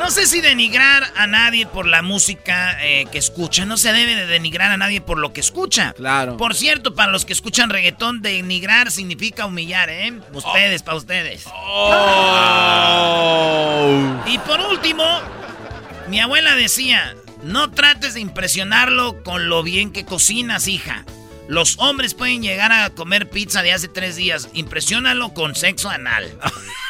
No 0.00 0.10
sé 0.10 0.26
si 0.26 0.40
denigrar 0.40 1.12
a 1.14 1.26
nadie 1.26 1.66
por 1.66 1.86
la 1.86 2.00
música 2.00 2.82
eh, 2.82 3.04
que 3.12 3.18
escucha. 3.18 3.66
No 3.66 3.76
se 3.76 3.92
debe 3.92 4.16
de 4.16 4.24
denigrar 4.24 4.70
a 4.70 4.78
nadie 4.78 5.02
por 5.02 5.18
lo 5.18 5.34
que 5.34 5.40
escucha. 5.40 5.92
Claro. 5.92 6.38
Por 6.38 6.54
cierto, 6.54 6.94
para 6.94 7.12
los 7.12 7.26
que 7.26 7.34
escuchan 7.34 7.68
reggaetón, 7.68 8.22
denigrar 8.22 8.90
significa 8.90 9.44
humillar, 9.44 9.90
¿eh? 9.90 10.18
Ustedes, 10.32 10.82
para 10.82 10.96
ustedes. 10.96 11.44
Y 14.26 14.38
por 14.38 14.60
último, 14.72 15.04
mi 16.08 16.18
abuela 16.18 16.54
decía, 16.54 17.14
no 17.42 17.70
trates 17.70 18.14
de 18.14 18.20
impresionarlo 18.20 19.22
con 19.22 19.50
lo 19.50 19.62
bien 19.62 19.92
que 19.92 20.06
cocinas, 20.06 20.66
hija. 20.66 21.04
Los 21.46 21.78
hombres 21.78 22.14
pueden 22.14 22.42
llegar 22.42 22.72
a 22.72 22.88
comer 22.88 23.28
pizza 23.28 23.60
de 23.62 23.74
hace 23.74 23.88
tres 23.88 24.16
días. 24.16 24.48
Impresiónalo 24.54 25.34
con 25.34 25.54
sexo 25.54 25.90
anal. 25.90 26.32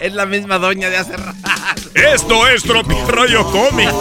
Es 0.00 0.14
la 0.14 0.24
misma 0.24 0.58
doña 0.58 0.88
de 0.88 0.96
hace 0.96 1.14
rato. 1.14 1.36
Esto 1.94 2.48
es 2.48 2.62
Tropirollo 2.62 3.44
Cómico. 3.50 4.00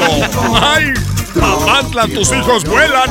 ¡Ay! 0.62 0.94
Papantla, 1.38 2.08
tus 2.08 2.32
hijos 2.32 2.64
vuelan. 2.64 3.10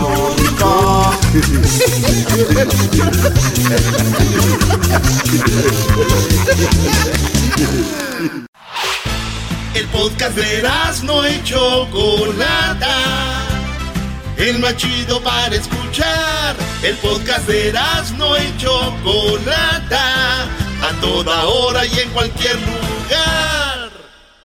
El 9.75 9.87
podcast 9.89 10.35
de 10.37 10.63
no 11.05 11.29
y 11.29 11.43
Chocolata. 11.45 12.97
el 14.39 14.59
más 14.61 14.77
chido 14.77 15.23
para 15.23 15.55
escuchar. 15.55 16.57
El 16.83 16.97
podcast 16.97 17.47
de 17.47 17.73
no 18.17 18.37
y 18.39 18.57
Chocolata, 18.57 20.47
a 20.83 21.01
toda 21.01 21.45
hora 21.47 21.85
y 21.87 22.01
en 22.01 22.11
cualquier 22.11 22.57
lugar. 22.57 23.91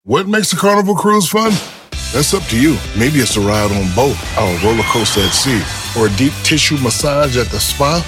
What 0.04 0.28
makes 0.28 0.54
a 0.54 0.56
carnival 0.56 0.95
cruise 0.95 1.28
fun? 1.28 1.52
That's 2.14 2.34
up 2.34 2.44
to 2.49 2.60
you. 2.60 2.78
Maybe 2.98 3.20
it's 3.20 3.36
a 3.36 3.41
ride 3.41 3.72
on 3.72 3.94
boat, 3.94 4.16
or 4.40 4.48
a 4.48 4.60
roller 4.64 4.84
coaster 4.84 5.22
at 5.22 5.34
sea, 5.34 5.62
or 5.99 6.08
a 6.08 6.10
deep 6.16 6.32
tissue 6.44 6.78
massage 6.78 7.36
at 7.38 7.48
the 7.48 7.60
spa. 7.60 8.02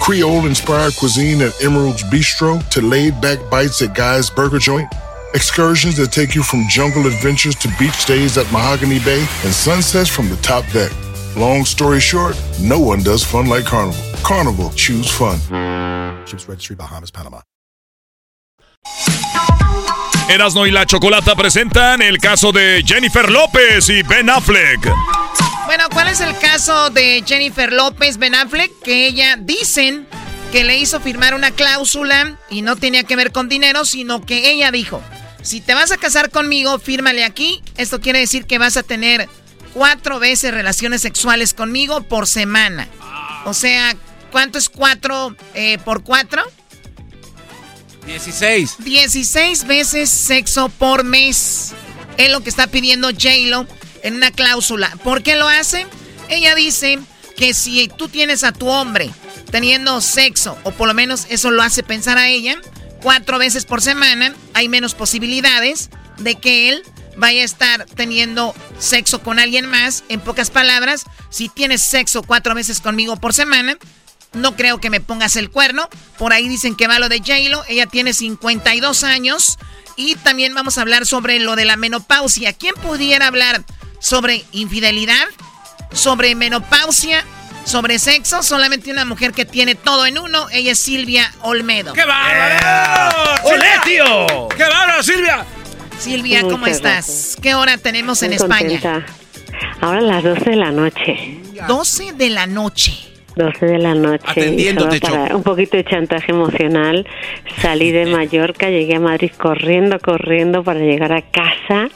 Creole 0.00 0.46
inspired 0.46 0.96
cuisine 0.96 1.42
at 1.42 1.52
Emerald's 1.62 2.02
Bistro 2.04 2.66
to 2.70 2.80
laid 2.80 3.20
back 3.20 3.38
bites 3.50 3.82
at 3.82 3.94
Guy's 3.94 4.30
Burger 4.30 4.58
Joint. 4.58 4.88
Excursions 5.34 5.96
that 5.98 6.10
take 6.10 6.34
you 6.34 6.42
from 6.42 6.66
jungle 6.68 7.06
adventures 7.06 7.54
to 7.56 7.68
beach 7.78 8.04
days 8.06 8.36
at 8.36 8.50
Mahogany 8.50 8.98
Bay 9.00 9.20
and 9.44 9.52
sunsets 9.52 10.08
from 10.08 10.28
the 10.28 10.36
top 10.36 10.64
deck. 10.72 10.90
Long 11.36 11.64
story 11.64 12.00
short, 12.00 12.40
no 12.60 12.80
one 12.80 13.02
does 13.02 13.22
fun 13.22 13.46
like 13.46 13.64
Carnival. 13.64 14.02
Carnival, 14.22 14.70
choose 14.70 15.10
fun. 15.10 15.38
Ships 16.26 16.48
Registry, 16.48 16.76
Bahamas, 16.76 17.10
Panama. 17.10 17.40
Erasno 20.28 20.66
y 20.66 20.70
la 20.70 20.86
Chocolata 20.86 21.34
presentan 21.34 22.00
el 22.00 22.18
caso 22.18 22.52
de 22.52 22.82
Jennifer 22.86 23.30
López 23.30 23.88
y 23.90 24.02
Ben 24.02 24.30
Affleck. 24.30 24.88
Bueno, 25.66 25.84
¿cuál 25.92 26.08
es 26.08 26.20
el 26.20 26.36
caso 26.38 26.90
de 26.90 27.22
Jennifer 27.26 27.70
López, 27.72 28.16
Ben 28.16 28.34
Affleck? 28.34 28.70
Que 28.82 29.06
ella 29.06 29.36
dicen 29.36 30.06
que 30.50 30.64
le 30.64 30.78
hizo 30.78 31.00
firmar 31.00 31.34
una 31.34 31.50
cláusula 31.50 32.38
y 32.48 32.62
no 32.62 32.76
tenía 32.76 33.04
que 33.04 33.16
ver 33.16 33.30
con 33.30 33.48
dinero, 33.50 33.84
sino 33.84 34.24
que 34.24 34.50
ella 34.50 34.70
dijo, 34.70 35.02
si 35.42 35.60
te 35.60 35.74
vas 35.74 35.92
a 35.92 35.98
casar 35.98 36.30
conmigo, 36.30 36.78
fírmale 36.78 37.24
aquí. 37.24 37.62
Esto 37.76 38.00
quiere 38.00 38.20
decir 38.20 38.46
que 38.46 38.58
vas 38.58 38.78
a 38.78 38.82
tener 38.82 39.28
cuatro 39.74 40.18
veces 40.18 40.54
relaciones 40.54 41.02
sexuales 41.02 41.52
conmigo 41.52 42.02
por 42.04 42.26
semana. 42.26 42.88
O 43.44 43.52
sea, 43.52 43.94
¿cuánto 44.30 44.56
es 44.58 44.68
cuatro 44.68 45.36
eh, 45.54 45.78
por 45.84 46.04
cuatro? 46.04 46.42
16. 48.06 48.76
16 48.78 49.66
veces 49.66 50.10
sexo 50.10 50.68
por 50.68 51.04
mes. 51.04 51.72
Es 52.18 52.30
lo 52.30 52.42
que 52.42 52.50
está 52.50 52.66
pidiendo 52.66 53.08
J-Lo 53.08 53.66
en 54.02 54.16
una 54.16 54.30
cláusula. 54.30 54.90
¿Por 55.02 55.22
qué 55.22 55.36
lo 55.36 55.48
hace? 55.48 55.86
Ella 56.28 56.54
dice 56.54 56.98
que 57.36 57.54
si 57.54 57.88
tú 57.88 58.08
tienes 58.08 58.44
a 58.44 58.52
tu 58.52 58.68
hombre 58.68 59.10
teniendo 59.50 60.00
sexo, 60.00 60.58
o 60.62 60.72
por 60.72 60.88
lo 60.88 60.94
menos 60.94 61.26
eso 61.28 61.50
lo 61.50 61.62
hace 61.62 61.82
pensar 61.82 62.18
a 62.18 62.28
ella, 62.28 62.60
cuatro 63.02 63.38
veces 63.38 63.64
por 63.64 63.82
semana, 63.82 64.34
hay 64.54 64.68
menos 64.68 64.94
posibilidades 64.94 65.90
de 66.18 66.36
que 66.36 66.70
él 66.70 66.82
vaya 67.16 67.42
a 67.42 67.44
estar 67.44 67.84
teniendo 67.86 68.54
sexo 68.78 69.22
con 69.22 69.38
alguien 69.38 69.66
más. 69.66 70.04
En 70.08 70.20
pocas 70.20 70.50
palabras, 70.50 71.04
si 71.30 71.48
tienes 71.48 71.82
sexo 71.82 72.22
cuatro 72.22 72.54
veces 72.54 72.80
conmigo 72.80 73.16
por 73.16 73.34
semana, 73.34 73.76
no 74.34 74.56
creo 74.56 74.78
que 74.78 74.90
me 74.90 75.00
pongas 75.00 75.36
el 75.36 75.50
cuerno. 75.50 75.88
Por 76.18 76.32
ahí 76.32 76.48
dicen 76.48 76.74
que 76.76 76.86
va 76.86 76.98
lo 76.98 77.08
de 77.08 77.18
J-Lo. 77.18 77.64
Ella 77.68 77.86
tiene 77.86 78.12
52 78.12 79.04
años. 79.04 79.58
Y 79.96 80.14
también 80.16 80.54
vamos 80.54 80.78
a 80.78 80.82
hablar 80.82 81.06
sobre 81.06 81.38
lo 81.38 81.56
de 81.56 81.64
la 81.64 81.76
menopausia. 81.76 82.52
¿Quién 82.52 82.74
pudiera 82.76 83.26
hablar 83.26 83.62
sobre 84.00 84.44
infidelidad? 84.52 85.26
Sobre 85.92 86.34
menopausia. 86.34 87.24
Sobre 87.64 88.00
sexo, 88.00 88.42
solamente 88.42 88.90
una 88.90 89.04
mujer 89.04 89.32
que 89.32 89.44
tiene 89.44 89.76
todo 89.76 90.04
en 90.04 90.18
uno, 90.18 90.48
ella 90.50 90.72
es 90.72 90.80
Silvia 90.80 91.32
Olmedo. 91.42 91.92
¡Qué 91.92 92.04
bárbaro! 92.04 93.40
¡Olé, 93.44 93.68
tío! 93.84 94.48
¡Qué 94.48 94.64
bárbaro, 94.64 95.00
Silvia! 95.04 95.46
Silvia, 95.96 96.42
¿cómo 96.42 96.66
estás? 96.66 97.36
¿Qué 97.40 97.54
hora 97.54 97.78
tenemos 97.78 98.24
en 98.24 98.32
España? 98.32 99.06
Ahora 99.80 100.00
las 100.00 100.24
12 100.24 100.50
de 100.50 100.56
la 100.56 100.72
noche. 100.72 101.40
12 101.68 102.12
de 102.14 102.30
la 102.30 102.48
noche. 102.48 103.11
12 103.34 103.66
de 103.66 103.78
la 103.78 103.94
noche. 103.94 104.24
Atendiéndote, 104.26 105.00
para 105.00 105.36
un 105.36 105.42
poquito 105.42 105.76
de 105.76 105.84
chantaje 105.84 106.32
emocional. 106.32 107.06
Salí 107.60 107.90
de 107.90 108.06
Mallorca, 108.06 108.68
llegué 108.68 108.96
a 108.96 109.00
Madrid 109.00 109.30
corriendo, 109.36 109.98
corriendo 109.98 110.62
para 110.62 110.80
llegar 110.80 111.12
a 111.12 111.22
casa 111.22 111.88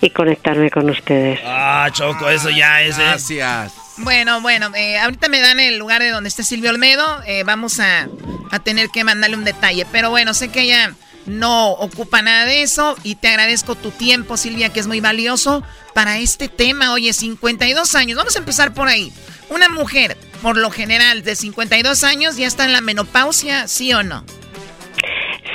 y 0.00 0.10
conectarme 0.10 0.70
con 0.70 0.90
ustedes. 0.90 1.40
Ah, 1.44 1.88
Choco, 1.92 2.28
eso 2.28 2.50
ya 2.50 2.82
es. 2.82 2.98
¿eh? 2.98 3.02
Gracias. 3.02 3.74
Bueno, 3.98 4.40
bueno, 4.40 4.70
eh, 4.74 4.98
ahorita 4.98 5.28
me 5.28 5.40
dan 5.40 5.60
el 5.60 5.78
lugar 5.78 6.02
de 6.02 6.10
donde 6.10 6.28
esté 6.28 6.42
Silvia 6.42 6.70
Olmedo. 6.70 7.22
Eh, 7.26 7.44
vamos 7.44 7.78
a, 7.80 8.08
a 8.50 8.58
tener 8.58 8.88
que 8.88 9.04
mandarle 9.04 9.36
un 9.36 9.44
detalle. 9.44 9.86
Pero 9.92 10.10
bueno, 10.10 10.34
sé 10.34 10.48
que 10.48 10.62
ella 10.62 10.94
no 11.26 11.70
ocupa 11.72 12.22
nada 12.22 12.46
de 12.46 12.62
eso 12.62 12.96
y 13.02 13.16
te 13.16 13.28
agradezco 13.28 13.74
tu 13.74 13.90
tiempo, 13.90 14.36
Silvia, 14.36 14.68
que 14.68 14.80
es 14.80 14.86
muy 14.86 15.00
valioso 15.00 15.62
para 15.94 16.18
este 16.18 16.48
tema. 16.48 16.92
Oye, 16.92 17.12
52 17.12 17.94
años, 17.94 18.16
vamos 18.16 18.36
a 18.36 18.40
empezar 18.40 18.74
por 18.74 18.88
ahí. 18.88 19.12
Una 19.50 19.68
mujer, 19.68 20.16
por 20.42 20.56
lo 20.56 20.70
general, 20.70 21.22
de 21.22 21.36
52 21.36 22.04
años 22.04 22.36
ya 22.36 22.46
está 22.46 22.64
en 22.64 22.72
la 22.72 22.80
menopausia, 22.80 23.68
¿sí 23.68 23.92
o 23.92 24.02
no? 24.02 24.24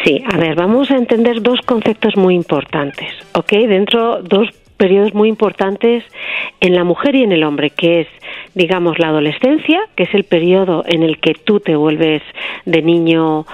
Sí, 0.04 0.24
a 0.32 0.38
ver, 0.38 0.56
vamos 0.56 0.90
a 0.91 0.96
entender 0.96 1.41
dos 1.41 1.60
conceptos 1.66 2.16
muy 2.16 2.34
importantes, 2.34 3.08
¿ok? 3.34 3.52
Dentro, 3.52 4.22
dos 4.24 4.48
periodos 4.80 5.14
muy 5.14 5.28
importantes 5.28 6.06
en 6.62 6.74
la 6.74 6.86
mujer 6.86 7.14
y 7.14 7.24
en 7.24 7.34
el 7.34 7.44
hombre, 7.44 7.70
que 7.70 8.02
es, 8.02 8.08
digamos, 8.56 8.98
la 8.98 9.10
adolescencia, 9.10 9.82
que 9.96 10.04
es 10.04 10.14
el 10.14 10.24
periodo 10.24 10.84
en 10.88 11.04
el 11.04 11.20
que 11.20 11.34
tú 11.34 11.60
te 11.60 11.76
vuelves 11.76 12.24
de 12.66 12.82
niño 12.82 13.46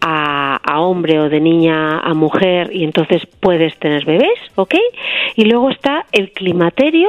a, 0.00 0.56
a, 0.56 0.80
hombre 0.80 1.20
o 1.20 1.28
de 1.28 1.40
niña 1.40 2.00
a 2.00 2.14
mujer 2.14 2.70
y 2.72 2.82
entonces 2.82 3.22
puedes 3.38 3.78
tener 3.78 4.04
bebés, 4.04 4.38
¿ok? 4.56 4.74
Y 5.36 5.44
luego 5.44 5.70
está 5.70 6.04
el 6.10 6.32
climaterio, 6.32 7.08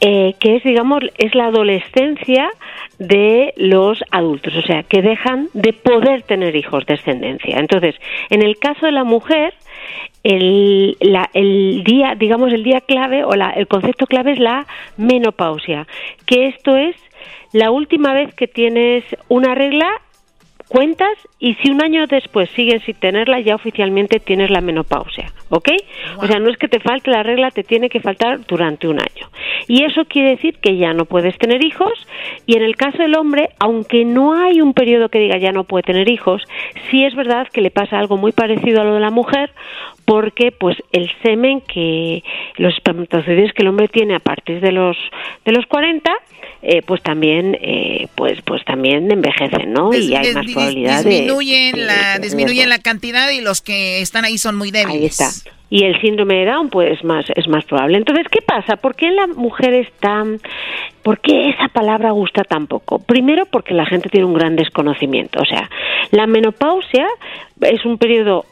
eh, 0.00 0.34
que 0.40 0.56
es, 0.56 0.62
digamos, 0.64 1.02
es 1.18 1.34
la 1.34 1.46
adolescencia 1.46 2.50
de 2.98 3.52
los 3.56 4.02
adultos, 4.10 4.56
o 4.56 4.62
sea, 4.62 4.82
que 4.82 5.02
dejan 5.02 5.48
de 5.52 5.74
poder 5.74 6.22
tener 6.22 6.56
hijos, 6.56 6.86
descendencia. 6.86 7.58
Entonces, 7.58 7.94
en 8.30 8.42
el 8.42 8.56
caso 8.58 8.86
de 8.86 8.92
la 8.92 9.04
mujer, 9.04 9.52
el, 10.22 10.96
la, 11.00 11.30
el 11.34 11.84
día, 11.84 12.14
digamos, 12.16 12.52
el 12.52 12.64
día 12.64 12.80
clave 12.80 13.24
o 13.24 13.34
la, 13.34 13.50
el 13.50 13.66
concepto 13.66 14.06
clave 14.06 14.32
es 14.32 14.38
la 14.38 14.66
menopausia, 14.96 15.86
que 16.26 16.46
esto 16.46 16.76
es 16.76 16.96
la 17.52 17.70
última 17.70 18.12
vez 18.12 18.34
que 18.34 18.48
tienes 18.48 19.04
una 19.28 19.54
regla 19.54 19.86
cuentas 20.68 21.16
y 21.38 21.54
si 21.54 21.70
un 21.70 21.82
año 21.82 22.06
después 22.06 22.50
sigues 22.50 22.82
sin 22.84 22.96
tenerla, 22.96 23.38
ya 23.40 23.54
oficialmente 23.54 24.18
tienes 24.18 24.50
la 24.50 24.60
menopausia, 24.60 25.32
¿ok? 25.50 25.68
O 26.16 26.26
sea, 26.26 26.38
no 26.38 26.50
es 26.50 26.56
que 26.56 26.68
te 26.68 26.80
falte 26.80 27.10
la 27.10 27.22
regla, 27.22 27.50
te 27.50 27.62
tiene 27.62 27.88
que 27.88 28.00
faltar 28.00 28.44
durante 28.46 28.88
un 28.88 28.98
año. 28.98 29.28
Y 29.68 29.84
eso 29.84 30.04
quiere 30.06 30.30
decir 30.30 30.58
que 30.58 30.76
ya 30.76 30.92
no 30.92 31.04
puedes 31.04 31.36
tener 31.38 31.64
hijos 31.64 31.92
y 32.46 32.56
en 32.56 32.62
el 32.62 32.76
caso 32.76 32.98
del 32.98 33.16
hombre, 33.16 33.50
aunque 33.58 34.04
no 34.04 34.34
hay 34.34 34.60
un 34.60 34.74
periodo 34.74 35.08
que 35.08 35.18
diga 35.18 35.38
ya 35.38 35.52
no 35.52 35.64
puede 35.64 35.84
tener 35.84 36.08
hijos, 36.10 36.42
sí 36.90 37.04
es 37.04 37.14
verdad 37.14 37.46
que 37.52 37.60
le 37.60 37.70
pasa 37.70 37.98
algo 37.98 38.16
muy 38.16 38.32
parecido 38.32 38.80
a 38.80 38.84
lo 38.84 38.94
de 38.94 39.00
la 39.00 39.10
mujer 39.10 39.52
porque 40.04 40.52
pues 40.52 40.76
el 40.92 41.10
semen 41.22 41.60
que 41.62 42.22
los 42.56 42.74
espermatozoides 42.74 43.52
que 43.52 43.62
el 43.62 43.68
hombre 43.68 43.88
tiene 43.88 44.14
a 44.14 44.18
partir 44.20 44.60
de 44.60 44.72
los 44.72 44.96
de 45.44 45.52
los 45.52 45.64
40 45.66 46.10
eh, 46.62 46.82
pues 46.86 47.02
también 47.02 47.56
eh, 47.60 48.08
pues 48.14 48.40
pues 48.42 48.64
también 48.64 49.10
envejecen 49.10 49.72
no 49.72 49.92
y 49.94 50.14
hay 50.14 50.32
más 50.34 50.46
probabilidad 50.52 51.04
de- 51.04 51.10
disminuyen 51.10 51.72
de- 51.74 51.84
la 51.86 52.14
de- 52.18 52.20
disminuyen 52.20 52.68
la 52.68 52.78
cantidad 52.78 53.30
y 53.30 53.40
los 53.40 53.62
que 53.62 54.00
están 54.00 54.24
ahí 54.24 54.38
son 54.38 54.56
muy 54.56 54.70
débiles. 54.70 54.94
Ahí 55.00 55.06
está. 55.06 55.28
Y 55.70 55.84
el 55.84 56.00
síndrome 56.00 56.34
de 56.36 56.44
Down, 56.44 56.68
pues 56.68 57.02
más, 57.02 57.24
es 57.34 57.48
más 57.48 57.64
probable. 57.64 57.96
Entonces, 57.98 58.26
¿qué 58.30 58.40
pasa? 58.42 58.76
¿Por 58.76 58.94
qué 58.94 59.10
la 59.10 59.26
mujer 59.26 59.74
está, 59.74 60.22
por 61.02 61.18
qué 61.20 61.48
esa 61.48 61.66
palabra 61.68 62.12
gusta 62.12 62.44
tan 62.44 62.68
poco? 62.68 63.00
Primero, 63.00 63.46
porque 63.46 63.74
la 63.74 63.84
gente 63.84 64.08
tiene 64.08 64.26
un 64.26 64.34
gran 64.34 64.54
desconocimiento. 64.54 65.40
O 65.40 65.44
sea, 65.44 65.68
la 66.12 66.28
menopausia 66.28 67.08
es 67.62 67.84
un 67.84 67.98
periodo 67.98 68.44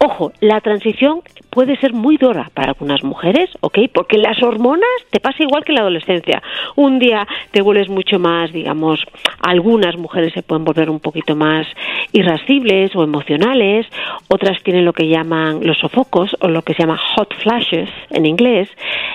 Ojo, 0.00 0.32
la 0.40 0.60
transición 0.60 1.22
puede 1.50 1.76
ser 1.78 1.92
muy 1.92 2.18
dura 2.18 2.50
para 2.54 2.68
algunas 2.68 3.02
mujeres, 3.02 3.50
¿ok? 3.62 3.78
Porque 3.92 4.16
las 4.16 4.40
hormonas 4.42 4.88
te 5.10 5.18
pasa 5.18 5.42
igual 5.42 5.64
que 5.64 5.72
en 5.72 5.76
la 5.76 5.80
adolescencia. 5.80 6.40
Un 6.76 7.00
día 7.00 7.26
te 7.50 7.62
vuelves 7.62 7.88
mucho 7.88 8.20
más, 8.20 8.52
digamos, 8.52 9.04
algunas 9.40 9.96
mujeres 9.96 10.32
se 10.34 10.42
pueden 10.42 10.64
volver 10.64 10.88
un 10.88 11.00
poquito 11.00 11.34
más 11.34 11.66
irascibles 12.12 12.94
o 12.94 13.02
emocionales, 13.02 13.86
otras 14.28 14.62
tienen 14.62 14.84
lo 14.84 14.92
que 14.92 15.08
llaman 15.08 15.66
los 15.66 15.78
sofocos 15.78 16.36
o 16.40 16.46
lo 16.46 16.62
que 16.62 16.74
se 16.74 16.82
llama 16.82 16.96
hot 17.16 17.34
flashes 17.42 17.90
en 18.10 18.24
inglés, 18.24 18.68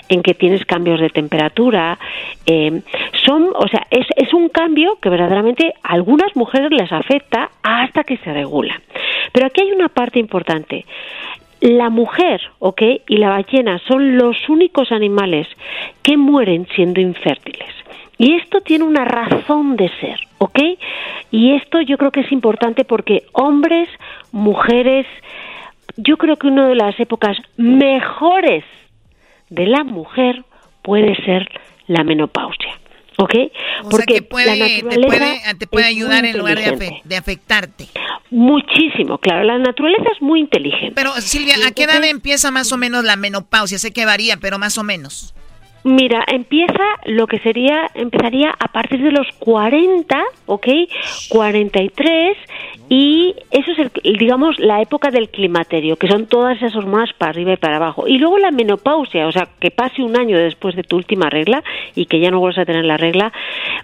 en 0.09 0.21
que 0.21 0.33
tienes 0.33 0.65
cambios 0.65 0.99
de 0.99 1.09
temperatura. 1.09 1.97
eh, 2.45 2.81
son, 3.25 3.51
o 3.55 3.67
sea, 3.69 3.87
es, 3.89 4.05
es 4.17 4.33
un 4.33 4.49
cambio 4.49 4.97
que 5.01 5.07
verdaderamente 5.07 5.73
a 5.81 5.93
algunas 5.93 6.35
mujeres 6.35 6.71
les 6.71 6.91
afecta 6.91 7.51
hasta 7.63 8.03
que 8.03 8.17
se 8.17 8.33
regula. 8.33 8.81
Pero 9.31 9.47
aquí 9.47 9.61
hay 9.61 9.71
una 9.71 9.89
parte 9.89 10.19
importante. 10.19 10.85
La 11.61 11.89
mujer, 11.89 12.41
¿ok? 12.59 12.81
Y 13.07 13.17
la 13.17 13.29
ballena 13.29 13.79
son 13.87 14.17
los 14.17 14.49
únicos 14.49 14.91
animales 14.91 15.47
que 16.01 16.17
mueren 16.17 16.67
siendo 16.75 16.99
infértiles. 16.99 17.73
Y 18.17 18.35
esto 18.35 18.61
tiene 18.61 18.83
una 18.83 19.05
razón 19.05 19.75
de 19.75 19.89
ser, 19.99 20.19
¿ok? 20.37 20.59
Y 21.31 21.53
esto 21.55 21.81
yo 21.81 21.97
creo 21.97 22.11
que 22.11 22.21
es 22.21 22.31
importante 22.31 22.85
porque 22.85 23.23
hombres, 23.33 23.89
mujeres, 24.31 25.07
yo 25.97 26.17
creo 26.17 26.37
que 26.37 26.47
una 26.47 26.67
de 26.67 26.75
las 26.75 26.99
épocas 26.99 27.37
mejores 27.57 28.63
de 29.49 29.67
la 29.67 29.83
mujer 29.83 30.43
puede 30.81 31.15
ser 31.23 31.49
la 31.87 32.03
menopausia. 32.03 32.79
¿Ok? 33.17 33.33
Porque 33.89 34.21
puede, 34.21 34.81
te 34.81 34.99
puede, 34.99 35.41
te 35.59 35.67
puede 35.67 35.85
ayudar 35.85 36.25
en 36.25 36.37
lugar 36.37 36.57
de, 36.57 37.01
de, 37.03 37.15
afectarte. 37.15 37.87
Muchísimo, 38.31 39.19
claro. 39.19 39.43
La 39.43 39.59
naturaleza 39.59 40.05
es 40.13 40.21
muy 40.21 40.39
inteligente. 40.39 40.93
Pero 40.95 41.11
Silvia, 41.21 41.55
¿a 41.67 41.71
qué 41.71 41.83
edad 41.83 42.03
empieza 42.03 42.49
más 42.49 42.71
o 42.71 42.77
menos 42.77 43.03
la 43.03 43.15
menopausia? 43.15 43.77
Sé 43.77 43.91
que 43.91 44.05
varía, 44.05 44.37
pero 44.37 44.57
más 44.57 44.77
o 44.77 44.83
menos. 44.83 45.35
Mira, 45.83 46.23
empieza 46.27 46.83
lo 47.05 47.27
que 47.27 47.39
sería, 47.39 47.89
empezaría 47.93 48.53
a 48.57 48.69
partir 48.69 49.01
de 49.01 49.11
los 49.11 49.27
40, 49.39 50.23
¿ok? 50.45 50.67
43 51.27 52.37
y 52.89 53.35
eso 53.51 53.71
es, 53.71 53.79
el, 53.79 54.17
digamos, 54.17 54.59
la 54.59 54.81
época 54.81 55.09
del 55.09 55.29
climaterio, 55.29 55.95
que 55.97 56.07
son 56.07 56.27
todas 56.27 56.57
esas 56.57 56.75
hormonas 56.75 57.11
para 57.17 57.31
arriba 57.31 57.53
y 57.53 57.57
para 57.57 57.77
abajo. 57.77 58.07
Y 58.07 58.17
luego 58.17 58.37
la 58.37 58.51
menopausia, 58.51 59.27
o 59.27 59.31
sea, 59.31 59.47
que 59.59 59.71
pase 59.71 60.03
un 60.03 60.17
año 60.17 60.37
después 60.37 60.75
de 60.75 60.83
tu 60.83 60.95
última 60.95 61.29
regla 61.29 61.63
y 61.95 62.05
que 62.05 62.19
ya 62.19 62.29
no 62.29 62.39
vuelvas 62.39 62.59
a 62.59 62.65
tener 62.65 62.85
la 62.85 62.97
regla. 62.97 63.33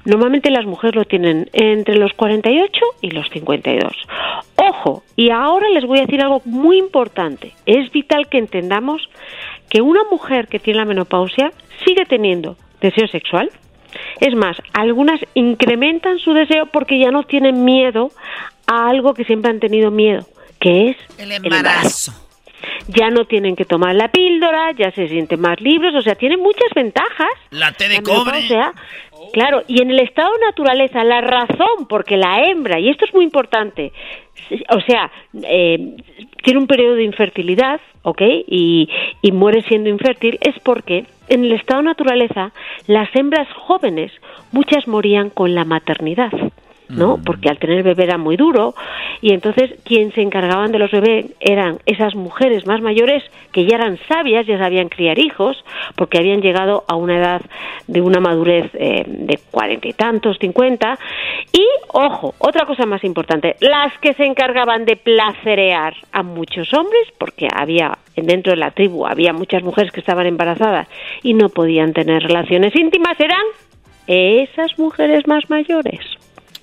Normalmente 0.05 0.51
las 0.51 0.65
mujeres 0.65 0.95
lo 0.95 1.05
tienen 1.05 1.49
entre 1.53 1.95
los 1.95 2.13
48 2.13 2.85
y 3.01 3.11
los 3.11 3.30
52. 3.30 3.91
Ojo, 4.55 5.03
y 5.15 5.31
ahora 5.31 5.69
les 5.69 5.85
voy 5.85 5.99
a 5.99 6.01
decir 6.01 6.21
algo 6.21 6.41
muy 6.45 6.77
importante. 6.77 7.53
Es 7.65 7.91
vital 7.91 8.27
que 8.27 8.38
entendamos 8.38 9.09
que 9.69 9.81
una 9.81 10.03
mujer 10.11 10.47
que 10.47 10.59
tiene 10.59 10.79
la 10.79 10.85
menopausia 10.85 11.51
sigue 11.85 12.05
teniendo 12.05 12.57
deseo 12.81 13.07
sexual. 13.07 13.49
Es 14.19 14.35
más, 14.35 14.57
algunas 14.73 15.19
incrementan 15.33 16.19
su 16.19 16.33
deseo 16.33 16.67
porque 16.67 16.99
ya 16.99 17.11
no 17.11 17.23
tienen 17.23 17.65
miedo 17.65 18.11
a 18.67 18.89
algo 18.89 19.13
que 19.13 19.23
siempre 19.23 19.51
han 19.51 19.59
tenido 19.59 19.89
miedo, 19.89 20.25
que 20.59 20.89
es 20.89 20.97
el 21.17 21.31
embarazo. 21.31 22.13
Ya 22.87 23.09
no 23.09 23.25
tienen 23.25 23.55
que 23.55 23.65
tomar 23.65 23.95
la 23.95 24.09
píldora, 24.09 24.71
ya 24.73 24.91
se 24.91 25.07
sienten 25.07 25.39
más 25.39 25.59
libres, 25.61 25.95
o 25.95 26.01
sea, 26.01 26.15
tienen 26.15 26.39
muchas 26.39 26.69
ventajas. 26.75 27.29
La 27.51 27.71
té 27.71 27.87
de 27.87 28.03
cobre. 28.03 28.47
claro, 29.33 29.63
y 29.67 29.81
en 29.81 29.91
el 29.91 29.99
estado 29.99 30.31
de 30.33 30.45
naturaleza, 30.45 31.03
la 31.03 31.21
razón 31.21 31.87
porque 31.87 32.17
la 32.17 32.43
hembra, 32.43 32.79
y 32.79 32.89
esto 32.89 33.05
es 33.05 33.13
muy 33.13 33.23
importante, 33.23 33.93
o 34.69 34.81
sea, 34.81 35.11
eh, 35.43 35.95
tiene 36.43 36.59
un 36.59 36.67
periodo 36.67 36.95
de 36.95 37.03
infertilidad, 37.03 37.79
¿ok? 38.10 38.22
Y, 38.48 38.90
y 39.22 39.31
muere 39.31 39.61
siendo 39.64 39.90
infértil, 39.90 40.38
es 40.41 40.60
porque 40.64 41.06
en 41.27 41.45
el 41.45 41.53
estado 41.53 41.81
naturaleza 41.81 42.52
las 42.88 43.10
hembras 43.15 43.48
jóvenes, 43.53 44.11
muchas 44.52 44.88
morían 44.88 45.30
con 45.30 45.56
la 45.56 45.65
maternidad. 45.65 46.31
¿No? 46.89 47.17
Mm. 47.17 47.23
Porque 47.23 47.49
al 47.49 47.59
tener 47.59 47.83
bebé 47.83 48.03
era 48.03 48.17
muy 48.17 48.35
duro 48.35 48.75
y 49.21 49.33
entonces 49.33 49.71
quien 49.83 50.11
se 50.13 50.21
encargaban 50.21 50.71
de 50.71 50.79
los 50.79 50.91
bebés 50.91 51.27
eran 51.39 51.79
esas 51.85 52.15
mujeres 52.15 52.65
más 52.65 52.81
mayores 52.81 53.23
que 53.51 53.65
ya 53.65 53.77
eran 53.77 53.97
sabias, 54.07 54.45
ya 54.45 54.57
sabían 54.57 54.89
criar 54.89 55.19
hijos, 55.19 55.63
porque 55.95 56.17
habían 56.17 56.41
llegado 56.41 56.83
a 56.87 56.95
una 56.95 57.17
edad 57.17 57.41
de 57.87 58.01
una 58.01 58.19
madurez 58.19 58.69
eh, 58.73 59.03
de 59.07 59.39
cuarenta 59.51 59.87
y 59.87 59.93
tantos, 59.93 60.37
cincuenta. 60.39 60.97
Y, 61.51 61.65
ojo, 61.93 62.33
otra 62.39 62.65
cosa 62.65 62.85
más 62.85 63.03
importante, 63.03 63.55
las 63.59 63.97
que 63.99 64.13
se 64.13 64.25
encargaban 64.25 64.85
de 64.85 64.95
placerear 64.95 65.93
a 66.11 66.23
muchos 66.23 66.73
hombres, 66.73 67.07
porque 67.17 67.47
había 67.53 67.97
dentro 68.15 68.51
de 68.51 68.57
la 68.57 68.71
tribu 68.71 69.05
había 69.05 69.33
muchas 69.33 69.63
mujeres 69.63 69.91
que 69.91 70.01
estaban 70.01 70.25
embarazadas 70.25 70.87
y 71.23 71.33
no 71.33 71.49
podían 71.49 71.93
tener 71.93 72.23
relaciones 72.23 72.75
íntimas, 72.75 73.19
eran 73.19 73.43
esas 74.07 74.77
mujeres 74.77 75.27
más 75.27 75.49
mayores. 75.49 76.18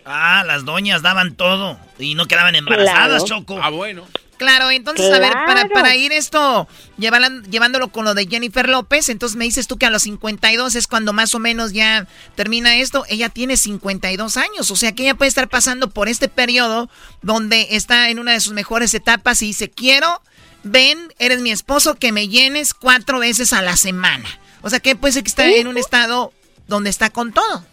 Ah, 0.06 0.44
las 0.46 0.64
doñas 0.64 1.02
daban 1.02 1.34
todo 1.34 1.78
y 1.98 2.14
no 2.14 2.26
quedaban 2.26 2.54
embarazadas, 2.54 3.24
Choco. 3.24 3.58
Ah, 3.60 3.70
bueno. 3.70 4.06
Claro, 4.36 4.70
entonces, 4.70 5.10
a 5.12 5.18
ver, 5.18 5.32
para, 5.32 5.66
para 5.68 5.96
ir 5.96 6.12
esto, 6.12 6.68
llevándolo 6.98 7.88
con 7.88 8.04
lo 8.04 8.14
de 8.14 8.26
Jennifer 8.26 8.68
López, 8.68 9.08
entonces 9.08 9.36
me 9.36 9.46
dices 9.46 9.66
tú 9.66 9.78
que 9.78 9.86
a 9.86 9.90
los 9.90 10.02
52 10.02 10.74
es 10.74 10.86
cuando 10.86 11.14
más 11.14 11.34
o 11.34 11.38
menos 11.38 11.72
ya 11.72 12.06
termina 12.34 12.76
esto. 12.76 13.04
Ella 13.08 13.30
tiene 13.30 13.56
52 13.56 14.36
años, 14.36 14.70
o 14.70 14.76
sea 14.76 14.92
que 14.92 15.04
ella 15.04 15.14
puede 15.14 15.30
estar 15.30 15.48
pasando 15.48 15.88
por 15.88 16.08
este 16.08 16.28
periodo 16.28 16.90
donde 17.22 17.68
está 17.70 18.10
en 18.10 18.18
una 18.18 18.32
de 18.32 18.40
sus 18.40 18.52
mejores 18.52 18.92
etapas 18.92 19.40
y 19.40 19.46
dice, 19.46 19.70
quiero, 19.70 20.20
ven, 20.62 20.98
eres 21.18 21.40
mi 21.40 21.50
esposo, 21.50 21.94
que 21.94 22.12
me 22.12 22.28
llenes 22.28 22.74
cuatro 22.74 23.18
veces 23.18 23.54
a 23.54 23.62
la 23.62 23.76
semana. 23.76 24.28
O 24.60 24.68
sea 24.68 24.80
que 24.80 24.96
puede 24.96 25.12
ser 25.12 25.22
que 25.22 25.30
está 25.30 25.46
en 25.46 25.66
un 25.66 25.78
estado 25.78 26.32
donde 26.68 26.90
está 26.90 27.08
con 27.08 27.32
todo. 27.32 27.64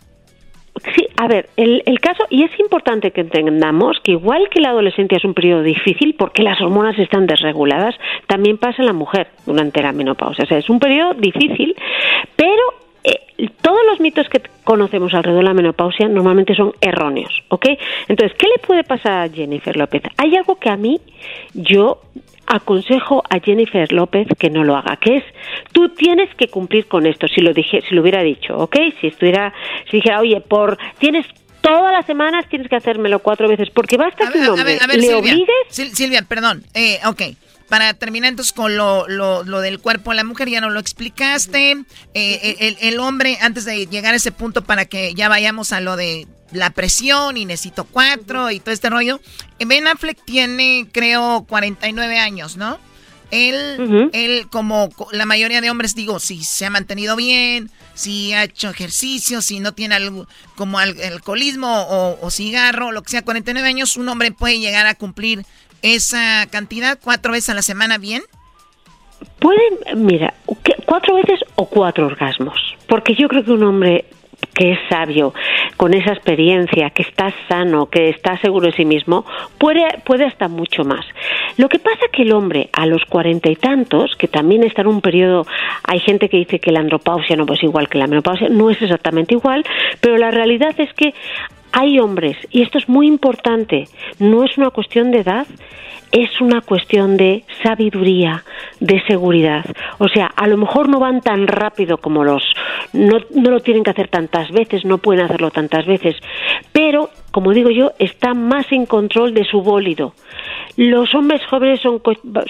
Sí, 0.96 1.08
a 1.18 1.28
ver, 1.28 1.50
el, 1.56 1.84
el, 1.86 2.00
caso, 2.00 2.24
y 2.32 2.44
es 2.44 2.60
importante 2.60 3.12
que 3.12 3.22
entendamos 3.22 4.00
que 4.04 4.14
igual 4.14 4.50
que 4.50 4.60
la 4.60 4.70
adolescencia 4.70 5.18
es 5.18 5.24
un 5.24 5.36
periodo 5.36 5.62
difícil 5.62 6.16
porque 6.18 6.42
las 6.42 6.60
hormonas 6.62 6.98
están 6.98 7.28
desreguladas, 7.28 7.96
también 8.28 8.58
pasa 8.58 8.82
en 8.82 8.88
la 8.88 8.94
mujer 8.94 9.28
durante 9.46 9.84
la 9.84 9.92
menopausia. 9.92 10.46
O 10.46 10.48
sea, 10.48 10.58
es 10.58 10.70
un 10.72 10.80
periodo 10.80 11.14
difícil, 11.14 11.76
pero 12.36 12.62
eh, 13.04 13.50
todos 13.62 13.80
los 13.90 14.00
mitos 14.00 14.28
que 14.30 14.42
conocemos 14.64 15.14
alrededor 15.14 15.44
de 15.44 15.50
la 15.50 15.54
menopausia 15.54 16.08
normalmente 16.08 16.56
son 16.56 16.74
erróneos, 16.82 17.44
¿ok? 17.50 17.68
Entonces, 18.08 18.38
¿qué 18.38 18.48
le 18.48 18.66
puede 18.66 18.84
pasar 18.84 19.14
a 19.24 19.30
Jennifer 19.30 19.76
López? 19.76 20.04
Hay 20.18 20.36
algo 20.36 20.58
que 20.58 20.70
a 20.70 20.78
mí, 20.78 21.02
yo 21.54 22.02
aconsejo 22.46 23.24
a 23.30 23.40
Jennifer 23.40 23.92
López 23.92 24.28
que 24.38 24.50
no 24.50 24.64
lo 24.64 24.76
haga, 24.76 24.98
que 24.98 25.18
es 25.18 25.24
tú 25.72 25.90
tienes 25.90 26.34
que 26.36 26.48
cumplir 26.48 26.88
con 26.88 27.06
esto, 27.06 27.28
si 27.28 27.42
lo 27.42 27.54
dije, 27.54 27.82
si 27.88 27.96
lo 27.96 28.02
hubiera 28.02 28.22
dicho, 28.22 28.58
¿ok? 28.58 28.78
Si 29.00 29.08
estuviera, 29.08 29.54
si 29.90 29.98
dijera, 29.98 30.20
oye, 30.20 30.42
por 30.42 30.78
tienes 31.00 31.26
todas 31.62 31.94
las 31.94 32.06
semanas 32.06 32.46
tienes 32.50 32.68
que 32.70 32.76
hacérmelo 32.76 33.20
cuatro 33.20 33.48
veces, 33.48 33.70
porque 33.70 33.98
basta 33.98 34.30
que 34.32 34.40
un 34.40 34.50
hombre 34.50 34.76
le 34.76 35.02
Silvia, 35.02 35.18
obligues. 35.18 35.56
Silvia, 35.70 36.22
perdón, 36.28 36.64
eh, 36.74 37.00
ok. 37.06 37.22
Para 37.74 37.96
terminar 37.96 38.30
entonces 38.30 38.54
con 38.54 38.78
lo, 38.78 39.08
lo, 39.08 39.44
lo, 39.44 39.60
del 39.60 39.80
cuerpo 39.80 40.12
de 40.12 40.18
la 40.18 40.24
mujer, 40.24 40.48
ya 40.48 40.62
no 40.62 40.70
lo 40.70 40.80
explicaste. 40.80 41.72
Eh, 42.14 42.56
el, 42.60 42.78
el 42.80 43.00
hombre, 43.00 43.40
antes 43.42 43.66
de 43.66 43.88
llegar 43.88 44.14
a 44.14 44.18
ese 44.18 44.32
punto 44.32 44.64
para 44.64 44.86
que 44.86 45.16
ya 45.16 45.28
vayamos 45.28 45.74
a 45.74 45.82
lo 45.82 45.96
de 45.96 46.28
la 46.52 46.70
presión 46.70 47.36
y 47.36 47.46
necesito 47.46 47.86
cuatro 47.86 48.52
y 48.52 48.60
todo 48.60 48.76
este 48.76 48.92
rollo. 48.92 49.20
Ben 49.58 49.88
Affleck 49.88 50.24
tiene, 50.24 50.88
creo, 50.92 51.48
49 51.50 52.20
años, 52.20 52.58
¿no? 52.58 52.78
Él, 53.32 54.12
él, 54.14 54.48
como 54.52 54.92
la 55.12 55.26
mayoría 55.26 55.60
de 55.60 55.72
hombres, 55.72 55.96
digo, 55.96 56.20
si 56.20 56.44
se 56.44 56.68
ha 56.68 56.70
mantenido 56.70 57.16
bien, 57.16 57.72
si 57.96 58.34
ha 58.34 58.44
hecho 58.44 58.70
ejercicio, 58.70 59.42
si 59.42 59.60
no 59.60 59.74
tiene 59.74 59.96
algo 59.96 60.28
como 60.54 60.78
alcoholismo 60.78 61.88
o, 61.90 62.20
o, 62.22 62.30
cigarro, 62.30 62.92
lo 62.92 63.02
que 63.02 63.10
sea, 63.10 63.24
49 63.24 63.68
años, 63.68 63.98
un 63.98 64.10
hombre 64.10 64.32
puede 64.32 64.60
llegar 64.60 64.86
a 64.86 64.94
cumplir 64.94 65.44
esa 65.84 66.48
cantidad 66.50 66.98
cuatro 67.02 67.34
veces 67.34 67.52
a 67.52 67.54
la 67.54 67.62
semana 67.62 68.00
bien. 68.00 68.24
Pueden, 69.40 70.06
mira, 70.06 70.34
cuatro 70.86 71.16
veces 71.16 71.40
o 71.56 71.70
cuatro 71.70 72.08
orgasmos, 72.08 72.58
porque 72.88 73.14
yo 73.14 73.28
creo 73.28 73.44
que 73.44 73.52
un 73.52 73.64
hombre 73.64 74.06
que 74.54 74.74
es 74.74 74.80
sabio, 74.90 75.34
con 75.78 75.94
esa 75.94 76.14
experiencia, 76.14 76.90
que 76.92 77.02
está 77.02 77.34
sano, 77.48 77.88
que 77.88 78.10
está 78.10 78.38
seguro 78.40 78.68
de 78.68 78.74
sí 78.74 78.86
mismo, 78.86 79.26
puede, 79.58 79.84
puede 80.06 80.26
hasta 80.26 80.48
mucho 80.48 80.84
más. 80.84 81.06
Lo 81.58 81.70
que 81.70 81.80
pasa 81.80 82.02
que 82.12 82.24
el 82.24 82.34
hombre 82.34 82.70
a 82.74 82.86
los 82.86 83.04
cuarenta 83.06 83.50
y 83.50 83.56
tantos, 83.56 84.16
que 84.16 84.28
también 84.28 84.64
está 84.64 84.82
en 84.82 84.88
un 84.88 85.02
periodo, 85.02 85.46
hay 85.84 86.00
gente 86.00 86.30
que 86.30 86.38
dice 86.38 86.60
que 86.60 86.72
la 86.72 86.82
andropausia 86.82 87.36
no 87.36 87.52
es 87.52 87.64
igual 87.64 87.90
que 87.90 87.98
la 87.98 88.08
menopausia, 88.08 88.50
no 88.50 88.70
es 88.70 88.82
exactamente 88.82 89.34
igual, 89.34 89.64
pero 90.02 90.18
la 90.18 90.30
realidad 90.30 90.76
es 90.78 90.94
que 90.94 91.14
hay 91.74 92.00
hombres, 92.00 92.38
y 92.52 92.62
esto 92.62 92.78
es 92.78 92.88
muy 92.88 93.08
importante, 93.08 93.88
no 94.20 94.44
es 94.44 94.58
una 94.58 94.70
cuestión 94.70 95.12
de 95.12 95.20
edad, 95.20 95.48
es 96.12 96.40
una 96.40 96.62
cuestión 96.62 97.18
de 97.18 97.44
sabiduría, 97.64 98.44
de 98.80 99.02
seguridad. 99.08 99.66
O 99.98 100.08
sea, 100.08 100.28
a 100.28 100.46
lo 100.48 100.58
mejor 100.58 100.88
no 100.88 101.00
van 101.00 101.22
tan 101.22 101.48
rápido 101.48 101.98
como 101.98 102.24
los, 102.24 102.44
no, 102.94 103.18
no 103.34 103.50
lo 103.50 103.60
tienen 103.62 103.84
que 103.84 103.90
hacer 103.90 104.10
tantas 104.10 104.52
veces, 104.52 104.86
no 104.86 105.00
pueden 105.00 105.26
hacerlo 105.26 105.50
tantas 105.50 105.88
veces, 105.88 106.16
pero, 106.72 107.10
como 107.32 107.52
digo 107.52 107.72
yo, 107.72 107.94
están 107.98 108.48
más 108.48 108.72
en 108.72 108.86
control 108.86 109.34
de 109.34 109.44
su 109.44 109.62
bólido. 109.64 110.14
Los 110.76 111.14
hombres 111.14 111.46
jóvenes 111.46 111.82
son, 111.82 112.02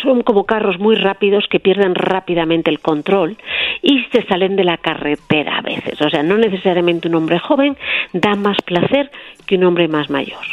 son 0.02 0.22
como 0.24 0.46
carros 0.46 0.80
muy 0.80 0.96
rápidos 0.96 1.46
que 1.50 1.60
pierden 1.60 1.94
rápidamente 1.96 2.72
el 2.72 2.80
control 2.80 3.38
y 3.82 4.04
se 4.12 4.24
salen 4.24 4.56
de 4.56 4.64
la 4.64 4.78
carretera 4.78 5.58
a 5.58 5.62
veces. 5.62 6.02
O 6.02 6.10
sea, 6.10 6.24
no 6.24 6.38
necesariamente 6.38 7.08
un 7.08 7.16
hombre 7.16 7.40
joven 7.40 7.78
da 8.14 8.36
más 8.36 8.58
placer 8.66 9.12
que 9.46 9.56
un 9.56 9.66
hombre 9.66 9.88
más 9.88 10.10
mayor. 10.10 10.44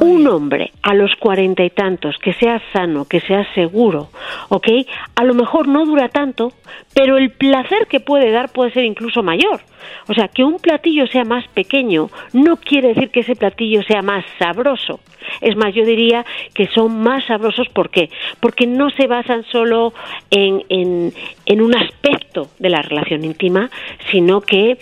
Un 0.00 0.26
hombre 0.26 0.72
a 0.82 0.94
los 0.94 1.14
cuarenta 1.16 1.64
y 1.64 1.70
tantos 1.70 2.16
que 2.18 2.32
sea 2.34 2.60
sano, 2.72 3.06
que 3.06 3.20
sea 3.20 3.46
seguro, 3.54 4.08
¿ok? 4.48 4.68
A 5.14 5.24
lo 5.24 5.34
mejor 5.34 5.68
no 5.68 5.84
dura 5.84 6.08
tanto, 6.08 6.52
pero 6.94 7.18
el 7.18 7.30
placer 7.30 7.86
que 7.86 8.00
puede 8.00 8.30
dar 8.30 8.50
puede 8.52 8.72
ser 8.72 8.84
incluso 8.84 9.22
mayor. 9.22 9.60
O 10.08 10.14
sea, 10.14 10.28
que 10.28 10.44
un 10.44 10.58
platillo 10.58 11.06
sea 11.06 11.24
más 11.24 11.46
pequeño 11.48 12.10
no 12.32 12.56
quiere 12.56 12.88
decir 12.88 13.10
que 13.10 13.20
ese 13.20 13.36
platillo 13.36 13.82
sea 13.82 14.02
más 14.02 14.24
sabroso. 14.38 15.00
Es 15.40 15.56
más, 15.56 15.74
yo 15.74 15.84
diría 15.84 16.24
que 16.54 16.68
son 16.68 17.02
más 17.02 17.24
sabrosos. 17.24 17.68
¿Por 17.68 17.90
qué? 17.90 18.10
Porque 18.40 18.66
no 18.66 18.90
se 18.90 19.06
basan 19.06 19.44
solo 19.50 19.92
en, 20.30 20.62
en, 20.68 21.60
un 21.60 21.74
aspecto 21.74 22.48
de 22.58 22.70
la 22.70 22.82
relación 22.82 23.24
íntima, 23.24 23.70
sino 24.10 24.40
que 24.40 24.78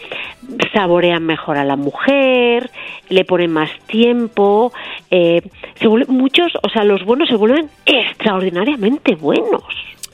saborean 0.72 1.24
mejor 1.24 1.56
a 1.56 1.64
la 1.64 1.76
mujer, 1.76 2.70
le 3.08 3.24
ponen 3.24 3.52
más 3.52 3.70
tiempo. 3.86 4.72
Eh, 5.10 5.42
se 5.78 5.88
muchos, 5.88 6.52
o 6.62 6.68
sea, 6.68 6.84
los 6.84 7.04
buenos 7.04 7.28
se 7.28 7.36
vuelven 7.36 7.70
extraordinariamente 7.86 9.14
buenos. 9.14 9.62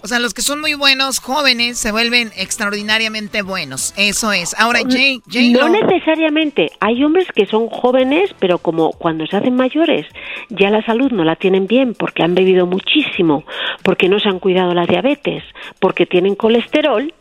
O 0.02 0.07
sea, 0.07 0.19
los 0.19 0.32
que 0.32 0.40
son 0.40 0.61
muy 0.61 0.74
buenos, 0.74 1.19
jóvenes, 1.19 1.78
se 1.78 1.93
vuelven 1.93 2.31
extraordinariamente 2.36 3.43
buenos. 3.43 3.93
Eso 3.98 4.32
es. 4.32 4.59
Ahora, 4.59 4.81
Jay, 4.89 5.20
Jay 5.31 5.52
no 5.52 5.69
necesariamente. 5.69 6.70
Hay 6.81 7.05
hombres 7.05 7.27
que 7.35 7.44
son 7.44 7.69
jóvenes, 7.69 8.31
pero 8.39 8.59
como 8.59 8.93
cuando 8.93 9.27
se 9.27 9.36
hacen 9.36 9.57
mayores, 9.57 10.07
ya 10.48 10.70
la 10.70 10.82
salud 10.85 11.12
no 11.12 11.24
la 11.24 11.36
tienen 11.36 11.66
bien 11.66 11.94
porque 11.94 12.23
han 12.23 12.35
bebido 12.35 12.66
muchísimo, 12.66 13.44
porque 13.82 14.09
no 14.09 14.19
se 14.20 14.28
han 14.28 14.39
cuidado 14.39 14.73
la 14.73 14.86
diabetes, 14.86 15.44
porque 15.81 16.07
tienen 16.07 16.35
colesterol. 16.35 17.12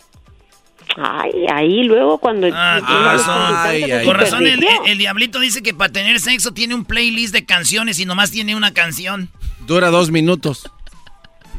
Ay, 0.98 1.32
ahí 1.54 1.84
luego 1.84 2.18
cuando... 2.18 2.48
Ah, 2.54 2.80
con 2.86 3.04
razón, 3.06 4.06
Con 4.06 4.16
razón 4.16 4.48
el, 4.48 4.64
el 4.86 4.98
diablito 4.98 5.40
dice 5.40 5.62
que 5.62 5.74
para 5.74 5.92
tener 5.92 6.20
sexo 6.20 6.52
tiene 6.52 6.76
un 6.76 6.86
playlist 6.86 7.34
de 7.34 7.46
canciones 7.46 8.00
y 8.00 8.06
nomás 8.06 8.32
tiene 8.32 8.56
una 8.56 8.74
canción. 8.74 9.30
Dura 9.66 9.90
dos 9.92 10.12
minutos. 10.12 10.70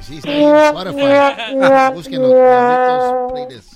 Sí, 0.00 0.16
está 0.16 0.32
en 0.32 0.42
Spotify. 0.42 1.94
Búsquenos, 1.94 2.28
Diablitos 2.32 3.30
Playlist. 3.32 3.70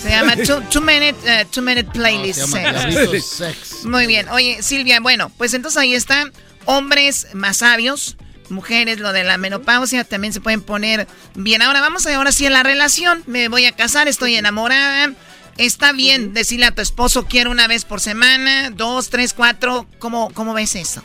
Se 0.00 0.08
llama 0.10 0.36
Two, 0.36 0.62
two 0.70 0.80
Minute, 0.80 1.16
uh, 1.24 1.44
two 1.50 1.62
minute 1.62 1.90
Playlist. 1.92 2.40
No, 2.40 2.46
se 2.46 2.62
llama 2.62 2.90
Sex. 2.90 3.24
Sex. 3.26 3.84
Muy 3.84 4.06
bien. 4.06 4.28
Oye, 4.30 4.62
Silvia, 4.62 5.00
bueno, 5.00 5.30
pues 5.36 5.54
entonces 5.54 5.80
ahí 5.80 5.94
está. 5.94 6.30
Hombres 6.66 7.28
más 7.34 7.58
sabios, 7.58 8.16
mujeres, 8.50 9.00
lo 9.00 9.12
de 9.12 9.24
la 9.24 9.38
menopausia 9.38 10.04
también 10.04 10.32
se 10.32 10.40
pueden 10.40 10.62
poner 10.62 11.06
bien. 11.34 11.62
Ahora 11.62 11.80
vamos 11.80 12.06
a 12.06 12.16
ahora 12.16 12.32
sí 12.32 12.46
a 12.46 12.50
la 12.50 12.62
relación. 12.62 13.22
Me 13.26 13.48
voy 13.48 13.66
a 13.66 13.72
casar, 13.72 14.08
estoy 14.08 14.34
enamorada. 14.36 15.12
Está 15.56 15.92
bien 15.92 16.32
decirle 16.32 16.66
a 16.66 16.74
tu 16.74 16.80
esposo 16.80 17.26
quiero 17.26 17.50
una 17.50 17.68
vez 17.68 17.84
por 17.84 18.00
semana, 18.00 18.70
dos, 18.70 19.10
tres, 19.10 19.34
cuatro. 19.34 19.86
¿Cómo, 19.98 20.30
cómo 20.32 20.54
ves 20.54 20.74
eso? 20.76 21.02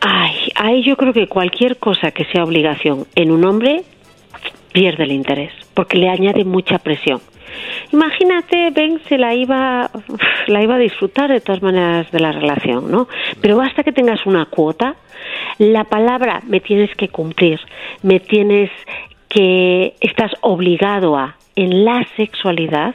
Ay, 0.00 0.34
ahí 0.56 0.82
yo 0.84 0.96
creo 0.96 1.12
que 1.12 1.28
cualquier 1.28 1.78
cosa 1.78 2.10
que 2.10 2.24
sea 2.26 2.44
obligación 2.44 3.06
en 3.14 3.30
un 3.30 3.44
hombre 3.44 3.84
pierde 4.72 5.04
el 5.04 5.12
interés, 5.12 5.52
porque 5.74 5.98
le 5.98 6.08
añade 6.08 6.44
mucha 6.44 6.78
presión. 6.78 7.20
Imagínate, 7.92 8.70
Ben 8.70 9.00
se 9.08 9.18
la 9.18 9.34
iba, 9.34 9.90
la 10.46 10.62
iba 10.62 10.74
a 10.74 10.78
disfrutar 10.78 11.30
de 11.30 11.40
todas 11.40 11.62
maneras 11.62 12.10
de 12.10 12.20
la 12.20 12.32
relación, 12.32 12.90
¿no? 12.90 13.08
Pero 13.40 13.56
basta 13.56 13.82
que 13.84 13.92
tengas 13.92 14.24
una 14.26 14.46
cuota, 14.46 14.96
la 15.58 15.84
palabra 15.84 16.42
me 16.46 16.60
tienes 16.60 16.94
que 16.96 17.08
cumplir, 17.08 17.60
me 18.02 18.20
tienes 18.20 18.70
que, 19.28 19.94
estás 20.00 20.32
obligado 20.40 21.16
a, 21.16 21.36
en 21.56 21.84
la 21.84 22.06
sexualidad, 22.16 22.94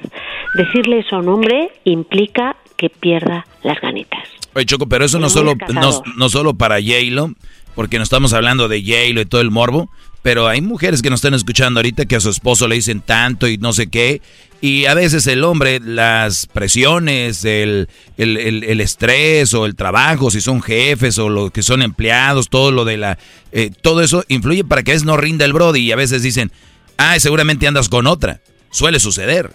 decirle 0.56 1.00
eso 1.00 1.16
a 1.16 1.20
un 1.20 1.30
hombre 1.30 1.72
implica 1.84 2.56
que 2.76 2.90
pierda 2.90 3.46
las 3.64 3.80
ganitas. 3.82 4.28
Oye, 4.54 4.66
Choco, 4.66 4.88
pero 4.88 5.06
eso 5.06 5.20
no 5.20 5.30
solo, 5.30 5.54
no, 5.74 6.04
no 6.16 6.30
solo 6.30 6.54
para 6.56 6.76
J-Lo, 6.82 7.32
porque 7.76 7.98
no 7.98 8.04
estamos 8.04 8.34
hablando 8.34 8.68
de 8.68 8.82
J-Lo 8.82 9.22
y 9.22 9.26
todo 9.26 9.42
el 9.42 9.52
morbo, 9.52 9.90
pero 10.24 10.48
hay 10.48 10.62
mujeres 10.62 11.02
que 11.02 11.10
nos 11.10 11.20
están 11.20 11.36
escuchando 11.36 11.80
ahorita 11.80 12.06
que 12.06 12.16
a 12.16 12.20
su 12.20 12.30
esposo 12.30 12.68
le 12.68 12.76
dicen 12.76 13.02
tanto 13.02 13.48
y 13.48 13.58
no 13.58 13.72
sé 13.72 13.90
qué, 13.90 14.22
y 14.62 14.86
a 14.86 14.94
veces 14.94 15.28
el 15.28 15.44
hombre, 15.44 15.80
las 15.80 16.48
presiones, 16.48 17.46
el, 17.46 17.90
el, 18.18 18.38
el- 18.64 18.82
estrés 18.82 19.54
o 19.54 19.66
el 19.66 19.76
trabajo, 19.76 20.32
si 20.32 20.42
son 20.42 20.62
jefes 20.62 21.18
o 21.20 21.30
los 21.30 21.52
que 21.52 21.62
son 21.64 21.82
empleados, 21.82 22.50
todo 22.50 22.72
lo 22.72 22.84
de 22.86 22.98
la... 22.98 23.18
eh, 23.52 23.70
todo 23.82 24.02
eso 24.02 24.24
influye 24.28 24.64
para 24.64 24.84
que 24.84 24.92
a 24.92 24.94
veces 24.96 25.06
no 25.06 25.18
rinda 25.18 25.46
el 25.46 25.54
brody 25.54 25.82
y 25.82 25.92
a 25.92 25.96
veces 25.96 26.24
dicen, 26.24 26.52
ah, 26.98 27.20
seguramente 27.20 27.68
andas 27.68 27.90
con 27.90 28.08
otra. 28.08 28.42
Suele 28.72 29.00
suceder. 29.00 29.52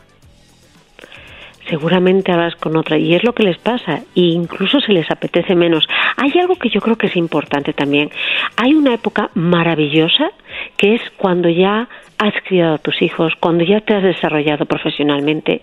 Seguramente 1.72 2.30
hablas 2.30 2.54
con 2.56 2.76
otra 2.76 2.98
y 2.98 3.14
es 3.14 3.24
lo 3.24 3.32
que 3.32 3.44
les 3.44 3.56
pasa 3.56 4.02
e 4.14 4.20
incluso 4.20 4.78
se 4.82 4.92
les 4.92 5.10
apetece 5.10 5.54
menos. 5.54 5.88
Hay 6.18 6.30
algo 6.38 6.56
que 6.56 6.68
yo 6.68 6.82
creo 6.82 6.96
que 6.96 7.06
es 7.06 7.16
importante 7.16 7.72
también. 7.72 8.10
Hay 8.58 8.74
una 8.74 8.92
época 8.92 9.30
maravillosa 9.32 10.32
que 10.76 10.96
es 10.96 11.00
cuando 11.16 11.48
ya 11.48 11.88
has 12.18 12.34
criado 12.44 12.74
a 12.74 12.78
tus 12.78 13.00
hijos, 13.00 13.32
cuando 13.40 13.64
ya 13.64 13.80
te 13.80 13.94
has 13.94 14.02
desarrollado 14.02 14.66
profesionalmente. 14.66 15.62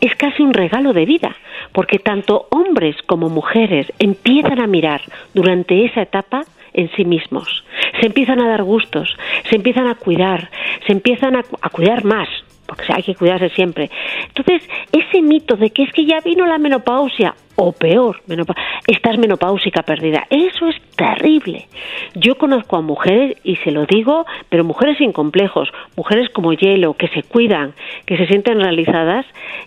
Es 0.00 0.14
casi 0.14 0.44
un 0.44 0.54
regalo 0.54 0.92
de 0.92 1.06
vida, 1.06 1.34
porque 1.72 1.98
tanto 1.98 2.46
hombres 2.50 2.94
como 3.06 3.28
mujeres 3.28 3.92
empiezan 3.98 4.60
a 4.60 4.68
mirar 4.68 5.02
durante 5.34 5.84
esa 5.84 6.02
etapa 6.02 6.42
en 6.72 6.88
sí 6.92 7.04
mismos. 7.04 7.64
Se 8.00 8.06
empiezan 8.06 8.40
a 8.40 8.48
dar 8.48 8.62
gustos, 8.62 9.16
se 9.50 9.56
empiezan 9.56 9.88
a 9.88 9.96
cuidar, 9.96 10.50
se 10.86 10.92
empiezan 10.92 11.34
a, 11.34 11.42
a 11.62 11.68
cuidar 11.70 12.04
más, 12.04 12.28
porque 12.68 12.92
hay 12.92 13.02
que 13.02 13.14
cuidarse 13.14 13.48
siempre. 13.48 13.90
Entonces, 14.28 14.62
ese 14.92 15.22
mito 15.22 15.56
de 15.56 15.70
que 15.70 15.84
es 15.84 15.92
que 15.92 16.04
ya 16.04 16.20
vino 16.20 16.46
la 16.46 16.58
menopausia, 16.58 17.34
o 17.56 17.72
peor, 17.72 18.20
menopa- 18.28 18.54
estás 18.86 19.18
menopáusica 19.18 19.82
perdida, 19.82 20.26
eso 20.30 20.68
es 20.68 20.76
terrible. 20.94 21.66
Yo 22.14 22.36
conozco 22.36 22.76
a 22.76 22.82
mujeres, 22.82 23.36
y 23.42 23.56
se 23.56 23.72
lo 23.72 23.86
digo, 23.86 24.26
pero 24.50 24.64
mujeres 24.64 24.98
sin 24.98 25.12
complejos, 25.12 25.70
mujeres 25.96 26.28
como 26.30 26.52
Hielo, 26.52 26.92
que 26.94 27.08
se 27.08 27.22
cuidan, 27.22 27.72
que 28.06 28.16
se 28.18 28.26
sienten 28.26 28.60
realizadas, 28.60 29.24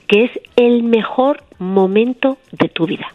que 0.08 0.26
es 0.26 0.32
el 0.56 0.84
mejor 0.84 1.44
momento 1.58 2.38
de 2.52 2.70
tu 2.70 2.86
vida. 2.86 3.12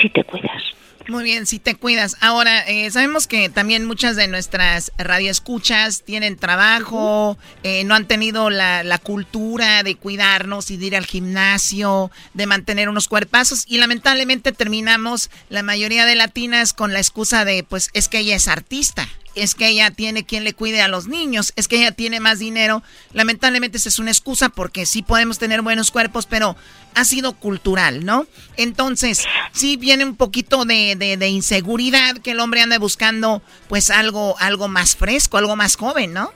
Si 0.00 0.08
te 0.08 0.24
cuidas. 0.24 0.62
Muy 1.10 1.24
bien, 1.24 1.44
si 1.44 1.58
te 1.58 1.74
cuidas. 1.74 2.16
Ahora, 2.20 2.60
eh, 2.68 2.88
sabemos 2.92 3.26
que 3.26 3.48
también 3.48 3.84
muchas 3.84 4.14
de 4.14 4.28
nuestras 4.28 4.92
radioescuchas 4.96 6.04
tienen 6.04 6.36
trabajo, 6.36 7.36
eh, 7.64 7.82
no 7.82 7.96
han 7.96 8.06
tenido 8.06 8.48
la, 8.48 8.84
la 8.84 8.98
cultura 8.98 9.82
de 9.82 9.96
cuidarnos 9.96 10.70
y 10.70 10.76
de 10.76 10.86
ir 10.86 10.96
al 10.96 11.06
gimnasio, 11.06 12.12
de 12.34 12.46
mantener 12.46 12.88
unos 12.88 13.08
cuerpazos 13.08 13.64
y 13.66 13.78
lamentablemente 13.78 14.52
terminamos 14.52 15.30
la 15.48 15.64
mayoría 15.64 16.06
de 16.06 16.14
latinas 16.14 16.72
con 16.72 16.92
la 16.92 17.00
excusa 17.00 17.44
de, 17.44 17.64
pues 17.64 17.90
es 17.92 18.06
que 18.06 18.20
ella 18.20 18.36
es 18.36 18.46
artista. 18.46 19.08
Es 19.34 19.54
que 19.54 19.68
ella 19.68 19.90
tiene 19.90 20.24
quien 20.24 20.44
le 20.44 20.54
cuide 20.54 20.82
a 20.82 20.88
los 20.88 21.06
niños, 21.06 21.52
es 21.56 21.68
que 21.68 21.76
ella 21.76 21.92
tiene 21.92 22.18
más 22.20 22.38
dinero. 22.38 22.82
Lamentablemente 23.12 23.78
esa 23.78 23.88
es 23.88 23.98
una 23.98 24.10
excusa 24.10 24.48
porque 24.48 24.86
sí 24.86 25.02
podemos 25.02 25.38
tener 25.38 25.62
buenos 25.62 25.90
cuerpos, 25.90 26.26
pero 26.26 26.56
ha 26.94 27.04
sido 27.04 27.32
cultural, 27.34 28.04
¿no? 28.04 28.26
Entonces, 28.56 29.24
sí 29.52 29.76
viene 29.76 30.04
un 30.04 30.16
poquito 30.16 30.64
de, 30.64 30.96
de- 30.96 31.16
de 31.16 31.28
inseguridad 31.28 32.16
que 32.18 32.32
el 32.32 32.40
hombre 32.40 32.60
anda 32.62 32.78
buscando 32.78 33.42
pues 33.68 33.90
algo, 33.90 34.36
algo 34.40 34.68
más 34.68 34.96
fresco, 34.96 35.38
algo 35.38 35.54
más 35.56 35.76
joven, 35.76 36.12
¿no? 36.12 36.32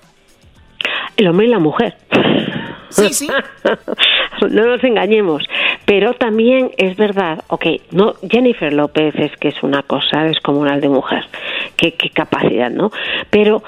El 1.17 1.29
hombre 1.29 1.47
y 1.47 1.51
la 1.51 1.59
mujer. 1.59 1.97
Sí, 2.95 3.29
no 4.51 4.67
nos 4.67 4.85
engañemos. 4.85 5.43
Pero 5.85 6.15
también 6.15 6.71
es 6.77 6.97
verdad, 6.97 7.45
ok, 7.49 7.67
no, 7.91 8.15
Jennifer 8.29 8.73
López 8.73 9.15
es 9.17 9.37
que 9.37 9.49
es 9.49 9.63
una 9.63 9.83
cosa 9.83 10.25
descomunal 10.25 10.81
de 10.81 10.89
mujer. 10.89 11.27
Qué, 11.77 11.95
qué 11.95 12.11
capacidad, 12.11 12.71
¿no? 12.71 12.91
Pero 13.31 13.63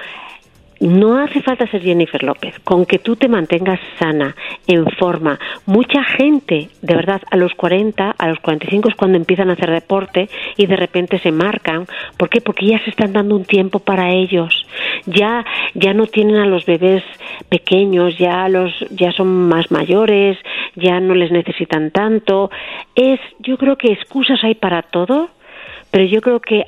no 0.81 1.19
hace 1.19 1.41
falta 1.41 1.67
ser 1.67 1.83
Jennifer 1.83 2.23
López. 2.23 2.59
Con 2.61 2.87
que 2.87 2.99
tú 2.99 3.17
te 3.17 3.29
mantengas 3.29 3.81
sana, 3.99 4.35
en 4.67 4.87
forma. 4.99 5.39
Mucha 5.65 6.05
gente, 6.05 6.69
de 6.83 6.95
verdad, 6.95 7.23
a 7.31 7.37
los 7.37 7.55
40, 7.55 8.15
a 8.17 8.29
los 8.29 8.39
45 8.41 8.89
es 8.89 8.95
cuando 8.95 9.17
empiezan 9.17 9.51
a 9.51 9.55
hacer 9.55 9.71
deporte 9.71 10.29
y 10.57 10.67
de 10.67 10.77
repente 10.77 11.19
se 11.19 11.33
marcan. 11.33 11.87
¿Por 12.17 12.29
qué? 12.29 12.41
Porque 12.41 12.67
ya 12.67 12.79
se 12.85 12.91
están 12.91 13.13
dando 13.13 13.37
un 13.37 13.45
tiempo 13.45 13.79
para 13.79 14.13
ellos. 14.13 14.67
Ya, 15.07 15.45
ya 15.75 15.95
no 15.95 16.07
tienen 16.07 16.37
a 16.37 16.47
los 16.47 16.67
bebés 16.67 17.03
pequeños, 17.49 18.19
ya 18.19 18.49
los, 18.49 18.73
ya 18.91 19.13
son 19.13 19.49
más 19.49 19.71
mayores, 19.71 20.39
ya 20.75 21.01
no 21.01 21.15
les 21.15 21.31
necesitan 21.31 21.91
tanto. 21.91 22.51
Es, 22.95 23.21
yo 23.39 23.57
creo 23.57 23.77
que 23.77 23.93
excusas 23.93 24.43
hay 24.43 24.55
para 24.55 24.83
todo, 24.83 25.31
pero 25.91 26.05
yo 26.05 26.21
creo 26.21 26.41
que 26.41 26.65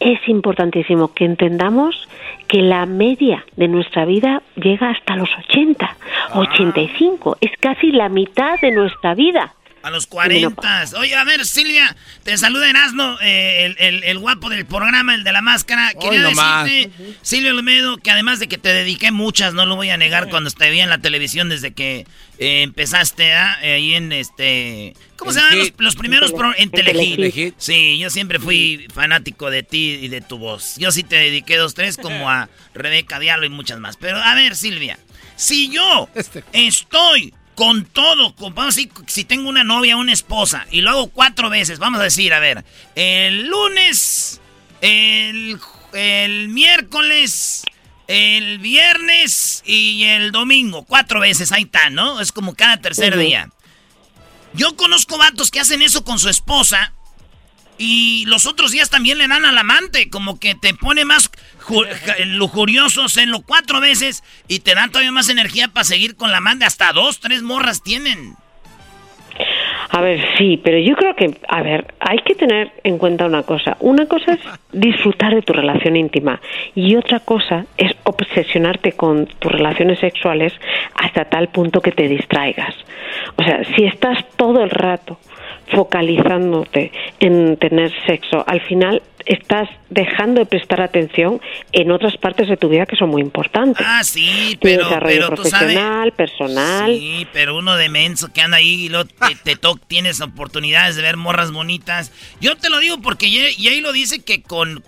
es 0.00 0.18
importantísimo 0.28 1.12
que 1.12 1.24
entendamos 1.24 2.08
que 2.48 2.62
la 2.62 2.86
media 2.86 3.44
de 3.56 3.68
nuestra 3.68 4.04
vida 4.04 4.42
llega 4.54 4.90
hasta 4.90 5.16
los 5.16 5.28
80, 5.48 5.96
85, 6.34 7.38
es 7.40 7.50
casi 7.58 7.92
la 7.92 8.08
mitad 8.08 8.60
de 8.60 8.70
nuestra 8.70 9.14
vida. 9.14 9.55
A 9.86 9.90
los 9.90 10.06
40. 10.08 10.84
Oye, 10.98 11.14
a 11.14 11.22
ver, 11.22 11.46
Silvia, 11.46 11.94
te 12.24 12.36
saluda 12.36 12.68
Erasmo, 12.68 13.18
eh, 13.22 13.66
el, 13.66 13.76
el- 13.78 14.02
el 14.04 14.18
guapo 14.18 14.48
del 14.48 14.66
programa, 14.66 15.14
el 15.14 15.22
de 15.22 15.30
la 15.30 15.42
máscara. 15.42 15.92
Quería 15.94 16.22
decirte, 16.64 17.14
Silvia 17.22 17.52
Olmedo, 17.52 17.96
que 17.98 18.10
además 18.10 18.40
de 18.40 18.48
que 18.48 18.58
te 18.58 18.70
dediqué 18.72 19.12
muchas, 19.12 19.54
no 19.54 19.64
lo 19.64 19.76
voy 19.76 19.90
a 19.90 19.96
negar, 19.96 20.28
cuando 20.28 20.50
te 20.50 20.70
vi 20.70 20.80
en 20.80 20.88
la 20.90 20.98
televisión 20.98 21.48
desde 21.48 21.72
que 21.72 22.04
eh, 22.38 22.62
empezaste 22.62 23.32
¿ah? 23.32 23.58
Eh, 23.62 23.74
ahí 23.74 23.94
en 23.94 24.10
este... 24.12 24.94
¿Cómo 25.14 25.32
se 25.32 25.38
llaman 25.40 25.58
los, 25.78 25.94
primeros 25.94 26.30
En 26.32 26.36
pro- 26.36 26.54
en 26.56 26.62
en 26.64 26.70
Telehit? 26.70 27.14
Telehit. 27.16 27.54
Sí, 27.56 27.96
yo 27.98 28.10
siempre 28.10 28.40
fui 28.40 28.88
fanático 28.92 29.50
de 29.50 29.62
ti 29.62 30.00
y 30.02 30.08
de 30.08 30.20
tu 30.20 30.36
voz. 30.38 30.74
Yo 30.78 30.90
sí 30.90 31.04
te 31.04 31.14
dediqué 31.14 31.56
dos, 31.58 31.74
tres, 31.74 31.96
como 32.02 32.28
a 32.28 32.48
Rebeca 32.74 33.20
Diallo 33.20 33.44
y 33.44 33.50
muchas 33.50 33.78
más. 33.78 33.96
Pero 33.96 34.16
a 34.18 34.34
ver, 34.34 34.56
Silvia, 34.56 34.98
si 35.36 35.70
yo 35.70 36.08
estoy 36.52 37.32
con 37.56 37.86
todo, 37.86 38.34
vamos 38.38 38.58
a 38.62 38.66
decir, 38.66 38.90
si 39.06 39.24
tengo 39.24 39.48
una 39.48 39.64
novia, 39.64 39.96
una 39.96 40.12
esposa, 40.12 40.66
y 40.70 40.82
lo 40.82 40.90
hago 40.90 41.08
cuatro 41.08 41.48
veces, 41.48 41.78
vamos 41.78 41.98
a 42.00 42.04
decir, 42.04 42.34
a 42.34 42.38
ver, 42.38 42.64
el 42.94 43.48
lunes, 43.48 44.42
el, 44.82 45.58
el 45.94 46.48
miércoles, 46.50 47.64
el 48.08 48.58
viernes 48.58 49.62
y 49.64 50.04
el 50.04 50.32
domingo, 50.32 50.84
cuatro 50.84 51.18
veces, 51.18 51.50
ahí 51.50 51.62
está, 51.62 51.88
¿no? 51.88 52.20
Es 52.20 52.30
como 52.30 52.54
cada 52.54 52.76
tercer 52.76 53.16
día. 53.18 53.50
Yo 54.52 54.76
conozco 54.76 55.16
vatos 55.16 55.50
que 55.50 55.60
hacen 55.60 55.80
eso 55.80 56.04
con 56.04 56.18
su 56.18 56.28
esposa 56.28 56.92
y 57.78 58.24
los 58.26 58.44
otros 58.44 58.70
días 58.70 58.90
también 58.90 59.16
le 59.16 59.28
dan 59.28 59.46
al 59.46 59.56
amante, 59.56 60.10
como 60.10 60.38
que 60.38 60.54
te 60.54 60.74
pone 60.74 61.06
más 61.06 61.30
lujuriosos, 62.26 63.16
en 63.16 63.30
lo 63.30 63.42
cuatro 63.42 63.80
veces 63.80 64.22
y 64.48 64.60
te 64.60 64.74
dan 64.74 64.90
todavía 64.90 65.12
más 65.12 65.28
energía 65.28 65.68
para 65.68 65.84
seguir 65.84 66.16
con 66.16 66.32
la 66.32 66.40
manda. 66.40 66.66
Hasta 66.66 66.92
dos, 66.92 67.20
tres 67.20 67.42
morras 67.42 67.82
tienen. 67.82 68.36
A 69.90 70.00
ver, 70.00 70.20
sí, 70.36 70.60
pero 70.62 70.78
yo 70.78 70.96
creo 70.96 71.14
que, 71.14 71.38
a 71.48 71.62
ver, 71.62 71.94
hay 72.00 72.18
que 72.18 72.34
tener 72.34 72.72
en 72.82 72.98
cuenta 72.98 73.26
una 73.26 73.44
cosa. 73.44 73.76
Una 73.80 74.06
cosa 74.06 74.32
es 74.32 74.40
disfrutar 74.72 75.34
de 75.34 75.42
tu 75.42 75.52
relación 75.52 75.96
íntima 75.96 76.40
y 76.74 76.96
otra 76.96 77.20
cosa 77.20 77.66
es 77.76 77.92
obsesionarte 78.04 78.92
con 78.92 79.26
tus 79.26 79.52
relaciones 79.52 79.98
sexuales 80.00 80.52
hasta 80.94 81.26
tal 81.26 81.48
punto 81.48 81.80
que 81.80 81.92
te 81.92 82.08
distraigas. 82.08 82.74
O 83.36 83.42
sea, 83.42 83.62
si 83.76 83.84
estás 83.84 84.24
todo 84.36 84.62
el 84.62 84.70
rato 84.70 85.18
focalizándote 85.72 86.92
en 87.20 87.56
tener 87.56 87.92
sexo, 88.06 88.44
al 88.46 88.60
final 88.62 89.02
estás 89.26 89.68
dejando 89.90 90.40
de 90.40 90.46
prestar 90.46 90.80
atención 90.80 91.40
en 91.72 91.90
otras 91.90 92.16
partes 92.16 92.48
de 92.48 92.56
tu 92.56 92.68
vida 92.68 92.86
que 92.86 92.96
son 92.96 93.10
muy 93.10 93.20
importantes. 93.20 93.84
Ah, 93.86 94.04
sí, 94.04 94.56
pero, 94.60 94.84
desarrollo 94.84 95.26
profesional, 95.28 96.12
personal. 96.12 96.94
Sí, 96.94 97.26
pero 97.32 97.56
uno 97.56 97.76
de 97.76 97.88
menso 97.88 98.32
que 98.32 98.40
anda 98.40 98.58
ahí 98.58 98.84
y 98.84 98.88
luego 98.88 99.08
te, 99.44 99.56
te 99.56 99.68
tienes 99.88 100.20
oportunidades 100.20 100.96
de 100.96 101.02
ver 101.02 101.16
morras 101.16 101.52
bonitas. 101.52 102.12
Yo 102.40 102.56
te 102.56 102.70
lo 102.70 102.78
digo 102.78 103.00
porque 103.00 103.26
y 103.26 103.68
ahí 103.68 103.80
lo 103.80 103.92
dice 103.92 104.22
que 104.22 104.42
con 104.42 104.82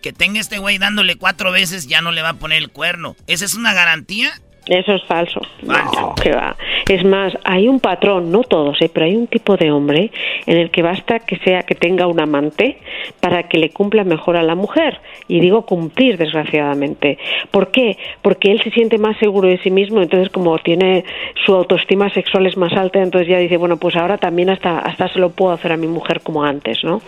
que 0.00 0.12
tenga 0.12 0.40
este 0.40 0.58
güey 0.58 0.78
dándole 0.78 1.16
cuatro 1.16 1.52
veces 1.52 1.86
ya 1.86 2.00
no 2.00 2.10
le 2.10 2.22
va 2.22 2.30
a 2.30 2.34
poner 2.34 2.58
el 2.58 2.70
cuerno. 2.70 3.14
¿Esa 3.26 3.44
es 3.44 3.54
una 3.54 3.72
garantía? 3.72 4.32
Eso 4.66 4.94
es 4.94 5.02
falso. 5.04 5.40
No, 5.62 6.14
que 6.14 6.30
va. 6.30 6.54
Es 6.88 7.04
más, 7.04 7.36
hay 7.42 7.68
un 7.68 7.80
patrón, 7.80 8.30
no 8.30 8.42
todos, 8.44 8.80
¿eh? 8.80 8.90
pero 8.92 9.06
hay 9.06 9.16
un 9.16 9.26
tipo 9.26 9.56
de 9.56 9.72
hombre 9.72 10.12
en 10.46 10.56
el 10.56 10.70
que 10.70 10.82
basta 10.82 11.18
que 11.18 11.36
sea 11.38 11.64
que 11.64 11.74
tenga 11.74 12.06
un 12.06 12.20
amante 12.20 12.78
para 13.18 13.48
que 13.48 13.58
le 13.58 13.70
cumpla 13.70 14.04
mejor 14.04 14.36
a 14.36 14.42
la 14.42 14.54
mujer. 14.54 15.00
Y 15.26 15.40
digo 15.40 15.66
cumplir, 15.66 16.16
desgraciadamente. 16.16 17.18
¿Por 17.50 17.72
qué? 17.72 17.98
Porque 18.22 18.52
él 18.52 18.62
se 18.62 18.70
siente 18.70 18.98
más 18.98 19.16
seguro 19.18 19.48
de 19.48 19.58
sí 19.58 19.70
mismo, 19.70 20.00
entonces 20.00 20.30
como 20.30 20.56
tiene 20.58 21.04
su 21.44 21.54
autoestima 21.54 22.10
sexual 22.10 22.46
es 22.46 22.56
más 22.56 22.72
alta, 22.74 23.00
entonces 23.00 23.28
ya 23.28 23.38
dice, 23.38 23.56
bueno, 23.56 23.78
pues 23.78 23.96
ahora 23.96 24.18
también 24.18 24.48
hasta, 24.50 24.78
hasta 24.78 25.08
se 25.08 25.18
lo 25.18 25.30
puedo 25.30 25.52
hacer 25.52 25.72
a 25.72 25.76
mi 25.76 25.88
mujer 25.88 26.20
como 26.20 26.44
antes, 26.44 26.84
¿no? 26.84 27.02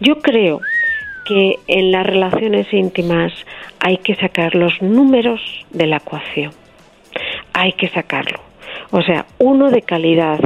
Yo 0.00 0.20
creo 0.20 0.60
que 1.26 1.58
en 1.66 1.92
las 1.92 2.06
relaciones 2.06 2.72
íntimas 2.72 3.32
hay 3.80 3.98
que 3.98 4.14
sacar 4.14 4.54
los 4.54 4.80
números 4.80 5.40
de 5.70 5.86
la 5.86 5.96
ecuación 5.96 6.63
hay 7.54 7.72
que 7.72 7.88
sacarlo. 7.88 8.40
O 8.90 9.00
sea, 9.02 9.24
uno 9.38 9.70
de 9.70 9.82
calidad. 9.82 10.40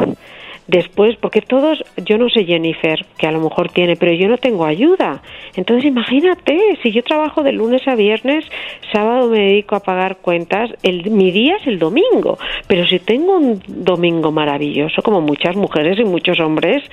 Después, 0.69 1.17
porque 1.17 1.41
todos, 1.41 1.83
yo 1.97 2.19
no 2.19 2.29
sé 2.29 2.45
Jennifer, 2.45 3.07
que 3.17 3.27
a 3.27 3.33
lo 3.33 3.41
mejor 3.41 3.71
tiene, 3.71 3.97
pero 3.97 4.13
yo 4.13 4.29
no 4.29 4.37
tengo 4.37 4.67
ayuda. 4.67 5.23
Entonces 5.57 5.87
imagínate, 5.87 6.79
si 6.83 6.93
yo 6.93 7.03
trabajo 7.03 7.43
de 7.43 7.53
lunes 7.53 7.89
a 7.89 7.95
viernes, 7.95 8.45
sábado 8.93 9.31
me 9.31 9.39
dedico 9.39 9.77
a 9.77 9.81
pagar 9.81 10.19
cuentas, 10.19 10.71
el, 10.83 11.11
mi 11.11 11.31
día 11.31 11.57
es 11.57 11.67
el 11.67 11.79
domingo. 11.79 12.39
Pero 12.67 12.87
si 12.87 12.99
tengo 12.99 13.39
un 13.39 13.63
domingo 13.67 14.31
maravilloso, 14.31 15.01
como 15.01 15.23
muchas 15.23 15.57
mujeres 15.57 15.99
y 15.99 16.05
muchos 16.05 16.39
hombres, 16.39 16.85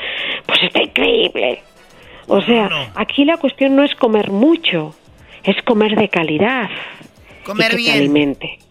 pues 0.46 0.64
está 0.64 0.82
increíble. 0.82 1.60
O 2.28 2.42
sea, 2.42 2.70
aquí 2.96 3.26
la 3.26 3.36
cuestión 3.36 3.76
no 3.76 3.84
es 3.84 3.94
comer 3.96 4.32
mucho, 4.32 4.96
es 5.44 5.62
comer 5.64 5.98
de 5.98 6.08
calidad. 6.08 6.70
Comer 7.44 7.68
y 7.68 7.70
que 7.72 7.76
bien. 7.76 7.98
alimente. 7.98 8.65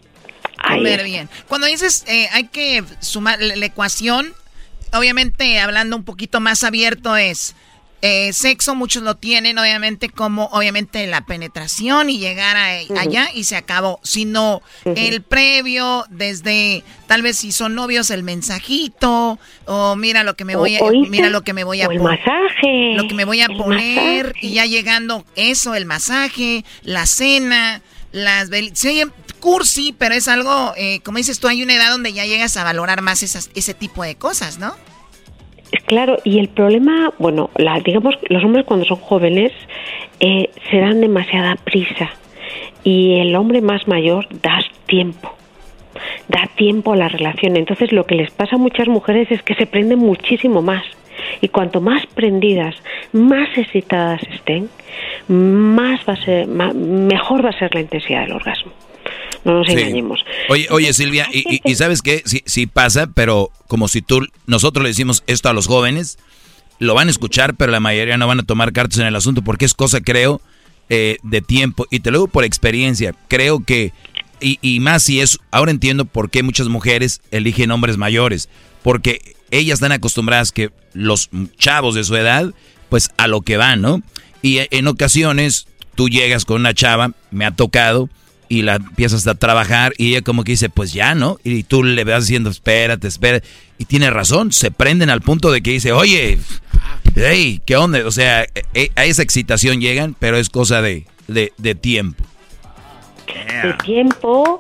Comer 0.63 1.05
bien. 1.05 1.29
Cuando 1.49 1.67
dices 1.67 2.05
eh, 2.09 2.29
hay 2.33 2.45
que 2.45 2.85
sumar 3.01 3.41
la, 3.41 3.65
ecuación, 3.65 4.33
obviamente 4.93 5.59
hablando 5.61 5.97
un 5.97 6.05
poquito 6.05 6.41
más 6.41 6.65
abierto 6.65 7.17
es 7.17 7.55
eh, 8.07 8.35
sexo, 8.35 8.75
muchos 8.75 9.03
lo 9.03 9.15
tienen 9.15 9.57
obviamente 9.57 10.11
como 10.11 10.45
obviamente 10.53 11.07
la 11.07 11.25
penetración 11.25 12.11
y 12.11 12.19
llegar 12.19 12.55
allá 12.55 13.29
y 13.35 13.45
se 13.45 13.57
acabó, 13.57 13.99
sino 14.03 14.61
el 14.85 15.23
previo 15.23 16.05
desde 16.11 16.85
tal 17.07 17.23
vez 17.23 17.39
si 17.39 17.51
son 17.51 17.75
novios 17.75 18.11
el 18.11 18.23
mensajito 18.23 19.39
o 19.65 19.97
mira 19.97 20.23
lo 20.23 20.37
que 20.37 20.45
me 20.45 20.55
voy 20.55 20.77
a 20.77 20.81
mira 21.09 21.31
lo 21.31 21.45
que 21.45 21.55
me 21.55 21.65
voy 21.65 21.81
a 21.81 21.89
masaje, 21.89 22.93
lo 22.95 23.09
que 23.09 23.15
me 23.15 23.25
voy 23.25 23.41
a 23.41 23.49
poner 23.49 24.35
y 24.43 24.53
ya 24.53 24.67
llegando 24.67 25.25
eso 25.35 25.75
el 25.75 25.87
masaje, 25.87 26.63
la 26.83 27.07
cena, 27.07 27.81
las 28.15 28.49
se 28.75 28.89
oye 28.89 29.07
cursi, 29.41 29.93
pero 29.99 30.15
es 30.15 30.29
algo, 30.29 30.73
eh, 30.77 31.01
como 31.05 31.19
dices 31.19 31.41
tú, 31.41 31.49
hay 31.49 31.63
una 31.63 31.75
edad 31.75 31.91
donde 31.91 32.13
ya 32.13 32.25
llegas 32.25 32.57
a 32.57 32.65
valorar 32.65 33.03
más 33.03 33.23
esas, 33.23 33.51
ese 33.55 33.75
tipo 33.75 34.03
de 34.05 34.15
cosas, 34.15 34.59
¿no? 34.59 34.73
Claro, 35.87 36.19
y 36.25 36.39
el 36.39 36.49
problema, 36.49 37.13
bueno, 37.19 37.51
la, 37.57 37.81
digamos, 37.81 38.15
los 38.29 38.43
hombres 38.45 38.65
cuando 38.65 38.87
son 38.87 38.99
jóvenes 38.99 39.53
eh, 40.21 40.49
se 40.71 40.79
dan 40.79 41.01
demasiada 41.01 41.57
prisa 41.57 42.11
y 42.85 43.19
el 43.19 43.35
hombre 43.35 43.61
más 43.61 43.89
mayor 43.89 44.29
da 44.41 44.61
tiempo 44.87 45.34
da 46.29 46.49
tiempo 46.57 46.93
a 46.93 46.97
la 46.97 47.09
relación. 47.09 47.57
Entonces 47.57 47.93
lo 47.93 48.07
que 48.07 48.15
les 48.15 48.31
pasa 48.31 48.57
a 48.57 48.59
muchas 48.59 48.89
mujeres 48.89 49.31
es 49.31 49.43
que 49.43 49.55
se 49.55 49.67
prenden 49.67 49.99
muchísimo 49.99 50.63
más. 50.63 50.85
Y 51.41 51.49
cuanto 51.49 51.81
más 51.81 52.07
prendidas, 52.07 52.75
más 53.13 53.49
excitadas 53.57 54.21
estén, 54.33 54.69
más 55.29 56.01
va 56.09 56.15
a 56.15 56.25
ser, 56.25 56.47
mejor 56.47 57.45
va 57.45 57.51
a 57.51 57.59
ser 57.59 57.75
la 57.75 57.81
intensidad 57.81 58.23
del 58.23 58.33
orgasmo. 58.33 58.73
No 59.45 59.59
nos 59.59 59.69
engañemos. 59.69 60.25
Oye, 60.49 60.67
oye 60.71 60.93
Silvia, 60.93 61.29
y, 61.31 61.75
sabes 61.75 62.01
qué, 62.03 62.23
sí, 62.25 62.43
sí 62.47 62.67
pasa, 62.67 63.09
pero 63.15 63.51
como 63.69 63.89
si 63.89 64.01
tú, 64.01 64.27
nosotros 64.47 64.83
le 64.83 64.89
decimos 64.89 65.23
esto 65.27 65.51
a 65.51 65.53
los 65.53 65.67
jóvenes, 65.67 66.19
lo 66.79 66.95
van 66.95 67.09
a 67.09 67.11
escuchar, 67.11 67.55
pero 67.55 67.71
la 67.71 67.81
mayoría 67.81 68.17
no 68.17 68.27
van 68.27 68.41
a 68.41 68.45
tomar 68.45 68.73
cartas 68.73 68.99
en 68.99 69.07
el 69.07 69.17
asunto 69.17 69.43
porque 69.43 69.67
es 69.67 69.75
cosa, 69.75 70.01
creo, 70.01 70.41
eh, 70.89 71.19
de 71.23 71.43
tiempo. 71.43 71.87
Y 71.91 72.01
te 72.01 72.11
lo 72.11 72.19
digo 72.19 72.29
por 72.29 72.45
experiencia, 72.45 73.15
creo 73.29 73.63
que, 73.65 73.93
y, 74.41 74.59
y 74.63 74.81
más 74.81 75.03
si 75.03 75.21
es, 75.21 75.39
ahora 75.51 75.71
entiendo 75.71 76.05
por 76.05 76.31
qué 76.31 76.43
muchas 76.43 76.69
mujeres 76.69 77.21
eligen 77.31 77.71
hombres 77.71 77.97
mayores, 77.97 78.49
porque 78.83 79.37
ellas 79.51 79.75
están 79.75 79.93
acostumbradas 79.93 80.53
que 80.53 80.71
los 80.93 81.31
chavos 81.59 81.95
de 81.95 82.05
su 82.05 82.17
edad, 82.17 82.53
pues 82.89 83.11
a 83.17 83.27
lo 83.29 83.41
que 83.41 83.57
van, 83.57 83.81
¿no? 83.81 84.03
Y 84.43 84.61
en 84.71 84.87
ocasiones 84.89 85.67
tú 85.95 86.09
llegas 86.09 86.45
con 86.45 86.61
una 86.61 86.75
chava, 86.75 87.13
me 87.31 87.45
ha 87.47 87.51
tocado, 87.51 88.09
y 88.49 88.63
la 88.63 88.77
empiezas 88.77 89.27
a 89.27 89.35
trabajar 89.35 89.95
y 89.99 90.11
ella 90.11 90.23
como 90.23 90.45
que 90.45 90.53
dice, 90.53 90.69
pues 90.69 90.93
ya, 90.93 91.15
¿no? 91.15 91.39
Y 91.45 91.63
tú 91.65 91.83
le 91.83 92.05
vas 92.05 92.27
diciendo, 92.27 92.51
espérate, 92.51 93.09
espérate. 93.09 93.47
Y 93.79 93.87
tiene 93.87 94.11
razón, 94.11 94.53
se 94.53 94.71
prenden 94.71 95.11
al 95.11 95.23
punto 95.23 95.51
de 95.51 95.63
que 95.63 95.73
dice, 95.73 95.93
oye, 95.93 96.39
hey, 97.17 97.61
¿qué 97.67 97.77
onda? 97.77 98.07
O 98.07 98.11
sea, 98.11 98.43
e, 98.43 98.65
e, 98.75 98.91
a 98.97 99.05
esa 99.05 99.23
excitación 99.23 99.81
llegan, 99.81 100.15
pero 100.19 100.37
es 100.37 100.51
cosa 100.51 100.83
de, 100.83 101.07
de, 101.27 101.75
tiempo. 101.75 102.25
De 103.63 103.73
tiempo, 103.85 104.59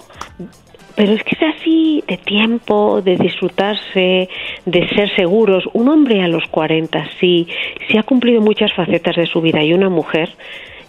pero 0.94 1.12
es 1.12 1.22
que 1.24 1.34
es 1.34 1.56
así, 1.56 2.04
de 2.06 2.16
tiempo, 2.18 3.02
de 3.02 3.16
disfrutarse, 3.16 4.28
de 4.64 4.88
ser 4.90 5.14
seguros. 5.16 5.64
Un 5.72 5.88
hombre 5.88 6.22
a 6.22 6.28
los 6.28 6.46
40, 6.48 7.08
sí, 7.20 7.48
sí 7.88 7.98
ha 7.98 8.02
cumplido 8.02 8.40
muchas 8.40 8.72
facetas 8.72 9.16
de 9.16 9.26
su 9.26 9.40
vida 9.40 9.62
y 9.62 9.72
una 9.72 9.88
mujer 9.88 10.30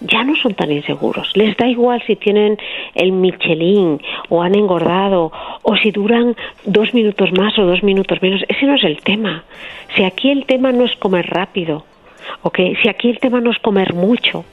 ya 0.02 0.24
no 0.24 0.36
son 0.36 0.54
tan 0.54 0.72
inseguros. 0.72 1.32
Les 1.36 1.56
da 1.58 1.68
igual 1.68 2.02
si 2.06 2.16
tienen 2.16 2.58
el 2.94 3.12
Michelin 3.12 4.00
o 4.30 4.42
han 4.42 4.56
engordado 4.56 5.32
o 5.64 5.76
si 5.78 5.92
duran 5.92 6.36
dos 6.66 6.94
minutos 6.94 7.32
más 7.32 7.58
o 7.58 7.66
dos 7.66 7.84
minutos 7.84 8.22
menos. 8.22 8.44
Ese 8.48 8.66
no 8.66 8.76
es 8.76 8.84
el 8.84 8.98
tema. 8.98 9.44
Si 9.96 10.04
aquí 10.04 10.30
el 10.30 10.46
tema 10.46 10.72
no 10.72 10.86
es 10.86 10.96
comer 10.98 11.28
rápido, 11.28 11.86
¿ok? 12.44 12.60
Si 12.82 12.90
aquí 12.90 13.10
el 13.10 13.20
tema 13.20 13.42
no 13.42 13.52
es 13.52 13.60
comer 13.60 13.94
mucho, 13.94 14.46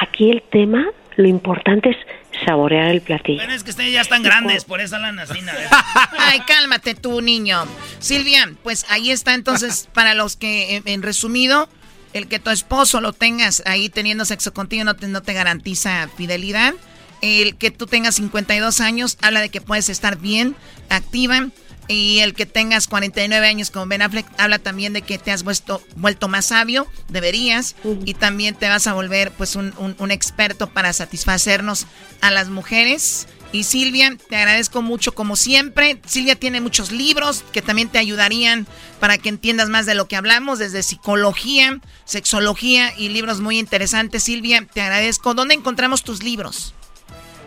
aquí 0.00 0.30
el 0.30 0.42
tema, 0.42 0.86
lo 1.16 1.28
importante 1.28 1.90
es 1.90 1.96
saborear 2.44 2.88
el 2.88 3.00
platillo. 3.00 3.38
Pero 3.38 3.52
es 3.52 3.64
que 3.64 3.70
ustedes 3.70 3.92
ya 3.92 4.02
están 4.02 4.22
grandes, 4.22 4.64
por 4.64 4.80
eso 4.80 4.98
la 4.98 5.12
nacina. 5.12 5.52
Ay, 6.18 6.40
cálmate 6.46 6.94
tú, 6.94 7.20
niño. 7.22 7.64
Silvia, 7.98 8.52
pues 8.62 8.86
ahí 8.90 9.10
está 9.10 9.34
entonces, 9.34 9.88
para 9.92 10.14
los 10.14 10.36
que, 10.36 10.82
en 10.84 11.02
resumido, 11.02 11.68
el 12.12 12.28
que 12.28 12.38
tu 12.38 12.50
esposo 12.50 13.00
lo 13.00 13.12
tengas 13.12 13.62
ahí 13.66 13.88
teniendo 13.88 14.24
sexo 14.24 14.52
contigo 14.52 14.84
no 14.84 14.94
te, 14.94 15.06
no 15.08 15.22
te 15.22 15.32
garantiza 15.32 16.08
fidelidad. 16.16 16.74
El 17.22 17.56
que 17.56 17.70
tú 17.70 17.86
tengas 17.86 18.16
52 18.16 18.80
años 18.80 19.18
habla 19.22 19.40
de 19.40 19.48
que 19.48 19.60
puedes 19.60 19.88
estar 19.88 20.18
bien, 20.18 20.54
activa. 20.90 21.48
Y 21.88 22.18
el 22.18 22.34
que 22.34 22.46
tengas 22.46 22.88
49 22.88 23.46
años 23.46 23.70
como 23.70 23.86
Ben 23.86 24.02
Affleck 24.02 24.26
habla 24.38 24.58
también 24.58 24.92
de 24.92 25.02
que 25.02 25.18
te 25.18 25.30
has 25.30 25.44
vuelto, 25.44 25.82
vuelto 25.94 26.28
más 26.28 26.46
sabio, 26.46 26.86
deberías, 27.08 27.76
y 28.04 28.14
también 28.14 28.54
te 28.56 28.68
vas 28.68 28.86
a 28.86 28.94
volver 28.94 29.30
pues 29.32 29.54
un, 29.56 29.72
un 29.78 30.10
experto 30.10 30.68
para 30.68 30.92
satisfacernos 30.92 31.86
a 32.20 32.30
las 32.30 32.48
mujeres. 32.48 33.28
Y 33.52 33.64
Silvia, 33.64 34.16
te 34.28 34.36
agradezco 34.36 34.82
mucho 34.82 35.14
como 35.14 35.36
siempre. 35.36 36.00
Silvia 36.06 36.34
tiene 36.34 36.60
muchos 36.60 36.90
libros 36.90 37.44
que 37.52 37.62
también 37.62 37.88
te 37.88 37.98
ayudarían 37.98 38.66
para 39.00 39.18
que 39.18 39.28
entiendas 39.28 39.68
más 39.68 39.86
de 39.86 39.94
lo 39.94 40.08
que 40.08 40.16
hablamos, 40.16 40.58
desde 40.58 40.82
psicología, 40.82 41.80
sexología 42.04 42.92
y 42.98 43.08
libros 43.08 43.40
muy 43.40 43.58
interesantes. 43.58 44.24
Silvia, 44.24 44.66
te 44.72 44.82
agradezco. 44.82 45.34
¿Dónde 45.34 45.54
encontramos 45.54 46.02
tus 46.02 46.22
libros? 46.22 46.74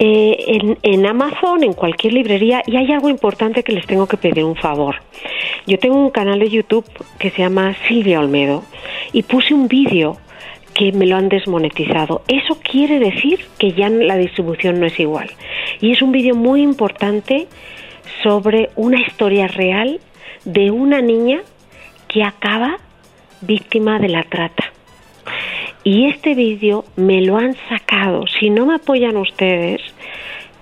Eh, 0.02 0.78
en, 0.82 1.06
Amazon, 1.06 1.62
en 1.62 1.74
cualquier 1.74 2.14
librería, 2.14 2.64
y 2.66 2.78
hay 2.78 2.90
algo 2.92 3.10
importante 3.10 3.64
que 3.64 3.74
les 3.74 3.86
tengo 3.86 4.08
que 4.08 4.16
pedir 4.16 4.46
un 4.46 4.56
favor. 4.56 4.96
Yo 5.68 5.78
tengo 5.78 5.98
un 5.98 6.10
canal 6.10 6.40
de 6.40 6.50
YouTube 6.50 6.86
que 7.18 7.30
se 7.32 7.40
llama 7.40 7.76
Silvia 7.88 8.22
Olmedo 8.22 8.64
y 9.12 9.24
puse 9.24 9.54
un 9.54 9.68
vídeo 9.68 10.18
que 10.74 10.94
me 10.94 11.06
lo 11.06 11.18
han 11.18 11.28
desmonetizado. 11.28 12.22
Eso 12.30 12.58
quiere 12.62 13.00
decir 13.00 13.40
que 13.58 13.74
ya 13.74 13.90
la 13.90 14.16
distribución 14.16 14.80
no 14.80 14.86
es 14.86 14.98
igual. 14.98 15.30
Y 15.82 15.92
es 15.92 16.02
un 16.02 16.14
vídeo 16.14 16.34
muy 16.34 16.62
importante 16.62 17.48
sobre 18.24 18.70
una 18.78 19.02
historia 19.02 19.48
real 19.50 20.00
de 20.46 20.72
una 20.72 21.02
niña 21.02 21.42
que 22.08 22.24
acaba 22.24 22.78
víctima 23.42 24.00
de 24.00 24.08
la 24.08 24.24
trata. 24.24 24.72
Y 25.84 26.08
este 26.08 26.36
vídeo 26.36 26.86
me 26.96 27.22
lo 27.22 27.38
han 27.38 27.56
sacado. 27.70 28.26
Si 28.28 28.50
no 28.50 28.66
me 28.66 28.76
apoyan 28.76 29.18
ustedes, 29.18 29.82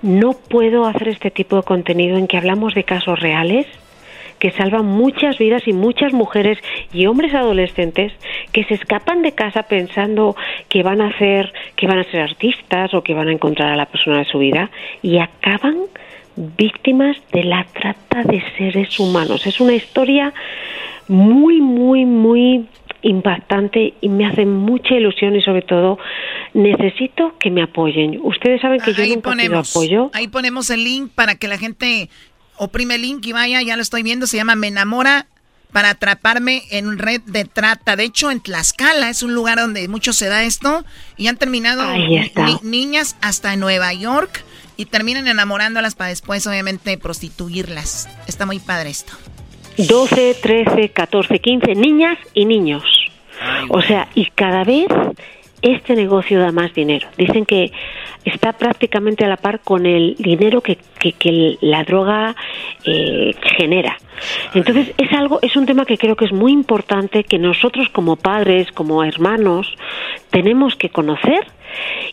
no 0.02 0.34
puedo 0.34 0.86
hacer 0.86 1.10
este 1.10 1.32
tipo 1.32 1.56
de 1.56 1.64
contenido 1.64 2.18
en 2.18 2.28
que 2.28 2.38
hablamos 2.38 2.76
de 2.76 2.84
casos 2.84 3.20
reales 3.20 3.66
que 4.40 4.52
salvan 4.52 4.86
muchas 4.86 5.38
vidas 5.38 5.68
y 5.68 5.74
muchas 5.74 6.14
mujeres 6.14 6.60
y 6.94 7.06
hombres 7.08 7.34
adolescentes 7.34 8.14
que 8.52 8.64
se 8.66 8.76
escapan 8.76 9.22
de 9.22 9.32
casa 9.32 9.64
pensando 9.64 10.36
que 10.70 10.84
van 10.84 11.02
a 11.02 11.08
hacer 11.08 11.54
que 11.76 11.88
van 11.88 12.00
a 12.00 12.04
ser 12.04 12.22
artistas 12.22 12.94
o 12.94 13.02
que 13.02 13.14
van 13.14 13.30
a 13.30 13.34
encontrar 13.34 13.72
a 13.72 13.76
la 13.76 13.86
persona 13.86 14.20
de 14.20 14.26
su 14.26 14.40
vida 14.40 14.70
y 15.02 15.18
acaban 15.18 15.78
víctimas 16.36 17.18
de 17.32 17.44
la 17.44 17.66
trata 17.74 18.22
de 18.24 18.44
seres 18.58 19.00
humanos. 19.00 19.48
Es 19.48 19.60
una 19.60 19.74
historia 19.74 20.34
muy 21.08 21.60
muy 21.62 22.06
muy 22.06 22.68
impactante 23.08 23.94
y 24.02 24.10
me 24.10 24.26
hace 24.26 24.46
mucha 24.46 24.96
ilusión 24.96 25.36
y 25.36 25.42
sobre 25.42 25.62
todo 25.62 25.98
necesito 26.54 27.36
que 27.40 27.50
me 27.50 27.64
apoyen. 27.64 28.20
Ustedes 28.24 28.62
saben 28.62 28.80
que 28.82 28.94
yo 28.94 29.06
nunca 29.06 29.30
ponemos, 29.30 29.72
apoyo. 29.72 30.12
Ahí 30.14 30.28
ponemos 30.28 30.70
el 30.70 30.84
link 30.84 31.12
para 31.14 31.36
que 31.36 31.48
la 31.48 31.58
gente 31.58 32.10
oprime 32.58 32.96
el 32.96 33.04
link 33.04 33.26
y 33.26 33.32
vaya, 33.32 33.62
ya 33.62 33.76
lo 33.76 33.82
estoy 33.82 34.04
viendo, 34.04 34.28
se 34.28 34.38
llama 34.38 34.56
Me 34.56 34.68
enamora 34.68 35.28
para 35.72 35.92
atraparme 35.92 36.64
en 36.72 36.98
red 36.98 37.22
de 37.26 37.46
trata. 37.46 37.96
De 37.96 38.04
hecho, 38.04 38.32
en 38.32 38.40
Tlaxcala 38.40 39.10
es 39.10 39.24
un 39.24 39.34
lugar 39.34 39.58
donde 39.58 39.88
mucho 39.88 40.14
se 40.14 40.28
da 40.28 40.44
esto 40.44 40.84
y 41.18 41.28
han 41.28 41.38
terminado 41.38 41.84
niñas 42.64 43.16
hasta 43.22 43.56
Nueva 43.56 43.94
York 43.94 44.44
y 44.78 44.86
terminan 44.86 45.28
enamorándolas 45.28 45.96
para 45.96 46.10
después, 46.10 46.46
obviamente, 46.48 46.98
prostituirlas. 46.98 48.08
Está 48.28 48.46
muy 48.46 48.60
padre 48.60 48.90
esto. 48.90 49.14
12, 49.78 50.36
13, 50.42 50.90
14, 50.90 51.40
15 51.40 51.76
niñas 51.76 52.18
y 52.34 52.46
niños. 52.46 52.84
o 53.70 53.82
sea, 53.82 54.08
y 54.16 54.26
cada 54.32 54.64
vez 54.64 54.88
este 55.62 55.96
negocio 55.96 56.40
da 56.40 56.52
más 56.52 56.74
dinero. 56.74 57.08
Dicen 57.18 57.46
que 57.46 57.72
está 58.26 58.54
prácticamente 58.54 59.26
a 59.26 59.28
la 59.28 59.38
par 59.38 59.60
con 59.62 59.86
el 59.86 60.16
dinero 60.18 60.62
que, 60.62 60.78
que, 61.00 61.58
la 61.62 61.84
droga 61.84 62.36
eh, 62.86 63.34
genera. 63.58 63.98
Entonces 64.54 64.94
es 64.98 65.12
algo, 65.14 65.40
es 65.42 65.56
un 65.56 65.66
tema 65.66 65.86
que 65.86 65.98
creo 65.98 66.16
que 66.16 66.26
es 66.26 66.32
muy 66.32 66.52
importante 66.52 67.24
que 67.24 67.40
nosotros 67.40 67.90
como 67.90 68.16
padres, 68.16 68.72
como 68.72 69.04
hermanos, 69.04 69.68
tenemos 70.30 70.76
que 70.76 70.90
conocer. 70.90 71.46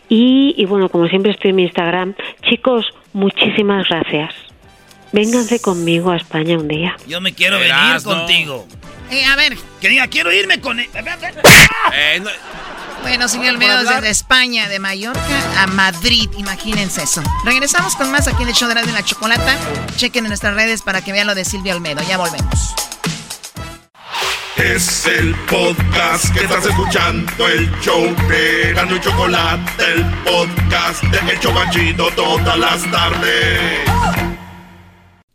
Y, 0.09 0.55
y 0.57 0.65
bueno, 0.67 0.89
como 0.89 1.09
siempre 1.09 1.33
estoy 1.33 1.51
en 1.51 1.57
mi 1.57 1.63
Instagram, 1.63 2.15
chicos, 2.43 2.87
muchísimas 3.13 3.89
gracias. 3.89 4.54
Vénganse 5.15 5.61
conmigo 5.61 6.11
a 6.11 6.17
España 6.17 6.59
un 6.59 6.67
día. 6.67 6.97
Yo 7.07 7.21
me 7.21 7.33
quiero 7.33 7.61
venir 7.61 8.03
contigo. 8.03 8.67
Eh, 9.13 9.25
a 9.25 9.37
ver. 9.37 9.57
Que 9.81 9.89
diga, 9.89 10.09
quiero 10.09 10.33
irme 10.33 10.61
con 10.61 10.81
él. 10.81 10.91
Eh, 11.93 12.21
bueno, 13.03 13.29
señor 13.29 13.57
Medos, 13.57 13.89
desde 13.89 14.11
España, 14.11 14.69
de 14.69 14.81
Mallorca 14.81 15.21
a 15.63 15.69
Madrid. 15.69 16.29
Imagínense 16.37 17.05
eso. 17.05 17.23
Regresamos 17.45 17.95
con 17.95 18.11
más 18.11 18.27
aquí 18.27 18.43
en 18.43 18.49
el 18.49 18.55
show 18.57 18.69
de 18.69 18.75
la, 18.75 18.83
la 18.83 19.05
Chocolata. 19.05 19.57
Chequen 19.97 20.25
en 20.25 20.31
nuestras 20.31 20.55
redes 20.57 20.83
para 20.83 21.05
que 21.05 21.13
vean 21.13 21.29
lo 21.29 21.37
de 21.37 21.45
Silvia 21.45 21.77
Olmedo. 21.77 22.03
Ya 22.09 22.19
volvemos. 22.19 22.75
Es 24.57 25.07
el 25.07 25.33
podcast 25.49 26.33
que 26.35 26.41
estás 26.41 26.67
escuchando, 26.67 27.47
el 27.47 27.71
show 27.81 28.03
de 28.29 28.73
Gano 28.73 28.97
y 28.97 29.01
Chocolate, 29.01 29.85
el 29.93 30.05
podcast 30.25 31.03
de 31.05 31.33
El 31.33 31.39
Chocachito 31.39 32.09
todas 32.17 32.59
las 32.59 32.91
tardes. 32.91 34.24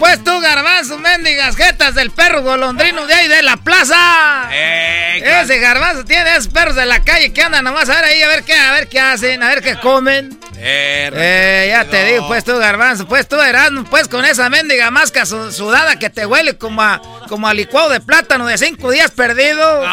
Pues 0.00 0.24
tú, 0.24 0.40
garbanzo, 0.40 0.98
mendigas 0.98 1.54
jetas 1.56 1.94
del 1.94 2.10
perro 2.10 2.42
golondrino 2.42 3.06
de 3.06 3.12
ahí 3.12 3.28
de 3.28 3.42
la 3.42 3.58
plaza. 3.58 4.48
Eh, 4.50 5.42
Ese 5.42 5.58
garbanzo 5.58 6.06
tiene 6.06 6.32
esos 6.32 6.48
perros 6.48 6.74
de 6.74 6.86
la 6.86 7.04
calle 7.04 7.34
que 7.34 7.42
andan 7.42 7.64
nomás 7.64 7.90
a 7.90 7.96
ver 7.96 8.04
ahí 8.04 8.22
a 8.22 8.28
ver 8.28 8.42
qué, 8.42 8.54
a 8.54 8.72
ver 8.72 8.88
qué 8.88 8.98
hacen, 8.98 9.42
a 9.42 9.48
ver 9.48 9.62
qué 9.62 9.78
comen. 9.78 10.40
Eh, 10.56 11.10
eh 11.12 11.68
ya 11.70 11.84
te 11.84 12.02
digo, 12.06 12.26
pues 12.28 12.44
tú, 12.44 12.56
garbanzo, 12.58 13.06
pues 13.06 13.28
tú 13.28 13.38
eras, 13.42 13.70
pues 13.90 14.08
con 14.08 14.24
esa 14.24 14.48
mendiga 14.48 14.90
masca 14.90 15.26
sudada 15.26 15.98
que 15.98 16.08
te 16.08 16.24
huele 16.24 16.56
como 16.56 16.80
a, 16.80 17.02
como 17.28 17.46
a 17.46 17.52
licuado 17.52 17.90
de 17.90 18.00
plátano 18.00 18.46
de 18.46 18.56
cinco 18.56 18.90
días 18.90 19.10
perdido. 19.10 19.84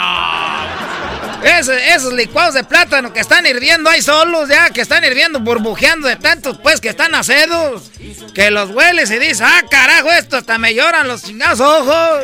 Esos 1.44 2.14
licuados 2.14 2.54
de 2.54 2.64
plátano 2.64 3.14
que 3.14 3.20
están 3.20 3.46
hirviendo 3.46 3.90
ahí 3.90 4.02
solos, 4.02 4.50
ya, 4.50 4.70
que 4.70 4.82
están 4.82 5.04
hirviendo, 5.04 5.40
burbujeando 5.40 6.08
de 6.08 6.16
tantos, 6.16 6.58
pues, 6.62 6.82
que 6.82 6.90
están 6.90 7.14
acedos. 7.16 7.92
Que 8.34 8.52
los 8.52 8.72
hueles 8.72 9.12
y 9.12 9.20
dices, 9.20 9.42
ah, 9.42 9.64
carajo, 9.70 10.12
esto 10.12 10.38
hasta 10.38 10.58
me 10.58 10.74
lloran 10.74 11.08
los 11.08 11.24
chingados 11.24 11.60
ojos. 11.60 12.24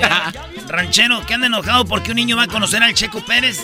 ranchero, 0.68 1.26
que 1.26 1.34
anda 1.34 1.48
enojado 1.48 1.84
porque 1.84 2.10
un 2.10 2.16
niño 2.16 2.36
va 2.36 2.44
a 2.44 2.48
conocer 2.48 2.82
al 2.82 2.94
Checo 2.94 3.24
Pérez. 3.24 3.58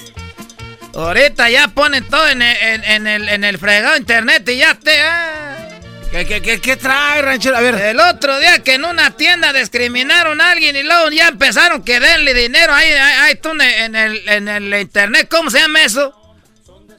Ahorita 0.95 1.51
ya 1.51 1.69
ponen 1.69 2.09
todo 2.09 2.27
en 2.29 2.43
el, 2.43 2.85
en 2.85 3.45
el, 3.45 3.59
fregado 3.59 3.97
internet 3.97 4.49
y 4.49 4.57
ya 4.57 4.75
te... 4.75 5.03
Ah. 5.03 5.66
¿Qué, 6.11 6.77
trae, 6.77 7.23
ranchero? 7.23 7.57
A 7.57 7.61
ver. 7.61 7.75
El 7.75 8.01
otro 8.01 8.39
día 8.39 8.63
que 8.63 8.75
en 8.75 8.85
una 8.85 9.11
tienda 9.11 9.53
discriminaron 9.53 10.41
a 10.41 10.53
alguien 10.53 10.77
y 10.77 10.83
luego 10.83 11.11
ya 11.11 11.29
empezaron 11.29 11.83
que 11.83 12.01
denle 12.01 12.33
dinero 12.33 12.73
ahí, 12.73 12.91
ahí, 12.91 13.35
tú 13.37 13.51
en 13.51 13.95
el, 13.95 14.29
en 14.29 14.49
el 14.49 14.75
internet. 14.75 15.29
¿Cómo 15.31 15.51
se 15.51 15.61
llama 15.61 15.83
eso? 15.83 16.15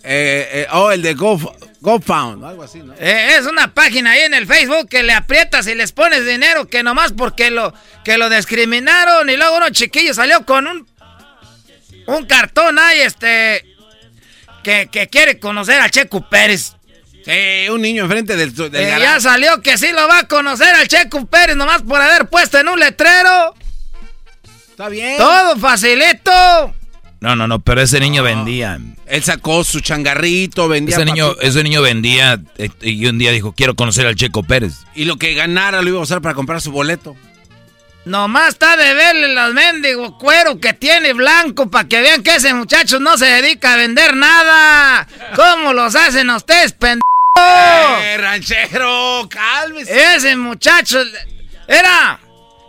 Eh, 0.03 0.49
eh, 0.51 0.67
oh, 0.71 0.91
el 0.91 1.01
de 1.01 1.15
Go, 1.15 1.37
GoFound, 1.81 2.43
algo 2.45 2.63
así, 2.63 2.79
¿no? 2.79 2.93
Eh, 2.93 3.35
es 3.37 3.45
una 3.45 3.73
página 3.73 4.11
ahí 4.11 4.21
en 4.21 4.33
el 4.33 4.47
Facebook 4.47 4.87
que 4.87 5.03
le 5.03 5.13
aprietas 5.13 5.67
y 5.67 5.75
les 5.75 5.91
pones 5.91 6.25
dinero 6.25 6.69
que 6.69 6.81
nomás 6.81 7.11
porque 7.11 7.51
lo, 7.51 7.73
que 8.05 8.17
lo 8.17 8.29
discriminaron 8.29 9.29
y 9.29 9.35
luego 9.35 9.57
uno 9.57 9.69
chiquillo 9.69 10.13
salió 10.13 10.45
con 10.45 10.65
un, 10.67 10.87
un 12.05 12.25
cartón 12.25 12.79
ahí, 12.79 13.01
este, 13.01 13.65
que, 14.63 14.87
que 14.89 15.09
quiere 15.09 15.39
conocer 15.39 15.81
a 15.81 15.89
Checo 15.89 16.29
Pérez. 16.29 16.76
Sí, 17.27 17.69
un 17.69 17.81
niño 17.81 18.03
enfrente 18.03 18.37
del, 18.37 18.55
del 18.55 18.71
Ya 18.71 19.19
salió 19.19 19.61
que 19.61 19.77
sí 19.77 19.91
lo 19.91 20.07
va 20.07 20.19
a 20.19 20.27
conocer 20.29 20.73
al 20.73 20.87
Checo 20.87 21.25
Pérez 21.25 21.57
nomás 21.57 21.81
por 21.81 22.01
haber 22.01 22.29
puesto 22.29 22.57
en 22.57 22.69
un 22.69 22.79
letrero. 22.79 23.53
Está 24.69 24.87
bien. 24.87 25.17
Todo 25.17 25.57
facilito. 25.57 26.73
No, 27.19 27.35
no, 27.35 27.45
no, 27.45 27.59
pero 27.59 27.81
ese 27.81 27.99
niño 27.99 28.23
vendía. 28.23 28.79
Él 29.07 29.23
sacó 29.23 29.65
su 29.65 29.81
changarrito, 29.81 30.69
vendía. 30.69 30.95
Ese 30.95 31.03
niño, 31.03 31.35
ese 31.41 31.63
niño 31.63 31.81
vendía 31.81 32.39
eh, 32.57 32.69
y 32.81 33.05
un 33.07 33.17
día 33.17 33.31
dijo, 33.31 33.51
quiero 33.51 33.75
conocer 33.75 34.07
al 34.07 34.15
Checo 34.15 34.43
Pérez. 34.43 34.85
Y 34.95 35.03
lo 35.03 35.17
que 35.17 35.33
ganara 35.33 35.81
lo 35.81 35.89
iba 35.89 35.99
a 35.99 36.03
usar 36.03 36.21
para 36.21 36.33
comprar 36.33 36.61
su 36.61 36.71
boleto. 36.71 37.17
Nomás 38.05 38.49
está 38.49 38.77
de 38.77 38.93
verle 38.93 39.33
los 39.33 39.53
mendigos 39.53 40.13
cuero 40.13 40.61
que 40.61 40.71
tiene 40.71 41.11
blanco 41.11 41.69
para 41.69 41.89
que 41.89 41.99
vean 41.99 42.23
que 42.23 42.35
ese 42.35 42.53
muchacho 42.53 43.01
no 43.01 43.17
se 43.17 43.25
dedica 43.25 43.73
a 43.73 43.75
vender 43.75 44.15
nada. 44.15 45.05
¿Cómo 45.35 45.73
los 45.73 45.93
hacen 45.93 46.29
ustedes, 46.29 46.71
pendejos? 46.71 47.06
¡Eh, 47.37 48.17
ranchero! 48.17 49.27
¡Cálmese! 49.29 50.15
Ese 50.15 50.35
muchacho 50.35 50.99
era. 51.67 52.19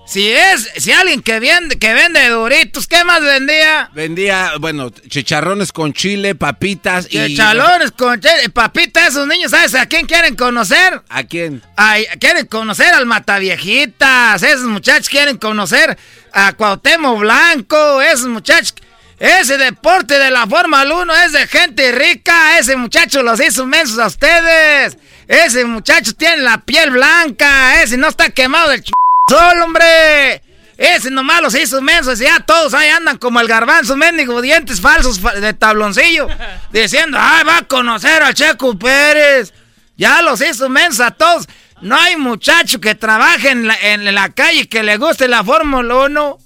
Si 0.07 0.27
es, 0.27 0.71
si 0.79 0.91
alguien 0.91 1.21
que 1.21 1.39
vende, 1.39 1.79
que 1.79 1.93
vende 1.93 2.31
duritos, 2.31 2.87
¿qué 2.87 3.05
más 3.05 3.21
vendía? 3.21 3.91
Vendía, 3.93 4.53
bueno, 4.59 4.89
chicharrones 4.89 5.71
con 5.71 5.93
chile, 5.93 6.35
papitas 6.35 7.07
y. 7.11 7.27
Chicharrones 7.27 7.93
con 7.93 8.19
chile, 8.19 8.49
papitas, 8.49 9.09
esos 9.09 9.27
niños, 9.27 9.51
¿sabes 9.51 9.75
a 9.75 9.85
quién 9.85 10.07
quieren 10.07 10.35
conocer? 10.35 11.03
¿A 11.11 11.25
quién? 11.25 11.63
Ay, 11.77 12.07
quieren 12.19 12.47
conocer 12.47 12.95
al 12.95 13.05
Mataviejitas, 13.05 14.43
esos 14.43 14.65
muchachos 14.65 15.11
quieren 15.11 15.37
conocer 15.37 15.99
a 16.33 16.55
Cuauhtémoc 16.55 17.19
Blanco, 17.19 18.01
esos 18.01 18.29
muchachos. 18.29 18.77
Ese 19.19 19.59
deporte 19.59 20.19
de 20.19 20.31
la 20.31 20.47
Fórmula 20.47 20.95
1 20.95 21.15
es 21.17 21.33
de 21.33 21.47
gente 21.49 21.91
rica. 21.93 22.59
Ese 22.59 22.77
muchacho 22.77 23.23
los 23.23 23.41
hizo 23.41 23.67
mensos 23.67 23.99
a 23.99 24.07
ustedes. 24.07 24.97
Ese 25.27 25.65
muchacho 25.65 26.15
tiene 26.15 26.39
la 26.39 26.59
piel 26.59 26.91
blanca. 26.91 27.83
Ese 27.83 27.97
no 27.97 28.09
está 28.09 28.31
quemado 28.31 28.71
del 28.71 28.83
ch... 28.83 28.91
sol, 29.29 29.63
hombre. 29.63 30.43
Ese 30.77 31.11
nomás 31.11 31.43
los 31.43 31.57
hizo 31.57 31.83
mensos, 31.83 32.21
ya 32.21 32.39
todos 32.39 32.73
ahí 32.73 32.89
andan 32.89 33.19
como 33.19 33.41
el 33.41 33.49
garbanzo, 33.49 33.97
mendigo, 33.97 34.41
dientes 34.41 34.81
falsos 34.81 35.21
de 35.41 35.53
tabloncillo, 35.53 36.29
diciendo, 36.73 37.19
ay, 37.21 37.43
va 37.43 37.59
a 37.59 37.63
conocer 37.63 38.23
al 38.23 38.33
Checo 38.33 38.79
Pérez. 38.79 39.53
Ya 39.97 40.23
los 40.23 40.41
hizo 40.41 40.69
mensos 40.69 41.01
a 41.01 41.11
todos. 41.11 41.49
No 41.81 41.97
hay 41.99 42.17
muchacho 42.17 42.81
que 42.81 42.95
trabaje 42.95 43.51
en 43.51 43.67
la, 43.67 43.75
en 43.75 44.15
la 44.15 44.29
calle 44.29 44.69
que 44.69 44.85
le 44.85 44.97
guste 44.99 45.27
la 45.27 45.43
Fórmula 45.43 45.97
1. 45.97 46.39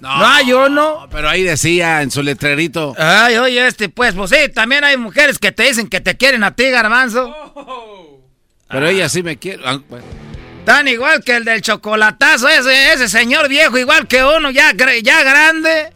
No, 0.00 0.26
hay 0.26 0.52
uno. 0.52 1.06
Pero 1.10 1.28
ahí 1.28 1.42
decía 1.42 2.02
en 2.02 2.10
su 2.10 2.22
letrerito. 2.22 2.94
Ay, 2.98 3.36
oye, 3.36 3.66
este, 3.66 3.88
pues, 3.88 4.14
pues 4.14 4.30
sí, 4.30 4.48
también 4.52 4.82
hay 4.82 4.96
mujeres 4.96 5.38
que 5.38 5.52
te 5.52 5.64
dicen 5.64 5.88
que 5.88 6.00
te 6.00 6.16
quieren 6.16 6.42
a 6.42 6.54
ti, 6.56 6.70
garbanzo. 6.70 7.34
Pero 8.68 8.88
ella 8.88 9.08
sí 9.08 9.22
me 9.22 9.36
quiere. 9.36 9.62
Ah, 9.66 9.78
Tan 10.64 10.88
igual 10.88 11.22
que 11.24 11.36
el 11.36 11.44
del 11.44 11.62
chocolatazo, 11.62 12.48
ese, 12.48 12.92
ese 12.92 13.08
señor 13.08 13.48
viejo, 13.48 13.78
igual 13.78 14.06
que 14.06 14.24
uno, 14.24 14.50
ya, 14.50 14.72
ya 15.02 15.22
grande. 15.22 15.92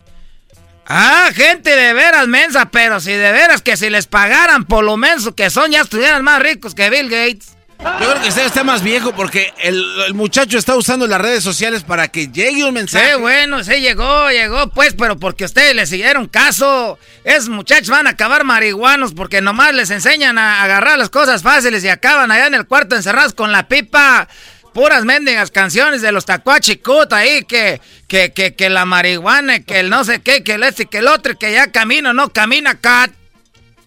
Ah, 0.87 1.31
gente 1.35 1.75
de 1.75 1.95
veras 1.95 2.29
mensa, 2.29 2.67
pero 2.71 3.01
si 3.01 3.13
de 3.13 3.33
veras 3.33 3.63
que 3.63 3.77
si 3.77 3.89
les 3.89 4.07
pagaran 4.07 4.65
por 4.65 4.85
lo 4.85 4.97
menso 4.97 5.35
que 5.35 5.49
son, 5.49 5.71
ya 5.71 5.81
estuvieran 5.81 6.23
más 6.25 6.43
ricos 6.43 6.75
que 6.75 6.91
Bill 6.91 7.09
Gates. 7.09 7.54
Yo 7.79 8.11
creo 8.11 8.23
que 8.23 8.29
usted 8.29 8.47
está 8.47 8.65
más 8.65 8.83
viejo 8.83 9.15
porque 9.15 9.53
el, 9.59 10.15
muchacho 10.15 10.59
está 10.59 10.75
usando 10.75 11.07
las 11.07 11.21
redes 11.21 11.45
sociales 11.45 11.83
para 11.83 12.09
que 12.09 12.29
llegue 12.29 12.65
un 12.65 12.75
mensaje. 12.75 13.15
Sí, 13.15 13.21
bueno, 13.21 13.63
sí 13.63 13.81
llegó, 13.81 14.31
llegó, 14.31 14.69
pues, 14.71 14.95
pero 14.95 15.19
porque 15.19 15.45
ustedes 15.45 15.75
le 15.75 15.87
siguieron 15.87 16.27
caso. 16.27 16.99
Esos 17.25 17.51
muchachos 17.51 17.89
van 17.89 18.07
a 18.07 18.11
acabar 18.11 18.45
marihuanos 18.45 19.13
porque 19.13 19.41
nomás 19.41 19.75
les 19.75 19.91
enseñan 19.91 20.39
a 20.39 20.63
agarrar 20.63 20.99
las 20.99 21.11
cosas 21.11 21.43
fáciles 21.43 21.85
y 21.85 21.89
acaban 21.89 22.31
allá 22.31 22.47
en 22.47 22.55
el 22.55 22.67
cuarto 22.67 22.97
encerrados 22.97 23.35
con 23.35 23.53
la 23.53 23.69
pipa. 23.69 24.29
Puras 24.73 25.05
mendigas 25.05 25.51
canciones 25.51 26.03
de 26.03 26.11
los 26.11 26.25
tacuachicuta 26.25 27.19
ahí, 27.19 27.45
que, 27.45 27.81
que, 28.09 28.33
que, 28.33 28.55
que 28.55 28.71
la 28.71 28.85
marihuana, 28.85 29.61
que 29.61 29.79
el 29.79 29.89
no 29.89 30.03
sé 30.05 30.21
qué, 30.21 30.43
que 30.43 30.55
el 30.55 30.65
este, 30.65 30.87
que 30.87 30.99
el 30.99 31.07
otro, 31.07 31.39
que 31.39 31.53
ya 31.53 31.71
camina 31.71 32.13
no 32.13 32.31
camina, 32.31 32.81
cat. 32.81 33.13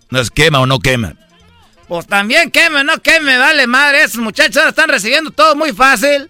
¿No 0.10 0.22
es 0.22 0.32
quema 0.32 0.60
o 0.60 0.66
no 0.66 0.80
quema? 0.80 1.16
Pues 1.88 2.06
también 2.06 2.52
queme, 2.52 2.84
no 2.84 3.02
queme, 3.02 3.38
vale 3.38 3.66
madre. 3.68 4.04
Esos 4.04 4.18
muchachos 4.18 4.58
ahora 4.58 4.70
están 4.70 4.90
recibiendo 4.90 5.32
todo 5.32 5.56
muy 5.56 5.72
fácil. 5.72 6.30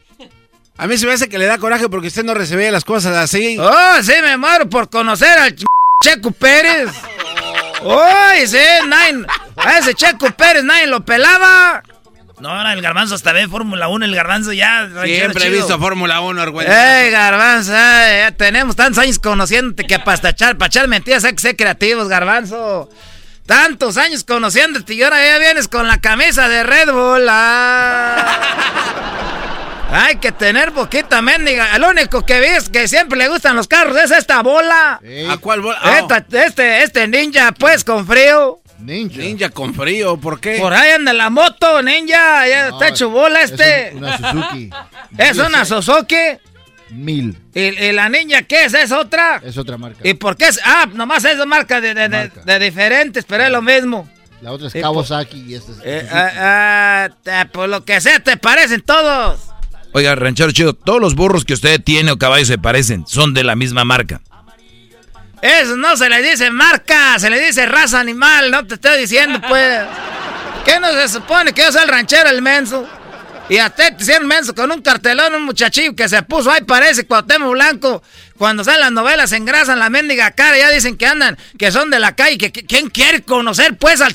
A 0.78 0.86
mí 0.86 0.98
se 0.98 1.08
me 1.08 1.14
hace 1.14 1.28
que 1.28 1.40
le 1.40 1.46
da 1.46 1.58
coraje 1.58 1.90
porque 1.90 2.08
usted 2.08 2.24
no 2.24 2.36
recibe 2.36 2.70
las 2.70 2.84
cosas 2.84 3.16
así. 3.16 3.58
Oh, 3.60 4.04
sí, 4.04 4.14
me 4.22 4.38
muero 4.38 4.70
por 4.70 4.90
conocer 4.90 5.38
al 5.40 5.56
Checo 6.04 6.32
Pérez. 6.32 6.92
Oh, 7.84 8.08
sí, 8.46 8.58
nadie, 8.88 9.26
a 9.56 9.80
ese 9.80 9.96
Checo 9.96 10.30
Pérez 10.32 10.64
nadie 10.64 10.86
lo 10.86 11.04
pelaba. 11.04 11.82
No, 12.40 12.50
ahora 12.50 12.74
el 12.74 12.82
garbanzo 12.84 13.16
hasta 13.16 13.32
ve 13.32 13.48
Fórmula 13.48 13.88
1, 13.88 14.06
el 14.06 14.16
garbanzo 14.16 14.54
ya. 14.54 14.88
Siempre 15.04 15.48
he 15.48 15.50
visto 15.50 15.80
Fórmula 15.80 16.22
1, 16.22 16.40
Argüello. 16.40 16.72
¡Ey, 16.72 17.10
garbanzo! 17.10 17.72
ya 17.72 18.32
tenemos 18.38 18.76
tantos 18.76 19.04
años 19.04 19.18
conociéndote 19.18 19.88
que 19.88 19.98
para 19.98 20.30
echar, 20.30 20.56
para 20.56 20.68
echar 20.68 20.88
mentiras 20.88 21.24
hay 21.24 21.34
que 21.34 21.42
ser 21.42 21.56
creativos, 21.56 22.08
garbanzo. 22.08 22.90
Tantos 23.48 23.96
años 23.98 24.26
conociéndote 24.26 24.94
y 24.94 25.02
ahora 25.02 25.26
ya 25.26 25.40
vienes 25.40 25.70
con 25.70 25.88
la 25.88 26.02
camisa 26.02 26.50
de 26.50 26.64
Red 26.64 26.92
Bull. 26.92 27.26
Ah. 27.30 28.40
Hay 29.90 30.18
que 30.18 30.34
tener 30.34 30.74
poquita 30.74 31.22
mendiga. 31.22 31.74
El 31.74 31.84
único 31.86 32.26
que 32.26 32.42
ves 32.42 32.70
que 32.70 32.90
siempre 32.90 33.18
le 33.18 33.30
gustan 33.30 33.56
los 33.56 33.70
carros 33.70 33.96
es 33.96 34.12
esta 34.12 34.42
bola. 34.42 35.00
¿A 35.30 35.38
cuál 35.38 35.62
bola? 35.62 35.80
este, 36.30 36.84
este 36.84 37.08
ninja, 37.08 37.54
pues, 37.54 37.86
con 37.86 38.06
frío. 38.06 38.60
Ninja. 38.80 39.18
Ninja 39.20 39.50
con 39.50 39.74
frío, 39.74 40.18
¿por 40.18 40.42
qué? 40.42 40.58
Por 40.60 40.74
ahí 40.74 40.92
anda 40.92 41.14
la 41.14 41.30
moto, 41.30 41.82
ninja. 41.82 42.46
Ya 42.50 42.68
está 42.68 42.90
hecho 42.90 43.10
bola 43.10 43.42
este. 43.42 43.88
Es 43.88 43.96
una 43.96 44.18
Suzuki. 44.18 44.70
es 45.18 45.38
una 45.38 45.66
Suzuki. 45.66 46.16
Mil. 46.90 47.38
¿Y, 47.54 47.92
la 47.92 48.10
niña 48.10 48.44
qué 48.44 48.66
es? 48.66 48.74
¿Es 48.74 48.92
otra? 48.92 49.42
Es 49.44 49.58
otra 49.58 49.78
marca. 49.78 50.00
¿Y 50.04 50.14
por 50.14 50.38
qué 50.38 50.48
es? 50.48 50.60
Ah, 50.64 50.88
nomás 50.94 51.26
es 51.26 51.44
marca 51.46 51.82
de, 51.82 51.94
de, 51.94 52.10
de, 52.10 52.60
diferentes, 52.60 53.26
pero 53.26 53.44
es 53.44 53.52
lo 53.52 53.62
mismo. 53.62 54.10
La 54.42 54.52
otra 54.52 54.68
es 54.68 54.74
Kawasaki 54.74 55.46
y 55.48 55.56
esta 55.56 55.72
es. 55.72 55.78
Eh, 55.84 56.08
ah, 56.12 57.10
ah, 57.28 57.48
por 57.52 57.70
lo 57.70 57.84
que 57.84 58.00
sea, 58.00 58.20
te 58.20 58.38
parecen 58.38 58.82
todos. 58.82 59.40
Oiga, 59.94 60.16
ranchero 60.16 60.52
chido, 60.52 60.74
todos 60.74 61.02
los 61.02 61.16
burros 61.16 61.44
que 61.44 61.54
usted 61.54 61.82
tiene 61.82 62.12
o 62.12 62.18
caballos 62.18 62.48
se 62.48 62.58
parecen, 62.58 63.06
son 63.08 63.34
de 63.34 63.44
la 63.44 63.56
misma 63.56 63.84
marca. 63.84 64.22
Eso 65.42 65.78
no 65.78 65.96
se 65.98 66.10
le 66.10 66.22
dice 66.22 66.50
marca, 66.52 67.20
se 67.20 67.30
le 67.30 67.40
dice 67.40 67.66
raza 67.66 68.00
animal, 68.00 68.50
no 68.52 68.66
te 68.66 68.76
estoy 68.76 69.00
diciendo, 69.00 69.40
pues. 69.48 69.82
¿Qué 70.66 70.80
no 70.80 70.92
se 70.92 71.08
supone 71.08 71.54
que 71.54 71.62
yo 71.62 71.72
soy 71.72 71.84
el 71.84 71.88
ranchero, 71.88 72.30
el 72.30 72.42
menso? 72.42 72.86
Y 73.50 73.60
hasta 73.60 73.96
te 73.96 74.04
hicieron 74.04 74.28
menso 74.28 74.54
con 74.54 74.72
un 74.72 74.82
cartelón, 74.82 75.34
un 75.34 75.44
muchachillo 75.44 75.96
que 75.96 76.10
se 76.10 76.22
puso, 76.24 76.52
ahí 76.52 76.62
parece 76.62 77.06
Cuauhtémoc 77.06 77.52
Blanco. 77.52 78.04
Cuando 78.38 78.64
salen 78.64 78.82
las 78.82 78.92
novelas, 78.92 79.30
se 79.30 79.38
engrasan 79.38 79.80
la 79.80 79.90
mendiga 79.90 80.32
cara, 80.32 80.58
ya 80.58 80.70
dicen 80.70 80.98
que 80.98 81.06
andan, 81.06 81.38
que 81.58 81.72
son 81.72 81.90
de 81.90 82.00
la 82.00 82.16
calle, 82.16 82.38
que, 82.38 82.52
¿quién 82.52 82.90
quiere 82.90 83.22
conocer 83.22 83.78
pues 83.78 84.02
al 84.02 84.14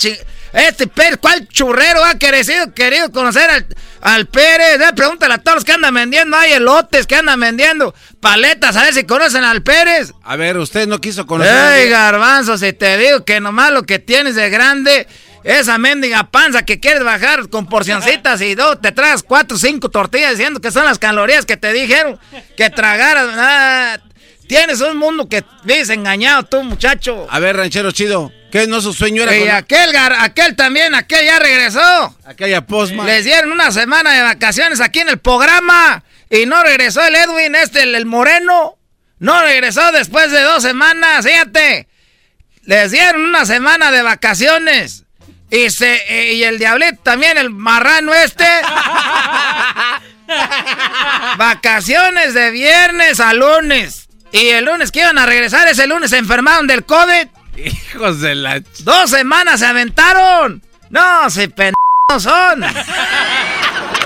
Este 0.52 0.86
Pérez, 0.86 1.18
¿cuál 1.20 1.48
churrero 1.48 2.04
ha 2.04 2.16
querido, 2.18 2.74
querido 2.74 3.10
conocer 3.10 3.48
al, 3.48 3.66
al 4.02 4.26
Pérez? 4.26 4.80
Eh, 4.80 4.92
pregúntale 4.94 5.34
a 5.34 5.38
todos 5.38 5.56
los 5.56 5.64
que 5.64 5.72
andan 5.72 5.94
vendiendo, 5.94 6.36
hay 6.36 6.52
elotes 6.52 7.06
que 7.06 7.16
andan 7.16 7.40
vendiendo, 7.40 7.94
paletas, 8.20 8.76
a 8.76 8.82
ver 8.84 8.92
si 8.92 9.04
conocen 9.04 9.44
al 9.44 9.62
Pérez. 9.62 10.12
A 10.22 10.36
ver, 10.36 10.59
usted 10.59 10.86
no 10.86 11.00
quiso 11.00 11.26
conocer. 11.26 11.80
Ey, 11.80 11.88
garbanzo, 11.88 12.59
si 12.59 12.74
te 12.74 12.98
digo 12.98 13.24
que 13.24 13.40
nomás 13.40 13.72
lo 13.72 13.84
que 13.84 13.98
tienes 13.98 14.34
de 14.34 14.50
grande 14.50 15.09
esa 15.44 15.78
mendiga 15.78 16.24
panza 16.24 16.64
que 16.64 16.81
quieres 16.81 17.02
bajar 17.02 17.48
con 17.48 17.66
porcioncitas 17.66 18.40
y 18.40 18.55
dos, 18.55 18.81
te 18.81 18.93
traes 18.93 19.23
cuatro 19.23 19.56
o 19.56 19.60
cinco 19.60 19.89
tortillas 19.89 20.32
diciendo 20.32 20.60
que 20.60 20.70
son 20.70 20.85
las 20.85 20.98
calorías 20.98 21.47
que 21.47 21.56
te 21.56 21.73
dijeron 21.73 22.19
que 22.56 22.70
tragaras. 22.70 23.28
Ah, 23.36 23.98
tienes 24.47 24.81
un 24.81 24.97
mundo 24.97 25.28
que 25.28 25.44
vives 25.64 25.90
engañado 25.90 26.44
tú, 26.44 26.62
muchacho. 26.62 27.27
A 27.31 27.39
ver, 27.40 27.56
ranchero 27.56 27.90
chido, 27.90 28.32
¿qué 28.51 28.66
no 28.66 28.81
su 28.81 28.93
sueño 28.93 29.23
era? 29.23 29.36
Y 29.36 29.48
aquel, 29.48 29.94
aquel 29.97 30.55
también, 30.56 30.94
aquel 30.94 31.24
ya 31.24 31.39
regresó. 31.39 32.16
Aquella 32.24 32.66
posma. 32.66 33.05
Les 33.05 33.24
dieron 33.24 33.52
una 33.52 33.70
semana 33.70 34.12
de 34.12 34.23
vacaciones 34.23 34.81
aquí 34.81 35.01
en 35.01 35.09
el 35.09 35.19
programa 35.19 36.05
y 36.31 36.47
no 36.47 36.62
regresó 36.62 37.02
el 37.05 37.14
Edwin, 37.14 37.55
este, 37.55 37.82
el 37.82 38.06
moreno. 38.06 38.78
No 39.19 39.40
regresó 39.43 39.93
después 39.93 40.32
de 40.32 40.40
dos 40.40 40.62
semanas, 40.62 41.24
fíjate. 41.24 41.89
Les 42.62 42.90
dieron 42.90 43.23
una 43.23 43.44
semana 43.44 43.90
de 43.90 44.02
vacaciones. 44.02 45.01
Y, 45.52 45.68
se, 45.68 45.96
eh, 46.08 46.32
y 46.32 46.44
el 46.44 46.58
diablito 46.58 47.02
también, 47.02 47.36
el 47.36 47.50
marrano 47.50 48.14
este. 48.14 48.46
Vacaciones 51.36 52.32
de 52.32 52.50
viernes 52.50 53.20
a 53.20 53.34
lunes. 53.34 54.08
Y 54.32 54.48
el 54.48 54.64
lunes 54.64 54.90
que 54.90 55.00
iban 55.00 55.18
a 55.18 55.26
regresar, 55.26 55.68
ese 55.68 55.86
lunes 55.86 56.08
se 56.08 56.16
enfermaron 56.16 56.66
del 56.66 56.86
COVID. 56.86 57.26
Hijos 57.58 58.22
de 58.22 58.34
la... 58.34 58.62
Dos 58.78 59.10
semanas 59.10 59.60
se 59.60 59.66
aventaron. 59.66 60.62
No, 60.88 61.28
si 61.28 61.48
pendejos 61.48 62.22
son. 62.22 62.64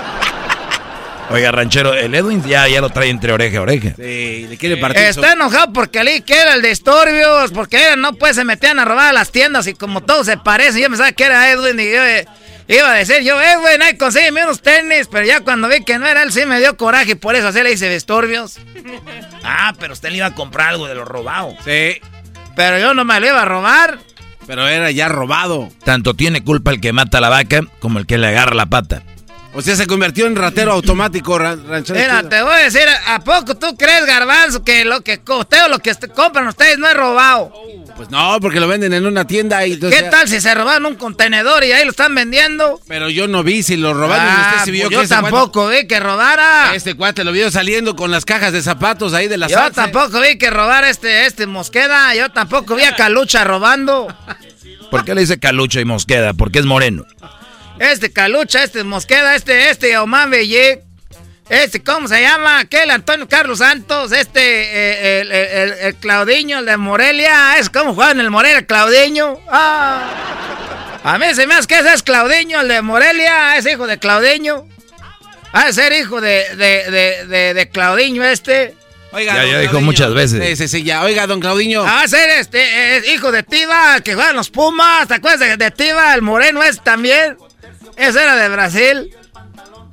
Oiga, 1.29 1.51
ranchero, 1.51 1.93
el 1.93 2.15
Edwin 2.15 2.41
ya, 2.43 2.67
ya 2.67 2.79
lo 2.79 2.89
trae 2.89 3.09
entre 3.09 3.33
oreja 3.33 3.57
a 3.57 3.61
oreja. 3.61 3.93
Sí, 3.97 4.47
le 4.49 4.57
quiere 4.57 4.77
partir. 4.77 5.03
Está 5.03 5.33
enojado 5.33 5.73
porque 5.73 6.03
le 6.03 6.21
que 6.21 6.39
era 6.39 6.53
el 6.53 6.61
de 6.61 6.71
Estorbios, 6.71 7.51
porque 7.51 7.95
no 7.97 8.13
pues 8.13 8.35
se 8.35 8.45
metían 8.45 8.79
a 8.79 8.85
robar 8.85 9.07
a 9.07 9.13
las 9.13 9.31
tiendas 9.31 9.67
y 9.67 9.73
como 9.73 10.01
todos 10.01 10.25
se 10.25 10.37
parecen, 10.37 10.81
yo 10.81 10.89
pensaba 10.89 11.11
que 11.11 11.25
era 11.25 11.51
Edwin 11.51 11.79
y 11.79 11.91
yo 11.91 12.03
eh, 12.05 12.25
iba 12.69 12.91
a 12.91 12.93
decir 12.93 13.23
yo, 13.23 13.41
Edwin, 13.41 13.81
ahí 13.81 13.97
consígueme 13.97 14.43
unos 14.43 14.61
tenis, 14.61 15.09
pero 15.11 15.25
ya 15.25 15.41
cuando 15.41 15.67
vi 15.67 15.83
que 15.83 15.99
no 15.99 16.07
era 16.07 16.23
él 16.23 16.31
sí 16.31 16.45
me 16.45 16.59
dio 16.59 16.77
coraje 16.77 17.11
y 17.11 17.15
por 17.15 17.35
eso 17.35 17.49
así 17.49 17.61
le 17.61 17.73
hice 17.73 17.93
Estorbios. 17.93 18.59
ah, 19.43 19.73
pero 19.79 19.93
usted 19.93 20.11
le 20.11 20.17
iba 20.17 20.27
a 20.27 20.35
comprar 20.35 20.69
algo 20.69 20.87
de 20.87 20.95
lo 20.95 21.03
robado. 21.03 21.55
Sí. 21.65 21.99
Pero 22.55 22.79
yo 22.79 22.93
no 22.93 23.03
me 23.03 23.19
lo 23.19 23.27
iba 23.27 23.41
a 23.41 23.45
robar. 23.45 23.99
Pero 24.47 24.65
era 24.65 24.89
ya 24.91 25.09
robado. 25.09 25.69
Tanto 25.83 26.13
tiene 26.13 26.41
culpa 26.41 26.71
el 26.71 26.79
que 26.79 26.93
mata 26.93 27.17
a 27.17 27.21
la 27.21 27.29
vaca 27.29 27.63
como 27.79 27.99
el 27.99 28.05
que 28.05 28.17
le 28.17 28.27
agarra 28.27 28.55
la 28.55 28.67
pata. 28.67 29.03
O 29.57 29.61
sea, 29.63 29.75
se 29.75 29.87
convirtió 29.87 30.27
en 30.27 30.35
ratero 30.35 30.71
automático, 30.71 31.39
ranchero. 31.39 31.99
Mira, 31.99 32.21
te 32.29 32.43
voy 32.43 32.53
a 32.53 32.57
decir, 32.57 32.83
¿a 33.07 33.23
poco 33.23 33.57
tú 33.57 33.75
crees, 33.75 34.05
Garbanzo, 34.05 34.63
que 34.63 34.85
lo 34.85 35.01
que 35.01 35.19
usted 35.25 35.57
lo 35.67 35.79
que 35.79 35.95
compran 36.13 36.47
ustedes 36.47 36.77
no 36.77 36.87
es 36.87 36.93
robado? 36.93 37.51
Pues 37.95 38.11
no, 38.11 38.37
porque 38.39 38.59
lo 38.59 38.67
venden 38.67 38.93
en 38.93 39.07
una 39.07 39.25
tienda 39.25 39.65
y... 39.65 39.79
¿Qué 39.79 40.03
tal 40.11 40.27
si 40.27 40.41
se 40.41 40.53
robaron 40.53 40.85
un 40.85 40.95
contenedor 40.95 41.63
y 41.63 41.71
ahí 41.71 41.83
lo 41.85 41.89
están 41.89 42.13
vendiendo? 42.13 42.79
Pero 42.87 43.09
yo 43.09 43.27
no 43.27 43.41
vi 43.41 43.63
si 43.63 43.77
lo 43.77 43.95
robaron. 43.95 44.27
Ah, 44.29 44.53
usted 44.59 44.71
vio 44.71 44.91
pues 44.91 45.09
yo 45.09 45.15
tampoco 45.15 45.69
vi 45.69 45.87
que 45.87 45.99
robara. 45.99 46.75
Este 46.75 46.93
cuate 46.93 47.23
lo 47.23 47.31
vio 47.31 47.49
saliendo 47.49 47.95
con 47.95 48.11
las 48.11 48.25
cajas 48.25 48.53
de 48.53 48.61
zapatos 48.61 49.15
ahí 49.15 49.27
de 49.27 49.39
la 49.39 49.47
Yo 49.47 49.71
tampoco 49.71 50.21
vi 50.21 50.37
que 50.37 50.51
robara 50.51 50.87
este, 50.91 51.25
este 51.25 51.47
Mosqueda. 51.47 52.13
Yo 52.13 52.29
tampoco 52.29 52.75
vi 52.75 52.83
a 52.83 52.95
Calucha 52.95 53.43
robando. 53.43 54.07
¿Por 54.91 55.03
qué 55.03 55.15
le 55.15 55.21
dice 55.21 55.39
Calucha 55.39 55.81
y 55.81 55.85
Mosqueda? 55.85 56.35
Porque 56.35 56.59
es 56.59 56.65
moreno. 56.65 57.07
Este 57.79 58.11
Calucha, 58.11 58.63
este 58.63 58.83
Mosqueda, 58.83 59.35
este, 59.35 59.69
este 59.69 59.97
Oman 59.97 60.31
Belle, 60.31 60.83
este, 61.49 61.81
¿cómo 61.81 62.07
se 62.07 62.21
llama? 62.21 62.59
Aquel 62.59 62.91
Antonio 62.91 63.27
Carlos 63.27 63.59
Santos, 63.59 64.11
este, 64.11 64.41
eh, 64.41 65.21
el, 65.21 65.31
el, 65.31 65.73
el, 65.73 65.95
Claudiño, 65.95 66.59
el 66.59 66.65
de 66.65 66.75
Morelia, 66.75 67.57
es 67.57 67.69
como 67.69 67.93
juegan 67.93 68.19
el 68.19 68.29
Morelia, 68.29 68.65
Claudiño. 68.65 69.37
Ah. 69.49 70.27
A 71.03 71.17
mí 71.17 71.25
se 71.33 71.47
me 71.47 71.53
hace 71.53 71.67
que 71.67 71.79
ese 71.79 71.93
es 71.93 72.03
Claudiño, 72.03 72.59
el 72.59 72.67
de 72.67 72.81
Morelia, 72.81 73.55
es 73.57 73.65
hijo 73.65 73.87
de 73.87 73.97
Claudiño. 73.97 74.65
Ha 75.53 75.67
de 75.67 75.73
ser 75.73 75.93
hijo 75.93 76.19
de, 76.19 76.43
de, 76.55 77.25
de, 77.27 77.53
de, 77.53 77.69
Claudiño 77.69 78.25
este. 78.25 78.75
Oiga, 79.13 79.35
Ya, 79.35 79.45
ya 79.45 79.59
dijo 79.59 79.79
muchas 79.79 80.13
veces. 80.13 80.43
Sí, 80.45 80.55
sí, 80.57 80.67
sí, 80.67 80.83
ya. 80.83 81.03
Oiga, 81.03 81.27
don 81.27 81.39
Claudiño. 81.39 81.85
Ah, 81.87 82.05
ser 82.07 82.29
este, 82.31 82.97
eh, 82.97 83.13
hijo 83.13 83.31
de 83.31 83.43
Tiva, 83.43 84.01
que 84.01 84.15
juega 84.15 84.31
en 84.31 84.35
los 84.35 84.49
Pumas. 84.49 85.07
¿Te 85.07 85.13
acuerdas 85.13 85.39
de, 85.39 85.55
de 85.55 85.71
Tiva, 85.71 86.13
el 86.13 86.21
moreno 86.21 86.61
es 86.61 86.83
también? 86.83 87.37
Ese 87.97 88.21
era 88.21 88.35
de 88.35 88.49
Brasil. 88.49 89.15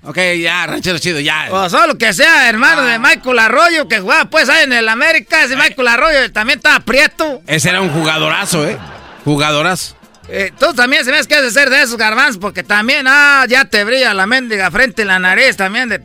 Ok, 0.07 0.19
ya, 0.39 0.67
ranchero 0.67 0.99
chido, 0.99 1.19
ya. 1.21 1.47
O 1.51 1.71
solo 1.71 1.97
que 1.97 2.13
sea 2.13 2.49
hermano 2.49 2.83
de 2.83 2.99
Michael 2.99 3.39
Arroyo, 3.39 3.89
que 3.89 4.01
jugaba 4.01 4.27
pues 4.27 4.49
ahí 4.51 4.65
en 4.65 4.73
el 4.75 4.89
América. 4.89 5.43
Ese 5.43 5.57
Michael 5.57 5.89
Arroyo 5.89 6.33
también 6.33 6.59
estaba 6.59 6.81
prieto. 6.81 7.41
Ese 7.47 7.71
era 7.71 7.81
un 7.81 7.91
jugadorazo, 7.91 8.69
¿eh? 8.69 8.79
Jugadorazo. 9.25 9.97
Eh, 10.29 10.53
tú 10.59 10.73
también 10.75 11.05
se 11.05 11.11
que 11.27 11.35
has 11.35 11.43
de 11.43 11.51
ser 11.51 11.71
de 11.71 11.83
esos 11.83 11.97
garbanzos, 11.97 12.39
porque 12.39 12.63
también, 12.63 13.07
ah, 13.09 13.45
ya 13.49 13.65
te 13.65 13.85
brilla 13.85 14.15
la 14.15 14.27
mendiga 14.27 14.71
frente 14.71 15.03
y 15.03 15.05
la 15.05 15.19
nariz 15.19 15.57
también. 15.57 15.89
De, 15.89 16.01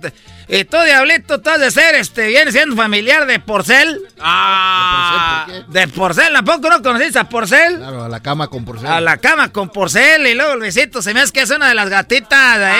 y 0.51 0.63
tú, 0.65 0.77
diablito, 0.81 1.39
tú 1.41 1.49
has 1.51 1.59
de 1.59 1.69
ser, 1.69 1.93
este, 1.95 2.27
viene 2.27 2.51
siendo 2.51 2.75
familiar 2.75 3.25
de 3.27 3.39
Porcel. 3.39 4.01
Ah. 4.19 5.45
De 5.67 5.87
Porcel, 5.87 6.33
¿tampoco 6.33 6.69
no 6.69 6.81
conociste 6.81 7.19
a 7.19 7.25
Porcel? 7.25 7.77
Claro, 7.77 8.03
a 8.03 8.09
la 8.09 8.19
cama 8.19 8.47
con 8.47 8.65
porcel. 8.65 8.87
A 8.87 8.99
la 8.99 9.17
cama 9.17 9.49
con 9.51 9.69
Porcel 9.69 10.25
y 10.25 10.33
luego 10.33 10.55
Luisito, 10.55 11.01
se 11.03 11.13
me 11.13 11.21
hace 11.21 11.31
que 11.31 11.41
es 11.41 11.51
una 11.51 11.67
de 11.67 11.75
las 11.75 11.89
gatitas 11.89 12.57
de 12.57 12.65
ahí 12.65 12.79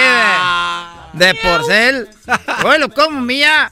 de, 1.13 1.25
de 1.27 1.35
Porcel. 1.35 2.09
Oye, 2.65 2.89
¿cómo 2.95 3.21
mía? 3.21 3.71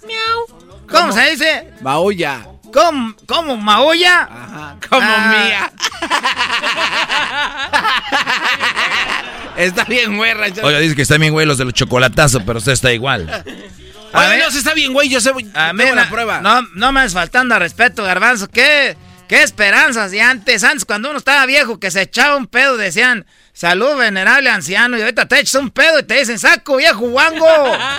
¿Cómo, 0.90 1.12
se 1.12 1.32
dice? 1.32 1.74
Maulla. 1.82 2.46
¿Cómo, 2.72 3.16
cómo 3.26 3.58
maulla? 3.58 4.22
Ajá, 4.24 4.76
como 4.90 5.02
Ah. 5.04 5.44
mía. 5.44 5.72
está 9.58 9.84
bien, 9.86 10.18
güey. 10.18 10.34
Oiga, 10.62 10.80
dice 10.80 10.96
que 10.96 11.02
están 11.02 11.20
bien 11.20 11.34
güey 11.34 11.46
los 11.46 11.58
de 11.58 11.66
los 11.66 11.74
chocolatazos, 11.74 12.44
pero 12.46 12.60
usted 12.60 12.74
está 12.74 12.94
igual. 12.94 13.44
A 14.14 14.28
ver. 14.30 14.40
no, 14.40 14.48
está 14.48 14.74
bien, 14.74 14.94
güey, 14.94 15.10
yo 15.10 15.20
sé, 15.22 15.32
A 15.54 15.74
tengo 15.76 15.96
la 15.96 16.10
prueba. 16.10 16.42
No, 16.42 16.62
no 16.76 16.92
me 16.92 17.08
faltando 17.10 17.56
a 17.56 17.60
respeto, 17.60 18.04
garbanzo. 18.04 18.48
¿Qué, 18.50 18.98
qué 19.28 19.44
esperanzas 19.44 20.12
de 20.12 20.22
antes? 20.22 20.64
Antes, 20.64 20.86
cuando 20.86 21.10
uno 21.10 21.18
estaba 21.18 21.46
viejo, 21.46 21.80
que 21.80 21.92
se 21.92 22.02
echaba 22.02 22.36
un 22.36 22.48
pedo, 22.48 22.78
decían, 22.78 23.26
salud, 23.54 23.98
venerable 23.98 24.50
anciano. 24.50 24.98
Y 24.98 25.02
ahorita 25.02 25.28
te 25.28 25.40
echas 25.40 25.56
un 25.56 25.72
pedo 25.72 26.00
y 26.00 26.04
te 26.04 26.20
dicen, 26.20 26.40
saco, 26.40 26.78
viejo 26.78 27.10
guango. 27.10 27.48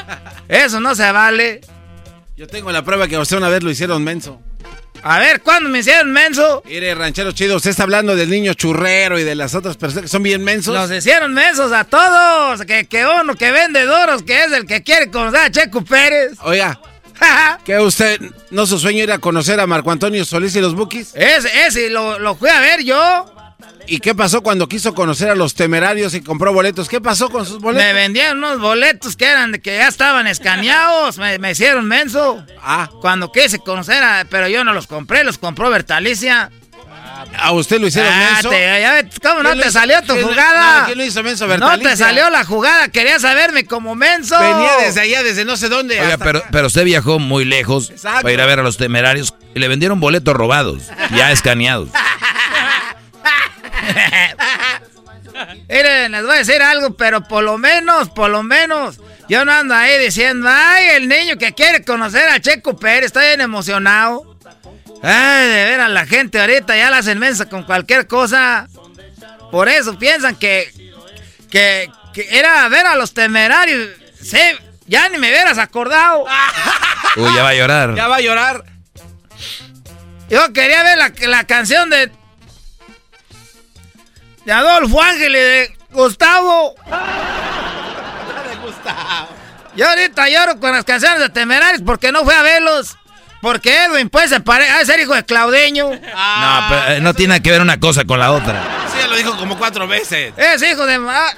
Eso 0.49 0.81
no 0.81 0.95
se 0.95 1.11
vale. 1.13 1.61
Yo 2.37 2.47
tengo 2.47 2.71
la 2.71 2.85
prueba 2.85 3.09
que 3.09 3.17
a 3.17 3.21
usted 3.21 3.37
una 3.37 3.49
vez 3.49 3.63
lo 3.63 3.71
hicieron 3.71 4.05
menso. 4.05 4.41
A 5.03 5.19
ver, 5.19 5.41
¿cuándo 5.43 5.71
me 5.71 5.79
hicieron 5.79 6.11
menso? 6.11 6.63
Mire, 6.67 6.95
ranchero 6.95 7.33
chido, 7.33 7.57
usted 7.57 7.71
está 7.71 7.85
hablando 7.85 8.17
del 8.17 8.31
niño 8.31 8.55
churrero 8.55 9.19
y 9.19 9.25
de 9.25 9.35
las 9.35 9.55
otras 9.55 9.77
personas 9.77 10.03
que 10.05 10.09
son 10.09 10.23
bien 10.23 10.43
mensos. 10.43 10.75
Nos 10.75 10.91
hicieron 10.91 11.33
mensos 11.35 11.73
a 11.73 11.85
todos. 11.85 12.63
Que, 12.67 12.87
que 12.87 13.07
uno 13.07 13.35
que 13.35 13.51
vende 13.53 13.85
doros, 13.85 14.23
que 14.23 14.45
es 14.45 14.53
el 14.53 14.67
que 14.67 14.83
quiere 14.83 15.11
conocer 15.11 15.41
a 15.41 15.51
Checo 15.51 15.85
Pérez. 15.85 16.33
Oiga, 16.43 16.81
¿que 17.65 17.79
usted 17.79 18.21
no 18.51 18.67
su 18.67 18.79
sueño 18.79 19.05
era 19.05 19.19
conocer 19.19 19.61
a 19.61 19.67
Marco 19.67 19.91
Antonio 19.91 20.25
Solís 20.25 20.55
y 20.57 20.61
los 20.61 20.75
Bukis? 20.75 21.13
Ese, 21.15 21.67
ese, 21.67 21.91
lo, 21.91 22.19
lo 22.19 22.35
fui 22.35 22.49
a 22.49 22.61
ver 22.61 22.83
yo. 22.83 23.33
¿Y 23.87 23.99
qué 23.99 24.15
pasó 24.15 24.43
cuando 24.43 24.69
quiso 24.69 24.95
conocer 24.95 25.31
a 25.31 25.35
los 25.35 25.55
temerarios 25.55 26.15
y 26.15 26.21
compró 26.21 26.53
boletos? 26.53 26.89
¿Qué 26.89 27.01
pasó 27.01 27.29
con 27.31 27.45
sus 27.47 27.59
boletos? 27.61 27.87
Me 27.87 27.93
vendieron 27.93 28.39
unos 28.39 28.61
boletos 28.61 29.17
que 29.17 29.25
eran 29.27 29.51
de 29.53 29.61
que 29.61 29.77
ya 29.79 29.89
estaban 29.89 30.27
escaneados. 30.27 31.19
Me, 31.19 31.39
me 31.39 31.51
hicieron 31.53 31.87
menso. 31.87 32.45
Ah. 32.63 32.89
Cuando 33.01 33.33
quise 33.33 33.59
conocer, 33.59 34.03
a- 34.03 34.27
pero 34.31 34.47
yo 34.49 34.63
no 34.63 34.73
los 34.75 34.87
compré, 34.87 35.25
los 35.25 35.39
compró 35.39 35.71
Bertalicia. 35.71 36.51
¿A 37.37 37.51
usted 37.53 37.81
lo 37.81 37.89
hicieron 37.89 38.13
Ah, 38.13 38.31
menso? 38.35 38.51
te- 38.51 38.81
ya 38.81 39.03
¿Cómo 39.23 39.43
no 39.43 39.49
¿Quién 39.51 39.59
lo 39.59 39.63
te 39.65 39.69
hizo- 39.71 39.79
salió 39.79 40.03
tu 40.03 40.15
jugada? 40.15 40.81
no, 40.81 40.87
¿quién 40.87 40.99
lo 40.99 41.05
hizo 41.05 41.23
menso, 41.25 41.45
No 41.47 41.51
Bertalicia? 41.51 41.91
te 41.91 41.97
salió 41.97 42.31
la 42.31 42.45
jugada, 42.45 42.89
querías 42.91 43.23
saberme 43.23 43.65
como 43.67 43.95
menso. 43.97 44.39
Venía 44.39 44.77
desde 44.85 45.01
allá, 45.01 45.23
desde 45.25 45.45
no 45.45 45.57
sé 45.57 45.69
dónde. 45.69 46.01
Oiga, 46.01 46.17
pero, 46.19 46.43
pero 46.53 46.69
usted 46.69 46.85
viajó 46.85 47.19
muy 47.19 47.45
lejos 47.45 47.91
Exacto. 47.91 48.23
para 48.23 48.33
ir 48.33 48.41
a 48.41 48.47
ver 48.47 48.61
a 48.61 48.63
los 48.63 48.77
temerarios 48.77 49.35
y 49.55 49.59
le 49.59 49.67
vendieron 49.67 49.99
boletos 49.99 50.35
robados, 50.35 50.83
ya 51.17 51.33
escaneados. 51.33 51.89
Miren, 55.69 56.13
les 56.13 56.23
voy 56.23 56.35
a 56.35 56.39
decir 56.39 56.63
algo, 56.63 56.97
pero 56.97 57.23
por 57.23 57.45
lo 57.45 57.59
menos, 57.59 58.09
por 58.11 58.31
lo 58.31 58.43
menos, 58.43 58.99
yo 59.29 59.45
no 59.45 59.53
ando 59.53 59.75
ahí 59.75 59.99
diciendo, 59.99 60.49
ay, 60.51 60.89
el 60.97 61.09
niño 61.09 61.37
que 61.39 61.55
quiere 61.55 61.85
conocer 61.85 62.29
a 62.29 62.41
Checo 62.41 62.77
Pérez, 62.77 63.07
está 63.07 63.21
bien 63.21 63.41
emocionado. 63.41 64.37
Ay, 65.03 65.49
de 65.49 65.65
veras, 65.65 65.91
la 65.91 66.07
gente 66.07 66.41
ahorita 66.41 66.77
ya 66.77 66.91
la 66.91 66.99
hacen 66.99 67.19
mensa 67.19 67.49
con 67.49 67.63
cualquier 67.63 68.07
cosa. 68.07 68.69
Por 69.51 69.69
eso 69.69 69.99
piensan 69.99 70.35
que, 70.37 70.73
que, 71.51 71.91
que 72.13 72.39
era 72.39 72.69
ver 72.69 72.87
a 72.87 72.97
los 72.97 73.15
temerarios. 73.15 73.89
Sí, 74.21 74.41
ya 74.87 75.09
ni 75.09 75.19
me 75.19 75.29
hubieras 75.29 75.59
acordado. 75.59 76.25
Uy, 77.17 77.35
ya 77.35 77.43
va 77.43 77.51
a 77.51 77.55
llorar. 77.55 77.95
Ya 77.95 78.09
va 78.09 78.17
a 78.17 78.21
llorar. 78.21 78.65
Yo 80.29 80.53
quería 80.53 80.83
ver 80.83 80.99
la, 80.99 81.13
la 81.29 81.45
canción 81.45 81.91
de. 81.91 82.11
De 84.49 84.55
Adolfo 84.55 85.03
Ángel 85.03 85.37
y 85.37 85.39
de 85.39 85.77
Gustavo. 85.91 86.75
Yo 89.77 89.87
ahorita 89.87 90.27
lloro 90.31 90.59
con 90.59 90.73
las 90.73 90.85
canciones 90.87 91.21
de 91.21 91.29
Temerarios 91.29 91.83
porque 91.85 92.11
no 92.13 92.25
fui 92.25 92.33
a 92.33 92.41
verlos. 92.41 92.97
Porque 93.43 93.85
Edwin, 93.85 94.09
pues, 94.09 94.31
se 94.31 94.41
parece 94.41 94.71
a 94.71 94.83
ser 94.87 95.01
hijo 95.01 95.15
de 95.15 95.23
Claudeño. 95.27 95.91
No, 95.91 96.67
pero 96.71 96.89
eh, 96.93 97.01
no 97.03 97.13
tiene 97.13 97.43
que 97.43 97.51
ver 97.51 97.61
una 97.61 97.79
cosa 97.79 98.07
con 98.07 98.19
la 98.21 98.33
otra. 98.33 98.63
Sí, 98.91 98.97
ya 98.99 99.09
lo 99.09 99.17
dijo 99.17 99.37
como 99.37 99.59
cuatro 99.59 99.87
veces. 99.87 100.33
Es 100.39 100.63
hijo 100.63 100.87
de. 100.87 100.99
ma- 100.99 101.35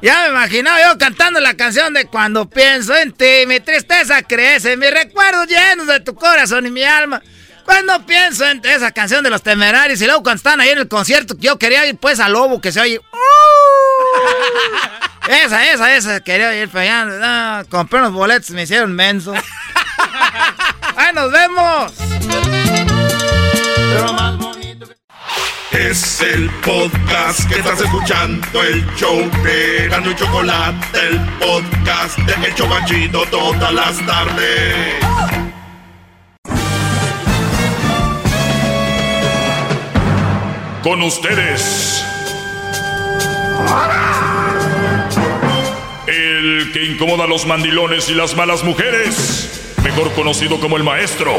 Ya 0.00 0.22
me 0.22 0.28
imaginaba 0.30 0.80
yo 0.90 0.96
cantando 0.96 1.38
la 1.38 1.52
canción 1.52 1.92
de 1.92 2.06
Cuando 2.06 2.48
pienso 2.48 2.96
en 2.96 3.12
ti, 3.12 3.44
mi 3.46 3.60
tristeza 3.60 4.22
crece, 4.22 4.78
mis 4.78 4.90
recuerdos 4.90 5.48
llenos 5.48 5.86
de 5.86 6.00
tu 6.00 6.14
corazón 6.14 6.64
y 6.66 6.70
mi 6.70 6.82
alma. 6.82 7.20
Cuando 7.64 8.04
pienso 8.06 8.46
en 8.46 8.60
esa 8.64 8.92
canción 8.92 9.22
de 9.24 9.30
los 9.30 9.42
temerarios 9.42 10.00
y 10.00 10.06
luego 10.06 10.22
cuando 10.22 10.36
están 10.36 10.60
ahí 10.60 10.70
en 10.70 10.78
el 10.78 10.88
concierto, 10.88 11.36
que 11.36 11.42
yo 11.46 11.58
quería 11.58 11.86
ir 11.86 11.96
pues 11.96 12.20
a 12.20 12.28
Lobo, 12.28 12.60
que 12.60 12.72
se 12.72 12.80
oye. 12.80 13.00
Esa, 15.28 15.70
esa, 15.70 15.94
esa, 15.94 16.20
quería 16.20 16.54
ir, 16.60 16.68
pero 16.68 16.84
ya, 16.84 17.04
no, 17.04 17.68
compré 17.68 18.00
unos 18.00 18.12
boletos, 18.12 18.50
me 18.50 18.62
hicieron 18.62 18.92
menso. 18.92 19.32
¡Ahí 20.96 21.14
nos 21.14 21.30
vemos! 21.30 21.92
Es 25.70 26.20
el 26.20 26.50
podcast 26.60 27.48
que 27.48 27.60
estás 27.60 27.80
escuchando, 27.80 28.62
el 28.62 28.84
show 28.94 29.18
de 29.42 29.88
Gano 29.88 30.10
y 30.10 30.16
Chocolate, 30.16 31.08
el 31.08 31.20
podcast 31.38 32.18
de 32.18 32.46
El 32.46 32.54
Chobachito 32.54 33.24
todas 33.30 33.72
las 33.72 34.04
tardes. 34.04 35.41
Con 40.82 41.00
ustedes. 41.02 42.04
El 46.06 46.70
que 46.72 46.84
incomoda 46.84 47.24
a 47.24 47.26
los 47.26 47.46
mandilones 47.46 48.08
y 48.08 48.14
las 48.14 48.36
malas 48.36 48.64
mujeres, 48.64 49.74
mejor 49.84 50.12
conocido 50.12 50.58
como 50.58 50.76
el 50.76 50.82
maestro. 50.82 51.38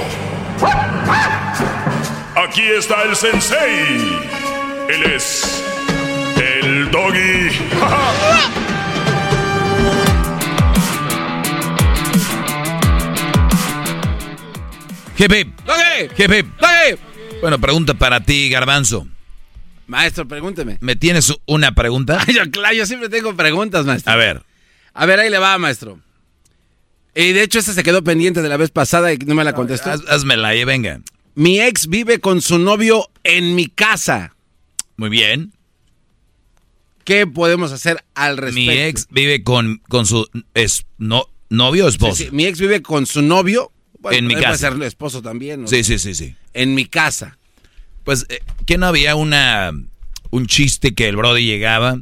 Aquí 2.36 2.64
está 2.64 3.04
el 3.04 3.16
sensei. 3.16 4.22
Él 4.90 5.04
es 5.14 5.64
el 6.38 6.90
doggy. 6.90 7.50
Hip. 15.18 15.32
¡Doggy! 15.66 16.10
Hip. 16.18 16.48
¡Doggy! 16.60 17.00
Bueno, 17.42 17.60
pregunta 17.60 17.94
para 17.94 18.20
ti, 18.22 18.50
Garbanzo. 18.50 19.08
Maestro, 19.88 20.28
pregúnteme. 20.28 20.78
¿Me 20.82 20.96
tienes 20.96 21.34
una 21.46 21.74
pregunta? 21.76 22.24
Ay, 22.28 22.36
yo, 22.36 22.50
claro, 22.52 22.76
yo 22.76 22.86
siempre 22.86 23.10
tengo 23.10 23.36
preguntas, 23.36 23.86
maestro. 23.86 24.14
A 24.14 24.16
ver. 24.16 24.44
A 24.94 25.06
ver, 25.06 25.20
ahí 25.20 25.30
le 25.30 25.40
va, 25.40 25.58
maestro. 25.58 26.00
Y 27.16 27.32
de 27.34 27.44
hecho, 27.44 27.60
esta 27.60 27.74
se 27.74 27.84
quedó 27.84 28.04
pendiente 28.04 28.42
de 28.42 28.50
la 28.50 28.58
vez 28.58 28.72
pasada 28.72 29.14
y 29.14 29.18
no 29.18 29.36
me 29.36 29.44
la 29.44 29.54
contestó. 29.54 29.92
Haz- 29.92 30.08
Házmela 30.08 30.50
ahí, 30.50 30.64
venga. 30.64 31.00
Mi 31.36 31.60
ex 31.60 31.88
vive 31.88 32.20
con 32.20 32.42
su 32.42 32.60
novio 32.60 33.10
en 33.24 33.56
mi 33.56 33.68
casa. 33.68 34.36
Muy 34.98 35.10
bien. 35.10 35.52
¿Qué 37.04 37.28
podemos 37.28 37.72
hacer 37.72 38.04
al 38.16 38.38
respecto? 38.38 38.72
Mi 38.72 38.78
ex 38.80 39.08
vive 39.10 39.44
con, 39.44 39.82
con 39.90 40.06
su 40.06 40.28
es, 40.54 40.86
no, 40.98 41.26
novio 41.50 41.86
o 41.86 41.90
esposo. 41.90 42.16
Sí, 42.16 42.26
sí, 42.26 42.30
mi 42.32 42.46
ex 42.46 42.60
vive 42.60 42.82
con 42.82 43.06
su 43.06 43.22
novio. 43.22 43.72
Bueno, 44.00 44.18
En 44.18 44.28
mi 44.28 44.34
puede 44.36 44.46
casa. 44.46 44.72
ser 44.72 44.82
esposo 44.84 45.22
también. 45.22 45.62
¿no? 45.64 45.68
Sí, 45.68 45.84
sí, 45.84 46.00
sí, 46.00 46.14
sí. 46.16 46.36
En 46.54 46.74
mi 46.76 46.86
casa. 46.86 47.38
Pues, 48.04 48.26
eh, 48.30 48.40
¿que 48.66 48.78
no 48.78 48.88
había 48.88 49.16
una 49.16 49.72
un 50.32 50.48
chiste 50.48 50.96
que 50.96 51.08
el 51.08 51.16
Brody 51.16 51.46
llegaba 51.46 52.00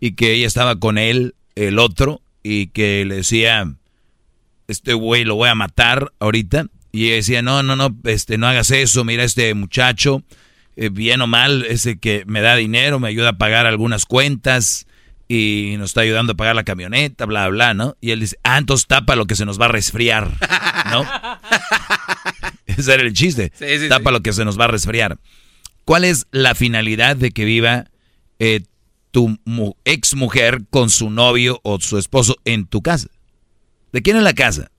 y 0.00 0.12
que 0.12 0.32
ella 0.32 0.46
estaba 0.46 0.76
con 0.76 0.98
él, 0.98 1.34
el 1.54 1.78
otro, 1.78 2.20
y 2.42 2.68
que 2.68 3.04
le 3.04 3.16
decía, 3.16 3.70
este 4.66 4.94
güey 4.94 5.24
lo 5.24 5.34
voy 5.34 5.48
a 5.48 5.54
matar 5.54 6.12
ahorita? 6.18 6.66
Y 6.92 7.06
ella 7.06 7.16
decía, 7.16 7.42
no, 7.42 7.62
no, 7.62 7.76
no, 7.76 7.94
este, 8.04 8.38
no 8.38 8.46
hagas 8.46 8.70
eso, 8.70 9.04
mira 9.04 9.24
este 9.24 9.52
muchacho, 9.54 10.22
eh, 10.76 10.88
bien 10.88 11.20
o 11.20 11.26
mal, 11.26 11.66
ese 11.66 11.98
que 11.98 12.24
me 12.26 12.40
da 12.40 12.56
dinero, 12.56 12.98
me 12.98 13.08
ayuda 13.08 13.30
a 13.30 13.38
pagar 13.38 13.66
algunas 13.66 14.06
cuentas, 14.06 14.86
y 15.28 15.74
nos 15.78 15.90
está 15.90 16.02
ayudando 16.02 16.32
a 16.32 16.36
pagar 16.36 16.54
la 16.54 16.64
camioneta, 16.64 17.26
bla, 17.26 17.48
bla, 17.48 17.74
¿no? 17.74 17.96
Y 18.00 18.10
él 18.10 18.20
dice, 18.20 18.38
ah, 18.42 18.58
entonces 18.58 18.86
tapa 18.86 19.16
lo 19.16 19.26
que 19.26 19.34
se 19.34 19.44
nos 19.44 19.60
va 19.60 19.66
a 19.66 19.68
resfriar, 19.68 20.30
¿no? 20.90 21.04
Ese 22.66 22.94
era 22.94 23.02
el 23.02 23.12
chiste. 23.12 23.52
tapa 23.88 24.10
lo 24.10 24.20
que 24.20 24.32
se 24.32 24.44
nos 24.44 24.58
va 24.58 24.64
a 24.64 24.68
resfriar. 24.68 25.18
¿Cuál 25.84 26.04
es 26.04 26.26
la 26.30 26.54
finalidad 26.54 27.16
de 27.16 27.30
que 27.30 27.44
viva 27.44 27.86
eh, 28.38 28.62
tu 29.10 29.38
ex 29.84 30.14
mujer 30.14 30.62
con 30.70 30.90
su 30.90 31.10
novio 31.10 31.60
o 31.62 31.80
su 31.80 31.98
esposo 31.98 32.36
en 32.44 32.66
tu 32.66 32.82
casa? 32.82 33.08
¿De 33.92 34.02
quién 34.02 34.16
es 34.16 34.22
la 34.22 34.34
casa? 34.34 34.70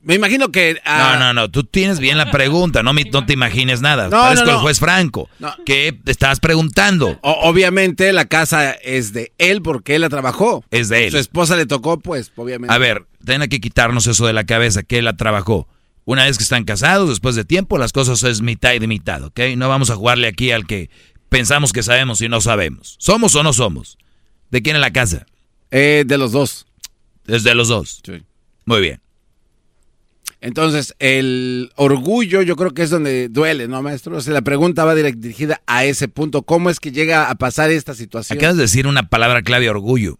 Me 0.00 0.14
imagino 0.14 0.50
que... 0.52 0.80
Ah, 0.84 1.16
no, 1.18 1.26
no, 1.26 1.34
no, 1.34 1.50
tú 1.50 1.64
tienes 1.64 1.98
bien 1.98 2.16
la 2.18 2.30
pregunta, 2.30 2.82
no, 2.82 2.92
no 2.92 3.26
te 3.26 3.32
imagines 3.32 3.80
nada. 3.80 4.04
No, 4.04 4.10
Parezco 4.10 4.50
el 4.50 4.56
juez 4.56 4.78
Franco, 4.78 5.28
que 5.66 5.92
te 5.92 6.12
estabas 6.12 6.40
preguntando. 6.40 7.18
obviamente 7.22 8.12
la 8.12 8.26
casa 8.26 8.70
es 8.70 9.12
de 9.12 9.32
él 9.38 9.60
porque 9.60 9.96
él 9.96 10.02
la 10.02 10.08
trabajó. 10.08 10.64
Es 10.70 10.88
de 10.88 11.06
él. 11.06 11.10
Su 11.10 11.18
esposa 11.18 11.56
le 11.56 11.66
tocó, 11.66 11.98
pues, 11.98 12.32
obviamente. 12.36 12.72
A 12.72 12.78
ver, 12.78 13.06
tiene 13.24 13.48
que 13.48 13.60
quitarnos 13.60 14.06
eso 14.06 14.26
de 14.26 14.32
la 14.32 14.44
cabeza, 14.44 14.82
que 14.82 14.98
él 14.98 15.04
la 15.04 15.16
trabajó. 15.16 15.68
Una 16.04 16.24
vez 16.24 16.38
que 16.38 16.44
están 16.44 16.64
casados, 16.64 17.08
después 17.10 17.34
de 17.34 17.44
tiempo, 17.44 17.76
las 17.76 17.92
cosas 17.92 18.22
es 18.22 18.40
mitad 18.40 18.72
y 18.72 18.78
de 18.78 18.86
mitad, 18.86 19.22
¿ok? 19.24 19.40
No 19.56 19.68
vamos 19.68 19.90
a 19.90 19.96
jugarle 19.96 20.28
aquí 20.28 20.52
al 20.52 20.66
que 20.66 20.88
pensamos 21.28 21.72
que 21.72 21.82
sabemos 21.82 22.22
y 22.22 22.28
no 22.28 22.40
sabemos. 22.40 22.96
¿Somos 22.98 23.34
o 23.34 23.42
no 23.42 23.52
somos? 23.52 23.98
¿De 24.50 24.62
quién 24.62 24.76
es 24.76 24.80
la 24.80 24.92
casa? 24.92 25.26
Eh, 25.70 26.04
de 26.06 26.16
los 26.16 26.32
dos. 26.32 26.66
Es 27.26 27.42
de 27.42 27.54
los 27.54 27.68
dos. 27.68 28.00
Sí. 28.04 28.22
Muy 28.64 28.80
bien. 28.80 29.02
Entonces, 30.40 30.94
el 31.00 31.72
orgullo 31.76 32.42
yo 32.42 32.54
creo 32.56 32.72
que 32.72 32.82
es 32.82 32.90
donde 32.90 33.28
duele, 33.28 33.66
¿no, 33.66 33.82
maestro? 33.82 34.16
O 34.16 34.20
sea, 34.20 34.32
la 34.32 34.42
pregunta 34.42 34.84
va 34.84 34.94
dirigida 34.94 35.60
a 35.66 35.84
ese 35.84 36.08
punto. 36.08 36.42
¿Cómo 36.42 36.70
es 36.70 36.78
que 36.78 36.92
llega 36.92 37.28
a 37.28 37.34
pasar 37.34 37.70
esta 37.70 37.94
situación? 37.94 38.38
Acabas 38.38 38.56
de 38.56 38.62
decir 38.62 38.86
una 38.86 39.08
palabra 39.08 39.42
clave, 39.42 39.68
orgullo. 39.68 40.18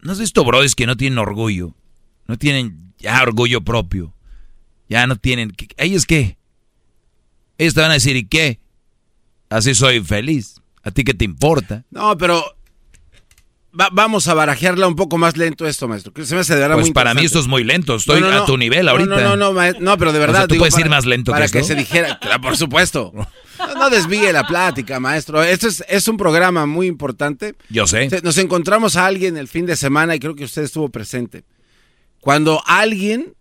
¿No 0.00 0.12
has 0.12 0.18
visto 0.18 0.44
brodis 0.44 0.74
que 0.74 0.86
no 0.86 0.96
tienen 0.96 1.18
orgullo? 1.18 1.74
No 2.26 2.38
tienen 2.38 2.94
ya 2.98 3.22
orgullo 3.22 3.60
propio. 3.60 4.14
Ya 4.88 5.06
no 5.06 5.16
tienen... 5.16 5.52
¿Ellos 5.76 6.06
qué? 6.06 6.38
Ellos 7.58 7.74
te 7.74 7.80
van 7.80 7.90
a 7.90 7.94
decir, 7.94 8.16
¿y 8.16 8.24
qué? 8.24 8.58
Así 9.50 9.74
soy 9.74 10.00
feliz. 10.00 10.60
¿A 10.82 10.90
ti 10.90 11.04
qué 11.04 11.14
te 11.14 11.24
importa? 11.24 11.84
No, 11.90 12.16
pero 12.16 12.42
vamos 13.72 14.28
a 14.28 14.34
barajearla 14.34 14.86
un 14.86 14.96
poco 14.96 15.18
más 15.18 15.36
lento 15.36 15.66
esto, 15.66 15.88
maestro. 15.88 16.12
Se 16.24 16.34
me 16.34 16.42
hace 16.42 16.54
de 16.54 16.60
verdad 16.60 16.76
pues 16.76 16.90
para 16.90 17.14
mí 17.14 17.24
esto 17.24 17.40
es 17.40 17.46
muy 17.46 17.64
lento. 17.64 17.96
Estoy 17.96 18.22
a 18.22 18.44
tu 18.44 18.56
nivel 18.56 18.88
ahorita. 18.88 19.08
No, 19.08 19.36
no, 19.36 19.52
no, 19.52 19.72
no, 19.80 19.98
pero 19.98 20.12
de 20.12 20.18
verdad. 20.18 20.46
tú 20.46 20.56
puedes 20.56 20.78
ir 20.78 20.88
más 20.88 21.06
lento 21.06 21.32
para 21.32 21.48
que, 21.48 21.62
se 21.62 21.74
dijera. 21.74 22.18
por 22.40 22.56
supuesto. 22.56 23.12
No, 23.76 23.90
desvíe 23.90 24.32
la 24.32 24.44
plática, 24.44 24.98
maestro. 24.98 25.40
Esto 25.40 25.68
es, 25.68 25.84
es 25.88 26.08
un 26.08 26.16
programa 26.16 26.66
muy 26.66 26.88
importante. 26.88 27.54
Yo 27.68 27.86
sé. 27.86 28.08
Nos 28.24 28.36
encontramos 28.38 28.96
a 28.96 29.06
alguien 29.06 29.36
el 29.36 29.46
fin 29.46 29.66
de 29.66 29.76
semana 29.76 30.16
y 30.16 30.18
creo 30.18 30.34
que 30.34 30.42
usted 30.42 30.62
estuvo 30.62 30.88
presente. 30.88 31.44
Cuando 32.18 32.60
alguien 32.66 33.34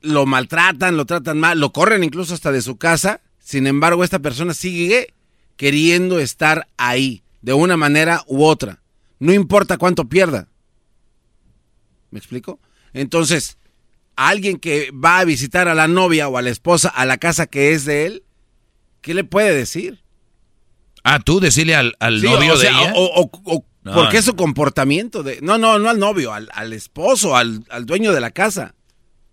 lo 0.00 0.26
maltratan, 0.26 0.96
lo 0.96 1.04
tratan 1.04 1.38
mal, 1.38 1.58
lo 1.60 1.72
corren 1.72 2.04
incluso 2.04 2.34
hasta 2.34 2.52
de 2.52 2.62
su 2.62 2.76
casa, 2.76 3.20
sin 3.38 3.66
embargo 3.66 4.04
esta 4.04 4.18
persona 4.18 4.54
sigue 4.54 5.12
queriendo 5.56 6.18
estar 6.18 6.68
ahí, 6.76 7.22
de 7.42 7.52
una 7.52 7.76
manera 7.76 8.22
u 8.26 8.44
otra. 8.44 8.80
No 9.20 9.32
importa 9.32 9.78
cuánto 9.78 10.08
pierda. 10.08 10.48
¿Me 12.10 12.18
explico? 12.18 12.58
Entonces, 12.92 13.58
alguien 14.16 14.58
que 14.58 14.90
va 14.90 15.20
a 15.20 15.24
visitar 15.24 15.68
a 15.68 15.74
la 15.74 15.86
novia 15.86 16.28
o 16.28 16.36
a 16.36 16.42
la 16.42 16.50
esposa 16.50 16.88
a 16.88 17.06
la 17.06 17.18
casa 17.18 17.46
que 17.46 17.72
es 17.72 17.84
de 17.84 18.06
él, 18.06 18.24
¿qué 19.00 19.14
le 19.14 19.22
puede 19.22 19.54
decir? 19.54 20.02
Ah, 21.04 21.20
tú 21.20 21.38
decirle 21.38 21.74
al, 21.74 21.94
novio 22.00 22.58
de 22.58 22.68
ella. 22.68 22.92
O, 22.96 23.30
¿Por 23.82 24.08
qué 24.10 24.20
su 24.20 24.36
comportamiento? 24.36 25.22
De, 25.22 25.38
no, 25.40 25.56
no, 25.56 25.78
no 25.78 25.88
al 25.88 25.98
novio, 25.98 26.32
al, 26.32 26.72
esposo, 26.72 27.36
al, 27.36 27.64
dueño 27.84 28.12
de 28.12 28.20
la 28.20 28.30
casa. 28.30 28.74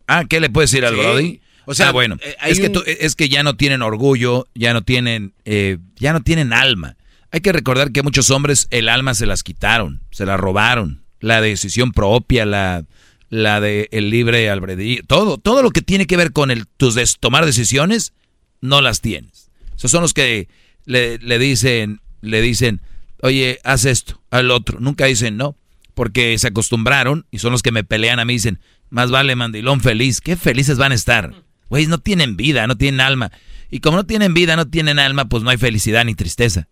Ah, 0.08 0.26
¿qué 0.30 0.40
le 0.40 0.50
puede 0.50 0.66
decir 0.66 0.86
al 0.86 0.96
Brody? 0.96 1.42
O 1.66 1.74
sea, 1.74 1.90
ah, 1.90 1.92
bueno, 1.92 2.16
eh, 2.22 2.38
es, 2.46 2.62
que 2.62 2.72
es 3.02 3.16
que 3.16 3.28
ya 3.28 3.44
no 3.44 3.58
tienen 3.58 3.82
orgullo, 3.82 4.48
ya 4.56 4.72
no 4.72 4.84
tienen, 4.84 5.34
eh, 5.44 5.80
ya 5.98 6.14
no 6.14 6.22
tienen 6.22 6.54
alma. 6.54 6.96
Hay 7.32 7.42
que 7.42 7.52
recordar 7.52 7.92
que 7.92 8.04
muchos 8.04 8.30
hombres 8.30 8.68
el 8.72 8.90
alma 8.90 9.14
se 9.14 9.26
las 9.26 9.44
quitaron, 9.44 10.02
se 10.12 10.26
la 10.26 10.38
robaron, 10.38 11.04
la 11.20 11.42
decisión 11.42 11.92
propia, 11.92 12.46
la, 12.46 12.86
la 13.30 13.60
de 13.60 13.90
el 13.92 14.10
libre 14.10 14.50
albedrío, 14.50 15.02
todo, 15.06 15.38
todo 15.38 15.62
lo 15.62 15.72
que 15.72 15.82
tiene 15.82 16.08
que 16.08 16.18
ver 16.18 16.32
con 16.32 16.52
el 16.52 16.68
tus 16.68 16.96
tomar 17.20 17.46
decisiones, 17.46 18.14
no 18.62 18.82
las 18.82 19.02
tienes. 19.02 19.52
Esos 19.76 19.92
son 19.92 20.02
los 20.02 20.14
que 20.14 20.48
le, 20.86 21.18
le 21.20 21.38
dicen, 21.38 22.02
le 22.22 22.42
dicen, 22.42 22.82
oye, 23.22 23.60
haz 23.64 23.86
esto, 23.86 24.22
al 24.32 24.52
otro. 24.52 24.80
Nunca 24.80 25.06
dicen 25.06 25.38
no, 25.38 25.58
porque 25.94 26.38
se 26.38 26.48
acostumbraron 26.48 27.26
y 27.32 27.40
son 27.40 27.52
los 27.52 27.62
que 27.62 27.72
me 27.72 27.84
pelean 27.84 28.20
a 28.20 28.26
mí 28.26 28.34
dicen, 28.34 28.60
más 28.90 29.12
vale 29.12 29.36
mandilón 29.36 29.82
feliz. 29.82 30.22
Qué 30.22 30.36
felices 30.36 30.78
van 30.78 30.92
a 30.92 30.96
estar. 30.96 31.44
Güey, 31.70 31.88
no 31.88 31.98
tienen 31.98 32.38
vida, 32.38 32.68
no 32.68 32.78
tienen 32.78 33.02
alma. 33.02 33.32
Y 33.70 33.80
como 33.80 33.98
no 33.98 34.06
tienen 34.06 34.34
vida, 34.34 34.56
no 34.56 34.68
tienen 34.68 35.00
alma, 35.00 35.28
pues 35.28 35.44
no 35.44 35.50
hay 35.50 35.58
felicidad 35.58 36.06
ni 36.06 36.16
tristeza. 36.16 36.70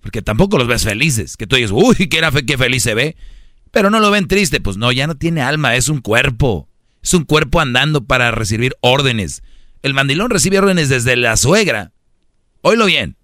Porque 0.00 0.22
tampoco 0.22 0.58
los 0.58 0.66
ves 0.66 0.84
felices. 0.84 1.36
Que 1.36 1.46
tú 1.46 1.56
dices, 1.56 1.72
uy, 1.72 2.08
qué, 2.08 2.18
era, 2.18 2.32
feliz 2.32 2.82
se 2.82 2.94
ve. 2.94 3.16
Pero 3.70 3.90
no 3.90 4.00
lo 4.00 4.10
ven 4.10 4.28
triste. 4.28 4.60
Pues 4.60 4.76
no, 4.76 4.90
ya 4.92 5.06
no 5.06 5.16
tiene 5.16 5.42
alma, 5.42 5.76
es 5.76 5.88
un 5.88 6.00
cuerpo. 6.00 6.68
Es 7.02 7.14
un 7.14 7.24
cuerpo 7.24 7.60
andando 7.60 8.04
para 8.04 8.30
recibir 8.30 8.74
órdenes. 8.80 9.42
El 9.82 9.94
mandilón 9.94 10.30
recibe 10.30 10.58
órdenes 10.58 10.88
desde 10.88 11.16
la 11.16 11.36
suegra. 11.36 11.92
Oílo 12.62 12.86
bien. 12.86 13.16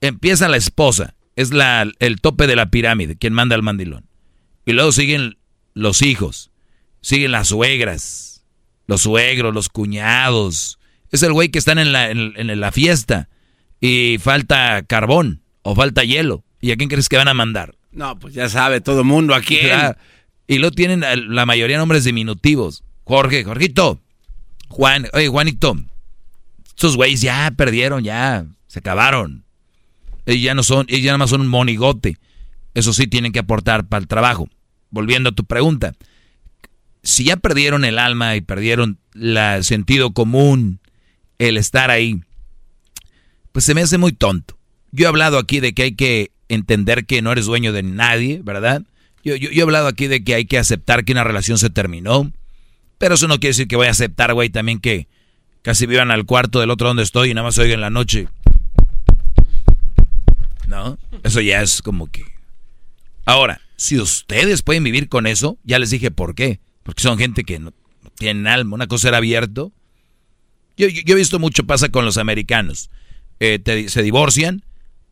Empieza 0.00 0.48
la 0.48 0.56
esposa. 0.56 1.14
Es 1.34 1.50
la, 1.50 1.86
el 1.98 2.20
tope 2.20 2.46
de 2.46 2.56
la 2.56 2.70
pirámide, 2.70 3.16
quien 3.16 3.34
manda 3.34 3.54
al 3.54 3.62
mandilón. 3.62 4.06
Y 4.64 4.72
luego 4.72 4.92
siguen 4.92 5.36
los 5.74 6.00
hijos. 6.02 6.50
Siguen 7.02 7.32
las 7.32 7.48
suegras. 7.48 8.44
Los 8.86 9.02
suegros, 9.02 9.52
los 9.52 9.68
cuñados. 9.68 10.78
Es 11.10 11.22
el 11.22 11.32
güey 11.32 11.50
que 11.50 11.58
están 11.58 11.78
en 11.78 11.92
la, 11.92 12.10
en 12.10 12.60
la 12.60 12.72
fiesta. 12.72 13.28
Y 13.80 14.16
falta 14.18 14.82
carbón 14.86 15.42
o 15.66 15.74
falta 15.74 16.04
hielo. 16.04 16.44
¿Y 16.60 16.70
a 16.70 16.76
quién 16.76 16.88
crees 16.88 17.08
que 17.08 17.16
van 17.16 17.26
a 17.26 17.34
mandar? 17.34 17.74
No, 17.90 18.16
pues 18.20 18.34
ya 18.34 18.48
sabe 18.48 18.80
todo 18.80 19.00
el 19.00 19.06
mundo 19.06 19.34
aquí. 19.34 19.58
Y 20.46 20.58
lo 20.58 20.70
tienen 20.70 21.02
la 21.34 21.44
mayoría 21.44 21.76
nombres 21.76 22.04
diminutivos. 22.04 22.84
Jorge, 23.02 23.42
Jorgito. 23.42 24.00
Juan, 24.68 25.08
oye, 25.12 25.26
Juanito. 25.26 25.76
Estos 26.68 26.96
güeyes 26.96 27.20
ya 27.20 27.52
perdieron, 27.56 28.04
ya 28.04 28.46
se 28.68 28.78
acabaron. 28.78 29.44
Ellos 30.24 30.42
ya 30.42 30.54
no 30.54 30.62
son, 30.62 30.86
ellos 30.88 31.02
ya 31.02 31.10
nada 31.10 31.18
más 31.18 31.30
son 31.30 31.40
un 31.40 31.48
monigote. 31.48 32.16
Eso 32.74 32.92
sí 32.92 33.08
tienen 33.08 33.32
que 33.32 33.40
aportar 33.40 33.88
para 33.88 34.00
el 34.00 34.06
trabajo. 34.06 34.48
Volviendo 34.90 35.30
a 35.30 35.34
tu 35.34 35.44
pregunta. 35.44 35.94
Si 37.02 37.24
ya 37.24 37.36
perdieron 37.36 37.84
el 37.84 37.98
alma 37.98 38.36
y 38.36 38.40
perdieron 38.40 39.00
el 39.14 39.64
sentido 39.64 40.12
común, 40.12 40.78
el 41.38 41.56
estar 41.56 41.90
ahí, 41.90 42.20
pues 43.50 43.64
se 43.64 43.74
me 43.74 43.80
hace 43.80 43.98
muy 43.98 44.12
tonto. 44.12 44.55
Yo 44.92 45.06
he 45.06 45.08
hablado 45.08 45.38
aquí 45.38 45.60
de 45.60 45.72
que 45.72 45.82
hay 45.82 45.94
que 45.94 46.30
entender 46.48 47.06
que 47.06 47.22
no 47.22 47.32
eres 47.32 47.46
dueño 47.46 47.72
de 47.72 47.82
nadie, 47.82 48.40
¿verdad? 48.42 48.82
Yo, 49.24 49.34
he 49.34 49.62
hablado 49.62 49.88
aquí 49.88 50.06
de 50.06 50.22
que 50.22 50.34
hay 50.34 50.44
que 50.44 50.58
aceptar 50.58 51.04
que 51.04 51.12
una 51.12 51.24
relación 51.24 51.58
se 51.58 51.70
terminó. 51.70 52.30
Pero 52.98 53.14
eso 53.14 53.28
no 53.28 53.38
quiere 53.38 53.50
decir 53.50 53.68
que 53.68 53.76
voy 53.76 53.88
a 53.88 53.90
aceptar, 53.90 54.32
güey, 54.32 54.50
también 54.50 54.78
que 54.78 55.08
casi 55.62 55.86
vivan 55.86 56.10
al 56.10 56.24
cuarto 56.24 56.60
del 56.60 56.70
otro 56.70 56.88
donde 56.88 57.02
estoy 57.02 57.30
y 57.30 57.34
nada 57.34 57.46
más 57.48 57.58
oigan 57.58 57.74
en 57.74 57.80
la 57.80 57.90
noche. 57.90 58.28
¿No? 60.66 60.98
Eso 61.22 61.40
ya 61.40 61.60
es 61.60 61.82
como 61.82 62.06
que... 62.06 62.24
Ahora, 63.24 63.60
si 63.76 63.98
ustedes 63.98 64.62
pueden 64.62 64.84
vivir 64.84 65.08
con 65.08 65.26
eso, 65.26 65.58
ya 65.64 65.78
les 65.78 65.90
dije 65.90 66.10
por 66.10 66.34
qué. 66.34 66.60
Porque 66.84 67.02
son 67.02 67.18
gente 67.18 67.44
que 67.44 67.58
no, 67.58 67.72
tienen 68.16 68.46
alma. 68.46 68.74
Una 68.74 68.86
cosa 68.86 69.08
era 69.08 69.16
abierto. 69.18 69.72
Yo, 70.76 70.86
he 70.86 71.14
visto 71.14 71.38
mucho 71.38 71.64
pasa 71.64 71.88
con 71.88 72.04
los 72.04 72.16
americanos. 72.16 72.90
Eh, 73.40 73.60
se 73.88 74.02
divorcian 74.02 74.62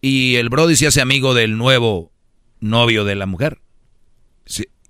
y 0.06 0.36
el 0.36 0.50
Brody 0.50 0.76
se 0.76 0.86
hace 0.86 1.00
amigo 1.00 1.32
del 1.32 1.56
nuevo 1.56 2.12
novio 2.60 3.06
de 3.06 3.14
la 3.14 3.24
mujer. 3.24 3.62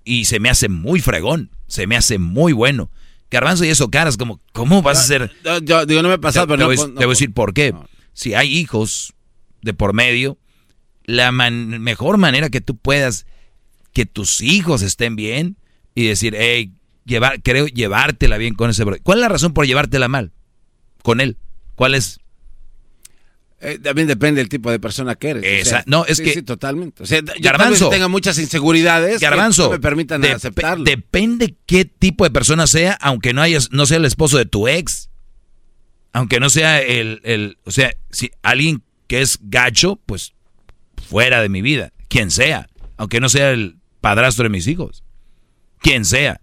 y 0.03 0.25
se 0.25 0.41
me 0.41 0.49
hace 0.49 0.67
muy 0.67 0.99
fregón, 0.99 1.51
se 1.67 1.87
me 1.87 1.95
hace 1.95 2.19
muy 2.19 2.51
bueno. 2.51 2.91
Garbanzo 3.31 3.63
y 3.63 3.69
eso, 3.69 3.89
caras, 3.89 4.17
como, 4.17 4.41
¿cómo 4.51 4.81
vas 4.81 4.99
a 4.99 5.03
ser? 5.03 5.31
Yo, 5.63 5.85
digo, 5.85 6.01
no 6.01 6.09
me 6.09 6.15
ha 6.15 6.17
pasado, 6.17 6.47
pero 6.47 6.67
te, 6.67 6.75
voy, 6.75 7.03
a 7.05 7.07
decir 7.07 7.33
por 7.33 7.53
qué. 7.53 7.73
Si 8.11 8.33
hay 8.33 8.57
hijos 8.57 9.13
de 9.61 9.73
por 9.73 9.93
medio, 9.93 10.37
la 11.05 11.31
mejor 11.31 12.17
manera 12.17 12.49
que 12.49 12.59
tú 12.59 12.75
puedas 12.75 13.25
que 13.93 14.05
tus 14.05 14.41
hijos 14.41 14.81
estén 14.81 15.15
bien 15.15 15.55
y 15.95 16.07
decir, 16.07 16.35
hey, 16.37 16.73
llevar, 17.05 17.41
creo 17.41 17.67
llevártela 17.67 18.37
bien 18.37 18.53
con 18.53 18.69
ese 18.69 18.83
Brody. 18.83 18.99
¿Cuál 18.99 19.19
es 19.19 19.21
la 19.21 19.29
razón 19.29 19.53
por 19.53 19.65
llevártela 19.65 20.09
mal 20.09 20.33
con 21.03 21.21
él? 21.21 21.37
¿Cuál 21.75 21.95
es? 21.95 22.19
Eh, 23.65 23.79
también 23.79 24.07
depende 24.07 24.41
del 24.41 24.49
tipo 24.49 24.69
de 24.69 24.79
persona 24.79 25.15
que 25.15 25.29
eres. 25.29 25.73
no, 25.85 26.05
es 26.05 26.21
que. 26.21 26.33
Sí, 26.33 26.41
totalmente. 26.43 27.03
O 27.03 27.05
sea, 27.05 27.21
Garbanzo. 27.39 27.89
tenga 27.89 28.07
muchas 28.07 28.37
inseguridades. 28.37 29.19
Garbanzo. 29.19 29.65
no 29.65 29.71
me 29.71 29.79
permitan 29.79 30.23
aceptarlo. 30.25 30.83
Depende 30.83 31.55
qué 31.65 31.85
tipo 31.85 32.23
de 32.23 32.31
persona 32.31 32.67
sea, 32.67 32.93
aunque 33.01 33.33
no, 33.33 33.41
hayas, 33.41 33.71
no 33.71 33.85
sea 33.85 33.97
el 33.97 34.05
esposo 34.05 34.37
de 34.37 34.45
tu 34.45 34.67
ex. 34.67 35.09
Aunque 36.13 36.39
no 36.39 36.49
sea 36.49 36.81
el, 36.81 37.21
el. 37.23 37.57
O 37.65 37.71
sea, 37.71 37.91
si 38.11 38.31
alguien 38.41 38.83
que 39.07 39.21
es 39.21 39.39
gacho, 39.41 39.99
pues 40.05 40.33
fuera 41.07 41.41
de 41.41 41.49
mi 41.49 41.61
vida. 41.61 41.91
Quien 42.07 42.31
sea. 42.31 42.67
aunque 42.97 43.19
no 43.19 43.29
sea 43.29 43.51
el 43.51 43.77
padrastro 44.01 44.43
de 44.43 44.49
mis 44.49 44.67
hijos. 44.67 45.03
Quien 45.79 46.05
sea. 46.05 46.39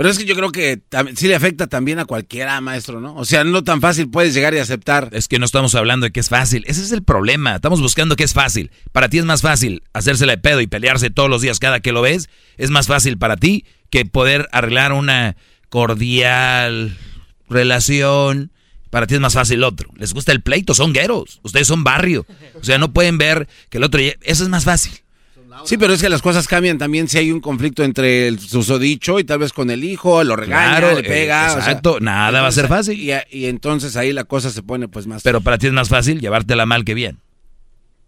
Pero 0.00 0.08
es 0.08 0.18
que 0.18 0.24
yo 0.24 0.34
creo 0.34 0.50
que 0.50 0.80
sí 1.14 1.28
le 1.28 1.34
afecta 1.34 1.66
también 1.66 1.98
a 1.98 2.06
cualquiera, 2.06 2.58
maestro, 2.62 3.02
¿no? 3.02 3.14
O 3.16 3.26
sea, 3.26 3.44
no 3.44 3.64
tan 3.64 3.82
fácil 3.82 4.08
puedes 4.08 4.32
llegar 4.32 4.54
y 4.54 4.58
aceptar. 4.58 5.10
Es 5.12 5.28
que 5.28 5.38
no 5.38 5.44
estamos 5.44 5.74
hablando 5.74 6.04
de 6.04 6.10
que 6.10 6.20
es 6.20 6.30
fácil. 6.30 6.64
Ese 6.66 6.80
es 6.80 6.90
el 6.92 7.02
problema. 7.02 7.56
Estamos 7.56 7.82
buscando 7.82 8.16
que 8.16 8.24
es 8.24 8.32
fácil. 8.32 8.70
Para 8.92 9.10
ti 9.10 9.18
es 9.18 9.26
más 9.26 9.42
fácil 9.42 9.82
hacérsela 9.92 10.32
de 10.32 10.38
pedo 10.38 10.62
y 10.62 10.66
pelearse 10.66 11.10
todos 11.10 11.28
los 11.28 11.42
días 11.42 11.58
cada 11.58 11.80
que 11.80 11.92
lo 11.92 12.00
ves. 12.00 12.30
Es 12.56 12.70
más 12.70 12.86
fácil 12.86 13.18
para 13.18 13.36
ti 13.36 13.66
que 13.90 14.06
poder 14.06 14.48
arreglar 14.52 14.94
una 14.94 15.36
cordial 15.68 16.96
relación. 17.50 18.52
Para 18.88 19.06
ti 19.06 19.16
es 19.16 19.20
más 19.20 19.34
fácil 19.34 19.58
el 19.58 19.64
otro. 19.64 19.90
Les 19.98 20.14
gusta 20.14 20.32
el 20.32 20.40
pleito, 20.40 20.72
son 20.72 20.94
gueros. 20.94 21.40
Ustedes 21.42 21.66
son 21.66 21.84
barrio. 21.84 22.24
O 22.58 22.64
sea, 22.64 22.78
no 22.78 22.94
pueden 22.94 23.18
ver 23.18 23.48
que 23.68 23.76
el 23.76 23.84
otro... 23.84 24.00
Eso 24.00 24.44
es 24.44 24.48
más 24.48 24.64
fácil. 24.64 24.94
Sí, 25.64 25.76
pero 25.76 25.92
es 25.92 26.00
que 26.00 26.08
las 26.08 26.22
cosas 26.22 26.48
cambian 26.48 26.78
también 26.78 27.08
si 27.08 27.18
hay 27.18 27.32
un 27.32 27.40
conflicto 27.40 27.82
entre 27.84 28.28
el 28.28 28.38
susodicho 28.38 29.18
y 29.18 29.24
tal 29.24 29.38
vez 29.38 29.52
con 29.52 29.70
el 29.70 29.84
hijo, 29.84 30.22
lo 30.24 30.36
regaña, 30.36 30.92
le 30.92 31.02
pega. 31.02 31.52
exacto, 31.52 32.00
nada 32.00 32.40
va 32.40 32.48
a 32.48 32.52
ser 32.52 32.68
fácil. 32.68 32.98
Y, 32.98 33.46
entonces 33.46 33.96
ahí 33.96 34.12
la 34.12 34.24
cosa 34.24 34.50
se 34.50 34.62
pone 34.62 34.88
pues 34.88 35.06
más... 35.06 35.22
Pero 35.22 35.40
para 35.40 35.58
ti 35.58 35.66
es 35.66 35.72
más 35.72 35.88
fácil 35.88 36.20
llevártela 36.20 36.66
mal 36.66 36.84
que 36.84 36.94
bien. 36.94 37.18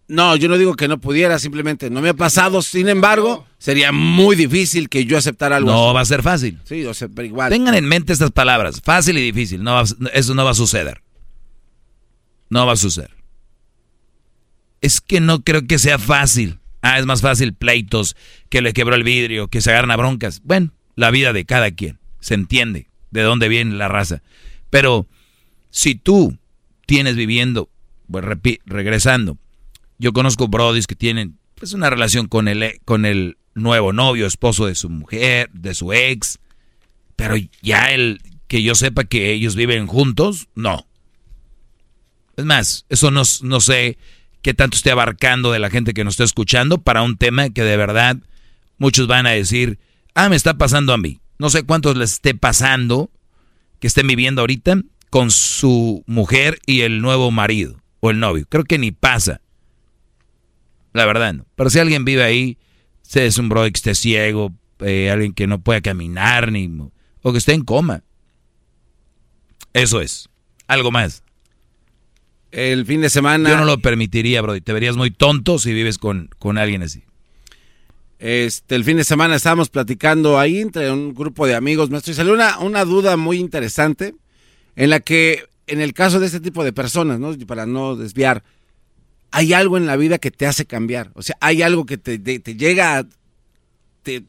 No, 0.07 0.35
yo 0.35 0.49
no 0.49 0.57
digo 0.57 0.75
que 0.75 0.87
no 0.87 0.99
pudiera, 0.99 1.39
simplemente 1.39 1.89
no 1.89 2.01
me 2.01 2.09
ha 2.09 2.13
pasado. 2.13 2.61
Sin 2.61 2.89
embargo, 2.89 3.47
sería 3.57 3.91
muy 3.91 4.35
difícil 4.35 4.89
que 4.89 5.05
yo 5.05 5.17
aceptara 5.17 5.57
algo 5.57 5.71
No 5.71 5.93
va 5.93 6.01
a 6.01 6.05
ser 6.05 6.21
fácil. 6.21 6.59
Sí, 6.65 6.85
o 6.85 6.93
sea, 6.93 7.07
pero 7.07 7.25
igual. 7.25 7.49
Tengan 7.49 7.73
en 7.75 7.85
mente 7.85 8.11
estas 8.11 8.31
palabras, 8.31 8.81
fácil 8.83 9.17
y 9.17 9.21
difícil. 9.21 9.63
No 9.63 9.81
eso 9.81 10.35
no 10.35 10.43
va 10.43 10.51
a 10.51 10.55
suceder. 10.55 11.01
No 12.49 12.65
va 12.65 12.73
a 12.73 12.77
suceder. 12.77 13.11
Es 14.81 14.99
que 14.99 15.21
no 15.21 15.43
creo 15.43 15.65
que 15.65 15.79
sea 15.79 15.97
fácil. 15.97 16.59
Ah, 16.83 16.99
es 16.99 17.05
más 17.05 17.21
fácil 17.21 17.53
pleitos, 17.53 18.17
que 18.49 18.61
le 18.61 18.73
quebró 18.73 18.93
el 18.95 19.03
vidrio, 19.03 19.47
que 19.47 19.61
se 19.61 19.71
agarran 19.71 19.91
a 19.91 19.95
broncas. 19.95 20.41
Bueno, 20.43 20.73
la 20.95 21.11
vida 21.11 21.31
de 21.31 21.45
cada 21.45 21.71
quien. 21.71 21.97
Se 22.19 22.33
entiende 22.33 22.89
de 23.09 23.21
dónde 23.21 23.47
viene 23.47 23.75
la 23.75 23.87
raza. 23.87 24.21
Pero 24.69 25.07
si 25.69 25.95
tú 25.95 26.37
tienes 26.85 27.15
viviendo, 27.15 27.69
pues 28.11 28.25
regresando, 28.65 29.37
yo 29.97 30.11
conozco 30.11 30.49
brodis 30.49 30.85
que 30.85 30.95
tienen 30.95 31.39
pues 31.55 31.71
una 31.71 31.89
relación 31.89 32.27
con 32.27 32.49
el, 32.49 32.81
con 32.83 33.05
el 33.05 33.37
nuevo 33.55 33.93
novio, 33.93 34.27
esposo 34.27 34.65
de 34.65 34.75
su 34.75 34.89
mujer, 34.89 35.49
de 35.53 35.75
su 35.75 35.93
ex, 35.93 36.39
pero 37.15 37.35
ya 37.61 37.93
el 37.93 38.21
que 38.49 38.61
yo 38.61 38.75
sepa 38.75 39.05
que 39.05 39.31
ellos 39.31 39.55
viven 39.55 39.87
juntos, 39.87 40.49
no. 40.53 40.85
Es 42.35 42.43
más, 42.43 42.85
eso 42.89 43.09
no, 43.09 43.21
no 43.41 43.61
sé 43.61 43.97
qué 44.43 44.53
tanto 44.53 44.77
esté 44.77 44.91
abarcando 44.91 45.51
de 45.51 45.59
la 45.59 45.71
gente 45.71 45.93
que 45.93 46.03
nos 46.03 46.13
está 46.13 46.25
escuchando 46.25 46.77
para 46.77 47.01
un 47.01 47.17
tema 47.17 47.49
que 47.49 47.63
de 47.63 47.77
verdad 47.77 48.17
muchos 48.77 49.07
van 49.07 49.25
a 49.25 49.31
decir, 49.31 49.79
ah, 50.13 50.29
me 50.29 50.35
está 50.35 50.55
pasando 50.57 50.93
a 50.93 50.97
mí. 50.97 51.21
No 51.39 51.49
sé 51.49 51.63
cuántos 51.63 51.97
les 51.97 52.13
esté 52.13 52.35
pasando 52.35 53.09
que 53.79 53.87
estén 53.87 54.05
viviendo 54.05 54.41
ahorita 54.41 54.81
con 55.09 55.31
su 55.31 56.03
mujer 56.05 56.59
y 56.65 56.81
el 56.81 57.01
nuevo 57.01 57.31
marido 57.31 57.81
o 58.01 58.11
el 58.11 58.19
novio. 58.19 58.45
Creo 58.49 58.65
que 58.65 58.77
ni 58.77 58.91
pasa. 58.91 59.41
La 60.91 61.05
verdad 61.05 61.33
no. 61.33 61.45
Pero 61.55 61.69
si 61.69 61.79
alguien 61.79 62.05
vive 62.05 62.23
ahí, 62.23 62.57
se 63.01 63.25
es 63.25 63.37
un 63.37 63.47
bro 63.47 63.63
que 63.63 63.69
esté 63.69 63.95
ciego, 63.95 64.53
eh, 64.79 65.09
alguien 65.09 65.33
que 65.33 65.47
no 65.47 65.59
pueda 65.59 65.81
caminar, 65.81 66.51
ni, 66.51 66.69
o 67.21 67.31
que 67.31 67.37
esté 67.37 67.53
en 67.53 67.63
coma. 67.63 68.03
Eso 69.73 70.01
es. 70.01 70.29
Algo 70.67 70.91
más 70.91 71.23
el 72.53 72.85
fin 72.85 73.01
de 73.01 73.09
semana. 73.09 73.49
Yo 73.49 73.57
no 73.57 73.65
lo 73.65 73.79
permitiría, 73.79 74.41
bro. 74.41 74.59
Te 74.61 74.73
verías 74.73 74.95
muy 74.95 75.11
tonto 75.11 75.57
si 75.57 75.73
vives 75.73 75.97
con, 75.97 76.29
con 76.37 76.57
alguien 76.57 76.83
así. 76.83 77.03
Este, 78.19 78.75
el 78.75 78.85
fin 78.85 78.97
de 78.97 79.03
semana 79.03 79.35
estábamos 79.35 79.69
platicando 79.69 80.39
ahí 80.39 80.59
entre 80.59 80.89
un 80.91 81.13
grupo 81.13 81.45
de 81.45 81.55
amigos 81.55 81.89
nuestros 81.89 82.15
y 82.15 82.17
salió 82.17 82.33
una, 82.33 82.59
una 82.59 82.85
duda 82.85 83.17
muy 83.17 83.37
interesante 83.37 84.15
en 84.75 84.91
la 84.91 85.01
que, 85.01 85.45
en 85.67 85.81
el 85.81 85.93
caso 85.93 86.19
de 86.19 86.27
este 86.27 86.39
tipo 86.39 86.63
de 86.63 86.71
personas, 86.71 87.19
¿no? 87.19 87.35
Para 87.45 87.65
no 87.65 87.95
desviar, 87.95 88.43
hay 89.31 89.53
algo 89.53 89.75
en 89.75 89.87
la 89.87 89.97
vida 89.97 90.19
que 90.19 90.31
te 90.31 90.45
hace 90.45 90.65
cambiar. 90.65 91.11
O 91.15 91.23
sea, 91.23 91.35
hay 91.41 91.63
algo 91.63 91.85
que 91.85 91.97
te, 91.97 92.19
te 92.19 92.55
llega, 92.55 93.05
te 94.03 94.23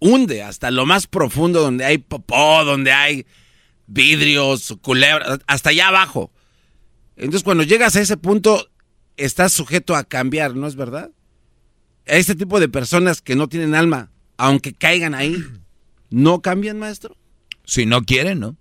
hunde 0.00 0.42
hasta 0.42 0.70
lo 0.70 0.86
más 0.86 1.06
profundo 1.06 1.60
donde 1.60 1.84
hay 1.84 1.98
popó, 1.98 2.64
donde 2.64 2.90
hay 2.90 3.26
vidrios, 3.86 4.76
culebras, 4.80 5.40
hasta 5.46 5.70
allá 5.70 5.88
abajo. 5.88 6.32
Entonces, 7.20 7.44
cuando 7.44 7.64
llegas 7.64 7.96
a 7.96 8.00
ese 8.00 8.16
punto, 8.16 8.70
estás 9.18 9.52
sujeto 9.52 9.94
a 9.94 10.04
cambiar, 10.04 10.56
¿no 10.56 10.66
es 10.66 10.74
verdad? 10.74 11.10
A 12.08 12.14
este 12.14 12.34
tipo 12.34 12.58
de 12.58 12.70
personas 12.70 13.20
que 13.20 13.36
no 13.36 13.46
tienen 13.46 13.74
alma, 13.74 14.10
aunque 14.38 14.72
caigan 14.72 15.14
ahí, 15.14 15.36
¿no 16.10 16.40
cambian, 16.40 16.78
maestro? 16.78 17.18
Si 17.66 17.84
no 17.84 18.04
quieren, 18.04 18.40
¿no? 18.40 18.56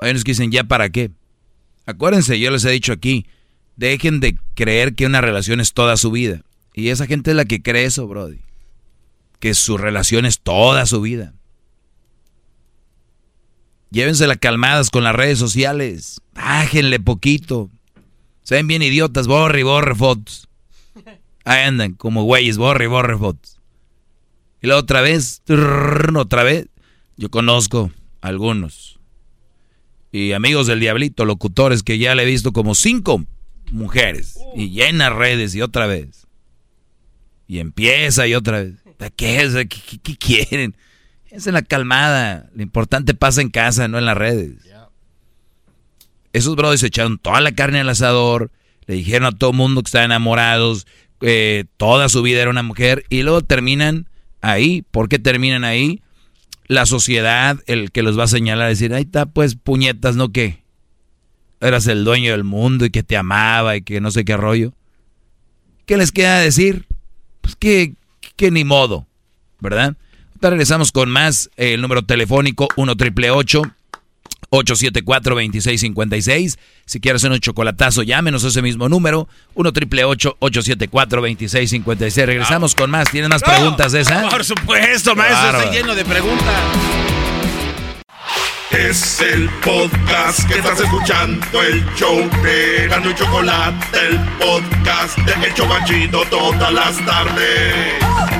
Hay 0.00 0.10
unos 0.10 0.24
que 0.24 0.32
dicen, 0.32 0.50
¿ya 0.50 0.64
para 0.64 0.90
qué? 0.90 1.12
Acuérdense, 1.86 2.40
yo 2.40 2.50
les 2.50 2.64
he 2.64 2.70
dicho 2.70 2.92
aquí, 2.92 3.26
dejen 3.76 4.18
de 4.18 4.36
creer 4.54 4.96
que 4.96 5.06
una 5.06 5.20
relación 5.20 5.60
es 5.60 5.72
toda 5.72 5.96
su 5.96 6.10
vida. 6.10 6.42
Y 6.74 6.88
esa 6.88 7.06
gente 7.06 7.30
es 7.30 7.36
la 7.36 7.44
que 7.44 7.62
cree 7.62 7.84
eso, 7.84 8.08
Brody. 8.08 8.40
Que 9.38 9.54
su 9.54 9.78
relación 9.78 10.26
es 10.26 10.40
toda 10.40 10.84
su 10.86 11.00
vida. 11.00 11.32
Llévensela 13.90 14.36
calmadas 14.36 14.90
con 14.90 15.04
las 15.04 15.14
redes 15.14 15.38
sociales. 15.38 16.20
Bájenle 16.32 17.00
poquito. 17.00 17.70
Se 18.42 18.54
ven 18.54 18.68
bien 18.68 18.82
idiotas, 18.82 19.26
borre 19.26 19.60
y 19.60 19.62
borre 19.64 19.94
fotos. 19.94 20.48
Ahí 21.44 21.64
andan, 21.64 21.94
como 21.94 22.24
güeyes, 22.24 22.56
borre 22.56 22.84
y 22.84 22.88
borre 22.88 23.18
fotos. 23.18 23.58
Y 24.62 24.66
la 24.68 24.76
otra 24.76 25.00
vez, 25.00 25.42
otra 26.16 26.42
vez. 26.44 26.66
Yo 27.16 27.30
conozco 27.30 27.90
algunos. 28.20 28.98
Y 30.12 30.32
amigos 30.32 30.66
del 30.66 30.80
diablito, 30.80 31.24
locutores 31.24 31.82
que 31.82 31.98
ya 31.98 32.14
le 32.14 32.22
he 32.22 32.26
visto 32.26 32.52
como 32.52 32.74
cinco 32.74 33.24
mujeres. 33.70 34.38
Y 34.56 34.70
llena 34.70 35.10
redes 35.10 35.54
y 35.54 35.62
otra 35.62 35.86
vez. 35.86 36.26
Y 37.46 37.58
empieza 37.58 38.26
y 38.26 38.34
otra 38.34 38.62
vez. 38.62 38.74
¿Qué 39.16 39.42
es? 39.42 39.54
qué 39.54 40.16
quieren? 40.16 40.76
Es 41.30 41.46
en 41.46 41.54
la 41.54 41.62
calmada. 41.62 42.50
Lo 42.54 42.62
importante 42.62 43.14
pasa 43.14 43.40
en 43.40 43.50
casa, 43.50 43.88
no 43.88 43.98
en 43.98 44.06
las 44.06 44.16
redes. 44.16 44.56
Esos 46.32 46.56
brothers 46.56 46.82
echaron 46.82 47.18
toda 47.18 47.40
la 47.40 47.52
carne 47.52 47.80
al 47.80 47.88
asador, 47.88 48.52
le 48.86 48.94
dijeron 48.94 49.26
a 49.26 49.36
todo 49.36 49.50
el 49.50 49.56
mundo 49.56 49.82
que 49.82 49.88
estaban 49.88 50.10
enamorados, 50.10 50.86
que 51.20 51.66
toda 51.76 52.08
su 52.08 52.22
vida 52.22 52.40
era 52.40 52.50
una 52.50 52.62
mujer, 52.62 53.04
y 53.08 53.22
luego 53.22 53.42
terminan 53.42 54.08
ahí. 54.40 54.82
¿Por 54.90 55.08
qué 55.08 55.18
terminan 55.18 55.64
ahí? 55.64 56.02
La 56.66 56.86
sociedad, 56.86 57.58
el 57.66 57.90
que 57.90 58.02
los 58.02 58.16
va 58.18 58.24
a 58.24 58.28
señalar, 58.28 58.68
decir, 58.68 58.94
ahí 58.94 59.02
está, 59.02 59.26
pues 59.26 59.56
puñetas, 59.56 60.14
¿no 60.14 60.30
qué? 60.30 60.62
Eras 61.60 61.88
el 61.88 62.04
dueño 62.04 62.30
del 62.30 62.44
mundo 62.44 62.84
y 62.84 62.90
que 62.90 63.02
te 63.02 63.16
amaba 63.16 63.76
y 63.76 63.82
que 63.82 64.00
no 64.00 64.12
sé 64.12 64.24
qué 64.24 64.36
rollo. 64.36 64.72
¿Qué 65.84 65.96
les 65.96 66.12
queda 66.12 66.38
decir? 66.38 66.86
Pues 67.40 67.56
que, 67.56 67.94
que 68.36 68.52
ni 68.52 68.62
modo, 68.62 69.08
¿verdad? 69.58 69.96
Regresamos 70.48 70.92
con 70.92 71.10
más. 71.10 71.50
el 71.56 71.82
número 71.82 72.02
telefónico 72.02 72.68
1 72.76 72.96
triple 72.96 73.30
874 73.30 75.34
2656 75.34 76.58
Si 76.86 77.00
quieres 77.00 77.22
hacer 77.22 77.32
un 77.32 77.40
chocolatazo, 77.40 78.02
llámenos 78.02 78.44
a 78.44 78.48
ese 78.48 78.62
mismo 78.62 78.88
número. 78.88 79.28
1 79.54 79.72
triple 79.72 80.04
874 80.04 81.20
2656 81.20 82.26
Regresamos 82.26 82.74
con 82.74 82.90
más. 82.90 83.10
¿Tienes 83.10 83.28
más 83.28 83.42
preguntas 83.42 83.92
de 83.92 84.00
esa? 84.00 84.28
Por 84.28 84.44
supuesto, 84.44 85.14
maestro. 85.14 85.60
Estoy 85.60 85.76
lleno 85.76 85.94
de 85.94 86.04
preguntas. 86.04 86.62
Es 88.70 89.20
el 89.20 89.50
podcast 89.64 90.46
que 90.48 90.54
estás 90.54 90.78
escuchando, 90.78 91.44
el 91.60 91.84
show 91.96 92.16
de 92.42 92.86
Gano 92.88 93.10
y 93.10 93.14
Chocolate, 93.16 93.98
el 94.08 94.18
podcast 94.38 95.18
de 95.18 95.48
El 95.48 95.54
Chocachito 95.54 96.22
todas 96.30 96.72
las 96.72 97.04
tardes. 97.04 98.39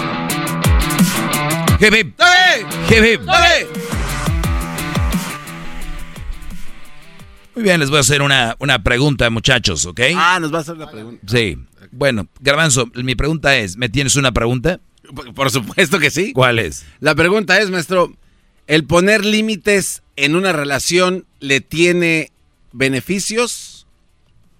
Hip. 1.81 2.13
Hip, 2.89 3.21
Muy 7.55 7.63
bien, 7.63 7.79
les 7.79 7.89
voy 7.89 7.97
a 7.97 8.01
hacer 8.01 8.21
una, 8.21 8.55
una 8.59 8.83
pregunta, 8.83 9.27
muchachos, 9.31 9.87
¿ok? 9.87 9.99
Ah, 10.15 10.37
nos 10.39 10.53
va 10.53 10.59
a 10.59 10.61
hacer 10.61 10.77
la 10.77 10.91
pregunta. 10.91 11.25
Sí. 11.27 11.57
Bueno, 11.91 12.27
Garbanzo, 12.39 12.85
mi 12.93 13.15
pregunta 13.15 13.57
es, 13.57 13.77
¿me 13.77 13.89
tienes 13.89 14.15
una 14.15 14.31
pregunta? 14.31 14.79
Por 15.33 15.49
supuesto 15.49 15.97
que 15.97 16.11
sí. 16.11 16.33
¿Cuál 16.33 16.59
es? 16.59 16.85
La 16.99 17.15
pregunta 17.15 17.59
es, 17.59 17.71
maestro, 17.71 18.13
¿el 18.67 18.85
poner 18.85 19.25
límites 19.25 20.03
en 20.17 20.35
una 20.35 20.53
relación 20.53 21.25
le 21.39 21.61
tiene 21.61 22.31
beneficios 22.73 23.87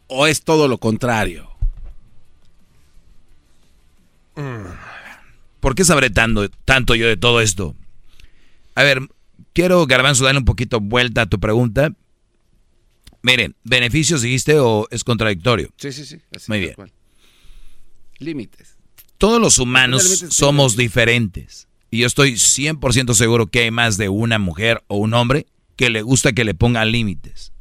o 0.08 0.26
es 0.26 0.42
todo 0.42 0.68
lo 0.68 0.80
contrario? 0.80 1.52
¿Por 5.62 5.76
qué 5.76 5.86
sabré 5.86 6.10
tanto, 6.10 6.50
tanto 6.66 6.96
yo 6.96 7.08
de 7.08 7.16
todo 7.16 7.40
esto? 7.40 7.76
A 8.76 8.84
ver, 8.84 9.08
quiero, 9.54 9.86
Garbanzo, 9.86 10.26
darle 10.26 10.40
un 10.40 10.46
poquito 10.46 10.82
vuelta 10.82 11.22
a 11.22 11.26
tu 11.28 11.40
pregunta. 11.40 11.94
Miren, 13.22 13.56
¿beneficios 13.64 14.24
dijiste 14.24 14.58
o 14.60 14.88
es 14.90 15.04
contradictorio? 15.04 15.70
Sí, 15.78 15.92
sí, 15.92 16.06
sí. 16.06 16.18
Muy 16.48 16.60
bien. 16.60 16.76
Límites. 18.18 18.76
Todos 19.20 19.40
los 19.40 19.60
humanos 19.60 20.26
somos 20.30 20.76
diferentes. 20.76 21.68
Y 21.92 22.00
yo 22.00 22.08
estoy 22.08 22.34
100% 22.34 23.14
seguro 23.14 23.48
que 23.48 23.60
hay 23.60 23.72
más 23.72 23.98
de 23.98 24.10
una 24.10 24.40
mujer 24.40 24.84
o 24.88 24.98
un 24.98 25.14
hombre 25.14 25.46
que 25.76 25.92
le 25.92 26.02
gusta 26.02 26.34
que 26.34 26.44
le 26.44 26.56
pongan 26.56 26.92
límites. 26.92 27.54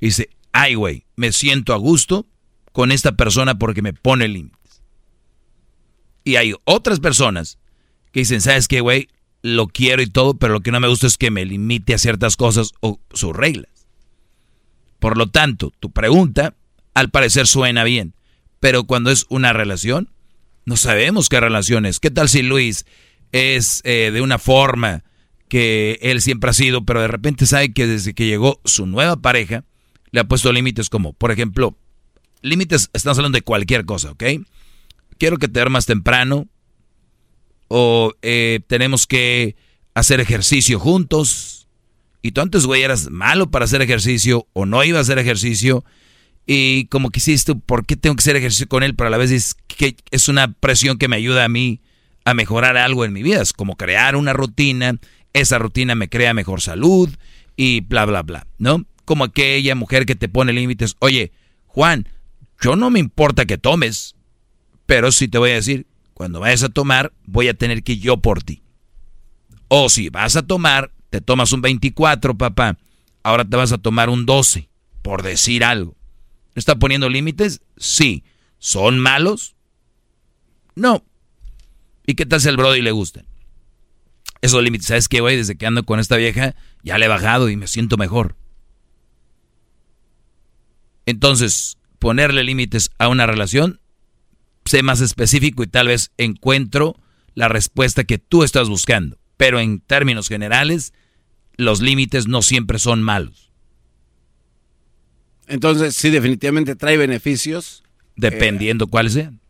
dice, 0.00 0.28
ay, 0.52 0.74
güey, 0.74 1.04
me 1.16 1.32
siento 1.32 1.72
a 1.72 1.76
gusto 1.76 2.26
con 2.72 2.92
esta 2.92 3.12
persona 3.12 3.58
porque 3.58 3.80
me 3.80 3.94
pone 3.94 4.28
límites. 4.28 4.59
Y 6.30 6.36
hay 6.36 6.54
otras 6.62 7.00
personas 7.00 7.58
que 8.12 8.20
dicen, 8.20 8.40
¿sabes 8.40 8.68
qué, 8.68 8.80
güey? 8.80 9.08
Lo 9.42 9.66
quiero 9.66 10.00
y 10.00 10.06
todo, 10.06 10.34
pero 10.34 10.52
lo 10.52 10.60
que 10.60 10.70
no 10.70 10.78
me 10.78 10.86
gusta 10.86 11.08
es 11.08 11.18
que 11.18 11.32
me 11.32 11.44
limite 11.44 11.92
a 11.92 11.98
ciertas 11.98 12.36
cosas 12.36 12.70
o 12.78 13.00
sus 13.12 13.34
reglas. 13.34 13.88
Por 15.00 15.18
lo 15.18 15.26
tanto, 15.26 15.72
tu 15.80 15.90
pregunta 15.90 16.54
al 16.94 17.10
parecer 17.10 17.48
suena 17.48 17.82
bien, 17.82 18.14
pero 18.60 18.84
cuando 18.84 19.10
es 19.10 19.26
una 19.28 19.52
relación, 19.52 20.08
no 20.66 20.76
sabemos 20.76 21.28
qué 21.28 21.40
relación 21.40 21.84
es. 21.84 21.98
¿Qué 21.98 22.12
tal 22.12 22.28
si 22.28 22.42
Luis 22.42 22.86
es 23.32 23.80
eh, 23.82 24.12
de 24.12 24.20
una 24.20 24.38
forma 24.38 25.02
que 25.48 25.98
él 26.00 26.22
siempre 26.22 26.50
ha 26.50 26.52
sido, 26.52 26.84
pero 26.84 27.00
de 27.00 27.08
repente 27.08 27.44
sabe 27.44 27.72
que 27.72 27.88
desde 27.88 28.14
que 28.14 28.26
llegó 28.26 28.60
su 28.64 28.86
nueva 28.86 29.16
pareja, 29.16 29.64
le 30.12 30.20
ha 30.20 30.28
puesto 30.28 30.52
límites 30.52 30.90
como, 30.90 31.12
por 31.12 31.32
ejemplo, 31.32 31.76
límites, 32.40 32.88
estamos 32.92 33.18
hablando 33.18 33.34
de 33.34 33.42
cualquier 33.42 33.84
cosa, 33.84 34.12
¿ok? 34.12 34.22
Quiero 35.20 35.36
que 35.36 35.48
te 35.48 35.60
duermas 35.60 35.84
temprano, 35.84 36.48
o 37.68 38.14
eh, 38.22 38.60
tenemos 38.66 39.06
que 39.06 39.54
hacer 39.94 40.18
ejercicio 40.18 40.80
juntos, 40.80 41.60
y 42.22 42.32
tú 42.32 42.40
antes, 42.40 42.64
güey, 42.64 42.82
eras 42.82 43.10
malo 43.10 43.50
para 43.50 43.66
hacer 43.66 43.82
ejercicio 43.82 44.46
o 44.54 44.64
no 44.64 44.82
iba 44.82 44.96
a 44.98 45.02
hacer 45.02 45.18
ejercicio. 45.18 45.84
Y 46.46 46.86
como 46.86 47.10
que 47.10 47.18
hiciste, 47.18 47.54
¿por 47.54 47.86
qué 47.86 47.96
tengo 47.96 48.16
que 48.16 48.20
hacer 48.20 48.36
ejercicio 48.36 48.66
con 48.66 48.82
él? 48.82 48.94
Pero 48.94 49.08
a 49.08 49.10
la 49.10 49.18
vez 49.18 49.30
es 49.30 49.56
que 49.66 49.96
es 50.10 50.28
una 50.28 50.52
presión 50.52 50.98
que 50.98 51.08
me 51.08 51.16
ayuda 51.16 51.44
a 51.44 51.48
mí 51.48 51.80
a 52.24 52.34
mejorar 52.34 52.76
algo 52.76 53.04
en 53.04 53.12
mi 53.12 53.22
vida. 53.22 53.40
Es 53.40 53.52
como 53.52 53.76
crear 53.76 54.16
una 54.16 54.32
rutina. 54.32 54.98
Esa 55.32 55.58
rutina 55.58 55.94
me 55.94 56.08
crea 56.08 56.34
mejor 56.34 56.60
salud 56.60 57.08
y 57.56 57.80
bla, 57.80 58.04
bla, 58.04 58.22
bla, 58.22 58.46
¿no? 58.58 58.84
Como 59.04 59.24
aquella 59.24 59.74
mujer 59.74 60.06
que 60.06 60.16
te 60.16 60.28
pone 60.28 60.52
límites. 60.52 60.96
Oye, 60.98 61.32
Juan, 61.66 62.08
yo 62.60 62.76
no 62.76 62.90
me 62.90 62.98
importa 62.98 63.46
que 63.46 63.58
tomes, 63.58 64.16
pero 64.90 65.12
sí 65.12 65.28
te 65.28 65.38
voy 65.38 65.52
a 65.52 65.54
decir, 65.54 65.86
cuando 66.14 66.40
vayas 66.40 66.64
a 66.64 66.68
tomar, 66.68 67.12
voy 67.24 67.46
a 67.46 67.54
tener 67.54 67.84
que 67.84 67.92
ir 67.92 68.00
yo 68.00 68.16
por 68.16 68.42
ti. 68.42 68.64
O 69.68 69.88
si 69.88 70.08
vas 70.08 70.34
a 70.34 70.42
tomar, 70.42 70.90
te 71.10 71.20
tomas 71.20 71.52
un 71.52 71.62
24, 71.62 72.36
papá, 72.36 72.76
ahora 73.22 73.44
te 73.44 73.56
vas 73.56 73.70
a 73.70 73.78
tomar 73.78 74.10
un 74.10 74.26
12, 74.26 74.68
por 75.00 75.22
decir 75.22 75.62
algo. 75.62 75.94
¿Está 76.56 76.74
poniendo 76.74 77.08
límites? 77.08 77.60
Sí. 77.76 78.24
¿Son 78.58 78.98
malos? 78.98 79.54
No. 80.74 81.04
¿Y 82.04 82.16
qué 82.16 82.26
tal 82.26 82.40
si 82.40 82.48
al 82.48 82.56
Brody 82.56 82.82
le 82.82 82.90
gustan? 82.90 83.26
Esos 84.42 84.60
límites, 84.60 84.88
¿sabes 84.88 85.06
qué, 85.06 85.20
güey? 85.20 85.36
Desde 85.36 85.56
que 85.56 85.66
ando 85.66 85.84
con 85.84 86.00
esta 86.00 86.16
vieja, 86.16 86.56
ya 86.82 86.98
le 86.98 87.04
he 87.04 87.08
bajado 87.08 87.48
y 87.48 87.54
me 87.54 87.68
siento 87.68 87.96
mejor. 87.96 88.34
Entonces, 91.06 91.78
ponerle 92.00 92.42
límites 92.42 92.90
a 92.98 93.06
una 93.06 93.28
relación, 93.28 93.79
sé 94.70 94.84
más 94.84 95.00
específico 95.00 95.64
y 95.64 95.66
tal 95.66 95.88
vez 95.88 96.12
encuentro 96.16 96.96
la 97.34 97.48
respuesta 97.48 98.04
que 98.04 98.18
tú 98.18 98.44
estás 98.44 98.68
buscando. 98.68 99.18
Pero 99.36 99.58
en 99.58 99.80
términos 99.80 100.28
generales, 100.28 100.92
los 101.56 101.80
límites 101.80 102.28
no 102.28 102.40
siempre 102.40 102.78
son 102.78 103.02
malos. 103.02 103.50
Entonces, 105.48 105.96
sí, 105.96 106.10
definitivamente 106.10 106.76
trae 106.76 106.96
beneficios. 106.96 107.82
Dependiendo 108.14 108.86
cuáles 108.86 109.14
sean. 109.14 109.40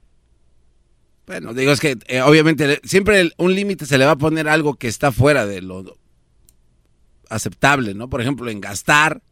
Bueno, 1.27 1.53
digo, 1.53 1.71
es 1.73 1.81
que 1.81 1.99
eh, 2.07 2.23
obviamente 2.23 2.81
siempre 2.85 3.31
un 3.37 3.55
límite 3.55 3.85
se 3.85 3.99
le 3.99 4.07
va 4.07 4.13
a 4.13 4.19
poner 4.19 4.49
algo 4.49 4.77
que 4.77 4.89
está 4.89 5.13
fuera 5.13 5.45
de 5.45 5.61
lo 5.61 5.99
aceptable, 7.29 7.93
¿no? 7.93 8.09
Por 8.09 8.23
ejemplo, 8.23 8.51
en 8.51 8.61
gastar, 8.61 9.23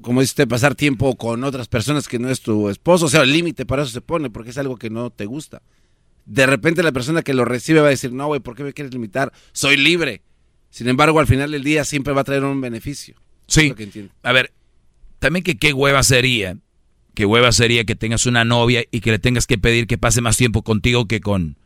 como 0.00 0.20
dice 0.20 0.32
usted, 0.32 0.48
pasar 0.48 0.74
tiempo 0.74 1.16
con 1.16 1.44
otras 1.44 1.68
personas 1.68 2.08
que 2.08 2.18
no 2.18 2.28
es 2.28 2.40
tu 2.40 2.68
esposo. 2.68 3.06
O 3.06 3.08
sea, 3.08 3.22
el 3.22 3.32
límite 3.32 3.66
para 3.66 3.82
eso 3.82 3.92
se 3.92 4.00
pone, 4.00 4.30
porque 4.30 4.50
es 4.50 4.58
algo 4.58 4.76
que 4.76 4.90
no 4.90 5.10
te 5.10 5.26
gusta. 5.26 5.62
De 6.26 6.46
repente 6.46 6.82
la 6.82 6.92
persona 6.92 7.22
que 7.22 7.34
lo 7.34 7.44
recibe 7.44 7.80
va 7.80 7.86
a 7.86 7.90
decir, 7.90 8.12
no, 8.12 8.26
güey, 8.26 8.40
¿por 8.40 8.56
qué 8.56 8.64
me 8.64 8.72
quieres 8.72 8.92
limitar? 8.92 9.32
Soy 9.52 9.76
libre. 9.76 10.22
Sin 10.70 10.88
embargo, 10.88 11.18
al 11.18 11.26
final 11.26 11.50
del 11.50 11.64
día 11.64 11.84
siempre 11.84 12.12
va 12.12 12.20
a 12.20 12.24
traer 12.24 12.44
un 12.44 12.60
beneficio. 12.60 13.16
Sí. 13.46 13.74
A 14.22 14.32
ver, 14.32 14.52
también 15.18 15.42
que 15.42 15.56
qué 15.56 15.72
hueva 15.72 16.02
sería, 16.02 16.56
qué 17.14 17.26
hueva 17.26 17.52
sería 17.52 17.84
que 17.84 17.96
tengas 17.96 18.26
una 18.26 18.44
novia 18.44 18.84
y 18.90 19.00
que 19.00 19.10
le 19.10 19.18
tengas 19.18 19.46
que 19.46 19.58
pedir 19.58 19.86
que 19.86 19.98
pase 19.98 20.20
más 20.20 20.36
tiempo 20.36 20.62
contigo 20.62 21.06
que 21.06 21.20
con, 21.20 21.58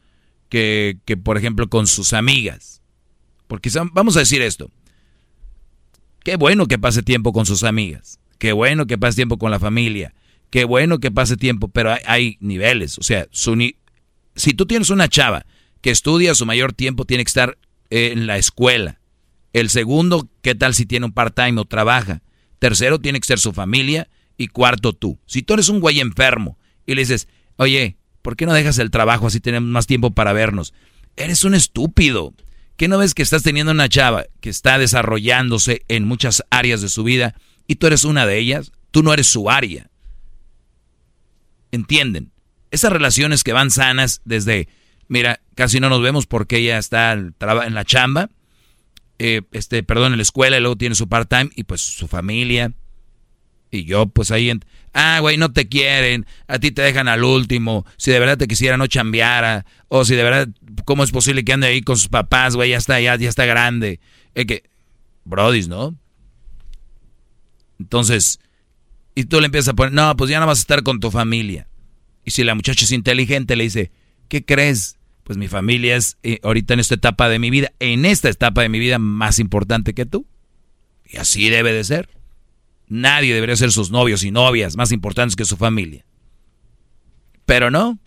que, 0.48 0.98
que 1.05 1.16
por 1.16 1.36
ejemplo, 1.36 1.68
con 1.68 1.86
sus 1.86 2.14
amigas. 2.14 2.82
Porque 3.47 3.70
vamos 3.93 4.16
a 4.16 4.20
decir 4.20 4.40
esto. 4.40 4.70
Qué 6.24 6.36
bueno 6.36 6.66
que 6.66 6.78
pase 6.78 7.02
tiempo 7.02 7.32
con 7.32 7.46
sus 7.46 7.62
amigas. 7.62 8.18
Qué 8.38 8.52
bueno 8.52 8.86
que 8.86 8.98
pase 8.98 9.16
tiempo 9.16 9.38
con 9.38 9.51
la 9.51 9.60
familia. 9.60 10.14
Qué 10.51 10.64
bueno 10.64 10.98
que 10.98 11.10
pase 11.10 11.36
tiempo, 11.36 11.68
pero 11.68 11.94
hay, 12.06 12.38
niveles. 12.40 12.98
O 12.98 13.02
sea, 13.02 13.28
si 13.30 14.55
tú 14.55 14.66
tienes 14.66 14.90
una 14.90 15.09
chava 15.09 15.46
que 15.80 15.90
estudia 15.90 16.34
su 16.34 16.46
mayor 16.46 16.72
tiempo, 16.72 17.05
tiene 17.05 17.24
que 17.24 17.28
estar 17.28 17.59
en 17.90 18.26
la 18.26 18.38
escuela. 18.38 19.01
El 19.52 19.68
segundo, 19.68 20.28
¿qué 20.42 20.55
tal 20.55 20.74
si 20.74 20.86
tiene 20.86 21.06
un 21.06 21.12
part-time 21.12 21.60
o 21.60 21.64
trabaja? 21.66 22.22
Tercero, 22.59 22.98
tiene 22.98 23.20
que 23.20 23.26
ser 23.26 23.38
su 23.38 23.52
familia. 23.52 24.09
Y 24.36 24.48
cuarto, 24.48 24.94
tú. 24.94 25.18
Si 25.26 25.42
tú 25.42 25.55
eres 25.55 25.68
un 25.68 25.80
güey 25.80 26.01
enfermo 26.01 26.59
y 26.86 26.94
le 26.94 27.02
dices, 27.02 27.28
oye, 27.56 27.98
¿por 28.22 28.34
qué 28.34 28.46
no 28.46 28.55
dejas 28.55 28.78
el 28.78 28.90
trabajo 28.90 29.26
así 29.26 29.40
tenemos 29.40 29.68
más 29.68 29.86
tiempo 29.86 30.12
para 30.12 30.32
vernos? 30.32 30.72
Eres 31.16 31.44
un 31.44 31.55
estúpido. 31.55 32.32
¿Qué 32.76 32.88
no 32.88 32.98
ves 32.98 33.14
que 33.14 33.22
estás 33.22 33.42
teniendo 33.42 33.72
una 33.72 33.88
chava 33.88 34.24
que 34.40 34.51
está 34.51 34.78
desarrollándose 34.78 35.84
en 35.88 36.05
muchas 36.05 36.42
áreas 36.51 36.80
de 36.82 36.88
su 36.88 37.05
vida 37.05 37.34
y 37.66 37.76
tú 37.76 37.86
eres 37.86 38.05
una 38.05 38.26
de 38.26 38.38
ellas? 38.38 38.72
Tú 38.90 39.02
no 39.02 39.12
eres 39.12 39.26
su 39.26 39.51
área. 39.51 39.90
¿Entienden? 41.70 42.32
Esas 42.70 42.92
relaciones 42.92 43.44
que 43.44 43.52
van 43.52 43.70
sanas 43.70 44.20
desde 44.24 44.68
mira, 45.09 45.40
casi 45.55 45.80
no 45.80 45.88
nos 45.88 46.02
vemos 46.02 46.26
porque 46.26 46.59
ella 46.59 46.78
está 46.78 47.12
en 47.12 47.34
la 47.74 47.84
chamba, 47.84 48.30
eh, 49.18 49.42
este, 49.52 49.82
perdón, 49.82 50.12
en 50.12 50.18
la 50.18 50.22
escuela 50.22 50.56
y 50.56 50.60
luego 50.60 50.76
tiene 50.76 50.94
su 50.94 51.09
part-time 51.09 51.51
y 51.55 51.64
pues 51.64 51.80
su 51.80 52.09
familia. 52.09 52.72
Y 53.74 53.84
yo 53.84 54.06
pues 54.06 54.30
ahí, 54.30 54.52
ah, 54.92 55.18
güey, 55.20 55.36
no 55.36 55.52
te 55.52 55.68
quieren, 55.68 56.26
a 56.46 56.59
ti 56.59 56.70
te 56.70 56.82
dejan 56.82 57.09
al 57.09 57.24
último, 57.24 57.84
si 57.96 58.12
de 58.12 58.20
verdad 58.20 58.38
te 58.38 58.46
quisiera 58.46 58.76
no 58.76 58.86
chambeara, 58.86 59.66
o 59.88 60.05
si 60.05 60.14
de 60.14 60.22
verdad, 60.22 60.48
¿cómo 60.84 61.02
es 61.02 61.10
posible 61.10 61.44
que 61.44 61.52
ande 61.52 61.66
ahí 61.66 61.82
con 61.82 61.96
sus 61.96 62.09
papás, 62.09 62.55
güey, 62.55 62.70
ya 62.70 62.76
está, 62.76 63.01
ya, 63.01 63.16
ya 63.16 63.28
está 63.28 63.46
grande? 63.46 63.98
Es 64.34 64.46
que, 64.46 64.62
brodis, 65.24 65.66
¿no? 65.66 65.98
Entonces, 67.80 68.38
y 69.14 69.24
tú 69.24 69.40
le 69.40 69.46
empiezas 69.46 69.70
a 69.70 69.74
poner, 69.74 69.92
no, 69.92 70.14
pues 70.16 70.30
ya 70.30 70.38
no 70.38 70.46
vas 70.46 70.59
a 70.59 70.62
estar 70.62 70.82
con 70.84 71.01
tu 71.01 71.10
familia. 71.10 71.68
Y 72.24 72.30
si 72.30 72.44
la 72.44 72.55
muchacha 72.55 72.84
es 72.84 72.92
inteligente, 72.92 73.56
le 73.56 73.64
dice, 73.64 73.90
¿qué 74.28 74.44
crees? 74.44 74.98
Pues 75.24 75.36
mi 75.36 75.48
familia 75.48 75.96
es 75.96 76.16
eh, 76.22 76.38
ahorita 76.42 76.74
en 76.74 76.80
esta 76.80 76.94
etapa 76.94 77.28
de 77.28 77.38
mi 77.38 77.51
vida, 77.51 77.72
en 77.80 78.05
esta 78.05 78.28
etapa 78.28 78.62
de 78.62 78.68
mi 78.68 78.78
vida 78.78 78.98
más 78.98 79.38
importante 79.38 79.94
que 79.94 80.06
tú. 80.06 80.26
Y 81.06 81.16
así 81.16 81.48
debe 81.48 81.72
de 81.72 81.84
ser. 81.84 82.09
Nadie 82.94 83.34
debería 83.34 83.56
ser 83.56 83.72
sus 83.72 83.90
novios 83.90 84.22
y 84.22 84.30
novias 84.30 84.76
más 84.76 84.92
importantes 84.92 85.34
que 85.34 85.44
su 85.44 85.56
familia. 85.56 86.04
Pero 87.44 87.68
no, 87.68 87.98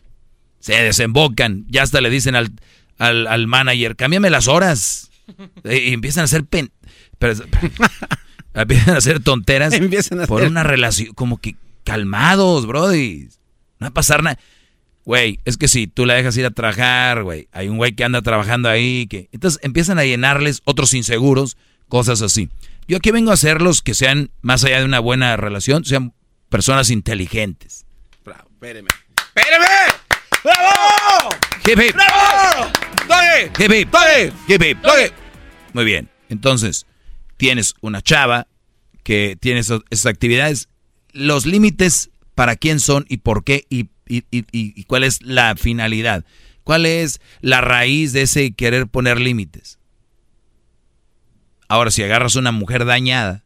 se 0.61 0.81
desembocan, 0.81 1.65
ya 1.68 1.84
hasta 1.84 1.99
le 1.99 2.09
dicen 2.09 2.35
al, 2.35 2.53
al, 2.97 3.47
manager, 3.47 3.97
cámbiame 3.97 4.30
las 4.30 4.47
horas. 4.47 5.11
Y 5.65 5.91
empiezan 5.91 6.22
a 6.22 6.23
hacer 6.23 6.45
pen... 6.45 6.72
empiezan 8.53 8.95
a 8.95 8.97
hacer 8.99 9.22
tonteras 9.22 9.73
por 10.30 10.43
una 10.43 10.64
relación, 10.64 11.14
como 11.15 11.35
que 11.38 11.57
calmados, 11.84 12.65
brody. 12.65 13.27
No 13.80 13.85
va 13.85 13.88
a 13.88 13.93
pasar 13.93 14.23
nada. 14.23 14.39
Güey, 15.03 15.41
es 15.43 15.57
que 15.57 15.68
si 15.68 15.88
tú 15.88 16.05
la 16.05 16.14
dejas 16.14 16.38
ir 16.38 16.45
a 16.45 16.51
trabajar, 16.51 17.23
güey, 17.23 17.49
hay 17.51 17.68
un 17.68 17.76
güey 17.76 17.93
que 17.93 18.05
anda 18.05 18.22
trabajando 18.22 18.69
ahí, 18.69 19.05
que... 19.07 19.27
Entonces 19.34 19.59
empiezan 19.64 19.99
a 19.99 20.05
llenarles 20.05 20.61
otros 20.64 20.93
inseguros, 20.93 21.57
cosas 21.89 22.22
así. 22.22 22.49
Yo 22.88 22.97
aquí 22.97 23.11
vengo 23.11 23.31
a 23.31 23.34
hacerlos 23.34 23.81
que 23.81 23.93
sean, 23.93 24.31
más 24.41 24.64
allá 24.64 24.80
de 24.80 24.85
una 24.85 24.99
buena 24.99 25.35
relación, 25.35 25.84
sean 25.84 26.14
personas 26.49 26.89
inteligentes. 26.89 27.85
Bravo, 28.23 28.49
espéreme. 28.53 28.88
¡Espérame! 29.35 29.93
¡Bravo! 30.43 31.35
Hip, 31.65 31.80
hip. 31.80 31.95
¡Bravo! 31.95 32.72
¡Doggy! 33.07 33.64
Hip, 34.47 34.61
hip. 34.64 34.77
Muy 35.73 35.84
bien. 35.85 36.09
Entonces, 36.30 36.85
tienes 37.35 37.73
una 37.81 38.01
chava 38.01 38.47
que 39.03 39.38
tiene 39.39 39.59
esas 39.59 40.05
actividades. 40.05 40.69
Los 41.11 41.45
límites 41.45 42.09
para 42.35 42.55
quién 42.55 42.80
son 42.80 43.05
y 43.09 43.18
por 43.18 43.43
qué 43.43 43.65
y, 43.69 43.89
y- 44.07 44.23
y- 44.31 44.45
y- 44.51 44.73
y 44.80 44.84
cuál 44.85 45.03
es 45.03 45.22
la 45.22 45.55
finalidad. 45.55 46.23
¿Cuál 46.64 46.85
es 46.85 47.19
la 47.41 47.61
raíz 47.61 48.14
de 48.14 48.23
ese 48.23 48.53
querer 48.53 48.88
poner 48.88 49.19
límites? 49.19 49.77
Ahora, 51.68 51.91
si 51.91 52.03
agarras 52.03 52.35
una 52.35 52.52
mujer 52.52 52.85
dañada 52.85 53.44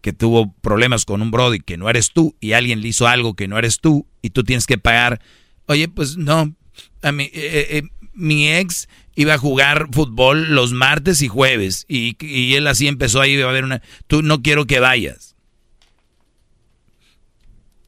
que 0.00 0.12
tuvo 0.12 0.52
problemas 0.60 1.04
con 1.04 1.22
un 1.22 1.30
brody 1.30 1.60
que 1.60 1.76
no 1.76 1.90
eres 1.90 2.12
tú 2.12 2.36
y 2.40 2.52
alguien 2.52 2.80
le 2.80 2.88
hizo 2.88 3.06
algo 3.06 3.34
que 3.34 3.48
no 3.48 3.58
eres 3.58 3.80
tú 3.80 4.06
y 4.22 4.30
tú 4.30 4.44
tienes 4.44 4.66
que 4.66 4.78
pagar, 4.78 5.20
oye, 5.66 5.88
pues 5.88 6.16
no, 6.16 6.54
a 7.02 7.12
mí, 7.12 7.24
eh, 7.34 7.66
eh, 7.70 7.82
mi 8.12 8.50
ex 8.50 8.88
iba 9.14 9.34
a 9.34 9.38
jugar 9.38 9.88
fútbol 9.92 10.54
los 10.54 10.72
martes 10.72 11.20
y 11.22 11.28
jueves 11.28 11.84
y, 11.88 12.16
y 12.24 12.54
él 12.54 12.66
así 12.66 12.88
empezó 12.88 13.20
ahí 13.20 13.40
a 13.40 13.48
haber 13.48 13.64
una, 13.64 13.82
tú 14.06 14.22
no 14.22 14.42
quiero 14.42 14.66
que 14.66 14.80
vayas. 14.80 15.36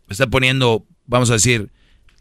Me 0.07 0.13
está 0.13 0.27
poniendo, 0.27 0.87
vamos 1.07 1.31
a 1.31 1.35
decir, 1.35 1.71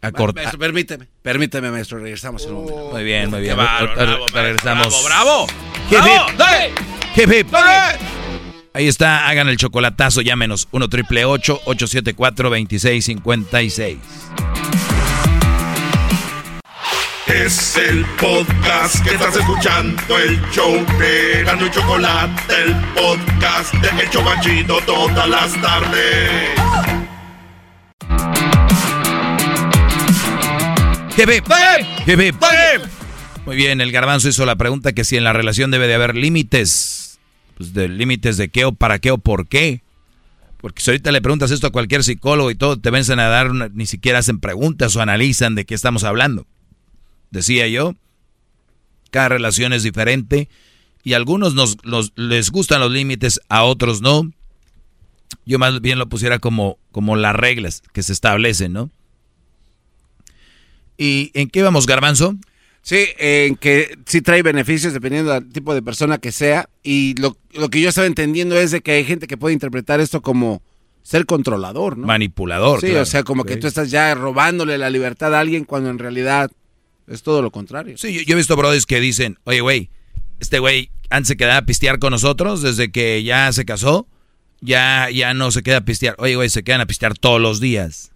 a 0.00 0.10
cortar. 0.12 0.44
Maestro, 0.44 0.58
permíteme. 0.58 1.08
Permíteme, 1.22 1.70
maestro. 1.70 1.98
Regresamos 1.98 2.44
en 2.46 2.54
un 2.54 2.64
momento. 2.64 2.90
Muy 2.90 3.04
bien, 3.04 3.30
muy 3.30 3.40
bien. 3.40 3.56
bravo, 3.56 4.26
regresamos. 4.32 5.04
¡Bravo, 5.04 5.46
bravo! 5.46 5.71
Hip, 5.90 5.98
hip. 5.98 6.36
¡Dale! 6.38 6.72
Hip, 7.16 7.32
hip. 7.32 7.50
¡Dale! 7.50 7.98
Ahí 8.74 8.88
está, 8.88 9.28
hagan 9.28 9.48
el 9.48 9.58
chocolatazo, 9.58 10.22
llámenos 10.22 10.66
1 10.70 10.88
triple 10.88 11.26
874 11.26 12.48
2656. 12.48 13.98
Es 17.26 17.76
el 17.76 18.04
podcast 18.18 19.02
que 19.04 19.14
estás 19.14 19.36
escuchando, 19.36 20.18
el 20.18 20.40
show 20.50 20.72
de 20.98 21.42
Gano 21.44 21.66
y 21.66 21.70
Chocolate, 21.70 22.54
el 22.64 22.74
podcast 22.94 23.74
de 23.74 24.02
El 24.02 24.10
Chobachito 24.10 24.80
todas 24.86 25.28
las 25.28 25.52
tardes. 25.60 26.50
Hip, 31.16 31.28
hip. 31.28 31.44
Hip, 32.06 32.20
hip. 32.20 33.01
Muy 33.46 33.56
bien, 33.56 33.80
el 33.80 33.90
garbanzo 33.92 34.28
hizo 34.28 34.46
la 34.46 34.56
pregunta 34.56 34.92
que 34.92 35.04
si 35.04 35.16
en 35.16 35.24
la 35.24 35.32
relación 35.32 35.70
debe 35.70 35.88
de 35.88 35.94
haber 35.94 36.14
límites. 36.16 37.18
Pues 37.56 37.74
de 37.74 37.88
límites 37.88 38.36
de 38.36 38.48
qué 38.50 38.64
o 38.64 38.72
para 38.72 38.98
qué 38.98 39.10
o 39.10 39.18
por 39.18 39.48
qué. 39.48 39.82
Porque 40.58 40.80
si 40.80 40.90
ahorita 40.90 41.10
le 41.10 41.20
preguntas 41.20 41.50
esto 41.50 41.66
a 41.66 41.70
cualquier 41.72 42.04
psicólogo 42.04 42.50
y 42.50 42.54
todo, 42.54 42.78
te 42.78 42.90
vencen 42.90 43.18
a 43.18 43.26
dar, 43.28 43.52
ni 43.52 43.86
siquiera 43.86 44.20
hacen 44.20 44.38
preguntas 44.38 44.94
o 44.94 45.02
analizan 45.02 45.56
de 45.56 45.64
qué 45.64 45.74
estamos 45.74 46.04
hablando. 46.04 46.46
Decía 47.32 47.66
yo, 47.66 47.94
cada 49.10 49.28
relación 49.28 49.72
es 49.72 49.82
diferente 49.82 50.48
y 51.02 51.14
a 51.14 51.16
algunos 51.16 51.54
nos, 51.54 51.78
los- 51.84 52.12
les 52.14 52.50
gustan 52.50 52.80
los 52.80 52.92
límites, 52.92 53.40
a 53.48 53.64
otros 53.64 54.02
no. 54.02 54.30
Yo 55.44 55.58
más 55.58 55.80
bien 55.80 55.98
lo 55.98 56.08
pusiera 56.08 56.38
como, 56.38 56.78
como 56.92 57.16
las 57.16 57.34
reglas 57.34 57.82
que 57.92 58.04
se 58.04 58.12
establecen, 58.12 58.72
¿no? 58.72 58.90
¿Y 60.96 61.32
en 61.34 61.48
qué 61.50 61.62
vamos, 61.62 61.86
Garbanzo? 61.86 62.36
Sí, 62.82 63.06
en 63.18 63.54
que 63.56 63.96
sí 64.06 64.22
trae 64.22 64.42
beneficios 64.42 64.92
dependiendo 64.92 65.32
del 65.32 65.48
tipo 65.48 65.72
de 65.72 65.82
persona 65.82 66.18
que 66.18 66.32
sea. 66.32 66.68
Y 66.82 67.14
lo, 67.20 67.36
lo 67.52 67.68
que 67.68 67.80
yo 67.80 67.88
estaba 67.88 68.08
entendiendo 68.08 68.58
es 68.58 68.72
de 68.72 68.80
que 68.80 68.92
hay 68.92 69.04
gente 69.04 69.28
que 69.28 69.36
puede 69.36 69.54
interpretar 69.54 70.00
esto 70.00 70.20
como 70.20 70.62
ser 71.02 71.26
controlador, 71.26 71.96
¿no? 71.96 72.06
Manipulador. 72.06 72.80
Sí, 72.80 72.88
claro. 72.88 73.02
o 73.02 73.06
sea, 73.06 73.22
como 73.22 73.44
que 73.44 73.56
tú 73.56 73.68
estás 73.68 73.90
ya 73.90 74.14
robándole 74.14 74.78
la 74.78 74.90
libertad 74.90 75.34
a 75.34 75.40
alguien 75.40 75.64
cuando 75.64 75.90
en 75.90 75.98
realidad 75.98 76.50
es 77.06 77.22
todo 77.22 77.40
lo 77.40 77.50
contrario. 77.52 77.96
Sí, 77.98 78.12
yo, 78.12 78.20
yo 78.22 78.34
he 78.34 78.36
visto 78.36 78.56
brothers 78.56 78.86
que 78.86 79.00
dicen, 79.00 79.38
oye, 79.44 79.60
güey, 79.60 79.90
este 80.40 80.58
güey 80.58 80.90
antes 81.08 81.28
se 81.28 81.36
quedaba 81.36 81.58
a 81.58 81.66
pistear 81.66 81.98
con 81.98 82.10
nosotros, 82.10 82.62
desde 82.62 82.90
que 82.90 83.22
ya 83.22 83.52
se 83.52 83.64
casó, 83.64 84.08
ya, 84.60 85.08
ya 85.10 85.34
no 85.34 85.50
se 85.50 85.62
queda 85.62 85.78
a 85.78 85.84
pistear. 85.84 86.16
Oye, 86.18 86.34
güey, 86.34 86.48
se 86.48 86.64
quedan 86.64 86.80
a 86.80 86.86
pistear 86.86 87.16
todos 87.16 87.40
los 87.40 87.60
días. 87.60 88.12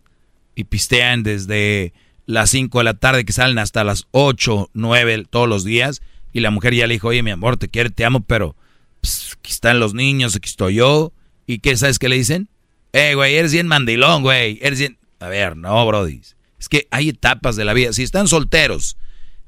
Y 0.54 0.64
pistean 0.64 1.22
desde 1.22 1.92
las 2.26 2.50
5 2.50 2.78
de 2.78 2.84
la 2.84 2.94
tarde 2.94 3.24
que 3.24 3.32
salen 3.32 3.58
hasta 3.58 3.84
las 3.84 4.06
8, 4.10 4.70
9 4.74 5.26
todos 5.30 5.48
los 5.48 5.64
días. 5.64 6.02
Y 6.32 6.40
la 6.40 6.50
mujer 6.50 6.74
ya 6.74 6.86
le 6.86 6.94
dijo, 6.94 7.08
oye, 7.08 7.22
mi 7.22 7.30
amor, 7.30 7.56
te 7.56 7.68
quiero, 7.68 7.90
te 7.90 8.04
amo, 8.04 8.20
pero 8.20 8.56
pues, 9.00 9.36
aquí 9.38 9.52
están 9.52 9.80
los 9.80 9.94
niños, 9.94 10.36
aquí 10.36 10.48
estoy 10.48 10.74
yo. 10.74 11.12
¿Y 11.46 11.60
qué 11.60 11.76
sabes 11.76 11.98
qué 11.98 12.08
le 12.08 12.16
dicen? 12.16 12.48
Eh, 12.92 13.14
güey, 13.14 13.36
eres 13.36 13.52
bien 13.52 13.68
mandilón, 13.68 14.22
güey. 14.22 14.58
Eres 14.60 14.78
bien... 14.80 14.98
A 15.20 15.28
ver, 15.28 15.56
no, 15.56 15.86
brody. 15.86 16.20
Es 16.58 16.68
que 16.68 16.88
hay 16.90 17.10
etapas 17.10 17.56
de 17.56 17.64
la 17.64 17.72
vida. 17.72 17.92
Si 17.92 18.02
están 18.02 18.28
solteros 18.28 18.96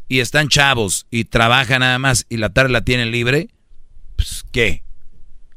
y 0.07 0.21
están 0.21 0.49
chavos 0.49 1.07
y 1.11 1.25
trabajan 1.25 1.81
nada 1.81 1.99
más 1.99 2.27
y 2.29 2.39
la 2.39 2.51
tarde 2.51 2.71
la 2.71 2.85
tienen 2.85 3.11
libre, 3.11 3.49
pues 4.17 4.45
¿qué? 4.51 4.83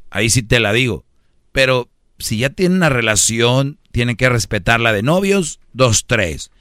Ahí 0.10 0.30
sí 0.30 0.42
te 0.44 0.60
la 0.60 0.74
digo. 0.74 1.06
Pero 1.52 1.90
si 2.18 2.38
ya 2.38 2.50
tienen 2.50 2.78
una 2.78 2.90
relación, 2.90 3.80
tienen 3.92 4.16
que 4.16 4.30
respetarla 4.30 4.94
de 4.94 5.04
novios, 5.04 5.60
dos, 5.74 6.06
tres. 6.06 6.52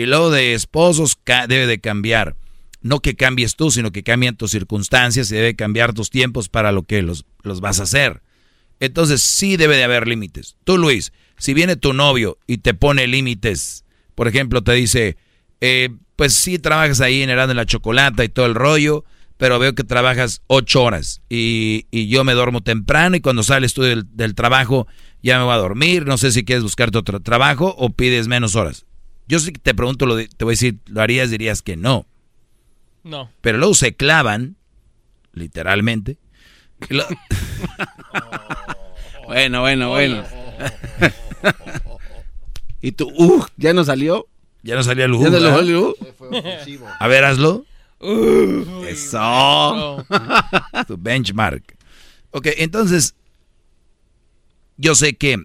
Y 0.00 0.06
luego 0.06 0.30
de 0.30 0.54
esposos 0.54 1.18
debe 1.26 1.66
de 1.66 1.78
cambiar. 1.78 2.34
No 2.80 3.00
que 3.00 3.16
cambies 3.16 3.54
tú, 3.54 3.70
sino 3.70 3.92
que 3.92 4.02
cambien 4.02 4.34
tus 4.34 4.50
circunstancias 4.50 5.30
y 5.30 5.34
debe 5.34 5.56
cambiar 5.56 5.92
tus 5.92 6.08
tiempos 6.08 6.48
para 6.48 6.72
lo 6.72 6.84
que 6.84 7.02
los, 7.02 7.26
los 7.42 7.60
vas 7.60 7.80
a 7.80 7.82
hacer. 7.82 8.22
Entonces 8.78 9.20
sí 9.20 9.58
debe 9.58 9.76
de 9.76 9.84
haber 9.84 10.08
límites. 10.08 10.56
Tú, 10.64 10.78
Luis, 10.78 11.12
si 11.36 11.52
viene 11.52 11.76
tu 11.76 11.92
novio 11.92 12.38
y 12.46 12.56
te 12.56 12.72
pone 12.72 13.06
límites, 13.08 13.84
por 14.14 14.26
ejemplo, 14.26 14.62
te 14.64 14.72
dice, 14.72 15.18
eh, 15.60 15.90
pues 16.16 16.32
sí 16.32 16.58
trabajas 16.58 17.02
ahí 17.02 17.20
en 17.20 17.28
Herando 17.28 17.52
en 17.52 17.58
la 17.58 17.66
Chocolata 17.66 18.24
y 18.24 18.30
todo 18.30 18.46
el 18.46 18.54
rollo, 18.54 19.04
pero 19.36 19.58
veo 19.58 19.74
que 19.74 19.84
trabajas 19.84 20.40
ocho 20.46 20.82
horas 20.82 21.20
y, 21.28 21.84
y 21.90 22.08
yo 22.08 22.24
me 22.24 22.32
duermo 22.32 22.62
temprano 22.62 23.16
y 23.16 23.20
cuando 23.20 23.42
sales 23.42 23.74
tú 23.74 23.82
del, 23.82 24.04
del 24.16 24.34
trabajo 24.34 24.86
ya 25.22 25.36
me 25.36 25.44
voy 25.44 25.52
a 25.52 25.58
dormir, 25.58 26.06
no 26.06 26.16
sé 26.16 26.32
si 26.32 26.42
quieres 26.42 26.62
buscarte 26.62 26.96
otro 26.96 27.20
trabajo 27.20 27.74
o 27.76 27.90
pides 27.90 28.28
menos 28.28 28.56
horas. 28.56 28.86
Yo 29.30 29.38
sí 29.38 29.52
que 29.52 29.60
te 29.60 29.74
pregunto, 29.76 30.06
lo 30.06 30.16
de- 30.16 30.26
te 30.26 30.44
voy 30.44 30.52
a 30.52 30.54
decir, 30.54 30.78
¿lo 30.86 31.00
harías? 31.00 31.30
Dirías 31.30 31.62
que 31.62 31.76
no. 31.76 32.04
No. 33.04 33.30
Pero 33.40 33.58
luego 33.58 33.74
se 33.74 33.94
clavan, 33.94 34.56
literalmente. 35.32 36.18
lo- 36.88 37.06
Bueno, 39.28 39.60
bueno, 39.60 39.90
bueno. 39.90 40.24
y 42.82 42.90
tú, 42.90 43.08
uh, 43.16 43.44
¿ya 43.56 43.72
no 43.72 43.84
salió? 43.84 44.26
Ya 44.64 44.74
no 44.74 44.82
salió 44.82 45.04
el 45.04 45.12
¿Ya 45.12 45.30
no 45.30 45.38
salió? 45.40 45.94
A 46.98 47.06
ver, 47.06 47.22
hazlo. 47.24 47.64
Uh, 48.00 48.82
Eso. 48.88 50.04
tu 50.88 50.96
benchmark. 50.98 51.76
Ok, 52.32 52.48
entonces, 52.56 53.14
yo 54.76 54.96
sé 54.96 55.14
que 55.16 55.36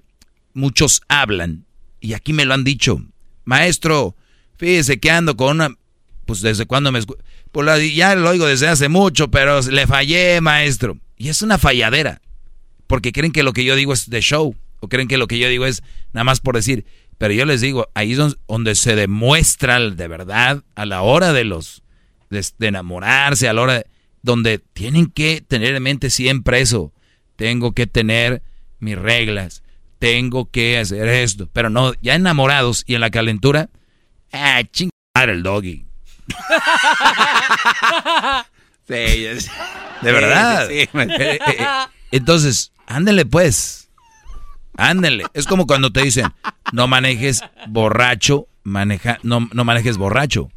muchos 0.56 1.03
hablan, 1.07 1.66
y 1.99 2.14
aquí 2.14 2.34
me 2.34 2.45
lo 2.45 2.56
han 2.56 2.64
dicho, 2.64 2.99
maestro, 3.45 4.15
fíjese 4.57 4.99
que 4.99 5.09
ando 5.11 5.35
con 5.38 5.57
una, 5.57 5.69
pues 6.26 6.41
desde 6.41 6.65
cuando 6.65 6.91
me... 6.91 7.01
Pues 7.51 7.65
la- 7.65 7.80
ya 7.80 8.15
lo 8.15 8.30
oigo 8.30 8.45
desde 8.45 8.67
hace 8.67 8.89
mucho, 8.89 9.31
pero 9.31 9.61
le 9.61 9.88
fallé, 9.88 10.41
maestro. 10.41 10.97
Y 11.17 11.30
es 11.30 11.41
una 11.41 11.57
falladera, 11.57 12.22
porque 12.88 13.11
creen 13.13 13.31
que 13.31 13.43
lo 13.43 13.53
que 13.53 13.63
yo 13.63 13.76
digo 13.76 13.93
es 13.93 14.09
de 14.09 14.22
show, 14.22 14.55
o 14.81 14.89
creen 14.89 15.07
que 15.07 15.17
lo 15.17 15.27
que 15.27 15.39
yo 15.39 15.47
digo 15.47 15.65
es 15.65 15.81
nada 16.11 16.26
más 16.26 16.41
por 16.41 16.55
decir, 16.55 16.85
pero 17.17 17.34
yo 17.34 17.45
les 17.45 17.61
digo, 17.61 17.88
ahí 17.93 18.11
es 18.11 18.17
don- 18.17 18.38
donde 18.47 18.76
se 18.76 18.95
demuestra 18.95 19.80
de 19.80 20.07
verdad 20.09 20.63
a 20.76 20.85
la 20.85 21.01
hora 21.01 21.31
de 21.31 21.45
los 21.45 21.81
de, 22.30 22.45
de 22.57 22.67
enamorarse, 22.67 23.47
a 23.47 23.53
la 23.53 23.61
hora 23.61 23.73
de- 23.76 23.85
donde 24.22 24.57
tienen 24.59 25.05
que 25.05 25.39
tener 25.47 25.76
en 25.76 25.84
mente 25.84 26.09
siempre 26.09 26.59
eso. 26.59 26.91
Tengo 27.38 27.72
que 27.73 27.85
tener 27.88 28.41
mis 28.80 28.97
reglas, 28.97 29.63
tengo 30.06 30.49
que 30.52 30.77
hacer 30.77 31.07
esto, 31.07 31.49
pero 31.52 31.69
no, 31.69 31.94
ya 32.02 32.15
enamorados 32.15 32.84
y 32.86 32.95
en 32.95 33.02
la 33.02 33.10
calentura, 33.10 33.69
ah, 34.32 34.61
chingar 34.72 35.30
el 35.30 35.41
doggy. 35.44 35.86
Sí, 38.88 38.94
es- 39.26 39.49
De 40.03 40.11
verdad. 40.11 40.68
Sí, 40.69 40.82
sí, 40.82 40.90
sí. 40.94 40.99
Eh, 40.99 41.40
eh, 41.48 41.56
eh, 41.60 41.65
entonces, 42.11 42.72
ándele 42.86 43.26
pues. 43.26 43.90
Ándele. 44.77 45.26
Es 45.34 45.48
como 45.48 45.65
cuando 45.65 45.91
te 45.91 46.03
dicen, 46.03 46.27
no 46.72 46.88
manejes 46.88 47.41
borracho, 47.68 48.48
maneja, 48.64 49.18
no, 49.23 49.49
no 49.53 49.64
manejes 49.64 49.98
borracho. 49.98 50.52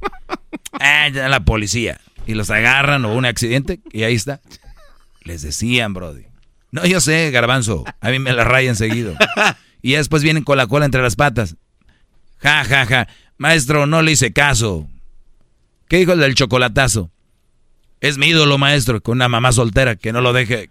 Ah, 0.79 1.09
ya 1.09 1.27
la 1.31 1.41
policía. 1.41 2.03
Y 2.27 2.35
los 2.35 2.51
agarran 2.51 3.07
o 3.07 3.15
un 3.15 3.25
accidente 3.25 3.81
y 3.93 4.03
ahí 4.03 4.15
está. 4.15 4.43
Les 5.23 5.41
decían, 5.41 5.95
Brody. 5.95 6.27
No, 6.70 6.85
yo 6.85 7.01
sé, 7.01 7.31
garbanzo. 7.31 7.85
A 8.01 8.11
mí 8.11 8.19
me 8.19 8.32
la 8.32 8.45
rayan 8.45 8.77
seguido. 8.77 9.15
Y 9.81 9.93
ya 9.93 9.99
después 9.99 10.24
vienen 10.24 10.43
con 10.43 10.57
la 10.57 10.66
cola 10.66 10.86
entre 10.86 11.03
las 11.03 11.15
patas. 11.15 11.55
Ja, 12.39 12.65
ja, 12.65 12.85
ja. 12.85 13.09
Maestro, 13.36 13.86
no 13.86 14.03
le 14.03 14.11
hice 14.11 14.32
caso. 14.32 14.89
¿Qué 15.89 15.99
dijo 15.99 16.12
el 16.15 16.19
del 16.19 16.35
chocolatazo? 16.35 17.12
Es 18.01 18.19
mi 18.19 18.27
ídolo, 18.27 18.59
maestro, 18.59 19.01
con 19.01 19.19
una 19.19 19.28
mamá 19.28 19.53
soltera 19.53 19.95
que 19.95 20.12
no 20.12 20.20
lo 20.20 20.32
deje. 20.32 20.70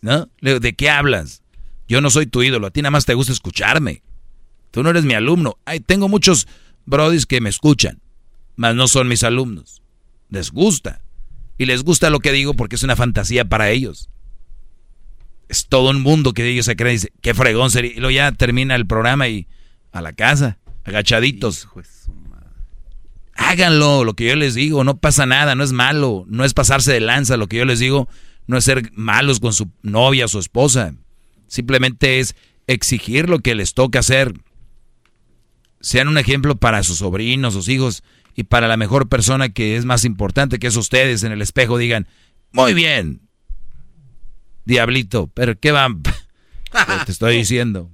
¿No? 0.00 0.28
Le 0.40 0.50
digo, 0.50 0.60
¿de 0.60 0.72
qué 0.72 0.90
hablas? 0.90 1.42
Yo 1.88 2.00
no 2.00 2.10
soy 2.10 2.26
tu 2.26 2.42
ídolo, 2.42 2.66
a 2.66 2.70
ti 2.70 2.82
nada 2.82 2.90
más 2.90 3.04
te 3.04 3.14
gusta 3.14 3.32
escucharme. 3.32 4.02
Tú 4.70 4.82
no 4.82 4.90
eres 4.90 5.04
mi 5.04 5.14
alumno. 5.14 5.58
Ay, 5.64 5.80
tengo 5.80 6.08
muchos, 6.08 6.48
brodis 6.86 7.26
que 7.26 7.40
me 7.40 7.50
escuchan, 7.50 8.00
mas 8.56 8.74
no 8.74 8.88
son 8.88 9.08
mis 9.08 9.22
alumnos. 9.22 9.82
Les 10.30 10.50
gusta. 10.50 11.02
Y 11.58 11.66
les 11.66 11.84
gusta 11.84 12.10
lo 12.10 12.20
que 12.20 12.32
digo 12.32 12.54
porque 12.54 12.76
es 12.76 12.82
una 12.82 12.96
fantasía 12.96 13.44
para 13.44 13.70
ellos. 13.70 14.08
Es 15.52 15.66
todo 15.66 15.90
un 15.90 16.00
mundo 16.00 16.32
que 16.32 16.48
ellos 16.48 16.64
se 16.64 16.76
creen. 16.76 16.96
Dice, 16.96 17.12
qué 17.20 17.34
fregón 17.34 17.70
sería. 17.70 17.92
Y 17.92 17.96
luego 17.96 18.10
ya 18.10 18.32
termina 18.32 18.74
el 18.74 18.86
programa 18.86 19.28
y 19.28 19.48
a 19.92 20.00
la 20.00 20.14
casa, 20.14 20.56
agachaditos. 20.84 21.68
Háganlo, 23.34 24.04
lo 24.04 24.14
que 24.14 24.28
yo 24.28 24.34
les 24.36 24.54
digo, 24.54 24.82
no 24.82 24.96
pasa 24.96 25.26
nada, 25.26 25.54
no 25.54 25.62
es 25.62 25.72
malo, 25.72 26.24
no 26.26 26.46
es 26.46 26.54
pasarse 26.54 26.92
de 26.92 27.00
lanza, 27.00 27.36
lo 27.36 27.48
que 27.48 27.58
yo 27.58 27.66
les 27.66 27.80
digo 27.80 28.08
no 28.46 28.56
es 28.56 28.64
ser 28.64 28.90
malos 28.94 29.40
con 29.40 29.52
su 29.52 29.70
novia 29.82 30.26
su 30.26 30.38
esposa, 30.38 30.94
simplemente 31.48 32.18
es 32.18 32.34
exigir 32.66 33.28
lo 33.28 33.40
que 33.40 33.54
les 33.54 33.74
toca 33.74 33.98
hacer. 33.98 34.32
Sean 35.80 36.08
un 36.08 36.16
ejemplo 36.16 36.56
para 36.56 36.82
sus 36.82 36.98
sobrinos, 36.98 37.52
sus 37.52 37.68
hijos 37.68 38.02
y 38.34 38.44
para 38.44 38.68
la 38.68 38.78
mejor 38.78 39.10
persona 39.10 39.50
que 39.50 39.76
es 39.76 39.84
más 39.84 40.06
importante, 40.06 40.58
que 40.58 40.68
es 40.68 40.76
ustedes 40.76 41.24
en 41.24 41.32
el 41.32 41.42
espejo, 41.42 41.76
digan, 41.76 42.08
muy 42.52 42.72
bien, 42.72 43.20
diablito, 44.64 45.30
pero 45.34 45.58
¿qué 45.58 45.72
van? 45.72 46.02
Te 47.06 47.12
estoy 47.12 47.36
diciendo. 47.36 47.90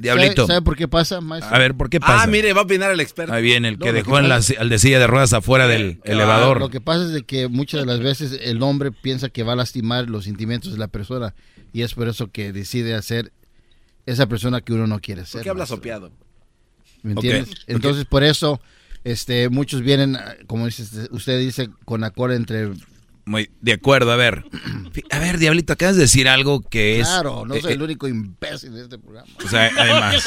Diablito. 0.00 0.46
¿Sabe, 0.46 0.62
por 0.62 0.76
qué 0.76 0.88
pasa, 0.88 1.18
A 1.18 1.58
ver, 1.58 1.74
¿por 1.74 1.90
qué 1.90 2.00
pasa? 2.00 2.22
Ah, 2.22 2.26
mire, 2.26 2.52
va 2.52 2.62
a 2.62 2.64
opinar 2.64 2.90
el 2.90 3.00
experto. 3.00 3.32
Ahí 3.32 3.42
viene, 3.42 3.68
el 3.68 3.78
que 3.78 3.92
dejó 3.92 4.18
en 4.18 4.28
la, 4.28 4.40
al 4.58 4.68
de 4.68 4.78
silla 4.78 4.98
de 4.98 5.06
ruedas 5.06 5.32
afuera 5.32 5.68
del 5.68 6.00
elevador. 6.04 6.58
Lo 6.58 6.70
que 6.70 6.80
pasa 6.80 7.04
es 7.04 7.10
de 7.10 7.22
que 7.22 7.48
muchas 7.48 7.80
de 7.80 7.86
las 7.86 8.00
veces 8.00 8.38
el 8.42 8.62
hombre 8.62 8.92
piensa 8.92 9.28
que 9.28 9.42
va 9.42 9.52
a 9.52 9.56
lastimar 9.56 10.08
los 10.08 10.24
sentimientos 10.24 10.72
de 10.72 10.78
la 10.78 10.88
persona 10.88 11.34
y 11.72 11.82
es 11.82 11.94
por 11.94 12.08
eso 12.08 12.30
que 12.30 12.52
decide 12.52 12.94
hacer 12.94 13.32
esa 14.06 14.26
persona 14.26 14.60
que 14.62 14.72
uno 14.72 14.86
no 14.86 15.00
quiere 15.00 15.26
ser. 15.26 15.40
¿Por 15.40 15.42
qué 15.42 15.50
habla 15.50 15.66
sopeado? 15.66 16.10
¿Me 17.02 17.12
entiendes? 17.12 17.50
Entonces, 17.66 18.04
por 18.06 18.24
eso 18.24 18.60
este, 19.04 19.48
muchos 19.48 19.82
vienen, 19.82 20.16
como 20.46 20.66
dice, 20.66 21.08
usted 21.10 21.38
dice, 21.38 21.70
con 21.84 22.04
acuerdo 22.04 22.36
entre 22.36 22.70
muy 23.30 23.48
de 23.60 23.74
acuerdo, 23.74 24.10
a 24.10 24.16
ver. 24.16 24.44
A 25.10 25.18
ver, 25.20 25.38
Diablito, 25.38 25.72
acabas 25.72 25.94
de 25.94 26.02
decir 26.02 26.28
algo 26.28 26.62
que 26.62 26.98
es. 26.98 27.06
Claro, 27.06 27.44
no 27.46 27.54
eh, 27.54 27.60
soy 27.60 27.70
eh, 27.70 27.74
el 27.74 27.82
único 27.82 28.08
imbécil 28.08 28.74
de 28.74 28.82
este 28.82 28.98
programa. 28.98 29.28
O 29.44 29.48
sea, 29.48 29.70
además. 29.78 30.26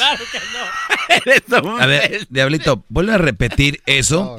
A 1.80 1.86
ver, 1.86 2.26
Diablito, 2.30 2.82
vuelve 2.88 3.12
a 3.12 3.18
repetir 3.18 3.82
eso. 3.84 4.38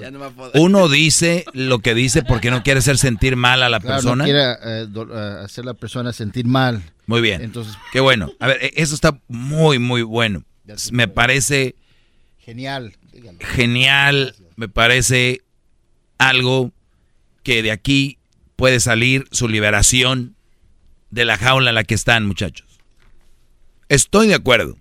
Uno 0.56 0.90
dice 0.90 1.46
lo 1.54 1.78
que 1.78 1.94
dice 1.94 2.24
porque 2.24 2.50
no 2.50 2.64
quiere 2.64 2.80
hacer 2.80 2.98
sentir 2.98 3.36
mal 3.36 3.62
a 3.62 3.70
la 3.70 3.80
Claro, 3.80 3.96
persona. 3.98 4.16
No 4.16 4.24
quiere 4.24 4.52
eh, 4.54 4.88
eh, 4.96 5.44
hacer 5.44 5.64
la 5.66 5.76
persona 5.76 6.12
sentir 6.12 6.46
mal. 6.46 6.82
Muy 7.06 7.22
bien. 7.22 7.44
Entonces, 7.44 7.76
Qué 7.92 8.00
bueno. 8.00 8.32
A 8.40 8.48
ver, 8.48 8.64
e- 8.64 8.74
eso 8.78 8.96
está 8.96 9.20
muy, 9.28 9.78
muy 9.78 10.02
bueno. 10.02 10.44
Me 10.92 11.08
parece 11.08 11.76
genial. 12.40 12.96
Genial. 13.40 14.36
Me 14.56 14.70
parece 14.70 15.42
algo 16.18 16.72
que 17.44 17.62
de 17.62 17.72
aquí 17.72 18.18
puede 18.56 18.80
salir 18.80 19.28
su 19.32 19.48
liberación 19.48 20.36
de 21.12 21.26
la 21.26 21.38
jaula 21.38 21.70
en 21.70 21.76
la 21.76 21.84
que 21.84 21.96
están, 21.96 22.26
muchachos. 22.26 22.80
Estoy 23.90 24.28
de 24.28 24.36
acuerdo 24.36 24.78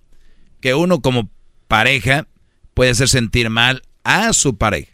que 0.61 0.75
uno 0.75 1.01
como 1.01 1.31
pareja 1.69 2.27
puede 2.73 2.91
hacer 2.91 3.09
sentir 3.09 3.51
mal 3.51 3.83
a 4.03 4.33
su 4.33 4.57
pareja. 4.57 4.93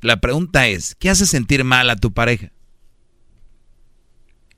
La 0.00 0.20
pregunta 0.20 0.66
es, 0.68 0.94
¿qué 0.94 1.10
hace 1.10 1.26
sentir 1.26 1.64
mal 1.64 1.90
a 1.90 1.96
tu 1.96 2.12
pareja? 2.12 2.52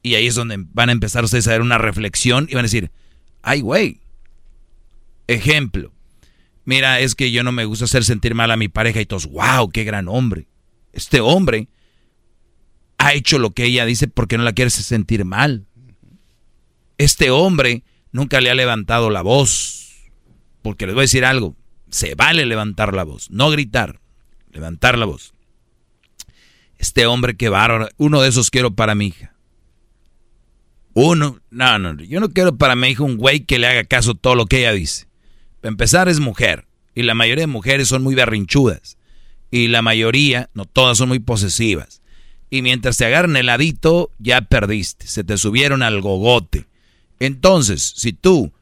Y 0.03 0.15
ahí 0.15 0.27
es 0.27 0.35
donde 0.35 0.57
van 0.73 0.89
a 0.89 0.93
empezar 0.93 1.25
ustedes 1.25 1.49
a 1.49 1.53
ver 1.53 1.63
una 1.63 1.79
reflexión 1.79 2.47
y 2.49 2.55
van 2.55 2.65
a 2.65 2.69
decir, 2.69 2.91
ay, 3.43 3.61
güey. 3.61 4.01
Ejemplo, 5.27 5.93
mira, 6.67 7.01
es 7.01 7.15
que 7.15 7.33
yo 7.33 7.43
no 7.43 7.53
me 7.53 7.65
gusta 7.65 7.87
hacer 7.87 8.05
sentir 8.05 8.35
mal 8.35 8.51
a 8.51 8.57
mi 8.59 8.69
pareja 8.69 9.01
y 9.01 9.07
todos, 9.07 9.27
wow, 9.27 9.71
qué 9.71 9.85
gran 9.85 10.09
hombre. 10.09 10.49
Este 10.93 11.21
hombre 11.21 11.69
ha 12.99 13.15
hecho 13.15 13.39
lo 13.39 13.53
que 13.53 13.65
ella 13.65 13.87
dice 13.87 14.09
porque 14.09 14.37
no 14.37 14.45
la 14.45 14.53
quiere 14.53 14.71
sentir 14.71 15.25
mal. 15.25 15.67
Este 16.99 17.31
hombre 17.31 17.85
nunca 18.13 18.41
le 18.41 18.51
ha 18.51 18.55
levantado 18.55 19.11
la 19.11 19.23
voz. 19.23 20.11
Porque 20.63 20.87
les 20.87 20.95
voy 20.95 21.03
a 21.03 21.05
decir 21.05 21.25
algo, 21.25 21.57
se 21.91 22.15
vale 22.15 22.45
levantar 22.45 22.95
la 22.95 23.05
voz, 23.05 23.31
no 23.31 23.51
gritar, 23.51 24.01
levantar 24.51 24.99
la 24.99 25.07
voz. 25.07 25.33
Este 26.79 27.07
hombre 27.07 27.37
que 27.37 27.49
bárbaro, 27.49 27.89
uno 27.97 28.21
de 28.21 28.29
esos 28.29 28.51
quiero 28.51 28.75
para 28.75 28.95
mi 28.95 29.07
hija. 29.07 29.35
Uno, 30.93 31.41
no, 31.51 31.79
no, 31.79 31.95
yo 32.03 32.21
no 32.21 32.31
quiero 32.31 32.57
para 32.57 32.75
mi 32.75 32.89
hija 32.89 33.05
un 33.05 33.17
güey 33.17 33.45
que 33.45 33.59
le 33.59 33.67
haga 33.67 33.85
caso 33.85 34.15
todo 34.15 34.35
lo 34.35 34.47
que 34.47 34.61
ella 34.61 34.73
dice. 34.73 35.06
Empezar 35.67 36.09
es 36.09 36.21
mujer 36.21 36.67
y 36.95 37.03
la 37.03 37.15
mayoría 37.15 37.43
de 37.43 37.49
mujeres 37.49 37.89
son 37.89 38.03
muy 38.03 38.15
berrinchudas 38.15 38.97
y 39.51 39.69
la 39.69 39.83
mayoría, 39.83 40.51
no 40.55 40.65
todas 40.65 40.99
son 40.99 41.09
muy 41.09 41.19
posesivas. 41.19 42.03
Y 42.51 42.63
mientras 42.63 42.97
te 42.97 43.05
agarran 43.05 43.37
el 43.37 43.47
ladito, 43.47 44.11
ya 44.19 44.43
perdiste, 44.43 45.07
se 45.07 45.25
te 45.25 45.37
subieron 45.37 45.83
al 45.83 46.01
gogote. 46.01 46.67
Entonces, 47.19 47.95
si 47.97 48.13
tú 48.13 48.53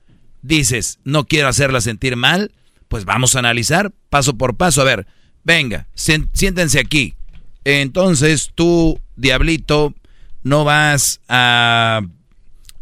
dices, 0.42 0.98
no 1.04 1.26
quiero 1.26 1.48
hacerla 1.48 1.80
sentir 1.80 2.16
mal, 2.16 2.52
pues 2.88 3.04
vamos 3.04 3.34
a 3.34 3.40
analizar 3.40 3.92
paso 4.10 4.36
por 4.36 4.56
paso. 4.56 4.80
A 4.80 4.84
ver, 4.84 5.06
venga, 5.42 5.86
siéntense 5.94 6.78
aquí. 6.78 7.14
Entonces 7.64 8.52
tú, 8.54 9.00
diablito, 9.16 9.94
no 10.42 10.64
vas 10.64 11.20
a... 11.28 12.02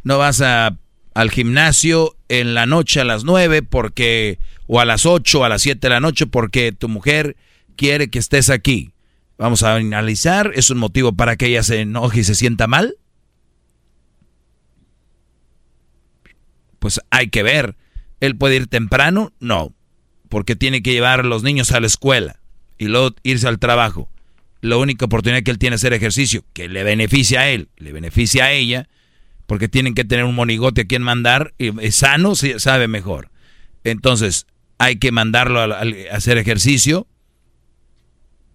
No 0.05 0.19
vas 0.19 0.41
a, 0.41 0.77
al 1.15 1.31
gimnasio 1.31 2.17
en 2.29 2.55
la 2.55 2.67
noche 2.67 3.01
a 3.01 3.05
las 3.05 3.25
9 3.25 3.63
porque... 3.63 4.39
O 4.67 4.81
a 4.81 4.85
las 4.85 5.05
8 5.05 5.41
o 5.41 5.45
a 5.45 5.49
las 5.49 5.63
7 5.63 5.81
de 5.81 5.91
la 5.91 6.01
noche 6.01 6.27
porque 6.27 6.73
tu 6.73 6.89
mujer 6.89 7.37
quiere 7.77 8.09
que 8.09 8.19
estés 8.19 8.49
aquí. 8.49 8.93
Vamos 9.37 9.63
a 9.63 9.75
analizar, 9.75 10.53
¿es 10.55 10.71
un 10.71 10.79
motivo 10.79 11.13
para 11.13 11.37
que 11.37 11.47
ella 11.47 11.63
se 11.63 11.81
enoje 11.81 12.21
y 12.21 12.25
se 12.25 12.35
sienta 12.35 12.67
mal? 12.67 12.97
Pues 16.79 17.01
hay 17.11 17.29
que 17.29 17.43
ver. 17.43 17.77
¿Él 18.21 18.37
puede 18.37 18.57
ir 18.57 18.67
temprano? 18.67 19.33
No, 19.41 19.75
porque 20.29 20.57
tiene 20.57 20.83
que 20.83 20.93
llevar 20.93 21.21
a 21.21 21.25
los 21.25 21.43
niños 21.43 21.73
a 21.73 21.81
la 21.81 21.89
escuela 21.89 22.41
y 22.79 22.87
luego 22.87 23.15
irse 23.23 23.49
al 23.49 23.59
trabajo. 23.59 24.09
La 24.61 24.77
única 24.77 25.07
oportunidad 25.07 25.43
que 25.43 25.51
él 25.51 25.59
tiene 25.59 25.77
es 25.77 25.83
hacer 25.83 25.93
ejercicio, 25.93 26.45
que 26.53 26.69
le 26.69 26.85
beneficia 26.85 27.41
a 27.41 27.49
él, 27.49 27.69
le 27.77 27.93
beneficia 27.93 28.45
a 28.45 28.53
ella, 28.53 28.89
porque 29.53 29.69
tienen 29.69 29.93
que 29.93 30.07
tener 30.07 30.25
un 30.25 30.35
monigote 30.35 30.81
a 30.81 30.85
quien 30.87 31.03
mandar, 31.03 31.53
y 31.59 31.73
sano 31.91 32.35
sabe 32.35 32.89
mejor. 32.89 33.31
Entonces, 33.85 34.47
hay 34.79 34.97
que 34.97 35.13
mandarlo 35.13 35.61
a, 35.61 35.83
hacer 36.11 36.39
ejercicio. 36.39 37.07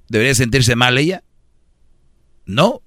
¿Debería 0.09 0.33
sentirse 0.33 0.75
mal 0.75 0.97
ella? 0.97 1.23
No. 2.47 2.81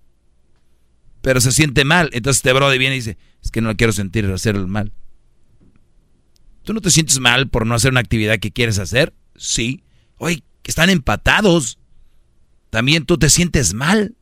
Pero 1.23 1.41
se 1.41 1.53
siente 1.53 1.85
mal. 1.85 2.11
Entonces 2.13 2.39
este 2.39 2.53
brother 2.53 2.81
viene 2.81 2.97
y 2.97 2.99
dice, 2.99 3.17
es 3.45 3.53
que 3.53 3.61
no 3.61 3.77
quiero 3.77 3.93
sentir 3.93 4.27
hacer 4.27 4.57
mal. 4.57 4.93
¿Tú 6.65 6.73
no 6.73 6.81
te 6.81 6.91
sientes 6.91 7.21
mal 7.21 7.49
por 7.49 7.65
no 7.65 7.77
hacer 7.77 7.93
una 7.93 8.01
actividad 8.01 8.41
que 8.41 8.51
quieres 8.51 8.81
hacer? 8.81 9.15
Sí. 9.37 9.85
Oye, 10.17 10.43
están 10.65 10.91
empatados. 10.91 11.79
También 12.71 13.07
tú 13.07 13.19
te 13.19 13.31
sientes 13.31 13.73
mal. 13.73 14.17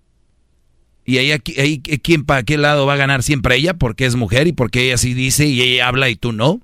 Y 1.09 1.17
ahí, 1.17 1.33
aquí, 1.33 1.59
ahí 1.59 1.81
¿quién 1.81 2.27
para 2.27 2.43
qué 2.43 2.59
lado 2.59 2.85
va 2.85 2.93
a 2.93 2.99
ganar 2.99 3.23
siempre 3.23 3.57
ella? 3.57 3.73
Porque 3.73 4.05
es 4.05 4.15
mujer 4.15 4.47
y 4.47 4.53
porque 4.53 4.85
ella 4.85 4.99
sí 4.99 5.15
dice 5.15 5.47
y 5.47 5.63
ella 5.63 5.89
habla 5.89 6.11
y 6.11 6.17
tú 6.17 6.33
no. 6.33 6.61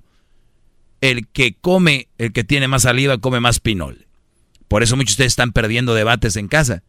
El 1.01 1.27
que 1.27 1.55
come, 1.59 2.09
el 2.19 2.31
que 2.31 2.43
tiene 2.43 2.67
más 2.67 2.83
saliva, 2.83 3.17
come 3.17 3.39
más 3.39 3.59
pinol. 3.59 4.05
Por 4.67 4.83
eso 4.83 4.95
muchos 4.97 5.07
de 5.07 5.13
ustedes 5.13 5.31
están 5.31 5.51
perdiendo 5.51 5.95
debates 5.95 6.35
en 6.35 6.47
casa. 6.47 6.83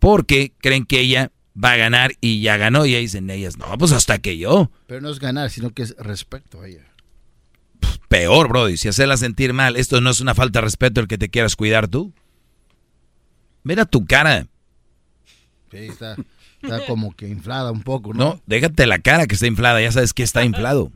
Porque 0.00 0.54
creen 0.58 0.84
que 0.84 0.98
ella 0.98 1.30
va 1.56 1.70
a 1.70 1.76
ganar 1.76 2.14
y 2.20 2.40
ya 2.40 2.56
ganó. 2.56 2.84
Y 2.84 2.96
ahí 2.96 3.02
dicen 3.02 3.30
ellas, 3.30 3.58
no, 3.58 3.78
pues 3.78 3.92
hasta 3.92 4.18
que 4.18 4.36
yo. 4.36 4.72
Pero 4.88 5.00
no 5.00 5.10
es 5.10 5.20
ganar, 5.20 5.50
sino 5.50 5.70
que 5.70 5.84
es 5.84 5.94
respeto 5.98 6.62
a 6.62 6.66
ella. 6.66 6.92
Peor, 8.08 8.48
Brody, 8.48 8.76
si 8.76 8.88
hacerla 8.88 9.16
sentir 9.16 9.52
mal, 9.52 9.76
esto 9.76 10.00
no 10.00 10.10
es 10.10 10.20
una 10.20 10.34
falta 10.34 10.58
de 10.58 10.64
respeto 10.64 11.00
el 11.00 11.06
que 11.06 11.16
te 11.16 11.28
quieras 11.28 11.54
cuidar 11.54 11.86
tú. 11.86 12.12
Mira 13.62 13.84
tu 13.84 14.04
cara. 14.04 14.48
Sí, 15.70 15.78
está, 15.78 16.16
está 16.62 16.84
como 16.86 17.14
que 17.14 17.28
inflada 17.28 17.70
un 17.72 17.82
poco, 17.82 18.12
¿no? 18.14 18.24
No, 18.24 18.40
déjate 18.46 18.86
la 18.86 18.98
cara 18.98 19.26
que 19.26 19.34
está 19.34 19.46
inflada, 19.46 19.80
ya 19.80 19.92
sabes 19.92 20.12
que 20.14 20.22
está 20.22 20.44
inflado. 20.44 20.90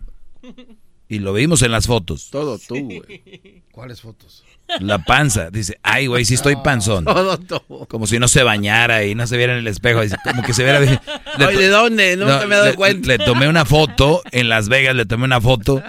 Y 1.09 1.21
lo 1.21 1.33
vimos 1.33 1.63
en 1.63 1.71
las 1.73 1.87
fotos. 1.87 2.31
Todo 2.31 2.59
tú, 2.59 2.75
güey. 2.81 3.63
¿Cuáles 3.71 4.01
fotos? 4.01 4.43
La 4.81 4.99
panza. 4.99 5.51
Dice, 5.51 5.79
ay, 5.85 6.09
güey, 6.09 6.25
sí 6.25 6.35
estoy 6.35 6.57
panzón. 6.57 7.05
Todo 7.05 7.39
tú. 7.39 7.87
Como 7.87 8.09
si 8.09 8.19
no 8.19 8.27
se 8.27 8.43
bañara 8.43 9.05
y 9.05 9.15
no 9.15 9.25
se 9.29 9.37
viera 9.37 9.53
en 9.53 9.61
el 9.61 9.69
espejo. 9.69 10.01
Dice, 10.01 10.17
como 10.25 10.43
que 10.43 10.53
se 10.53 10.65
viera... 10.65 10.81
Le 10.81 10.99
Ay, 11.47 11.57
¿de 11.57 11.69
dónde? 11.69 12.17
Nunca 12.17 12.41
me 12.47 12.55
he 12.57 12.59
dado 12.59 12.71
le, 12.71 12.75
cuenta. 12.75 13.07
Le 13.07 13.19
tomé 13.19 13.49
una 13.49 13.65
foto 13.65 14.23
en 14.33 14.49
Las 14.49 14.69
Vegas, 14.69 14.97
le 14.97 15.07
tomé 15.07 15.25
una 15.25 15.41
foto 15.41 15.81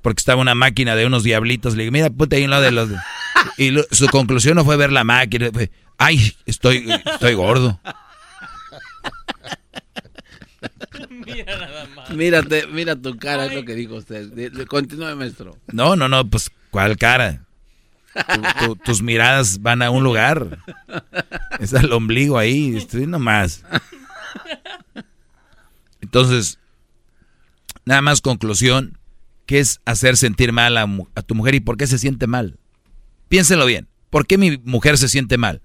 porque 0.00 0.20
estaba 0.20 0.40
una 0.40 0.54
máquina 0.54 0.96
de 0.96 1.04
unos 1.04 1.22
diablitos. 1.24 1.74
Le 1.74 1.82
dije, 1.82 1.90
mira, 1.90 2.08
ponte 2.08 2.36
ahí 2.36 2.44
un 2.44 2.50
lado 2.50 2.62
de 2.62 2.70
los... 2.72 2.88
Y 3.58 3.70
lo- 3.70 3.84
su 3.90 4.06
conclusión 4.06 4.54
no 4.54 4.64
fue 4.64 4.76
ver 4.78 4.92
la 4.92 5.04
máquina. 5.04 5.50
Fue, 5.52 5.70
ay, 5.98 6.32
estoy, 6.46 6.90
estoy 7.12 7.34
gordo. 7.34 7.78
mira 11.10 11.58
nada 11.58 11.86
más. 11.94 12.10
Mírate, 12.10 12.66
mira 12.68 12.96
tu 12.96 13.16
cara, 13.16 13.46
es 13.46 13.54
lo 13.54 13.64
que 13.64 13.74
dijo 13.74 13.96
usted. 13.96 14.30
Continúe, 14.66 15.16
maestro. 15.16 15.56
No, 15.72 15.96
no, 15.96 16.08
no, 16.08 16.28
pues, 16.28 16.50
¿cuál 16.70 16.96
cara? 16.96 17.44
tus 18.84 19.02
miradas 19.02 19.60
van 19.60 19.82
a 19.82 19.90
un 19.90 20.04
lugar. 20.04 20.58
Es 21.58 21.72
el 21.72 21.92
ombligo 21.92 22.38
ahí, 22.38 22.76
estoy 22.76 23.06
nomás. 23.06 23.64
Entonces, 26.00 26.58
nada 27.84 28.02
más 28.02 28.20
conclusión, 28.20 28.98
¿qué 29.46 29.58
es 29.58 29.80
hacer 29.84 30.16
sentir 30.16 30.52
mal 30.52 30.76
a, 30.76 30.86
a 31.14 31.22
tu 31.22 31.34
mujer 31.34 31.54
y 31.56 31.60
por 31.60 31.76
qué 31.76 31.86
se 31.86 31.98
siente 31.98 32.26
mal? 32.26 32.58
Piénsenlo 33.28 33.66
bien, 33.66 33.88
¿por 34.10 34.26
qué 34.26 34.38
mi 34.38 34.58
mujer 34.58 34.96
se 34.96 35.08
siente 35.08 35.38
mal? 35.38 35.62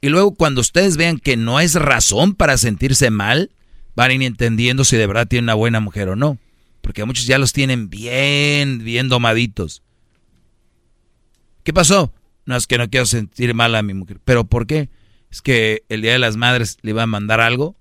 Y 0.00 0.08
luego 0.08 0.34
cuando 0.34 0.60
ustedes 0.60 0.96
vean 0.96 1.18
que 1.18 1.36
no 1.36 1.60
es 1.60 1.74
razón 1.74 2.34
para 2.34 2.56
sentirse 2.56 3.10
mal, 3.10 3.50
van 3.98 4.12
a 4.12 4.14
ir 4.14 4.22
entendiendo 4.22 4.84
si 4.84 4.96
de 4.96 5.08
verdad 5.08 5.26
tienen 5.26 5.46
una 5.46 5.54
buena 5.54 5.80
mujer 5.80 6.08
o 6.08 6.14
no. 6.14 6.38
Porque 6.82 7.04
muchos 7.04 7.26
ya 7.26 7.36
los 7.36 7.52
tienen 7.52 7.90
bien, 7.90 8.84
bien 8.84 9.08
domaditos. 9.08 9.82
¿Qué 11.64 11.72
pasó? 11.72 12.12
No, 12.46 12.54
es 12.54 12.68
que 12.68 12.78
no 12.78 12.88
quiero 12.88 13.06
sentir 13.06 13.54
mal 13.54 13.74
a 13.74 13.82
mi 13.82 13.94
mujer. 13.94 14.20
¿Pero 14.24 14.44
por 14.44 14.68
qué? 14.68 14.88
Es 15.32 15.42
que 15.42 15.82
el 15.88 16.02
Día 16.02 16.12
de 16.12 16.20
las 16.20 16.36
Madres 16.36 16.78
le 16.82 16.92
iba 16.92 17.02
a 17.02 17.06
mandar 17.08 17.40
algo 17.40 17.74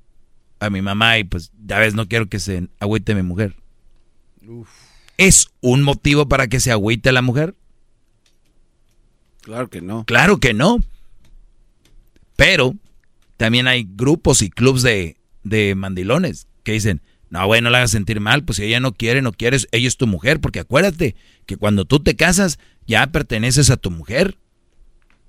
a 0.60 0.72
mi 0.72 0.82
mamá 0.82 1.20
y 1.20 1.24
pues 1.24 1.52
ya 1.64 1.78
ves, 1.78 1.94
no 1.94 2.08
quiero 2.08 2.28
que 2.28 2.40
se 2.40 2.68
agüite 2.80 3.14
mi 3.14 3.22
mujer. 3.22 3.56
¿Es 5.18 5.50
un 5.62 5.84
motivo 5.84 6.28
para 6.28 6.48
que 6.48 6.60
se 6.60 6.72
agüite 6.72 7.12
la 7.12 7.22
mujer? 7.22 7.54
Claro 9.42 9.70
que 9.70 9.82
no. 9.82 10.04
Claro 10.06 10.40
que 10.40 10.56
no. 10.56 10.80
Pero 12.36 12.74
también 13.38 13.68
hay 13.68 13.88
grupos 13.88 14.42
y 14.42 14.50
clubs 14.50 14.82
de, 14.82 15.18
de 15.44 15.76
mandilones 15.76 16.48
que 16.64 16.74
dicen, 16.74 17.02
no, 17.30 17.46
güey, 17.46 17.62
no 17.62 17.70
la 17.70 17.80
hagas 17.80 17.92
sentir 17.92 18.20
mal, 18.20 18.44
pues 18.44 18.58
si 18.58 18.64
ella 18.64 18.80
no 18.80 18.94
quiere, 18.94 19.22
no 19.22 19.34
quieres, 19.34 19.68
ella 19.72 19.88
es 19.88 19.98
tu 19.98 20.08
mujer, 20.08 20.40
porque 20.40 20.60
acuérdate 20.60 21.16
que 21.46 21.58
cuando 21.58 21.86
tú 21.86 22.00
te 22.00 22.16
casas 22.16 22.60
ya 22.86 23.08
perteneces 23.08 23.70
a 23.70 23.78
tu 23.78 23.92
mujer. 23.92 24.38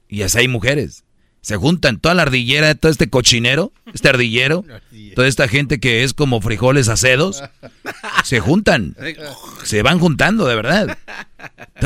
Y 0.09 0.23
así 0.23 0.39
hay 0.39 0.49
mujeres. 0.49 1.05
Se 1.41 1.57
juntan 1.57 1.99
toda 1.99 2.15
la 2.15 2.23
ardillera 2.23 2.69
de 2.69 2.75
todo 2.75 2.91
este 2.91 3.09
cochinero, 3.11 3.73
este 3.93 4.09
ardillero, 4.09 4.65
toda 5.15 5.29
esta 5.29 5.49
gente 5.49 5.81
que 5.81 6.03
es 6.05 6.15
como 6.15 6.41
frijoles 6.41 6.89
acedos, 6.89 7.43
se 8.25 8.41
juntan, 8.41 8.97
se 9.65 9.83
van 9.83 9.99
juntando 9.99 10.47
de 10.47 10.55
verdad. 10.55 10.99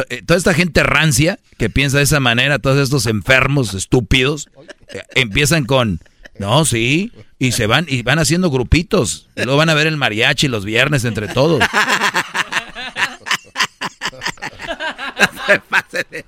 Eh, 0.09 0.23
toda 0.23 0.39
esta 0.39 0.55
gente 0.55 0.83
rancia 0.83 1.39
que 1.59 1.71
piensa 1.71 1.99
de 1.99 2.05
esa 2.05 2.21
manera, 2.21 2.59
todos 2.59 2.79
estos 2.79 3.07
enfermos 3.07 3.75
estúpidos, 3.75 4.49
eh, 4.89 5.03
empiezan 5.15 5.65
con, 5.65 6.01
no, 6.39 6.65
sí, 6.65 7.13
y 7.39 7.53
se 7.53 7.67
van 7.67 7.87
y 7.89 8.03
van 8.03 8.19
haciendo 8.19 8.51
grupitos. 8.51 9.29
Y 9.37 9.43
luego 9.43 9.59
van 9.59 9.71
a 9.71 9.75
ver 9.75 9.87
el 9.87 9.97
mariachi 9.97 10.49
los 10.49 10.65
viernes 10.65 11.05
entre 11.05 11.29
todos. 11.29 11.63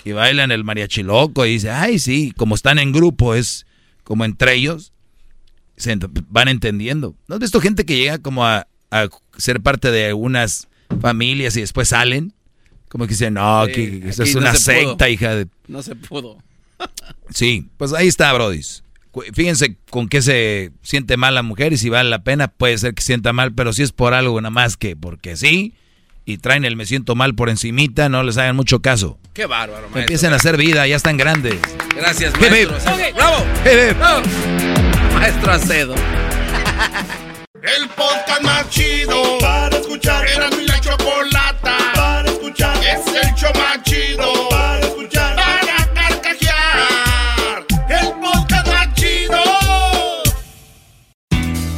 y 0.05 0.13
bailan 0.13 0.51
el 0.53 0.65
mariachi 0.65 1.03
loco 1.03 1.47
y 1.47 1.53
dice, 1.53 1.71
ay, 1.71 1.99
sí, 1.99 2.33
como 2.37 2.55
están 2.55 2.79
en 2.79 2.93
grupo, 2.93 3.35
es 3.35 3.67
como 4.03 4.25
entre 4.25 4.55
ellos, 4.55 4.93
se 5.77 5.99
van 6.29 6.49
entendiendo. 6.49 7.17
¿No? 7.27 7.39
De 7.39 7.47
esto 7.47 7.61
gente 7.61 7.85
que 7.85 7.97
llega 7.97 8.19
como 8.19 8.45
a, 8.45 8.67
ser 9.37 9.61
parte 9.61 9.91
de 9.91 10.07
algunas 10.07 10.69
familias 11.01 11.57
y 11.57 11.61
después 11.61 11.89
salen, 11.89 12.33
como 12.89 13.07
que 13.07 13.11
dicen, 13.15 13.35
no, 13.35 13.65
eso 13.65 14.23
es 14.23 14.35
una 14.37 14.55
secta, 14.55 15.09
hija 15.09 15.35
de... 15.35 15.49
No 15.67 15.83
se 15.83 15.97
pudo. 15.97 16.39
sí, 17.31 17.67
pues 17.77 17.93
ahí 17.93 18.07
está, 18.07 18.33
Brodis. 18.33 18.84
Fíjense 19.33 19.77
con 19.91 20.09
qué 20.09 20.23
se 20.23 20.73
siente 20.83 21.17
mal 21.17 21.35
la 21.35 21.43
mujer 21.43 21.73
y 21.73 21.77
si 21.77 21.89
vale 21.89 22.11
la 22.11 22.25
pena, 22.25 22.49
puede 22.49 22.79
ser 22.79 22.95
que 22.95 23.03
sienta 23.03 23.33
mal, 23.33 23.55
pero 23.55 23.73
si 23.73 23.83
es 23.83 23.93
por 23.93 24.15
algo 24.15 24.41
nada 24.41 24.51
más 24.51 24.77
que 24.77 24.97
porque 24.97 25.37
sí, 25.37 25.75
y 26.25 26.39
traen 26.39 26.65
el 26.65 26.77
me 26.77 26.87
siento 26.87 27.15
mal 27.15 27.35
por 27.35 27.51
encimita, 27.51 28.09
no 28.09 28.23
les 28.23 28.39
hagan 28.39 28.57
mucho 28.57 28.81
caso. 28.81 29.19
Qué 29.33 29.47
bárbaro, 29.47 29.83
maestro. 29.83 30.01
Empiecen 30.01 30.33
a 30.33 30.37
hacer 30.37 30.57
vida, 30.57 30.87
ya 30.87 30.97
están 30.97 31.17
grandes. 31.17 31.61
Gracias, 31.95 32.33
maestro. 32.41 32.77
¡Bravo! 33.15 33.45
Maestro 35.15 35.53
Acedo. 35.53 35.95
El 37.63 37.89
podcast 37.91 38.43
más 38.43 38.69
chido 38.69 39.39
para 39.41 39.77
escuchar. 39.77 40.27
Era 40.29 40.51
mi 40.51 40.67
la 40.67 40.81
chocolata 40.81 41.79
para 41.95 42.29
escuchar. 42.29 42.77
Es 42.85 43.07
el 43.07 43.35
show 43.35 43.51
más 43.55 43.83
chido 43.85 44.49
para 44.51 44.81
escuchar. 44.81 45.14